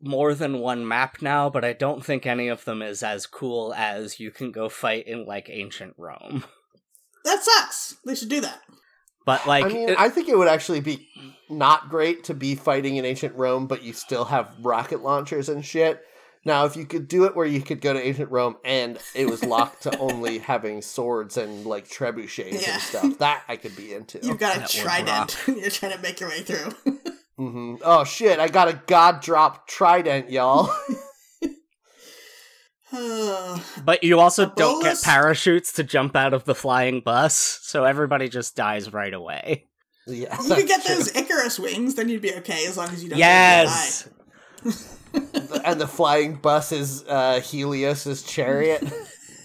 more 0.00 0.34
than 0.34 0.58
one 0.60 0.86
map 0.86 1.20
now, 1.22 1.50
but 1.50 1.64
I 1.64 1.72
don't 1.72 2.04
think 2.04 2.26
any 2.26 2.48
of 2.48 2.64
them 2.64 2.82
is 2.82 3.02
as 3.02 3.26
cool 3.26 3.74
as 3.74 4.20
you 4.20 4.30
can 4.30 4.52
go 4.52 4.68
fight 4.68 5.06
in 5.06 5.24
like 5.26 5.48
ancient 5.50 5.94
Rome. 5.96 6.44
That 7.24 7.42
sucks. 7.42 7.96
They 8.06 8.14
should 8.14 8.28
do 8.30 8.40
that. 8.40 8.60
But 9.26 9.46
like, 9.46 9.66
I 9.66 9.68
mean, 9.68 9.88
it- 9.90 9.98
I 9.98 10.08
think 10.08 10.28
it 10.30 10.38
would 10.38 10.48
actually 10.48 10.80
be 10.80 11.06
not 11.50 11.90
great 11.90 12.24
to 12.24 12.34
be 12.34 12.54
fighting 12.54 12.96
in 12.96 13.04
ancient 13.04 13.34
Rome, 13.34 13.66
but 13.66 13.82
you 13.82 13.92
still 13.92 14.24
have 14.26 14.54
rocket 14.62 15.02
launchers 15.02 15.50
and 15.50 15.62
shit. 15.62 16.00
Now, 16.46 16.64
if 16.64 16.76
you 16.76 16.86
could 16.86 17.06
do 17.08 17.24
it 17.24 17.36
where 17.36 17.44
you 17.44 17.60
could 17.60 17.82
go 17.82 17.92
to 17.92 18.00
ancient 18.00 18.30
Rome 18.30 18.56
and 18.64 18.96
it 19.14 19.26
was 19.28 19.44
locked 19.44 19.82
to 19.82 19.98
only 19.98 20.38
having 20.52 20.80
swords 20.80 21.36
and 21.36 21.66
like 21.66 21.86
trebuchets 21.88 22.62
Yeah. 22.62 22.74
and 22.74 22.82
stuff, 22.82 23.18
that 23.18 23.42
I 23.48 23.56
could 23.56 23.76
be 23.76 23.92
into. 23.92 24.20
You've 24.22 24.38
got 24.38 24.56
a 24.56 24.60
That 24.60 24.70
trident. 24.70 25.36
You're 25.48 25.68
trying 25.70 25.92
to 25.92 25.98
make 25.98 26.20
your 26.20 26.30
way 26.30 26.40
through. 26.42 26.72
Hmm 27.38 27.76
Oh 27.82 28.04
shit! 28.04 28.38
I 28.38 28.48
got 28.48 28.68
a 28.68 28.82
god 28.86 29.22
drop 29.22 29.66
trident, 29.68 30.30
y'all. 30.30 30.70
but 33.84 34.02
you 34.02 34.18
also 34.18 34.46
don't 34.46 34.82
get 34.82 35.00
parachutes 35.02 35.72
to 35.74 35.84
jump 35.84 36.16
out 36.16 36.32
of 36.32 36.44
the 36.44 36.54
flying 36.54 37.00
bus, 37.00 37.60
so 37.62 37.84
everybody 37.84 38.28
just 38.28 38.56
dies 38.56 38.92
right 38.92 39.12
away. 39.12 39.66
yeah, 40.06 40.36
you 40.42 40.54
could 40.54 40.66
get 40.66 40.84
true. 40.84 40.94
those 40.94 41.14
Icarus 41.14 41.58
wings, 41.58 41.94
then 41.96 42.08
you'd 42.08 42.22
be 42.22 42.34
okay 42.36 42.66
as 42.66 42.76
long 42.76 42.88
as 42.88 43.02
you 43.04 43.10
don't. 43.10 43.18
Yes, 43.18 44.08
and 45.64 45.80
the 45.80 45.86
flying 45.86 46.36
bus 46.36 46.72
is 46.72 47.04
uh, 47.06 47.40
Helios's 47.40 48.22
chariot. 48.22 48.82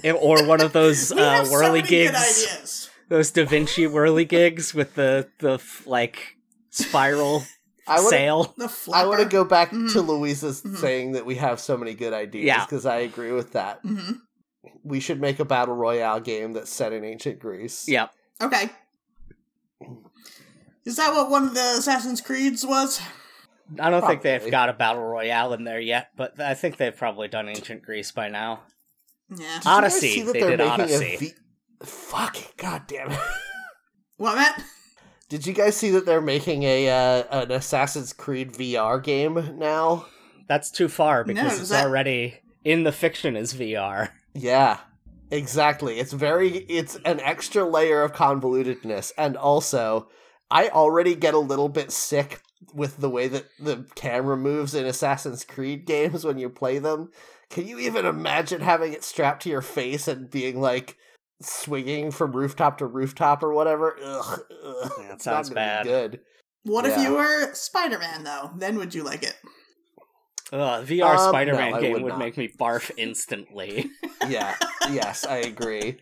It- 0.04 0.18
or 0.20 0.46
one 0.46 0.60
of 0.60 0.74
those 0.74 1.14
We 1.16 1.22
uh, 1.22 1.30
have 1.30 1.48
so 1.48 1.54
whirly 1.54 1.82
gigs, 1.82 2.90
those 3.08 3.32
Da 3.32 3.46
Vinci 3.46 3.88
whirly 3.88 4.26
gigs 4.26 4.74
with 4.74 4.96
the 4.96 5.30
the 5.40 5.62
like 5.86 6.36
spiral 6.72 7.46
I 7.88 8.00
wanna- 8.02 8.10
The. 8.58 8.90
I 8.94 9.06
want 9.06 9.20
to 9.22 9.28
go 9.28 9.44
back 9.44 9.72
to 9.72 9.76
Mhm. 9.76 10.08
Louisa's 10.08 10.62
Mhm. 10.62 10.78
saying 10.78 11.12
that 11.14 11.26
we 11.26 11.36
have 11.36 11.60
so 11.60 11.76
many 11.78 11.94
good 11.94 12.14
ideas 12.14 12.46
Yeah. 12.46 12.64
because 12.66 12.86
I 12.86 12.98
agree 12.98 13.32
with 13.32 13.54
that. 13.54 13.80
hmm 13.82 14.12
We 14.84 15.00
should 15.00 15.20
make 15.20 15.40
a 15.40 15.46
battle 15.46 15.76
royale 15.76 16.20
game 16.22 16.54
that's 16.54 16.72
set 16.72 16.94
in 16.94 17.04
ancient 17.04 17.40
Greece. 17.40 17.88
Yep. 17.88 18.12
Okay. 18.42 18.70
Is 20.86 20.98
that 20.98 21.14
what 21.14 21.30
one 21.30 21.44
of 21.48 21.54
the 21.54 21.76
Assassin's 21.78 22.22
Creeds 22.22 22.66
was? 22.66 23.02
I 23.80 23.90
don't 23.90 24.06
think 24.06 24.22
they've 24.22 24.52
got 24.52 24.70
a 24.70 24.74
battle 24.74 25.04
royale 25.04 25.54
in 25.54 25.64
there 25.64 25.80
yet, 25.80 26.10
but 26.18 26.40
I 26.40 26.54
think 26.54 26.78
they've 26.78 26.96
probably 26.96 27.28
done 27.30 27.48
ancient 27.50 27.84
Greece 27.84 28.12
by 28.12 28.28
now. 28.30 28.64
Yeah. 29.30 29.38
Did 29.38 29.40
you 29.46 29.48
guys 29.56 29.66
Odyssey, 29.66 30.10
see 30.12 30.22
that 30.24 30.34
they 30.34 30.40
they're 30.42 30.50
did 30.52 30.60
making 30.60 30.72
Odyssey. 30.82 31.16
V- 31.18 31.34
Fuck 31.86 32.40
it, 32.40 32.58
god 32.58 32.84
damn 32.88 33.12
it. 33.12 33.20
What, 34.18 34.36
Matt? 34.36 34.62
Did 35.34 35.48
you 35.48 35.54
guys 35.54 35.76
see 35.76 35.90
that 35.90 36.06
they're 36.06 36.22
making 36.22 36.62
a 36.62 36.88
uh, 36.92 37.42
an 37.42 37.52
Assassin's 37.52 38.14
Creed 38.14 38.54
VR 38.54 39.02
game 39.04 39.58
now? 39.58 40.06
That's 40.48 40.70
too 40.70 40.88
far 40.88 41.24
because 41.24 41.56
No, 41.58 41.60
it's 41.60 41.70
that- 41.70 41.88
already 41.88 42.36
in 42.64 42.84
the 42.84 42.92
fiction 42.92 43.36
as 43.36 43.52
VR. 43.56 44.10
Yeah. 44.36 44.78
Exactly. 45.32 46.00
It's 46.00 46.14
very 46.14 46.50
it's 46.58 46.98
an 47.04 47.20
extra 47.20 47.64
layer 47.68 48.04
of 48.04 48.14
convolutedness 48.14 49.12
and 49.18 49.36
also 49.36 50.08
I 50.52 50.70
already 50.70 51.16
get 51.16 51.34
a 51.34 51.40
little 51.40 51.68
bit 51.70 51.92
sick 51.92 52.40
with 52.72 52.98
the 52.98 53.10
way 53.10 53.28
that 53.28 53.46
the 53.60 53.88
camera 53.96 54.38
moves 54.38 54.76
in 54.76 54.86
Assassin's 54.86 55.44
Creed 55.44 55.88
games 55.88 56.24
when 56.24 56.38
you 56.38 56.48
play 56.48 56.78
them. 56.78 57.10
Can 57.50 57.68
you 57.68 57.80
even 57.80 58.06
imagine 58.06 58.62
having 58.62 58.94
it 58.94 59.04
strapped 59.04 59.42
to 59.44 59.50
your 59.50 59.64
face 59.64 60.08
and 60.08 60.30
being 60.30 60.62
like 60.62 60.96
swinging 61.44 62.12
from 62.12 62.32
rooftop 62.32 62.78
to 62.80 62.86
rooftop 62.86 63.44
or 63.44 63.54
whatever? 63.54 63.98
Ugh. 64.04 64.40
ugh. 64.66 64.92
Yeah, 65.00 65.04
it 65.06 65.14
It's 65.14 65.24
sounds 65.24 65.50
bad. 65.50 65.86
good. 65.86 66.20
What 66.64 66.86
if 66.86 66.98
you 67.00 67.14
were 67.14 67.54
Spider 67.54 68.00
Man, 68.00 68.24
though? 68.24 68.52
Then 68.56 68.78
would 68.78 68.94
you 68.96 69.04
like 69.04 69.24
it? 69.24 69.36
Ugh, 70.52 70.86
VR 70.86 71.18
Um, 71.18 71.30
Spider-Man 71.30 71.72
no, 71.72 71.82
game 71.82 71.94
would 71.94 72.04
would, 72.04 72.18
make 72.18 72.38
me 72.38 72.48
barf 72.48 72.92
instantly. 72.98 73.90
yeah 74.30 74.56
yes 74.92 75.26
i 75.26 75.38
agree 75.38 75.98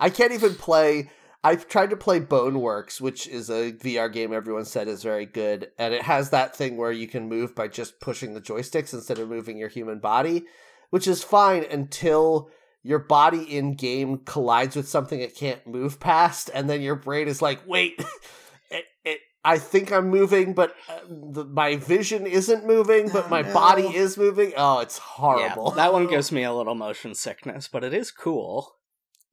i 0.00 0.08
can't 0.08 0.32
even 0.32 0.54
play 0.54 1.10
i've 1.44 1.68
tried 1.68 1.90
to 1.90 1.96
play 1.96 2.18
boneworks 2.20 3.00
which 3.02 3.26
is 3.26 3.50
a 3.50 3.72
vr 3.72 4.10
game 4.10 4.32
everyone 4.32 4.64
said 4.64 4.88
is 4.88 5.02
very 5.02 5.26
good 5.26 5.70
and 5.78 5.92
it 5.92 6.02
has 6.02 6.30
that 6.30 6.56
thing 6.56 6.76
where 6.78 6.92
you 6.92 7.06
can 7.08 7.28
move 7.28 7.54
by 7.54 7.68
just 7.68 8.00
pushing 8.00 8.32
the 8.32 8.40
joysticks 8.40 8.94
instead 8.94 9.18
of 9.18 9.28
moving 9.28 9.58
your 9.58 9.68
human 9.68 9.98
body 9.98 10.44
which 10.90 11.06
is 11.06 11.22
fine 11.22 11.64
until 11.70 12.48
your 12.86 13.00
body 13.00 13.42
in 13.42 13.74
game 13.74 14.18
collides 14.18 14.76
with 14.76 14.88
something 14.88 15.20
it 15.20 15.34
can't 15.34 15.66
move 15.66 15.98
past 15.98 16.50
and 16.54 16.70
then 16.70 16.80
your 16.80 16.94
brain 16.94 17.26
is 17.26 17.42
like 17.42 17.60
wait 17.66 17.94
it, 18.70 18.84
it 19.04 19.20
I 19.44 19.58
think 19.58 19.92
I'm 19.92 20.08
moving, 20.08 20.54
but 20.54 20.74
uh, 20.88 20.98
the, 21.08 21.44
my 21.44 21.76
vision 21.76 22.26
isn't 22.26 22.66
moving, 22.66 23.10
but 23.10 23.26
Oh, 23.26 23.30
my 23.30 23.42
no. 23.42 23.52
body 23.52 23.84
is 23.86 24.18
moving. 24.18 24.52
Oh, 24.56 24.80
it's 24.80 24.98
horrible. 24.98 25.68
Yeah, 25.68 25.84
that 25.84 25.92
one 25.92 26.08
gives 26.08 26.32
me 26.36 26.42
a 26.42 26.52
little 26.52 26.74
motion 26.74 27.14
sickness, 27.14 27.68
but 27.68 27.84
it 27.84 27.94
is 27.94 28.10
cool. 28.10 28.72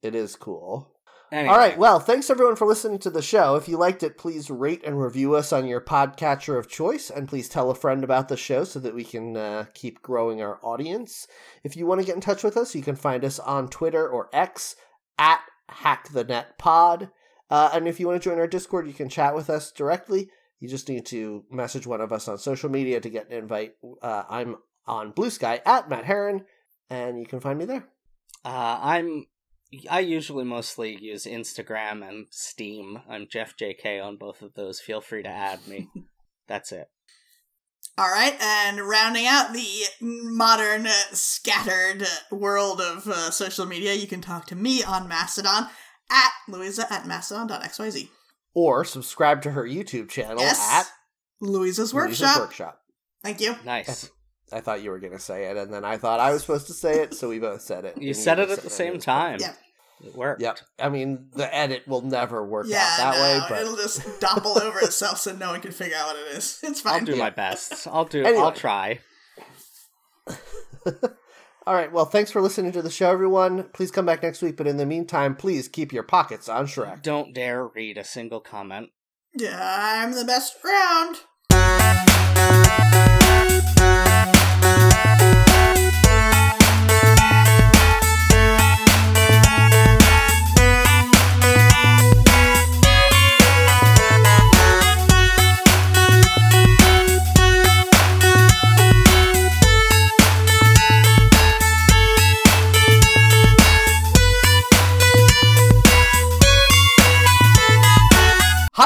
It 0.04 0.14
is 0.14 0.36
cool. 0.36 0.93
Anyway, 1.34 1.52
All 1.52 1.58
right. 1.58 1.76
Well, 1.76 1.98
thanks 1.98 2.30
everyone 2.30 2.54
for 2.54 2.64
listening 2.64 3.00
to 3.00 3.10
the 3.10 3.20
show. 3.20 3.56
If 3.56 3.66
you 3.66 3.76
liked 3.76 4.04
it, 4.04 4.16
please 4.16 4.50
rate 4.50 4.82
and 4.84 5.02
review 5.02 5.34
us 5.34 5.52
on 5.52 5.66
your 5.66 5.80
podcatcher 5.80 6.56
of 6.56 6.68
choice, 6.68 7.10
and 7.10 7.26
please 7.26 7.48
tell 7.48 7.72
a 7.72 7.74
friend 7.74 8.04
about 8.04 8.28
the 8.28 8.36
show 8.36 8.62
so 8.62 8.78
that 8.78 8.94
we 8.94 9.02
can 9.02 9.36
uh, 9.36 9.64
keep 9.74 10.00
growing 10.00 10.40
our 10.40 10.60
audience. 10.62 11.26
If 11.64 11.76
you 11.76 11.86
want 11.86 12.00
to 12.00 12.06
get 12.06 12.14
in 12.14 12.20
touch 12.20 12.44
with 12.44 12.56
us, 12.56 12.76
you 12.76 12.82
can 12.82 12.94
find 12.94 13.24
us 13.24 13.40
on 13.40 13.66
Twitter 13.66 14.08
or 14.08 14.30
X 14.32 14.76
at 15.18 15.40
HackTheNetPod. 15.72 17.10
Uh, 17.50 17.70
and 17.72 17.88
if 17.88 17.98
you 17.98 18.06
want 18.06 18.22
to 18.22 18.30
join 18.30 18.38
our 18.38 18.46
Discord, 18.46 18.86
you 18.86 18.92
can 18.92 19.08
chat 19.08 19.34
with 19.34 19.50
us 19.50 19.72
directly. 19.72 20.30
You 20.60 20.68
just 20.68 20.88
need 20.88 21.04
to 21.06 21.42
message 21.50 21.84
one 21.84 22.00
of 22.00 22.12
us 22.12 22.28
on 22.28 22.38
social 22.38 22.70
media 22.70 23.00
to 23.00 23.10
get 23.10 23.28
an 23.28 23.36
invite. 23.36 23.74
Uh, 24.00 24.22
I'm 24.30 24.54
on 24.86 25.10
Blue 25.10 25.30
Sky 25.30 25.60
at 25.66 25.88
Matt 25.90 26.04
Heron, 26.04 26.44
and 26.88 27.18
you 27.18 27.26
can 27.26 27.40
find 27.40 27.58
me 27.58 27.64
there. 27.64 27.88
Uh, 28.44 28.78
I'm. 28.80 29.26
I 29.90 30.00
usually 30.00 30.44
mostly 30.44 30.96
use 31.00 31.24
Instagram 31.24 32.06
and 32.06 32.26
Steam. 32.30 33.00
I'm 33.08 33.26
Jeff 33.30 33.56
JK 33.56 34.04
on 34.04 34.16
both 34.16 34.42
of 34.42 34.54
those. 34.54 34.80
Feel 34.80 35.00
free 35.00 35.22
to 35.22 35.28
add 35.28 35.66
me. 35.66 35.88
That's 36.48 36.72
it. 36.72 36.88
All 37.96 38.10
right, 38.10 38.34
and 38.40 38.80
rounding 38.80 39.26
out 39.26 39.52
the 39.52 39.84
modern, 40.00 40.86
uh, 40.86 40.92
scattered 41.12 42.02
uh, 42.02 42.34
world 42.34 42.80
of 42.80 43.06
uh, 43.06 43.30
social 43.30 43.66
media, 43.66 43.94
you 43.94 44.08
can 44.08 44.20
talk 44.20 44.46
to 44.46 44.56
me 44.56 44.82
on 44.82 45.06
Mastodon 45.06 45.68
at 46.10 46.30
Louisa 46.48 46.92
at 46.92 47.06
mastodon.xyz. 47.06 48.08
Or 48.52 48.84
subscribe 48.84 49.42
to 49.42 49.52
her 49.52 49.64
YouTube 49.64 50.08
channel 50.08 50.40
Yes, 50.40 50.72
at 50.72 50.90
Louisa's 51.40 51.94
Workshop. 51.94 52.08
Louisa's 52.08 52.26
Workshop. 52.26 52.40
Workshop. 52.40 52.80
Thank 53.22 53.40
you. 53.40 53.54
Nice. 53.64 54.10
I 54.52 54.60
thought 54.60 54.82
you 54.82 54.90
were 54.90 55.00
going 55.00 55.12
to 55.12 55.18
say 55.18 55.44
it, 55.46 55.56
and 55.56 55.72
then 55.72 55.84
I 55.84 55.96
thought 55.96 56.20
I 56.20 56.32
was 56.32 56.42
supposed 56.42 56.66
to 56.66 56.74
say 56.74 57.00
it, 57.00 57.14
so 57.14 57.28
we 57.28 57.38
both 57.38 57.62
said 57.62 57.84
it. 57.84 58.00
You 58.00 58.12
said 58.12 58.38
it 58.38 58.50
at 58.50 58.62
the 58.62 58.70
same 58.70 58.96
as 58.96 59.04
time. 59.04 59.38
Yeah. 59.40 59.54
It 60.04 60.14
worked. 60.14 60.42
Yep. 60.42 60.58
I 60.78 60.88
mean, 60.88 61.28
the 61.34 61.52
edit 61.54 61.86
will 61.88 62.02
never 62.02 62.44
work 62.44 62.66
Yeah, 62.68 62.78
out 62.78 62.96
that 62.98 63.16
no, 63.16 63.22
way, 63.22 63.40
but 63.48 63.60
it'll 63.62 63.76
just 63.76 64.20
topple 64.20 64.58
over 64.60 64.78
itself 64.80 65.18
so 65.18 65.34
no 65.34 65.50
one 65.50 65.60
can 65.60 65.72
figure 65.72 65.96
out 65.96 66.08
what 66.08 66.16
it 66.16 66.36
is. 66.36 66.58
It's 66.62 66.80
fine. 66.80 67.00
I'll 67.00 67.04
do 67.06 67.12
Yeah. 67.12 67.18
my 67.18 67.30
best. 67.30 67.86
I'll 67.88 68.04
do. 68.04 68.22
Anyway. 68.24 68.42
I'll 68.42 68.52
try. 68.52 69.00
All 71.66 71.74
right. 71.74 71.90
Well, 71.90 72.04
thanks 72.04 72.30
for 72.30 72.42
listening 72.42 72.72
to 72.72 72.82
the 72.82 72.90
show, 72.90 73.10
everyone. 73.10 73.64
Please 73.72 73.90
come 73.90 74.04
back 74.04 74.22
next 74.22 74.42
week. 74.42 74.56
But 74.56 74.66
in 74.66 74.76
the 74.76 74.84
meantime, 74.86 75.34
please 75.34 75.66
keep 75.68 75.92
your 75.92 76.02
pockets 76.02 76.48
on 76.48 76.66
Shrek. 76.66 77.02
Don't 77.02 77.32
dare 77.34 77.66
read 77.66 77.96
a 77.96 78.04
single 78.04 78.40
comment. 78.40 78.90
Yeah, 79.34 79.58
I'm 79.60 80.12
the 80.12 80.24
best 80.24 80.56
around. 80.64 81.16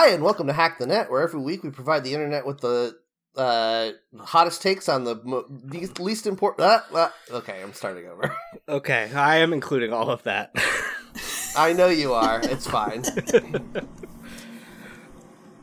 Hi, 0.09 0.15
and 0.15 0.25
welcome 0.25 0.47
to 0.47 0.55
Hack 0.55 0.79
the 0.79 0.87
Net, 0.87 1.11
where 1.11 1.21
every 1.21 1.39
week 1.39 1.63
we 1.63 1.69
provide 1.69 2.03
the 2.03 2.15
internet 2.15 2.47
with 2.47 2.63
the 2.63 2.97
uh, 3.37 3.91
hottest 4.19 4.63
takes 4.63 4.89
on 4.89 5.05
the 5.05 5.21
mo- 5.23 5.45
least, 5.51 6.01
least 6.01 6.27
important. 6.27 6.67
Uh, 6.67 6.81
uh, 6.95 7.11
okay, 7.31 7.61
I'm 7.63 7.75
starting 7.75 8.07
over. 8.07 8.35
Okay, 8.71 9.11
I 9.15 9.37
am 9.37 9.53
including 9.53 9.93
all 9.93 10.09
of 10.09 10.23
that. 10.23 10.55
I 11.55 11.75
know 11.75 11.89
you 11.89 12.15
are. 12.15 12.41
It's 12.43 12.67
fine. 12.67 13.05